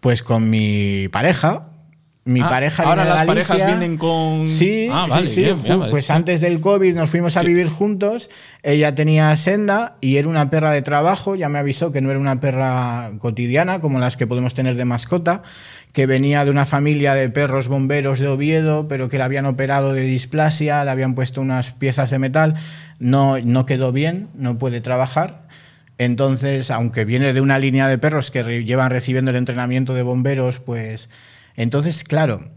Pues 0.01 0.23
con 0.23 0.51
mi 0.51 1.09
pareja, 1.09 1.69
Mi 2.25 2.41
Ah, 2.41 2.49
pareja 2.49 2.85
ahora 2.85 3.03
viene 3.03 3.11
de 3.11 3.15
las 3.17 3.27
parejas 3.27 3.59
Galicia. 3.59 3.67
vienen 3.79 3.99
con. 3.99 4.49
Sí, 4.49 4.87
Ah, 4.93 5.07
vale, 5.11 5.27
sí, 5.27 5.35
sí. 5.35 5.43
bien, 5.43 5.61
bien, 5.63 5.79
vale. 5.81 5.91
Pues 5.91 6.09
antes 6.09 6.41
del 6.41 6.61
COVID 6.61 6.95
nos 6.95 7.11
fuimos 7.11 7.37
a 7.37 7.43
vivir 7.43 7.69
juntos. 7.69 8.31
Ella 8.63 8.95
tenía 8.95 9.35
senda 9.35 9.97
y 10.01 10.19
era 10.19 10.29
una 10.29 10.49
perra 10.49 10.71
de 10.71 10.83
trabajo. 10.83 11.35
Ya 11.35 11.49
me 11.49 11.59
avisó 11.59 11.91
que 11.91 12.01
no 12.01 12.11
era 12.13 12.21
una 12.21 12.39
perra 12.39 13.11
cotidiana 13.19 13.81
como 13.81 13.99
las 13.99 14.17
que 14.17 14.29
podemos 14.29 14.55
tener 14.55 14.77
de 14.77 14.85
mascota, 14.85 15.43
que 15.93 16.07
venía 16.07 16.45
de 16.45 16.53
una 16.53 16.65
familia 16.65 17.15
de 17.15 17.29
perros 17.29 17.67
bomberos 17.67 18.21
de 18.21 18.29
Oviedo, 18.29 18.87
pero 18.87 19.09
que 19.09 19.19
la 19.19 19.25
habían 19.25 19.47
operado 19.47 19.93
de 19.93 20.03
displasia, 20.03 20.85
le 20.85 20.93
habían 20.93 21.17
puesto 21.17 21.41
unas 21.41 21.73
piezas 21.73 22.11
de 22.11 22.21
metal. 22.21 22.55
No, 23.01 23.41
no 23.41 23.67
quedó 23.67 23.91
bien, 23.91 24.29
no 24.37 24.59
puede 24.59 24.81
trabajar. 24.81 25.43
Entonces, 25.99 26.71
aunque 26.71 27.05
viene 27.05 27.33
de 27.33 27.41
una 27.41 27.59
línea 27.59 27.89
de 27.89 27.99
perros 27.99 28.31
que 28.31 28.65
llevan 28.65 28.91
recibiendo 28.91 29.33
el 29.33 29.37
entrenamiento 29.39 29.93
de 29.93 30.03
bomberos, 30.03 30.61
pues 30.61 31.09
entonces, 31.57 32.05
claro, 32.05 32.51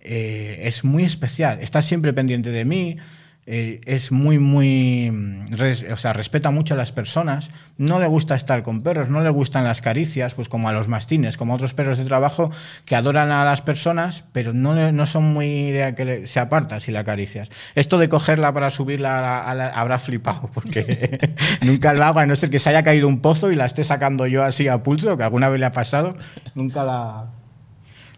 eh, 0.00 0.60
es 0.64 0.84
muy 0.84 1.04
especial. 1.04 1.58
Está 1.60 1.82
siempre 1.82 2.12
pendiente 2.12 2.50
de 2.50 2.64
mí. 2.64 2.96
eh, 3.44 3.80
es 3.86 4.12
muy, 4.12 4.38
muy. 4.38 5.10
mm, 5.10 5.54
o 5.92 5.96
sea, 5.96 6.12
respeta 6.12 6.52
mucho 6.52 6.74
a 6.74 6.76
las 6.76 6.92
personas. 6.92 7.50
No 7.76 7.98
le 7.98 8.06
gusta 8.06 8.36
estar 8.36 8.62
con 8.62 8.82
perros, 8.82 9.08
no 9.08 9.20
le 9.20 9.30
gustan 9.30 9.64
las 9.64 9.80
caricias, 9.80 10.34
pues 10.34 10.48
como 10.48 10.68
a 10.68 10.72
los 10.72 10.86
mastines, 10.86 11.36
como 11.36 11.52
a 11.52 11.56
otros 11.56 11.74
perros 11.74 11.98
de 11.98 12.04
trabajo 12.04 12.52
que 12.84 12.94
adoran 12.94 13.32
a 13.32 13.44
las 13.44 13.60
personas, 13.60 14.22
pero 14.32 14.52
no, 14.52 14.92
no 14.92 15.06
son 15.06 15.24
muy 15.32 15.72
de 15.72 15.92
que 15.96 16.26
se 16.28 16.38
aparta 16.38 16.78
si 16.78 16.92
la 16.92 17.00
acaricias. 17.00 17.50
Esto 17.74 17.98
de 17.98 18.08
cogerla 18.08 18.52
para 18.54 18.70
subirla 18.70 19.18
a 19.18 19.22
la, 19.22 19.38
a 19.50 19.54
la- 19.56 19.68
habrá 19.70 19.98
flipado, 19.98 20.48
porque 20.54 21.34
nunca 21.62 21.92
lo 21.94 22.04
hago, 22.04 22.20
a 22.20 22.26
no 22.26 22.36
ser 22.36 22.48
que 22.48 22.60
se 22.60 22.70
haya 22.70 22.84
caído 22.84 23.08
un 23.08 23.20
pozo 23.20 23.50
y 23.50 23.56
la 23.56 23.64
esté 23.66 23.82
sacando 23.82 24.28
yo 24.28 24.44
así 24.44 24.68
a 24.68 24.84
pulso, 24.84 25.16
que 25.16 25.24
alguna 25.24 25.48
vez 25.48 25.58
le 25.58 25.66
ha 25.66 25.72
pasado. 25.72 26.16
Nunca 26.54 26.84
la. 26.84 27.26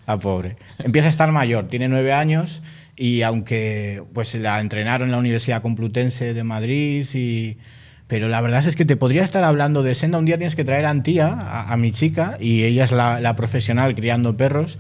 La 0.07 0.19
pobre. 0.19 0.57
Empieza 0.79 1.09
a 1.09 1.11
estar 1.11 1.31
mayor, 1.33 1.69
tiene 1.69 1.89
nueve 1.89 2.13
años 2.13 2.63
y 2.97 3.23
aunque 3.23 4.03
pues 4.13 4.35
la 4.35 4.61
entrenaron 4.61 5.09
en 5.09 5.13
la 5.13 5.19
Universidad 5.19 5.63
Complutense 5.63 6.35
de 6.35 6.45
Madrid 6.45 7.07
y... 7.15 7.59
Pero 8.07 8.29
la 8.29 8.43
verdad 8.43 8.65
es 8.67 8.77
que 8.77 8.85
te 8.85 8.97
podría 8.97 9.23
estar 9.23 9.45
hablando 9.45 9.83
de 9.83 9.95
senda. 9.95 10.19
Un 10.19 10.27
día 10.27 10.37
tienes 10.37 10.55
que 10.55 10.63
traer 10.63 10.85
a 10.85 10.91
Antía, 10.91 11.39
a, 11.41 11.75
mi 11.79 11.91
chica, 11.91 12.37
y 12.39 12.65
ella 12.65 12.85
es 12.85 12.93
la 12.93 13.35
profesional 13.35 13.95
criando 13.95 14.37
perros. 14.37 14.79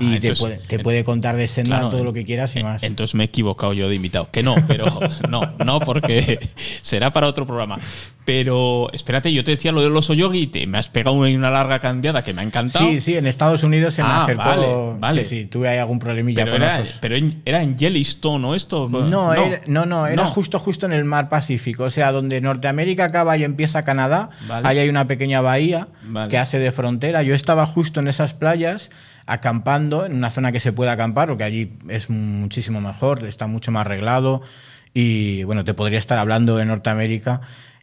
Ah, 0.00 0.04
y 0.04 0.18
te, 0.18 0.28
entonces- 0.28 0.38
puede, 0.38 0.56
te 0.58 0.78
puede 0.78 1.04
contar 1.04 1.36
de 1.36 1.46
senda 1.46 1.76
Claro, 1.76 1.90
todo 1.90 2.04
lo 2.04 2.12
que 2.12 2.24
quieras 2.24 2.54
y 2.56 2.62
más. 2.62 2.82
Entonces 2.82 3.14
me 3.14 3.24
he 3.24 3.26
equivocado 3.26 3.72
yo 3.72 3.88
de 3.88 3.94
invitado. 3.94 4.28
Que 4.30 4.42
no, 4.42 4.54
pero 4.68 4.86
no, 5.30 5.42
no, 5.64 5.80
porque 5.80 6.38
será 6.82 7.10
para 7.12 7.26
otro 7.26 7.46
programa. 7.46 7.78
Pero 8.24 8.90
espérate, 8.92 9.32
yo 9.32 9.44
te 9.44 9.52
decía 9.52 9.70
lo 9.70 9.82
del 9.82 9.96
oso 9.96 10.12
yogi 10.12 10.40
y 10.40 10.46
te, 10.48 10.66
me 10.66 10.78
has 10.78 10.88
pegado 10.88 11.14
una, 11.14 11.28
una 11.30 11.48
larga 11.48 11.78
cambiada 11.78 12.22
que 12.24 12.34
me 12.34 12.40
ha 12.40 12.44
encantado. 12.44 12.84
Sí, 12.84 12.98
sí, 12.98 13.16
en 13.16 13.26
Estados 13.28 13.62
Unidos 13.62 13.94
se 13.94 14.02
me 14.02 14.08
Ah, 14.08 14.22
acercó. 14.24 14.42
vale, 14.42 14.66
vale. 14.98 15.24
Sí, 15.24 15.42
sí, 15.42 15.46
tuve 15.46 15.68
ahí 15.68 15.78
algún 15.78 16.00
problemilla 16.00 16.42
pero 16.44 16.56
con 16.56 16.62
era, 16.64 16.80
osos. 16.80 16.98
pero 17.00 17.14
en- 17.14 17.40
era 17.44 17.62
en 17.62 17.78
Yellowstone, 17.78 18.42
¿no? 18.42 18.54
Esto. 18.56 18.88
No, 18.88 19.32
Era, 19.32 19.60
no, 19.68 19.86
no, 19.86 20.08
era 20.08 20.24
No. 20.24 20.28
justo 20.28 20.58
justo 20.58 20.86
en 20.86 20.92
el 20.92 21.04
mar 21.04 21.28
Pacífico, 21.28 21.84
o 21.84 21.90
sea, 21.90 22.10
donde 22.10 22.40
Norteamérica 22.40 23.04
acaba 23.04 23.36
y 23.36 23.44
empieza 23.44 23.84
Canadá, 23.84 24.30
Vale. 24.48 24.66
ahí 24.66 24.78
hay 24.80 24.88
una 24.88 25.06
pequeña 25.06 25.40
bahía 25.40 25.86
que 26.28 26.36
hace 26.38 26.58
de 26.58 26.72
frontera. 26.72 27.22
Yo 27.22 27.34
estaba 27.34 27.64
justo 27.64 28.00
en 28.00 28.08
esas 28.08 28.34
playas 28.34 28.90
acampando 29.26 30.06
en 30.06 30.14
una 30.14 30.30
zona 30.30 30.52
que 30.52 30.60
se 30.60 30.72
puede 30.72 30.90
acampar, 30.90 31.28
porque 31.28 31.44
allí 31.44 31.72
es 31.88 32.08
muchísimo 32.10 32.80
mejor, 32.80 33.24
está 33.24 33.46
mucho 33.46 33.72
más 33.72 33.82
arreglado 33.82 34.42
y 34.94 35.44
bueno, 35.44 35.64
te 35.64 35.74
podría 35.74 35.98
estar 35.98 36.16
hablando 36.18 36.56
de 36.56 36.64
Norteamérica. 36.64 37.42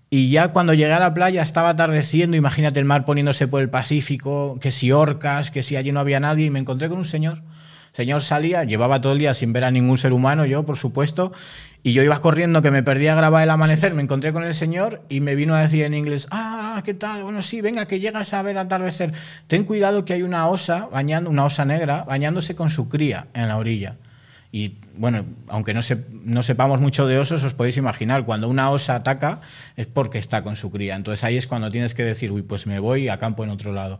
Y 0.09 0.29
ya 0.29 0.49
cuando 0.49 0.73
llegué 0.73 0.93
a 0.93 0.99
la 0.99 1.13
playa 1.13 1.41
estaba 1.41 1.69
atardeciendo, 1.69 2.37
imagínate 2.37 2.79
el 2.79 2.85
mar 2.85 3.03
poniéndose 3.03 3.47
por 3.47 3.61
el 3.61 3.69
Pacífico, 3.69 4.57
que 4.61 4.71
si 4.71 4.91
orcas, 4.91 5.51
que 5.51 5.63
si 5.63 5.75
allí 5.75 5.91
no 5.91 5.99
había 5.99 6.19
nadie, 6.19 6.45
y 6.45 6.49
me 6.49 6.59
encontré 6.59 6.87
con 6.87 6.99
un 6.99 7.05
señor. 7.05 7.41
Señor 7.93 8.21
salía, 8.21 8.63
llevaba 8.63 8.99
todo 9.01 9.13
el 9.13 9.19
día 9.19 9.33
sin 9.33 9.53
ver 9.53 9.63
a 9.63 9.71
ningún 9.71 9.97
ser 9.97 10.13
humano, 10.13 10.45
yo, 10.45 10.65
por 10.65 10.77
supuesto, 10.77 11.31
y 11.83 11.93
yo 11.93 12.01
iba 12.01 12.19
corriendo, 12.21 12.61
que 12.61 12.71
me 12.71 12.81
perdía 12.81 13.13
a 13.13 13.15
grabar 13.15 13.43
el 13.43 13.49
amanecer, 13.49 13.93
me 13.93 14.01
encontré 14.01 14.33
con 14.33 14.43
el 14.43 14.55
señor 14.55 15.01
y 15.09 15.21
me 15.21 15.35
vino 15.35 15.53
a 15.53 15.61
decir 15.61 15.83
en 15.83 15.93
inglés, 15.93 16.27
ah, 16.31 16.81
¿qué 16.83 16.93
tal? 16.93 17.23
Bueno, 17.23 17.41
sí, 17.41 17.61
venga, 17.61 17.85
que 17.85 17.99
llegas 17.99 18.33
a 18.33 18.41
ver 18.41 18.57
atardecer. 18.57 19.13
Ten 19.47 19.63
cuidado 19.63 20.05
que 20.05 20.13
hay 20.13 20.23
una 20.23 20.47
osa 20.47 20.87
bañando, 20.91 21.29
una 21.29 21.45
osa 21.45 21.65
negra, 21.65 22.03
bañándose 22.03 22.55
con 22.55 22.69
su 22.71 22.89
cría 22.89 23.27
en 23.33 23.47
la 23.47 23.57
orilla. 23.57 23.97
Y 24.51 24.77
bueno, 24.97 25.25
aunque 25.47 25.73
no, 25.73 25.81
se- 25.81 26.05
no 26.23 26.41
sepamos 26.43 26.79
mucho 26.79 27.05
de 27.07 27.17
osos, 27.19 27.43
os 27.43 27.53
podéis 27.53 27.77
imaginar, 27.77 28.23
cuando 28.25 28.47
una 28.49 28.69
osa 28.71 28.95
ataca 28.95 29.41
es 29.75 29.87
porque 29.87 30.19
está 30.19 30.41
con 30.43 30.55
su 30.55 30.71
cría. 30.71 30.95
Entonces 30.95 31.23
ahí 31.23 31.37
es 31.37 31.47
cuando 31.47 31.69
tienes 31.69 31.93
que 31.93 32.03
decir, 32.03 32.31
uy, 32.31 32.43
pues 32.43 32.65
me 32.65 32.79
voy 32.79 33.09
a 33.09 33.17
campo 33.17 33.43
en 33.43 33.49
otro 33.49 33.71
lado. 33.73 33.99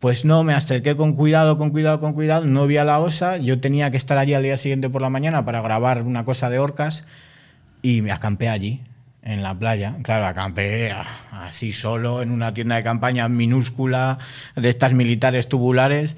Pues 0.00 0.24
no, 0.24 0.44
me 0.44 0.52
acerqué 0.52 0.94
con 0.94 1.14
cuidado, 1.14 1.56
con 1.56 1.70
cuidado, 1.70 2.00
con 2.00 2.12
cuidado, 2.12 2.44
no 2.44 2.66
vi 2.66 2.76
a 2.76 2.84
la 2.84 2.98
osa, 2.98 3.38
yo 3.38 3.60
tenía 3.60 3.90
que 3.90 3.96
estar 3.96 4.18
allí 4.18 4.34
al 4.34 4.42
día 4.42 4.56
siguiente 4.56 4.90
por 4.90 5.00
la 5.00 5.08
mañana 5.08 5.44
para 5.44 5.62
grabar 5.62 6.02
una 6.02 6.24
cosa 6.24 6.50
de 6.50 6.58
orcas 6.58 7.04
y 7.80 8.02
me 8.02 8.12
acampé 8.12 8.48
allí, 8.48 8.82
en 9.26 9.42
la 9.42 9.58
playa. 9.58 9.96
Claro, 10.02 10.26
acampé 10.26 10.92
ah, 10.92 11.06
así 11.32 11.72
solo 11.72 12.22
en 12.22 12.30
una 12.30 12.54
tienda 12.54 12.76
de 12.76 12.82
campaña 12.82 13.28
minúscula 13.28 14.18
de 14.54 14.68
estas 14.68 14.92
militares 14.92 15.48
tubulares 15.48 16.16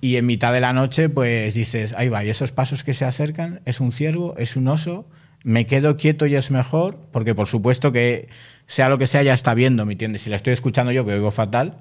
y 0.00 0.16
en 0.16 0.26
mitad 0.26 0.52
de 0.52 0.60
la 0.60 0.72
noche 0.72 1.08
pues 1.08 1.54
dices, 1.54 1.94
ahí 1.96 2.08
va, 2.08 2.24
y 2.24 2.30
esos 2.30 2.52
pasos 2.52 2.84
que 2.84 2.94
se 2.94 3.04
acercan, 3.04 3.60
es 3.64 3.80
un 3.80 3.90
ciervo, 3.90 4.36
es 4.38 4.54
un 4.54 4.68
oso, 4.68 5.08
me 5.42 5.66
quedo 5.66 5.96
quieto 5.96 6.26
y 6.26 6.36
es 6.36 6.50
mejor, 6.50 6.98
porque 7.10 7.34
por 7.34 7.48
supuesto 7.48 7.90
que 7.90 8.28
sea 8.66 8.88
lo 8.88 8.98
que 8.98 9.06
sea 9.06 9.22
ya 9.22 9.34
está 9.34 9.52
viendo, 9.54 9.84
¿me 9.84 9.92
entiendes? 9.92 10.22
Si 10.22 10.30
la 10.30 10.36
estoy 10.36 10.52
escuchando 10.52 10.92
yo 10.92 11.04
que 11.04 11.12
oigo 11.12 11.30
fatal. 11.30 11.78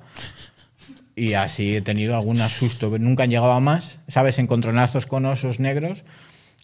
Y 1.15 1.33
así 1.33 1.75
he 1.75 1.81
tenido 1.81 2.15
algún 2.15 2.41
asusto, 2.41 2.89
pero 2.89 3.03
nunca 3.03 3.23
han 3.23 3.29
llegado 3.29 3.51
a 3.51 3.59
más, 3.59 3.99
¿sabes? 4.07 4.39
Encontronazos 4.39 5.05
con 5.05 5.25
osos 5.25 5.59
negros. 5.59 6.03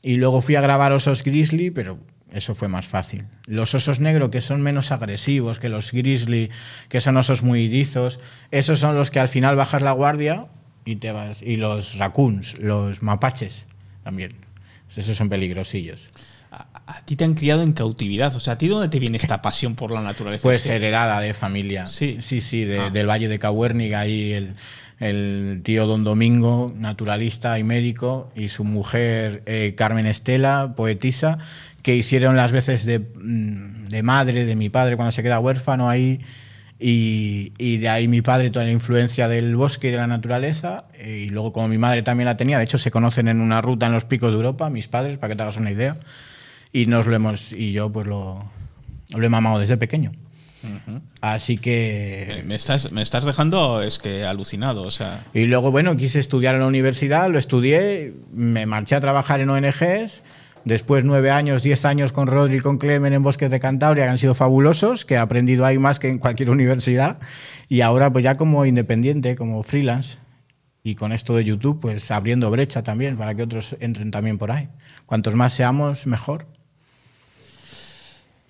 Y 0.02 0.16
luego 0.16 0.42
fui 0.42 0.56
a 0.56 0.62
grabar 0.62 0.92
osos 0.92 1.24
grizzly, 1.24 1.70
pero 1.70 2.00
eso 2.32 2.56
fue 2.56 2.68
más 2.68 2.88
fácil. 2.88 3.26
Los 3.46 3.76
osos 3.76 4.00
negros, 4.00 4.30
que 4.30 4.42
son 4.42 4.62
menos 4.62 4.92
agresivos 4.92 5.60
que 5.60 5.70
los 5.70 5.92
grizzly, 5.92 6.50
que 6.88 7.02
son 7.02 7.18
osos 7.18 7.44
muy 7.44 7.62
irizos, 7.62 8.20
esos 8.52 8.80
son 8.80 8.96
los 8.96 9.12
que 9.12 9.20
al 9.20 9.28
final 9.28 9.56
bajas 9.56 9.82
la 9.82 9.92
guardia 9.92 10.48
y 10.86 10.96
te 10.96 11.12
vas. 11.12 11.42
Y 11.42 11.58
los 11.58 11.98
raccoons, 11.98 12.58
los 12.60 13.04
mapaches 13.04 13.68
también. 14.04 14.34
Esos 14.96 15.16
son 15.16 15.30
peligrosillos. 15.30 16.10
A 16.92 17.06
ti 17.06 17.16
te 17.16 17.24
han 17.24 17.36
criado 17.36 17.62
en 17.62 17.74
cautividad. 17.74 18.36
O 18.36 18.40
sea, 18.40 18.54
¿a 18.54 18.58
ti 18.58 18.68
dónde 18.68 18.90
te 18.90 18.98
viene 19.00 19.18
esta 19.18 19.42
pasión 19.44 19.76
por 19.76 19.92
la 19.92 20.02
naturaleza? 20.02 20.42
Pues 20.42 20.66
heredada 20.66 21.20
de 21.22 21.34
familia. 21.36 21.86
Sí. 21.86 22.18
sí, 22.22 22.42
sí, 22.42 22.64
de- 22.66 22.80
Ah. 22.80 22.90
del 22.90 23.08
Valle 23.08 23.28
de 23.28 23.38
Cahuérniga, 23.38 24.00
ahí 24.00 24.32
el, 24.34 24.56
el 25.00 25.62
tío 25.64 25.86
Don 25.86 26.04
Domingo, 26.04 26.74
naturalista 26.76 27.60
y 27.60 27.64
médico, 27.64 28.32
y 28.36 28.50
su 28.50 28.64
mujer 28.64 29.44
eh, 29.46 29.76
Carmen 29.78 30.08
Estela, 30.08 30.74
poetisa, 30.76 31.38
que 31.84 31.96
hicieron 31.96 32.36
las 32.36 32.52
veces 32.52 32.86
de, 32.88 32.98
mm, 33.00 33.86
de 33.86 34.02
madre 34.04 34.46
de 34.46 34.56
mi 34.56 34.70
padre 34.70 34.96
cuando 34.96 35.12
se 35.12 35.22
queda 35.22 35.40
huérfano 35.40 35.90
ahí. 35.90 36.20
Y, 36.82 37.52
y 37.58 37.78
de 37.78 37.90
ahí 37.90 38.08
mi 38.08 38.22
padre 38.22 38.52
toda 38.52 38.64
la 38.66 38.72
influencia 38.72 39.28
del 39.28 39.56
bosque 39.58 39.90
y 39.90 39.92
de 39.92 39.98
la 39.98 40.08
naturaleza. 40.08 40.86
eh, 40.94 41.26
Y 41.28 41.30
luego, 41.30 41.52
como 41.54 41.68
mi 41.68 41.78
madre 41.78 42.02
también 42.04 42.26
la 42.26 42.36
tenía, 42.38 42.58
de 42.58 42.64
hecho 42.64 42.78
se 42.78 42.90
conocen 42.90 43.28
en 43.28 43.42
una 43.42 43.62
ruta 43.62 43.86
en 43.86 43.92
los 43.92 44.06
picos 44.06 44.32
de 44.32 44.38
Europa, 44.38 44.70
mis 44.70 44.88
padres, 44.88 45.18
para 45.18 45.30
que 45.32 45.36
te 45.36 45.44
hagas 45.44 45.58
una 45.58 45.72
idea. 45.72 45.98
Y 46.72 46.86
nos 46.86 47.08
lo 47.08 47.16
hemos, 47.16 47.54
y 47.54 47.72
yo 47.72 47.92
pues 47.92 48.08
lo, 48.08 48.44
lo 49.16 49.26
he 49.26 49.30
mamado 49.30 49.60
desde 49.60 49.78
pequeño. 49.78 50.12
Ujú. 50.64 51.00
Así 51.22 51.58
que. 51.58 52.28
Me, 52.38 52.44
me 52.44 52.56
estás, 52.56 52.92
me 52.92 53.02
estás 53.02 53.26
dejando 53.26 53.82
es 53.82 53.98
que 53.98 54.26
alucinado. 54.26 54.84
O 54.84 54.92
sea, 54.92 55.24
Y 55.34 55.46
luego, 55.46 55.72
bueno, 55.72 55.96
quise 55.96 56.20
estudiar 56.20 56.56
en 56.56 56.62
la 56.62 56.68
universidad, 56.68 57.30
lo 57.30 57.40
estudié, 57.40 58.14
me 58.34 58.66
marché 58.66 58.96
a 58.96 59.02
trabajar 59.02 59.40
en 59.42 59.50
ONGs. 59.50 60.24
Después 60.66 61.06
nueve 61.06 61.32
años, 61.32 61.64
diez 61.64 61.86
años 61.86 62.12
con 62.12 62.28
Rodri 62.28 62.58
y 62.58 62.60
con 62.60 62.78
Clemen 62.78 63.14
en 63.14 63.24
Bosques 63.24 63.50
de 63.50 63.62
Cantabria, 63.62 64.04
que 64.04 64.10
han 64.10 64.18
sido 64.18 64.34
fabulosos, 64.36 65.06
que 65.06 65.14
he 65.14 65.18
aprendido 65.18 65.66
ahí 65.66 65.78
más 65.80 66.00
que 66.00 66.10
en 66.10 66.18
cualquier 66.20 66.50
universidad. 66.52 67.18
Y 67.70 67.82
ahora, 67.82 68.12
pues 68.12 68.24
ya 68.24 68.36
como 68.36 68.66
independiente, 68.66 69.36
como 69.36 69.64
freelance. 69.64 70.18
Y 70.84 70.96
con 70.96 71.12
esto 71.12 71.36
de 71.36 71.44
YouTube, 71.44 71.80
pues 71.80 72.10
abriendo 72.12 72.50
brecha 72.52 72.84
también 72.84 73.18
para 73.18 73.36
que 73.36 73.44
otros 73.44 73.76
entren 73.80 74.12
también 74.12 74.38
por 74.38 74.52
ahí. 74.52 74.70
Cuantos 75.06 75.36
más 75.36 75.54
seamos, 75.54 76.08
mejor. 76.08 76.46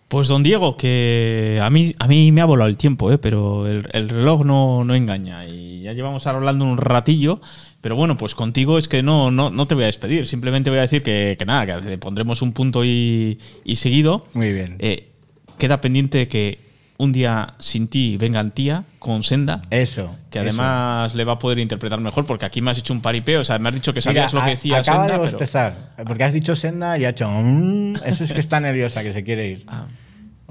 Pues 0.10 0.28
don 0.28 0.42
Diego, 0.42 0.76
que 0.76 1.60
a 1.62 1.70
mí, 1.70 1.94
a 2.00 2.08
mí 2.08 2.32
me 2.32 2.42
ha 2.42 2.46
volado 2.46 2.68
el 2.68 2.78
tiempo, 2.78 3.12
¿eh? 3.12 3.20
pero 3.20 3.68
el, 3.68 3.88
el 3.94 4.10
reloj 4.10 4.44
no, 4.44 4.84
no 4.84 4.96
engaña. 4.96 5.46
Y 5.46 5.82
ya 5.84 5.94
llevamos 5.94 6.26
hablando 6.26 6.66
un 6.66 6.78
ratillo, 6.78 7.42
pero 7.80 7.96
bueno, 7.96 8.18
pues 8.18 8.34
contigo 8.34 8.80
es 8.80 8.88
que 8.88 9.04
no, 9.04 9.30
no, 9.30 9.52
no 9.52 9.68
te 9.68 9.76
voy 9.76 9.84
a 9.84 9.86
despedir. 9.86 10.26
Simplemente 10.26 10.72
voy 10.72 10.80
a 10.80 10.82
decir 10.82 11.04
que, 11.04 11.36
que 11.38 11.46
nada, 11.46 11.80
que 11.80 11.98
pondremos 12.00 12.42
un 12.42 12.54
punto 12.54 12.84
y, 12.84 13.38
y 13.64 13.76
seguido. 13.76 14.26
Muy 14.34 14.52
bien. 14.52 14.78
Eh, 14.80 15.12
queda 15.60 15.80
pendiente 15.80 16.28
que 16.28 16.58
un 17.00 17.12
día 17.14 17.54
sin 17.60 17.88
ti 17.88 18.18
vengan 18.18 18.52
tía 18.52 18.84
con 19.00 19.24
senda. 19.24 19.64
Eso. 19.72 20.16
Que 20.30 20.40
eso. 20.40 20.48
además 20.50 21.16
le 21.16 21.24
va 21.24 21.34
a 21.34 21.40
poder 21.40 21.58
interpretar 21.58 22.00
mejor, 22.00 22.26
porque 22.26 22.46
aquí 22.46 22.62
me 22.62 22.70
has 22.72 22.78
hecho 22.78 22.94
un 22.94 23.02
paripeo. 23.02 23.40
O 23.42 23.44
sea, 23.44 23.58
me 23.58 23.70
has 23.70 23.76
dicho 23.76 23.94
que 23.94 24.02
sabías 24.02 24.32
Mira, 24.34 24.42
lo 24.44 24.46
que 24.46 24.52
decía 24.56 24.78
acaba 24.80 24.98
senda. 24.98 25.04
de 25.06 25.10
pero- 25.20 25.24
bostezar, 25.24 25.74
porque 26.06 26.24
has 26.26 26.34
dicho 26.34 26.56
senda 26.56 26.98
y 26.98 27.06
ha 27.06 27.10
hecho... 27.10 27.28
"Mm", 27.32 27.96
eso 28.06 28.24
es 28.24 28.34
que 28.34 28.40
está 28.40 28.60
nerviosa, 28.60 29.02
que 29.02 29.14
se 29.14 29.24
quiere 29.24 29.48
ir. 29.50 29.64
Ah. 29.68 29.86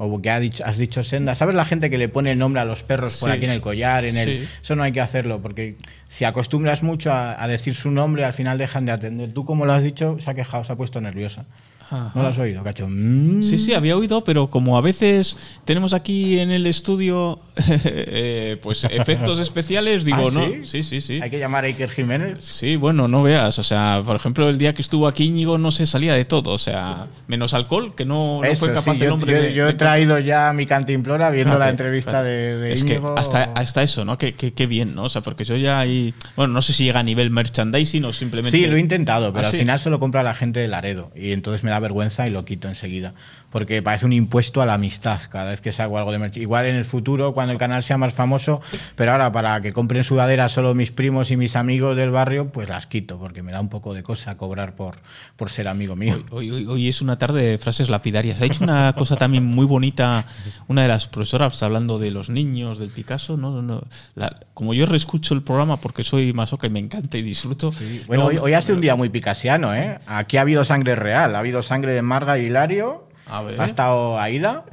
o 0.00 0.22
que 0.22 0.30
ha 0.30 0.38
dicho, 0.38 0.64
has 0.64 0.78
dicho 0.78 1.02
senda. 1.02 1.34
¿Sabes 1.34 1.56
la 1.56 1.64
gente 1.64 1.90
que 1.90 1.98
le 1.98 2.08
pone 2.08 2.30
el 2.30 2.38
nombre 2.38 2.60
a 2.62 2.64
los 2.64 2.84
perros 2.84 3.16
por 3.18 3.30
Sí. 3.30 3.36
aquí 3.36 3.46
en 3.46 3.50
el 3.50 3.60
collar? 3.60 4.04
En 4.04 4.16
el, 4.16 4.42
Sí. 4.42 4.48
Eso 4.62 4.76
no 4.76 4.84
hay 4.84 4.92
que 4.92 5.00
hacerlo, 5.00 5.42
porque 5.42 5.76
si 6.06 6.24
acostumbras 6.24 6.84
mucho 6.84 7.12
a, 7.12 7.42
a 7.42 7.48
decir 7.48 7.74
su 7.74 7.90
nombre, 7.90 8.24
al 8.24 8.32
final 8.32 8.58
dejan 8.58 8.84
de 8.86 8.92
atender. 8.92 9.32
Tú, 9.32 9.44
como 9.44 9.66
lo 9.66 9.72
has 9.72 9.82
dicho, 9.82 10.16
se 10.20 10.30
ha 10.30 10.34
quejado, 10.34 10.62
se 10.62 10.72
ha 10.72 10.76
puesto 10.76 11.00
nerviosa. 11.00 11.46
Ajá. 11.90 12.12
¿No 12.14 12.22
lo 12.22 12.28
has 12.28 12.38
oído, 12.38 12.62
cacho? 12.62 12.86
Mm. 12.88 13.42
Sí, 13.42 13.58
sí, 13.58 13.72
había 13.74 13.96
oído, 13.96 14.22
pero 14.24 14.48
como 14.50 14.76
a 14.76 14.80
veces 14.80 15.36
tenemos 15.64 15.94
aquí 15.94 16.38
en 16.38 16.50
el 16.50 16.66
estudio 16.66 17.38
eh, 17.84 18.56
pues 18.62 18.84
efectos 18.84 19.38
especiales, 19.38 20.04
digo, 20.04 20.28
¿Ah, 20.28 20.30
no. 20.32 20.46
sí? 20.48 20.60
Sí, 20.64 20.82
sí, 20.82 21.00
sí. 21.00 21.20
Hay 21.22 21.30
que 21.30 21.38
llamar 21.38 21.64
a 21.64 21.68
Iker 21.68 21.90
Jiménez. 21.90 22.40
Sí, 22.40 22.76
bueno, 22.76 23.08
no 23.08 23.22
veas. 23.22 23.58
O 23.58 23.62
sea, 23.62 24.02
por 24.04 24.16
ejemplo, 24.16 24.48
el 24.48 24.58
día 24.58 24.74
que 24.74 24.82
estuvo 24.82 25.06
aquí 25.08 25.24
Íñigo 25.24 25.58
no 25.58 25.70
se 25.70 25.86
salía 25.86 26.14
de 26.14 26.24
todo. 26.24 26.50
O 26.52 26.58
sea, 26.58 27.06
menos 27.26 27.54
alcohol, 27.54 27.94
que 27.94 28.04
no, 28.04 28.40
no 28.42 28.44
Eso, 28.44 28.66
fue 28.66 28.74
capaz 28.74 28.94
sí, 28.96 29.02
el 29.02 29.08
yo, 29.08 29.14
hombre 29.14 29.32
yo- 29.32 29.42
de. 29.42 29.54
yo 29.54 29.64
de 29.64 29.70
he 29.70 29.74
traído 29.74 30.18
ya 30.18 30.52
mi 30.52 30.66
cantimplora 30.66 31.30
viendo 31.30 31.52
Fíjate, 31.52 31.64
la 31.64 31.70
entrevista 31.70 32.10
fíjate. 32.12 32.28
de, 32.28 32.56
de 32.58 32.72
es 32.72 32.80
Íñigo. 32.82 33.14
que 33.14 33.20
hasta, 33.20 33.44
hasta 33.54 33.82
eso, 33.82 34.04
¿no? 34.04 34.18
Que, 34.18 34.34
que- 34.34 34.52
que 34.52 34.66
bien, 34.66 34.94
¿no? 34.94 35.04
O 35.04 35.08
sea, 35.08 35.22
porque 35.22 35.44
yo 35.44 35.56
ya 35.56 35.78
ahí. 35.80 36.14
Bueno, 36.36 36.52
no 36.52 36.62
sé 36.62 36.72
si 36.72 36.84
llega 36.84 37.00
a 37.00 37.04
nivel 37.04 37.30
merchandising 37.30 38.04
o 38.04 38.12
simplemente. 38.12 38.56
Sí, 38.56 38.66
lo 38.66 38.76
he 38.76 38.80
intentado, 38.80 39.32
pero 39.32 39.44
Ah, 39.44 39.48
al 39.48 39.52
sí. 39.52 39.58
final 39.58 39.78
solo 39.78 39.98
compra 39.98 40.22
la 40.22 40.34
gente 40.34 40.60
de 40.60 40.68
Laredo 40.68 41.10
y 41.16 41.32
entonces 41.32 41.64
me 41.64 41.70
da 41.70 41.77
vergüenza 41.80 42.26
y 42.26 42.30
lo 42.30 42.44
quito 42.44 42.68
enseguida. 42.68 43.14
Porque 43.50 43.80
parece 43.82 44.04
un 44.04 44.12
impuesto 44.12 44.60
a 44.60 44.66
la 44.66 44.74
amistad 44.74 45.18
cada 45.30 45.50
vez 45.50 45.62
que 45.62 45.72
saco 45.72 45.96
algo 45.96 46.12
de 46.12 46.18
merch. 46.18 46.36
Igual 46.36 46.66
en 46.66 46.76
el 46.76 46.84
futuro, 46.84 47.32
cuando 47.32 47.52
el 47.52 47.58
canal 47.58 47.82
sea 47.82 47.96
más 47.96 48.12
famoso, 48.12 48.60
pero 48.94 49.12
ahora 49.12 49.32
para 49.32 49.58
que 49.62 49.72
compren 49.72 50.04
sudaderas 50.04 50.52
solo 50.52 50.74
mis 50.74 50.90
primos 50.90 51.30
y 51.30 51.38
mis 51.38 51.56
amigos 51.56 51.96
del 51.96 52.10
barrio, 52.10 52.48
pues 52.52 52.68
las 52.68 52.86
quito, 52.86 53.18
porque 53.18 53.42
me 53.42 53.50
da 53.52 53.60
un 53.60 53.70
poco 53.70 53.94
de 53.94 54.02
cosa 54.02 54.36
cobrar 54.36 54.74
por, 54.76 54.96
por 55.36 55.48
ser 55.48 55.66
amigo 55.66 55.96
mío. 55.96 56.22
Hoy, 56.30 56.50
hoy- 56.50 56.66
hoy 56.66 56.88
es 56.88 57.00
una 57.00 57.16
tarde 57.16 57.42
de 57.42 57.56
frases 57.58 57.88
lapidarias. 57.88 58.38
Ha 58.42 58.44
hecho 58.44 58.64
una 58.64 58.92
cosa 58.96 59.16
también 59.16 59.44
muy 59.46 59.64
bonita 59.64 60.26
una 60.66 60.82
de 60.82 60.88
las 60.88 61.06
profesoras 61.08 61.62
hablando 61.62 61.98
de 61.98 62.10
los 62.10 62.28
niños, 62.28 62.78
del 62.78 62.90
Picasso. 62.90 63.38
No, 63.38 63.62
no, 63.62 63.82
la- 64.14 64.40
como 64.52 64.74
yo 64.74 64.84
reescucho 64.84 65.32
el 65.32 65.40
programa 65.42 65.78
porque 65.78 66.02
soy 66.04 66.34
masoca 66.34 66.66
y 66.66 66.70
me 66.70 66.80
encanta 66.80 67.16
y 67.16 67.22
disfruto. 67.22 67.72
Bueno, 68.06 68.24
no, 68.24 68.28
hoy, 68.28 68.36
hoy 68.36 68.52
ha 68.52 68.60
sido 68.60 68.74
un 68.74 68.82
día 68.82 68.94
muy 68.94 69.08
picasiano, 69.08 69.74
¿eh? 69.74 69.98
Aquí 70.06 70.36
ha 70.36 70.42
habido 70.42 70.64
sangre 70.64 70.96
real, 70.96 71.34
ha 71.34 71.38
habido 71.38 71.62
sangre 71.62 71.92
de 71.92 72.02
Marga 72.02 72.38
y 72.38 72.44
Hilario. 72.46 73.07
Ha 73.30 73.64
estado 73.64 74.18
Aida, 74.18 74.64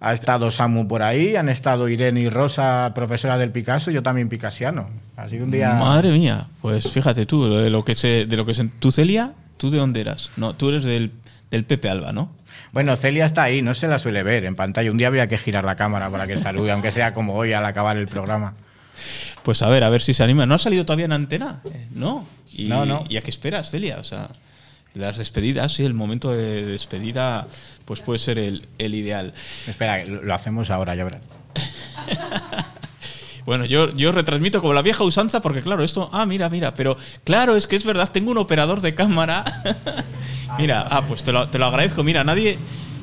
ha 0.00 0.12
estado 0.12 0.50
Samu 0.50 0.86
por 0.86 1.02
ahí, 1.02 1.36
han 1.36 1.48
estado 1.48 1.88
Irene 1.88 2.20
y 2.20 2.28
Rosa, 2.28 2.92
profesora 2.94 3.38
del 3.38 3.50
Picasso, 3.50 3.90
yo 3.90 4.02
también 4.02 4.28
picasiano. 4.28 4.88
Ha 5.16 5.28
sido 5.28 5.44
un 5.44 5.50
día... 5.50 5.74
Madre 5.74 6.10
mía, 6.10 6.46
pues 6.60 6.90
fíjate 6.90 7.26
tú, 7.26 7.48
de 7.48 7.70
lo 7.70 7.84
que 7.84 7.94
se, 7.94 8.26
de 8.26 8.36
lo 8.36 8.44
que 8.44 8.54
se, 8.54 8.64
tú 8.64 8.90
Celia, 8.92 9.32
¿tú 9.56 9.70
de 9.70 9.78
dónde 9.78 10.00
eras? 10.00 10.30
No, 10.36 10.54
tú 10.54 10.68
eres 10.68 10.84
del, 10.84 11.12
del 11.50 11.64
Pepe 11.64 11.88
Alba, 11.88 12.12
¿no? 12.12 12.30
Bueno, 12.72 12.96
Celia 12.96 13.24
está 13.24 13.44
ahí, 13.44 13.62
no 13.62 13.72
se 13.72 13.86
la 13.86 13.98
suele 13.98 14.22
ver 14.24 14.44
en 14.44 14.56
pantalla. 14.56 14.90
Un 14.90 14.98
día 14.98 15.06
habría 15.06 15.28
que 15.28 15.38
girar 15.38 15.64
la 15.64 15.76
cámara 15.76 16.10
para 16.10 16.26
que 16.26 16.36
salude, 16.36 16.72
aunque 16.72 16.90
sea 16.90 17.14
como 17.14 17.34
hoy 17.34 17.52
al 17.52 17.64
acabar 17.64 17.96
el 17.96 18.08
programa. 18.08 18.54
Pues 19.44 19.62
a 19.62 19.68
ver, 19.68 19.84
a 19.84 19.90
ver 19.90 20.02
si 20.02 20.12
se 20.12 20.24
anima. 20.24 20.44
¿No 20.44 20.54
ha 20.54 20.58
salido 20.58 20.84
todavía 20.84 21.06
en 21.06 21.12
antena? 21.12 21.60
Eh, 21.72 21.86
No. 21.92 22.26
¿Y, 22.52 22.68
No, 22.68 22.84
no. 22.84 23.04
¿Y 23.08 23.16
a 23.16 23.22
qué 23.22 23.30
esperas, 23.30 23.70
Celia? 23.70 23.98
O 23.98 24.04
sea, 24.04 24.28
las 24.94 25.18
despedidas, 25.18 25.72
sí, 25.72 25.84
el 25.84 25.94
momento 25.94 26.30
de 26.30 26.64
despedida, 26.64 27.46
pues 27.84 28.00
puede 28.00 28.18
ser 28.18 28.38
el, 28.38 28.66
el 28.78 28.94
ideal. 28.94 29.34
Espera, 29.66 30.04
lo 30.04 30.32
hacemos 30.34 30.70
ahora, 30.70 30.94
ya 30.94 31.04
verás. 31.04 31.22
Bueno, 33.46 33.66
yo, 33.66 33.94
yo 33.94 34.10
retransmito 34.10 34.62
como 34.62 34.72
la 34.72 34.80
vieja 34.80 35.04
usanza 35.04 35.42
porque, 35.42 35.60
claro, 35.60 35.84
esto. 35.84 36.08
Ah, 36.14 36.24
mira, 36.24 36.48
mira, 36.48 36.72
pero 36.72 36.96
claro, 37.24 37.56
es 37.56 37.66
que 37.66 37.76
es 37.76 37.84
verdad, 37.84 38.10
tengo 38.10 38.30
un 38.30 38.38
operador 38.38 38.80
de 38.80 38.94
cámara. 38.94 39.44
mira, 40.58 40.86
ah, 40.90 41.04
pues 41.06 41.22
te 41.22 41.30
lo, 41.30 41.46
te 41.50 41.58
lo 41.58 41.66
agradezco. 41.66 42.02
Mira, 42.02 42.24
nadie. 42.24 42.56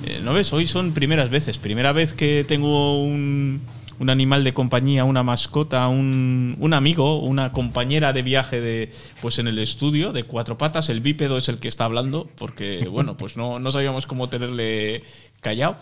eh, 0.03 0.19
¿No 0.23 0.33
ves? 0.33 0.51
Hoy 0.51 0.65
son 0.65 0.93
primeras 0.93 1.29
veces. 1.29 1.59
Primera 1.59 1.91
vez 1.91 2.13
que 2.15 2.43
tengo 2.47 3.03
un, 3.03 3.61
un 4.01 4.09
animal 4.09 4.43
de 4.43 4.51
compañía, 4.51 5.05
una 5.05 5.21
mascota, 5.21 5.87
un, 5.87 6.55
un 6.59 6.73
amigo, 6.73 7.19
una 7.19 7.51
compañera 7.51 8.13
de 8.13 8.23
viaje 8.23 8.59
de, 8.59 8.91
pues 9.21 9.37
en 9.37 9.47
el 9.47 9.59
estudio 9.59 10.11
de 10.11 10.23
cuatro 10.23 10.57
patas. 10.57 10.89
El 10.89 11.01
bípedo 11.01 11.37
es 11.37 11.49
el 11.49 11.59
que 11.59 11.67
está 11.67 11.85
hablando 11.85 12.27
porque, 12.35 12.87
bueno, 12.91 13.15
pues 13.15 13.37
no, 13.37 13.59
no 13.59 13.71
sabíamos 13.71 14.07
cómo 14.07 14.27
tenerle 14.27 15.03
callado. 15.39 15.77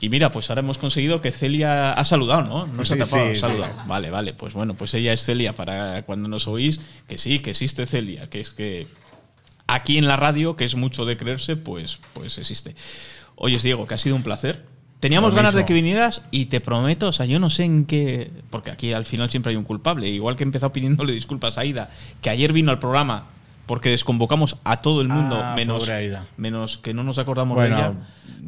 Y 0.00 0.08
mira, 0.08 0.30
pues 0.30 0.48
ahora 0.50 0.60
hemos 0.60 0.78
conseguido 0.78 1.20
que 1.20 1.32
Celia 1.32 1.94
ha 1.94 2.04
saludado, 2.04 2.42
¿no? 2.44 2.66
No 2.66 2.84
se 2.84 2.92
Sí, 2.92 2.98
te 2.98 3.02
ha 3.02 3.34
sí, 3.34 3.40
saludado. 3.40 3.72
sí. 3.72 3.88
Vale, 3.88 4.10
vale, 4.10 4.34
pues 4.34 4.54
bueno, 4.54 4.74
pues 4.74 4.94
ella 4.94 5.12
es 5.12 5.24
Celia 5.24 5.52
para 5.54 6.02
cuando 6.04 6.28
nos 6.28 6.46
oís, 6.46 6.80
que 7.08 7.18
sí, 7.18 7.40
que 7.40 7.50
existe 7.50 7.86
Celia, 7.86 8.30
que 8.30 8.40
es 8.40 8.50
que 8.50 8.86
aquí 9.66 9.98
en 9.98 10.06
la 10.06 10.14
radio, 10.16 10.54
que 10.54 10.64
es 10.64 10.76
mucho 10.76 11.06
de 11.06 11.16
creerse, 11.16 11.56
pues, 11.56 11.98
pues 12.12 12.38
existe. 12.38 12.76
Oye, 13.34 13.58
Diego, 13.60 13.88
que 13.88 13.94
ha 13.94 13.98
sido 13.98 14.14
un 14.14 14.22
placer. 14.22 14.64
Teníamos 15.00 15.32
Lo 15.32 15.36
ganas 15.36 15.54
de 15.54 15.64
que 15.66 15.74
vinieras 15.74 16.24
y 16.30 16.46
te 16.46 16.60
prometo, 16.60 17.08
o 17.08 17.12
sea, 17.12 17.26
yo 17.26 17.38
no 17.38 17.50
sé 17.50 17.64
en 17.64 17.84
qué. 17.84 18.30
Porque 18.50 18.70
aquí 18.70 18.92
al 18.92 19.04
final 19.04 19.30
siempre 19.30 19.50
hay 19.50 19.56
un 19.56 19.64
culpable. 19.64 20.08
Igual 20.08 20.36
que 20.36 20.44
he 20.44 20.46
empezado 20.46 20.72
pidiéndole 20.72 21.12
disculpas 21.12 21.58
a 21.58 21.62
Aida, 21.62 21.90
que 22.22 22.30
ayer 22.30 22.52
vino 22.52 22.70
al 22.70 22.78
programa 22.78 23.26
porque 23.66 23.88
desconvocamos 23.90 24.58
a 24.64 24.82
todo 24.82 25.00
el 25.00 25.08
mundo, 25.08 25.40
Ah, 25.42 25.54
menos, 25.56 25.90
menos 26.36 26.78
que 26.78 26.92
no 26.92 27.02
nos 27.02 27.18
acordamos 27.18 27.54
Bueno, 27.56 27.76
de 27.76 27.82
ella. 27.82 27.92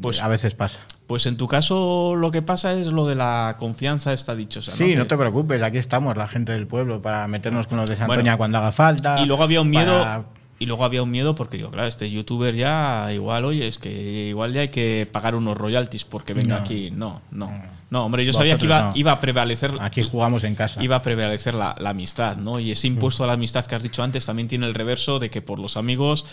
Pues, 0.01 0.23
a 0.23 0.28
veces 0.28 0.55
pasa. 0.55 0.82
pues 1.06 1.24
en 1.27 1.39
tu 1.39 1.48
caso 1.48 2.14
lo 2.16 2.31
que 2.31 2.43
pasa 2.43 2.74
es 2.74 2.89
lo 2.89 3.06
de 3.06 3.14
la 3.14 3.56
confianza 3.59 4.12
está 4.12 4.35
dichosa. 4.36 4.73
Sí, 4.73 4.94
no 4.94 5.06
te 5.06 5.16
preocupes, 5.16 5.62
aquí 5.62 5.78
estamos, 5.78 6.16
la 6.16 6.27
gente 6.27 6.52
del 6.52 6.66
pueblo, 6.66 7.01
para 7.01 7.27
meternos 7.28 7.66
con 7.66 7.78
los 7.78 7.89
de 7.89 7.97
Santoña 7.97 8.23
Bueno, 8.23 8.39
cuando 8.39 8.59
haga 8.59 8.73
falta. 8.73 9.20
Y 9.20 9.27
luego 9.27 9.43
había 9.43 9.60
un 9.62 9.70
miedo. 9.70 10.27
Y 10.58 10.66
luego 10.66 10.84
había 10.84 11.02
un 11.02 11.10
miedo 11.10 11.34
porque 11.34 11.58
digo, 11.58 11.70
claro, 11.70 11.86
este 11.86 12.10
youtuber 12.10 12.54
ya 12.54 13.08
igual, 13.12 13.44
oye, 13.44 13.68
es 13.68 13.76
que 13.78 14.28
igual 14.28 14.52
ya 14.54 14.62
hay 14.62 14.68
que 14.68 15.06
pagar 15.10 15.34
unos 15.34 15.56
royalties 15.58 16.04
porque 16.04 16.32
venga 16.32 16.56
No. 16.56 16.62
aquí. 16.64 16.90
No, 16.90 17.20
no. 17.30 17.46
No, 17.48 17.62
hombre, 17.92 18.24
yo 18.24 18.32
sabía 18.32 18.56
que 18.58 18.64
iba, 18.64 18.80
no. 18.88 18.92
iba 18.96 19.12
a 19.12 19.20
prevalecer. 19.20 19.72
Aquí 19.80 20.02
jugamos 20.02 20.42
en 20.44 20.54
casa. 20.54 20.82
Iba 20.82 20.96
a 20.96 21.02
prevalecer 21.02 21.54
la, 21.54 21.74
la 21.78 21.90
amistad, 21.90 22.36
¿no? 22.36 22.58
Y 22.58 22.72
ese 22.72 22.88
impuesto 22.88 23.24
a 23.24 23.26
la 23.28 23.34
amistad 23.34 23.64
que 23.64 23.74
has 23.74 23.82
dicho 23.82 24.02
antes 24.02 24.26
también 24.26 24.48
tiene 24.48 24.66
el 24.66 24.74
reverso 24.74 25.18
de 25.18 25.30
que 25.30 25.40
por 25.40 25.58
los 25.58 25.76
amigos, 25.76 26.24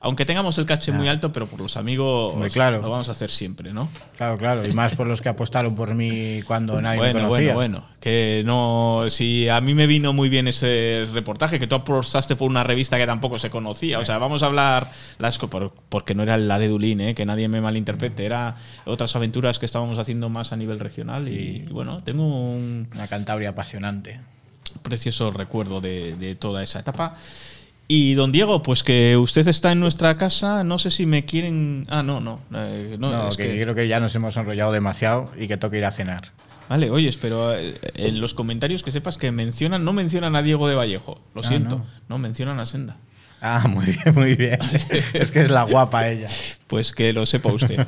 aunque 0.00 0.24
tengamos 0.24 0.56
el 0.58 0.66
caché 0.66 0.92
muy 0.92 1.08
alto, 1.08 1.32
pero 1.32 1.46
por 1.48 1.60
los 1.60 1.76
amigos 1.76 2.32
Hombre, 2.34 2.50
claro. 2.50 2.80
lo 2.80 2.90
vamos 2.90 3.08
a 3.08 3.12
hacer 3.12 3.30
siempre, 3.30 3.72
¿no? 3.72 3.88
Claro, 4.16 4.38
claro, 4.38 4.66
y 4.66 4.72
más 4.72 4.94
por 4.94 5.06
los 5.06 5.20
que 5.20 5.28
apostaron 5.28 5.74
por 5.74 5.94
mí 5.94 6.42
cuando 6.46 6.80
nadie 6.80 7.00
me 7.00 7.12
Bueno, 7.12 7.28
conocía. 7.28 7.54
bueno, 7.54 7.80
bueno. 7.80 7.90
Que 8.00 8.42
no. 8.46 9.04
Si 9.08 9.48
a 9.48 9.60
mí 9.60 9.74
me 9.74 9.86
vino 9.86 10.12
muy 10.14 10.30
bien 10.30 10.48
ese 10.48 11.06
reportaje, 11.12 11.58
que 11.58 11.66
tú 11.66 11.74
apostaste 11.74 12.34
por 12.34 12.48
una 12.48 12.64
revista 12.64 12.96
que 12.96 13.06
tampoco 13.06 13.38
se 13.38 13.50
conocía. 13.50 13.98
O 13.98 14.04
sea, 14.06 14.16
vamos 14.16 14.42
a 14.42 14.46
hablar 14.46 14.90
las 15.18 15.38
porque 15.88 16.14
no 16.14 16.22
era 16.22 16.34
el 16.36 16.48
Laredulín, 16.48 17.00
¿eh? 17.00 17.14
que 17.14 17.26
nadie 17.26 17.48
me 17.48 17.60
malinterprete. 17.60 18.24
Era 18.24 18.56
otras 18.86 19.14
aventuras 19.16 19.58
que 19.58 19.66
estábamos 19.66 19.98
haciendo 19.98 20.30
más 20.30 20.52
a 20.52 20.56
nivel 20.56 20.78
regional. 20.80 20.99
Y, 21.28 21.64
y 21.68 21.68
bueno, 21.70 22.02
tengo 22.02 22.26
un 22.26 22.88
Una 22.94 23.06
Cantabria 23.08 23.50
apasionante. 23.50 24.20
precioso 24.82 25.30
recuerdo 25.30 25.80
de, 25.80 26.16
de 26.16 26.34
toda 26.34 26.62
esa 26.62 26.80
etapa. 26.80 27.16
Y 27.88 28.14
don 28.14 28.30
Diego, 28.30 28.62
pues 28.62 28.84
que 28.84 29.16
usted 29.16 29.48
está 29.48 29.72
en 29.72 29.80
nuestra 29.80 30.16
casa, 30.16 30.62
no 30.62 30.78
sé 30.78 30.90
si 30.92 31.06
me 31.06 31.24
quieren. 31.24 31.86
Ah, 31.90 32.02
no, 32.04 32.20
no. 32.20 32.40
eh, 32.54 32.96
no, 33.00 33.10
No, 33.10 33.28
es 33.28 33.36
que, 33.36 33.48
que- 33.50 33.62
creo 33.62 33.74
que 33.74 33.88
ya 33.88 33.98
nos 33.98 34.14
hemos 34.14 34.36
enrollado 34.36 34.70
demasiado 34.70 35.30
y 35.36 35.48
que 35.48 35.56
toca 35.56 35.76
ir 35.76 35.84
a 35.84 35.90
cenar. 35.90 36.22
Vale, 36.68 36.88
oyes, 36.88 37.18
pero 37.18 37.52
eh, 37.52 37.80
en 37.96 38.20
los 38.20 38.32
comentarios 38.32 38.84
que 38.84 38.92
sepas 38.92 39.18
que 39.18 39.32
mencionan, 39.32 39.84
no 39.84 39.92
mencionan 39.92 40.36
a 40.36 40.42
Diego 40.42 40.68
de 40.68 40.76
Vallejo, 40.76 41.20
lo 41.34 41.42
Ah, 41.42 41.48
siento, 41.48 41.78
no. 41.78 41.86
no. 42.08 42.18
mencionan 42.18 42.60
a 42.60 42.66
Senda. 42.66 42.96
Ah, 43.40 43.66
muy 43.68 43.86
bien, 43.86 44.14
muy 44.14 44.34
bien. 44.34 44.58
es 45.12 45.30
que 45.30 45.40
es 45.40 45.50
la 45.50 45.64
guapa 45.64 46.08
ella. 46.08 46.28
Pues 46.66 46.92
que 46.92 47.12
lo 47.12 47.26
sepa 47.26 47.52
usted. 47.52 47.86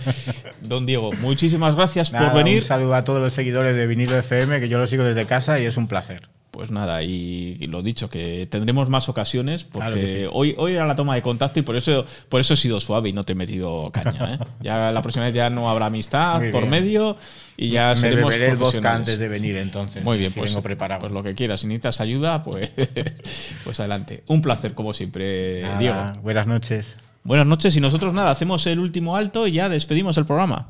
Don 0.63 0.87
Diego, 0.87 1.13
muchísimas 1.13 1.77
gracias 1.77 2.13
Nada, 2.13 2.33
por 2.33 2.39
venir. 2.39 2.63
Un 2.63 2.67
saludo 2.67 2.95
a 2.95 3.05
todos 3.05 3.21
los 3.21 3.33
seguidores 3.33 3.77
de 3.77 3.87
Vinilo 3.87 4.17
FM, 4.17 4.61
que 4.61 4.69
yo 4.69 4.79
lo 4.79 4.87
sigo 4.87 5.05
desde 5.05 5.27
casa 5.27 5.61
y 5.61 5.67
es 5.67 5.77
un 5.77 5.89
placer. 5.89 6.23
Pues 6.53 6.71
nada, 6.71 7.03
y, 7.03 7.57
y 7.61 7.67
lo 7.67 7.81
dicho, 7.83 8.11
que 8.11 8.47
tendremos 8.47 8.91
más 8.91 9.09
ocasiones, 9.09 9.65
porque 9.65 9.87
Claro 9.87 9.95
que 10.03 10.07
sí. 10.07 10.19
hoy, 10.31 10.55
hoy 10.59 10.75
era 10.75 10.87
la 10.87 10.95
toma 10.95 11.15
de 11.15 11.23
contacto 11.23 11.59
y 11.59 11.63
por 11.63 11.77
eso, 11.77 12.05
por 12.29 12.43
eso 12.43 12.53
he 12.53 12.57
sido 12.59 12.79
suave 12.79 13.09
y 13.09 13.15
no 13.15 13.25
te 13.25 13.33
he 13.33 13.35
metido 13.35 13.91
caña. 13.91 14.35
¿eh? 14.35 14.39
Ya 14.61 14.93
la 14.93 15.01
próxima 15.01 15.25
vez 15.25 15.35
ya 15.35 15.49
no 15.49 15.71
habrá 15.71 15.87
amistad 15.87 16.41
Muy 16.43 16.51
por 16.53 16.61
bien. 16.69 16.71
medio 16.71 17.17
y 17.57 17.71
ya 17.71 17.89
Me 17.91 17.97
seremos 17.97 18.29
beberé 18.35 18.51
el 18.53 18.59
profesionales. 18.59 18.99
antes 18.99 19.19
de 19.19 19.29
venir 19.29 19.57
entonces. 19.57 20.05
Muy 20.05 20.19
bien, 20.19 20.31
si 20.31 20.41
pues, 20.41 20.51
vengo 20.51 20.63
preparado. 20.63 21.01
pues 21.01 21.13
lo 21.13 21.23
que 21.23 21.35
quieras. 21.35 21.61
Si 21.61 21.67
necesitas 21.67 22.03
ayuda, 22.03 22.43
pues, 22.43 22.71
pues 23.65 23.81
adelante. 23.81 24.23
Un 24.27 24.43
placer, 24.43 24.75
como 24.75 24.93
siempre, 24.93 25.63
Nada, 25.63 25.79
Diego. 25.79 26.03
Buenas 26.23 26.47
noches. 26.47 26.99
Buenas 27.25 27.47
noches 27.47 27.75
y 27.77 27.81
nosotros 27.81 28.13
nada, 28.13 28.31
hacemos 28.31 28.67
el 28.67 28.79
último 28.79 29.17
alto 29.17 29.47
y 29.47 29.53
ya 29.53 29.71
despedimos 29.71 30.19
el 30.19 30.27
programa. 30.27 30.69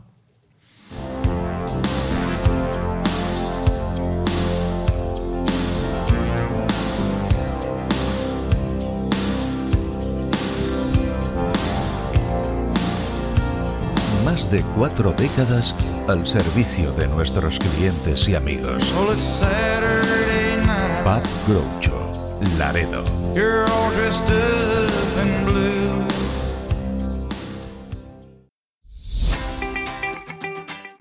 Cuatro 14.77 15.12
décadas 15.16 15.74
al 16.09 16.27
servicio 16.27 16.93
de 16.93 17.07
nuestros 17.09 17.59
clientes 17.59 18.28
y 18.28 18.35
amigos. 18.35 18.93
Pub 21.05 21.23
Groucho, 21.47 22.11
Laredo. 22.59 23.05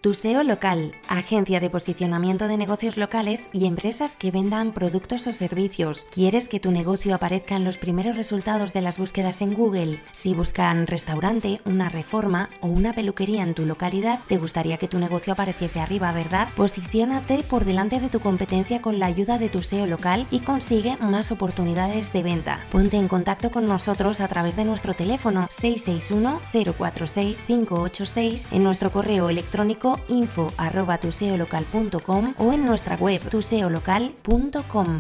Tu 0.02 0.16
SEO 0.16 0.42
local, 0.42 0.96
agencia 1.08 1.60
de 1.60 1.70
posicionamiento 1.70 2.48
de 2.48 2.58
negocios 2.58 2.98
locales 2.98 3.52
y 3.54 3.68
empresas 3.68 4.16
que 4.16 4.32
vendan 4.32 4.74
productos 4.74 5.28
o 5.28 5.32
servicios. 5.32 6.08
¿Quieres 6.12 6.48
que 6.48 6.60
tu 6.60 6.72
negocio 6.72 7.14
aparezca 7.14 7.56
en 7.56 7.64
los 7.64 7.78
primeros 7.78 8.18
resultados 8.18 8.74
de 8.74 8.82
las 8.82 8.98
búsquedas 8.98 9.44
en 9.44 9.54
Google? 9.54 10.02
Si 10.12 10.34
buscan 10.34 10.88
restaurante, 10.88 11.62
una 11.66 11.88
reforma 11.88 12.50
o 12.62 12.68
una 12.68 12.94
peluquería 12.94 13.44
en 13.44 13.54
tu 13.54 13.68
localidad, 13.68 14.22
te 14.28 14.40
gustaría 14.40 14.78
que 14.78 14.88
tu 14.88 14.98
negocio 14.98 15.34
apareciese 15.34 15.80
arriba, 15.80 16.12
¿verdad? 16.14 16.50
Posiciónate 16.56 17.44
por 17.48 17.64
delante 17.64 18.00
de 18.00 18.10
tu 18.10 18.22
competencia 18.22 18.82
con 18.82 18.98
la 18.98 19.06
ayuda 19.06 19.38
de 19.38 19.50
tu 19.50 19.62
SEO 19.62 19.86
local 19.86 20.26
y 20.32 20.40
consigue 20.40 20.98
más 20.98 21.32
oportunidades 21.32 22.12
de 22.12 22.24
venta. 22.24 22.60
Ponte 22.72 22.98
en 22.98 23.08
contacto 23.08 23.52
con 23.52 23.68
nosotros 23.68 24.20
a 24.20 24.28
través 24.28 24.56
de 24.56 24.66
nuestro 24.66 24.96
teléfono 24.96 25.48
661 25.52 26.42
046 26.76 27.46
586 27.46 28.48
en 28.50 28.64
nuestro 28.64 28.92
correo 28.92 29.30
electrónico 29.30 29.91
info 30.10 30.52
arroba 30.58 30.98
tuseolocal.com 30.98 32.34
o 32.38 32.54
en 32.54 32.66
nuestra 32.66 32.96
web 32.96 33.22
tuseolocal.com. 33.30 35.00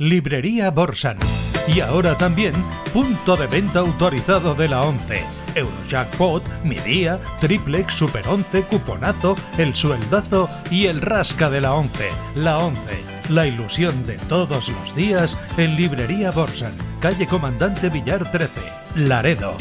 Librería 0.00 0.70
Borsan. 0.70 1.18
Y 1.68 1.80
ahora 1.80 2.16
también 2.16 2.54
punto 2.94 3.36
de 3.36 3.46
venta 3.46 3.80
autorizado 3.80 4.54
de 4.54 4.66
la 4.66 4.80
11. 4.80 5.22
Eurojackpot, 5.54 6.42
Mi 6.64 6.76
Día, 6.76 7.20
Triplex, 7.38 7.94
Super 7.94 8.26
11, 8.26 8.62
Cuponazo, 8.62 9.36
El 9.58 9.74
Sueldazo 9.74 10.48
y 10.70 10.86
el 10.86 11.02
Rasca 11.02 11.50
de 11.50 11.60
la 11.60 11.74
11. 11.74 12.08
La 12.34 12.58
11. 12.58 12.80
La 13.28 13.46
ilusión 13.46 14.06
de 14.06 14.16
todos 14.16 14.70
los 14.70 14.94
días 14.94 15.38
en 15.58 15.76
Librería 15.76 16.30
Borsan. 16.30 16.72
Calle 17.00 17.26
Comandante 17.26 17.90
Villar 17.90 18.30
13. 18.30 18.48
Laredo. 18.94 19.56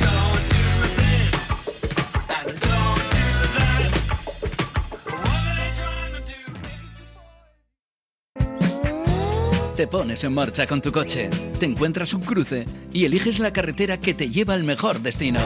Te 9.80 9.88
pones 9.88 10.26
en 10.26 10.34
marcha 10.34 10.68
con 10.68 10.82
tu 10.82 10.92
coche, 10.92 11.30
te 11.58 11.66
encuentras 11.66 12.14
un 12.14 12.20
cruce 12.20 12.66
y 12.92 13.06
eliges 13.06 13.40
la 13.40 13.54
carretera 13.54 13.98
que 13.98 14.14
te 14.14 14.30
lleva 14.30 14.54
al 14.54 14.66
mejor 14.66 15.00
destino. 15.00 15.40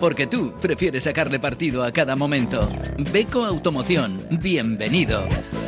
Porque 0.00 0.26
tú 0.26 0.52
prefieres 0.60 1.04
sacarle 1.04 1.38
partido 1.38 1.84
a 1.84 1.92
cada 1.92 2.16
momento. 2.16 2.66
Beco 3.12 3.44
Automoción, 3.44 4.20
bienvenido. 4.40 5.22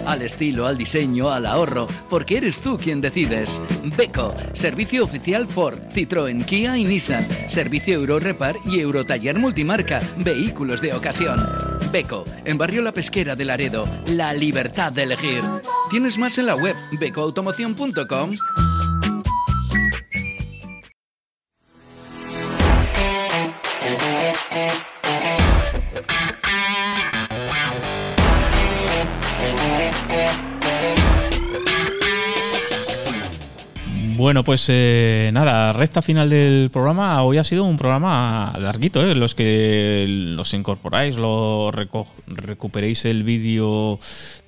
Al 0.07 0.23
estilo, 0.23 0.67
al 0.67 0.79
diseño, 0.79 1.31
al 1.31 1.45
ahorro, 1.45 1.87
porque 2.09 2.39
eres 2.39 2.61
tú 2.61 2.79
quien 2.79 3.03
decides. 3.03 3.61
Beco, 3.97 4.35
servicio 4.55 5.05
oficial 5.05 5.47
Ford, 5.47 5.79
Citroën, 5.93 6.45
Kia 6.47 6.79
y 6.79 6.85
Nissan. 6.85 7.27
Servicio 7.49 7.95
Eurorepar 7.95 8.57
y 8.65 8.81
Eurotaller 8.81 9.39
Multimarca, 9.39 10.01
vehículos 10.17 10.81
de 10.81 10.95
ocasión. 10.95 11.39
Beco, 11.93 12.25
en 12.47 12.57
Barrio 12.57 12.81
La 12.81 12.93
Pesquera 12.93 13.37
de 13.37 13.45
Laredo, 13.45 13.85
la 14.07 14.33
libertad 14.33 14.93
de 14.93 15.03
elegir. 15.03 15.43
Tienes 15.91 16.17
más 16.17 16.39
en 16.39 16.47
la 16.47 16.57
web 16.57 16.75
becoautomoción.com. 16.99 18.33
and 24.55 24.92
Bueno, 34.23 34.45
pues 34.45 34.67
eh, 34.69 35.31
nada, 35.33 35.73
recta 35.73 36.01
final 36.01 36.31
del 36.31 36.71
programa. 36.73 37.21
Hoy 37.25 37.39
ha 37.39 37.45
sido 37.45 37.65
un 37.65 37.77
programa 37.77 38.55
larguito, 38.57 39.05
¿eh? 39.05 39.17
Los 39.17 39.35
que 39.35 40.07
los 40.09 40.55
incorporáis, 40.55 41.17
lo 41.17 41.73
recuperéis 41.73 43.05
el 43.05 43.25
vídeo 43.25 43.99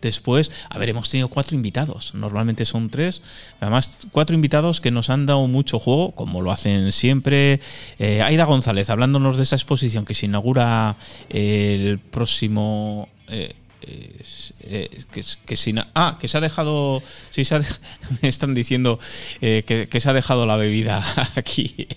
después. 0.01 0.53
A 0.71 0.79
ver, 0.79 0.91
hemos 0.91 1.11
tenido 1.11 1.27
cuatro 1.27 1.57
invitados. 1.57 2.15
Normalmente 2.15 2.65
son 2.65 2.89
tres. 2.89 3.21
Además, 3.59 3.99
cuatro 4.13 4.37
invitados 4.37 4.81
que 4.81 4.93
nos 4.93 5.11
han 5.11 5.27
dado 5.27 5.45
mucho 5.49 5.81
juego, 5.81 6.13
como 6.13 6.41
lo 6.41 6.53
hacen 6.53 6.93
siempre. 6.93 7.59
Eh, 7.99 8.23
Aida 8.23 8.45
González, 8.45 8.91
hablándonos 8.91 9.39
de 9.39 9.43
esa 9.43 9.57
exposición 9.57 10.05
que 10.05 10.15
se 10.15 10.27
inaugura 10.27 10.95
el 11.31 11.99
próximo. 11.99 13.09
eh, 13.27 13.57
eh, 13.87 15.05
que, 15.11 15.57
si 15.57 15.75
ah, 15.95 16.17
que 16.21 16.29
se 16.29 16.39
ha 16.39 16.41
dejado. 16.41 17.03
Se 17.31 17.45
me 18.23 18.29
están 18.29 18.55
diciendo 18.55 18.99
eh, 19.41 19.63
que, 19.67 20.01
se 20.01 20.11
ha 20.11 20.13
dejado 20.13 20.47
la 20.47 20.57
bebida 20.57 21.05
aquí. 21.37 21.89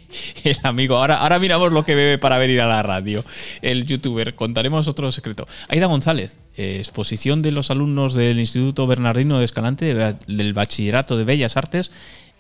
El 0.44 0.58
amigo. 0.64 0.98
Ahora, 0.98 1.18
ahora 1.18 1.40
miramos 1.40 1.72
lo 1.72 1.84
que 1.84 1.96
bebe 1.96 2.18
para 2.18 2.38
venir 2.38 2.62
a 2.62 2.68
la 2.68 2.84
radio. 2.84 3.24
El 3.62 3.86
youtuber. 3.86 4.36
Contaremos 4.36 4.88
otro 4.88 5.12
secreto. 5.12 5.48
Aida 5.70 5.86
González, 5.88 6.40
eh, 6.58 6.78
exposición 6.78 7.42
de 7.42 7.52
los 7.52 7.72
alumnos 7.72 8.14
del 8.14 8.40
Instituto 8.40 8.88
Bernardino 8.88 9.40
de 9.40 9.46
Escalante 9.46 9.94
del 10.28 10.54
Bachillerato 10.54 11.18
de 11.18 11.24
Bellas 11.24 11.58
Artes 11.58 11.92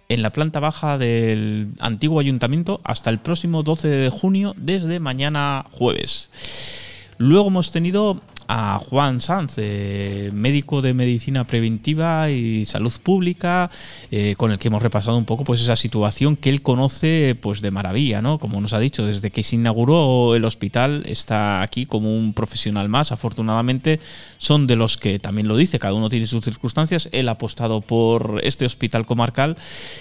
en 0.09 0.21
la 0.21 0.31
planta 0.31 0.59
baja 0.59 0.97
del 0.97 1.73
antiguo 1.79 2.19
ayuntamiento 2.19 2.79
hasta 2.83 3.09
el 3.09 3.19
próximo 3.19 3.63
12 3.63 3.87
de 3.87 4.09
junio, 4.09 4.53
desde 4.57 4.99
mañana 4.99 5.65
jueves. 5.71 6.29
Luego 7.17 7.47
hemos 7.47 7.71
tenido 7.71 8.21
a 8.47 8.79
Juan 8.79 9.21
Sanz, 9.21 9.55
eh, 9.57 10.29
médico 10.33 10.81
de 10.81 10.93
medicina 10.93 11.45
preventiva 11.45 12.29
y 12.29 12.65
salud 12.65 12.93
pública, 13.03 13.69
eh, 14.11 14.35
con 14.37 14.51
el 14.51 14.57
que 14.57 14.69
hemos 14.69 14.81
repasado 14.81 15.17
un 15.17 15.25
poco 15.25 15.43
pues 15.43 15.61
esa 15.61 15.75
situación 15.75 16.37
que 16.37 16.49
él 16.49 16.61
conoce 16.61 17.37
pues 17.41 17.61
de 17.61 17.71
maravilla, 17.71 18.21
¿no? 18.21 18.39
Como 18.39 18.61
nos 18.61 18.73
ha 18.73 18.79
dicho, 18.79 19.05
desde 19.05 19.31
que 19.31 19.43
se 19.43 19.55
inauguró 19.55 20.35
el 20.35 20.45
hospital 20.45 21.03
está 21.07 21.61
aquí 21.61 21.85
como 21.85 22.15
un 22.15 22.33
profesional 22.33 22.89
más. 22.89 23.11
Afortunadamente 23.11 23.99
son 24.37 24.67
de 24.67 24.75
los 24.75 24.97
que 24.97 25.19
también 25.19 25.47
lo 25.47 25.57
dice, 25.57 25.79
cada 25.79 25.93
uno 25.93 26.09
tiene 26.09 26.25
sus 26.27 26.43
circunstancias. 26.43 27.09
Él 27.11 27.29
ha 27.29 27.33
apostado 27.33 27.81
por 27.81 28.39
este 28.43 28.65
hospital 28.65 29.05
comarcal 29.05 29.57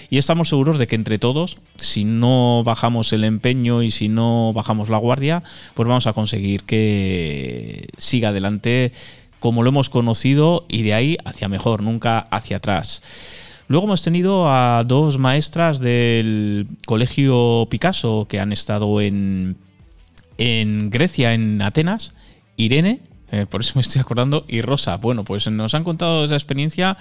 y 0.09 0.17
estamos 0.17 0.49
seguros 0.49 0.79
de 0.79 0.87
que 0.87 0.95
entre 0.95 1.19
todos, 1.19 1.57
si 1.79 2.05
no 2.05 2.63
bajamos 2.63 3.11
el 3.13 3.23
empeño 3.23 3.83
y 3.83 3.91
si 3.91 4.07
no 4.07 4.53
bajamos 4.53 4.89
la 4.89 4.97
guardia, 4.97 5.43
pues 5.73 5.87
vamos 5.87 6.07
a 6.07 6.13
conseguir 6.13 6.63
que 6.63 7.87
siga 7.97 8.31
adelante 8.37 8.91
como 9.39 9.63
lo 9.63 9.69
hemos 9.69 9.89
conocido 9.89 10.65
y 10.67 10.83
de 10.83 10.93
ahí 10.93 11.17
hacia 11.25 11.47
mejor, 11.47 11.83
nunca 11.83 12.19
hacia 12.19 12.57
atrás. 12.57 13.01
Luego 13.67 13.85
hemos 13.85 14.01
tenido 14.01 14.49
a 14.49 14.83
dos 14.85 15.17
maestras 15.17 15.79
del 15.79 16.67
Colegio 16.85 17.67
Picasso 17.69 18.25
que 18.29 18.39
han 18.39 18.53
estado 18.53 19.01
en, 19.01 19.57
en 20.37 20.89
Grecia, 20.89 21.33
en 21.33 21.61
Atenas, 21.61 22.13
Irene, 22.55 23.01
eh, 23.29 23.45
por 23.45 23.59
eso 23.59 23.73
me 23.75 23.81
estoy 23.81 23.99
acordando, 23.99 24.45
y 24.47 24.61
Rosa. 24.61 24.95
Bueno, 24.97 25.25
pues 25.25 25.49
nos 25.51 25.75
han 25.75 25.83
contado 25.83 26.23
esa 26.23 26.35
experiencia 26.35 26.97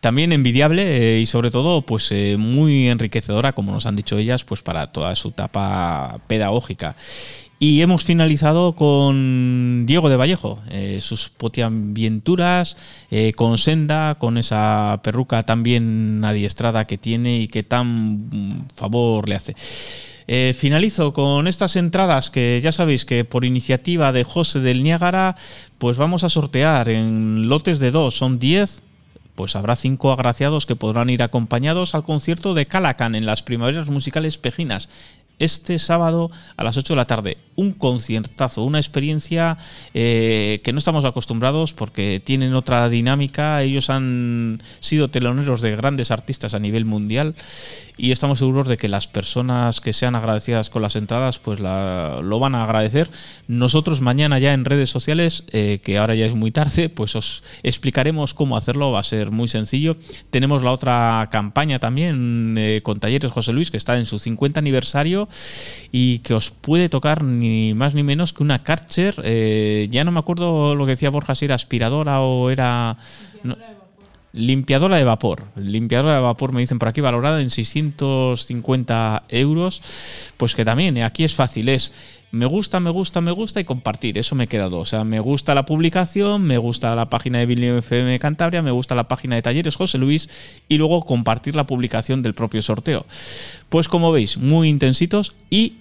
también 0.00 0.32
envidiable 0.32 1.16
eh, 1.16 1.20
y 1.20 1.26
sobre 1.26 1.50
todo 1.50 1.82
pues 1.82 2.12
eh, 2.12 2.36
muy 2.38 2.88
enriquecedora, 2.88 3.52
como 3.52 3.72
nos 3.72 3.86
han 3.86 3.96
dicho 3.96 4.18
ellas, 4.18 4.44
pues 4.44 4.62
para 4.62 4.92
toda 4.92 5.14
su 5.14 5.28
etapa 5.28 6.20
pedagógica. 6.26 6.96
Y 7.66 7.80
hemos 7.80 8.04
finalizado 8.04 8.74
con 8.74 9.86
Diego 9.86 10.10
de 10.10 10.16
Vallejo, 10.16 10.60
eh, 10.68 10.98
sus 11.00 11.30
potiambienturas, 11.30 12.76
eh, 13.10 13.32
con 13.32 13.56
Senda, 13.56 14.16
con 14.16 14.36
esa 14.36 15.00
perruca 15.02 15.44
tan 15.44 15.62
bien 15.62 16.20
adiestrada 16.26 16.84
que 16.84 16.98
tiene 16.98 17.38
y 17.40 17.48
que 17.48 17.62
tan 17.62 18.66
favor 18.74 19.30
le 19.30 19.36
hace. 19.36 19.56
Eh, 20.28 20.52
finalizo 20.54 21.14
con 21.14 21.48
estas 21.48 21.76
entradas 21.76 22.28
que 22.28 22.60
ya 22.62 22.70
sabéis 22.70 23.06
que 23.06 23.24
por 23.24 23.46
iniciativa 23.46 24.12
de 24.12 24.24
José 24.24 24.60
del 24.60 24.82
Niágara, 24.82 25.34
pues 25.78 25.96
vamos 25.96 26.22
a 26.22 26.28
sortear 26.28 26.90
en 26.90 27.48
lotes 27.48 27.78
de 27.78 27.90
dos, 27.92 28.14
son 28.14 28.38
10 28.38 28.82
pues 29.34 29.56
habrá 29.56 29.74
cinco 29.74 30.12
agraciados 30.12 30.66
que 30.66 30.76
podrán 30.76 31.10
ir 31.10 31.22
acompañados 31.22 31.94
al 31.94 32.04
concierto 32.04 32.54
de 32.54 32.66
Calacan 32.66 33.14
en 33.14 33.26
las 33.26 33.42
primaveras 33.42 33.90
musicales 33.90 34.38
pejinas. 34.38 34.88
Este 35.38 35.78
sábado 35.78 36.30
a 36.56 36.64
las 36.64 36.76
8 36.76 36.92
de 36.92 36.96
la 36.96 37.06
tarde, 37.06 37.38
un 37.56 37.72
conciertazo, 37.72 38.62
una 38.62 38.78
experiencia 38.78 39.58
eh, 39.92 40.60
que 40.64 40.72
no 40.72 40.78
estamos 40.78 41.04
acostumbrados 41.04 41.72
porque 41.72 42.22
tienen 42.24 42.54
otra 42.54 42.88
dinámica. 42.88 43.62
Ellos 43.62 43.90
han 43.90 44.62
sido 44.80 45.08
teloneros 45.08 45.60
de 45.60 45.76
grandes 45.76 46.10
artistas 46.10 46.54
a 46.54 46.58
nivel 46.58 46.84
mundial 46.84 47.34
y 47.96 48.10
estamos 48.10 48.40
seguros 48.40 48.66
de 48.68 48.76
que 48.76 48.88
las 48.88 49.06
personas 49.06 49.80
que 49.80 49.92
sean 49.92 50.16
agradecidas 50.16 50.68
con 50.68 50.82
las 50.82 50.96
entradas 50.96 51.38
pues 51.38 51.60
la- 51.60 52.20
lo 52.22 52.38
van 52.40 52.54
a 52.56 52.64
agradecer. 52.64 53.08
Nosotros 53.46 54.00
mañana 54.00 54.38
ya 54.40 54.52
en 54.52 54.64
redes 54.64 54.90
sociales, 54.90 55.44
eh, 55.52 55.80
que 55.84 55.98
ahora 55.98 56.14
ya 56.16 56.26
es 56.26 56.34
muy 56.34 56.50
tarde, 56.50 56.88
pues 56.88 57.14
os 57.14 57.42
explicaremos 57.62 58.34
cómo 58.34 58.56
hacerlo. 58.56 58.90
Va 58.90 58.98
a 59.00 59.04
ser 59.04 59.30
muy 59.30 59.46
sencillo. 59.48 59.96
Tenemos 60.30 60.62
la 60.64 60.72
otra 60.72 61.28
campaña 61.30 61.78
también 61.78 62.56
eh, 62.58 62.80
con 62.82 62.98
Talleres 62.98 63.30
José 63.30 63.52
Luis, 63.52 63.70
que 63.70 63.76
está 63.76 63.96
en 63.96 64.06
su 64.06 64.18
50 64.18 64.58
aniversario 64.58 65.28
y 65.92 66.18
que 66.18 66.34
os 66.34 66.50
puede 66.50 66.88
tocar 66.88 67.22
ni 67.22 67.74
más 67.74 67.94
ni 67.94 68.02
menos 68.02 68.32
que 68.32 68.42
una 68.42 68.62
Karcher. 68.64 69.14
eh, 69.24 69.88
ya 69.90 70.02
no 70.04 70.10
me 70.10 70.18
acuerdo 70.18 70.74
lo 70.74 70.84
que 70.86 70.92
decía 70.92 71.10
Borja, 71.10 71.34
si 71.34 71.44
era 71.44 71.54
aspiradora 71.54 72.20
o 72.22 72.50
era... 72.50 72.96
Limpiadora 74.34 74.96
de 74.96 75.04
vapor. 75.04 75.44
Limpiadora 75.54 76.16
de 76.16 76.20
vapor, 76.20 76.52
me 76.52 76.60
dicen 76.60 76.80
por 76.80 76.88
aquí, 76.88 77.00
valorada 77.00 77.40
en 77.40 77.50
650 77.50 79.22
euros. 79.28 79.80
Pues 80.36 80.56
que 80.56 80.64
también, 80.64 80.96
eh, 80.96 81.04
aquí 81.04 81.22
es 81.22 81.36
fácil, 81.36 81.68
es 81.68 81.92
me 82.32 82.46
gusta, 82.46 82.80
me 82.80 82.90
gusta, 82.90 83.20
me 83.20 83.30
gusta 83.30 83.60
y 83.60 83.64
compartir. 83.64 84.18
Eso 84.18 84.34
me 84.34 84.44
he 84.44 84.46
quedado. 84.48 84.80
O 84.80 84.84
sea, 84.84 85.04
me 85.04 85.20
gusta 85.20 85.54
la 85.54 85.66
publicación, 85.66 86.42
me 86.42 86.58
gusta 86.58 86.96
la 86.96 87.08
página 87.08 87.38
de 87.38 87.46
Vinilo 87.46 87.78
FM 87.78 88.18
Cantabria, 88.18 88.60
me 88.60 88.72
gusta 88.72 88.96
la 88.96 89.06
página 89.06 89.36
de 89.36 89.42
Talleres 89.42 89.76
José 89.76 89.98
Luis 89.98 90.28
y 90.68 90.78
luego 90.78 91.06
compartir 91.06 91.54
la 91.54 91.68
publicación 91.68 92.22
del 92.22 92.34
propio 92.34 92.60
sorteo. 92.60 93.06
Pues 93.68 93.86
como 93.86 94.10
veis, 94.10 94.36
muy 94.36 94.68
intensitos 94.68 95.36
y 95.48 95.76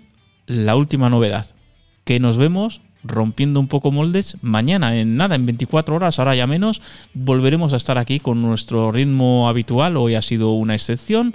la 0.45 0.75
última 0.75 1.09
novedad, 1.09 1.55
que 2.03 2.19
nos 2.19 2.37
vemos 2.37 2.81
rompiendo 3.03 3.59
un 3.59 3.67
poco 3.67 3.91
moldes. 3.91 4.37
Mañana, 4.41 4.97
en 4.99 5.17
nada, 5.17 5.35
en 5.35 5.45
24 5.45 5.95
horas, 5.95 6.19
ahora 6.19 6.35
ya 6.35 6.47
menos, 6.47 6.81
volveremos 7.13 7.73
a 7.73 7.77
estar 7.77 7.97
aquí 7.97 8.19
con 8.19 8.41
nuestro 8.41 8.91
ritmo 8.91 9.47
habitual. 9.49 9.97
Hoy 9.97 10.15
ha 10.15 10.21
sido 10.21 10.51
una 10.51 10.75
excepción. 10.75 11.33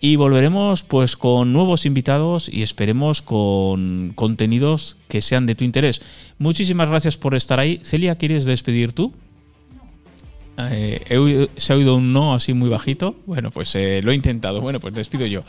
Y 0.00 0.16
volveremos 0.16 0.82
pues 0.82 1.16
con 1.16 1.54
nuevos 1.54 1.86
invitados 1.86 2.50
y 2.52 2.62
esperemos 2.62 3.22
con 3.22 4.12
contenidos 4.14 4.98
que 5.08 5.22
sean 5.22 5.46
de 5.46 5.54
tu 5.54 5.64
interés. 5.64 6.02
Muchísimas 6.38 6.90
gracias 6.90 7.16
por 7.16 7.34
estar 7.34 7.58
ahí. 7.58 7.80
Celia, 7.82 8.16
¿quieres 8.16 8.44
despedir 8.44 8.92
tú? 8.92 9.14
Eh, 10.58 11.02
he 11.08 11.16
oído- 11.18 11.48
se 11.56 11.72
ha 11.72 11.76
oído 11.76 11.96
un 11.96 12.12
no 12.12 12.34
así 12.34 12.52
muy 12.54 12.68
bajito. 12.68 13.16
Bueno, 13.26 13.50
pues 13.50 13.74
eh, 13.74 14.02
lo 14.04 14.12
he 14.12 14.14
intentado. 14.14 14.60
Bueno, 14.60 14.78
pues 14.78 14.94
despido 14.94 15.26
yo. 15.26 15.42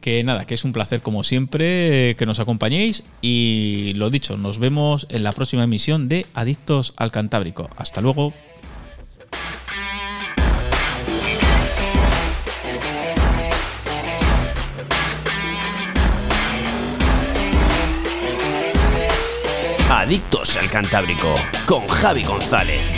Que 0.00 0.22
nada, 0.22 0.44
que 0.44 0.54
es 0.54 0.64
un 0.64 0.72
placer 0.72 1.02
como 1.02 1.24
siempre 1.24 2.10
eh, 2.10 2.16
que 2.16 2.26
nos 2.26 2.38
acompañéis 2.38 3.02
y 3.22 3.92
lo 3.96 4.10
dicho, 4.10 4.36
nos 4.36 4.58
vemos 4.58 5.06
en 5.10 5.24
la 5.24 5.32
próxima 5.32 5.64
emisión 5.64 6.08
de 6.08 6.26
Adictos 6.34 6.94
al 6.96 7.10
Cantábrico. 7.10 7.68
Hasta 7.76 8.00
luego. 8.00 8.32
Adictos 19.90 20.56
al 20.56 20.70
Cantábrico 20.70 21.34
con 21.66 21.86
Javi 21.88 22.22
González. 22.22 22.95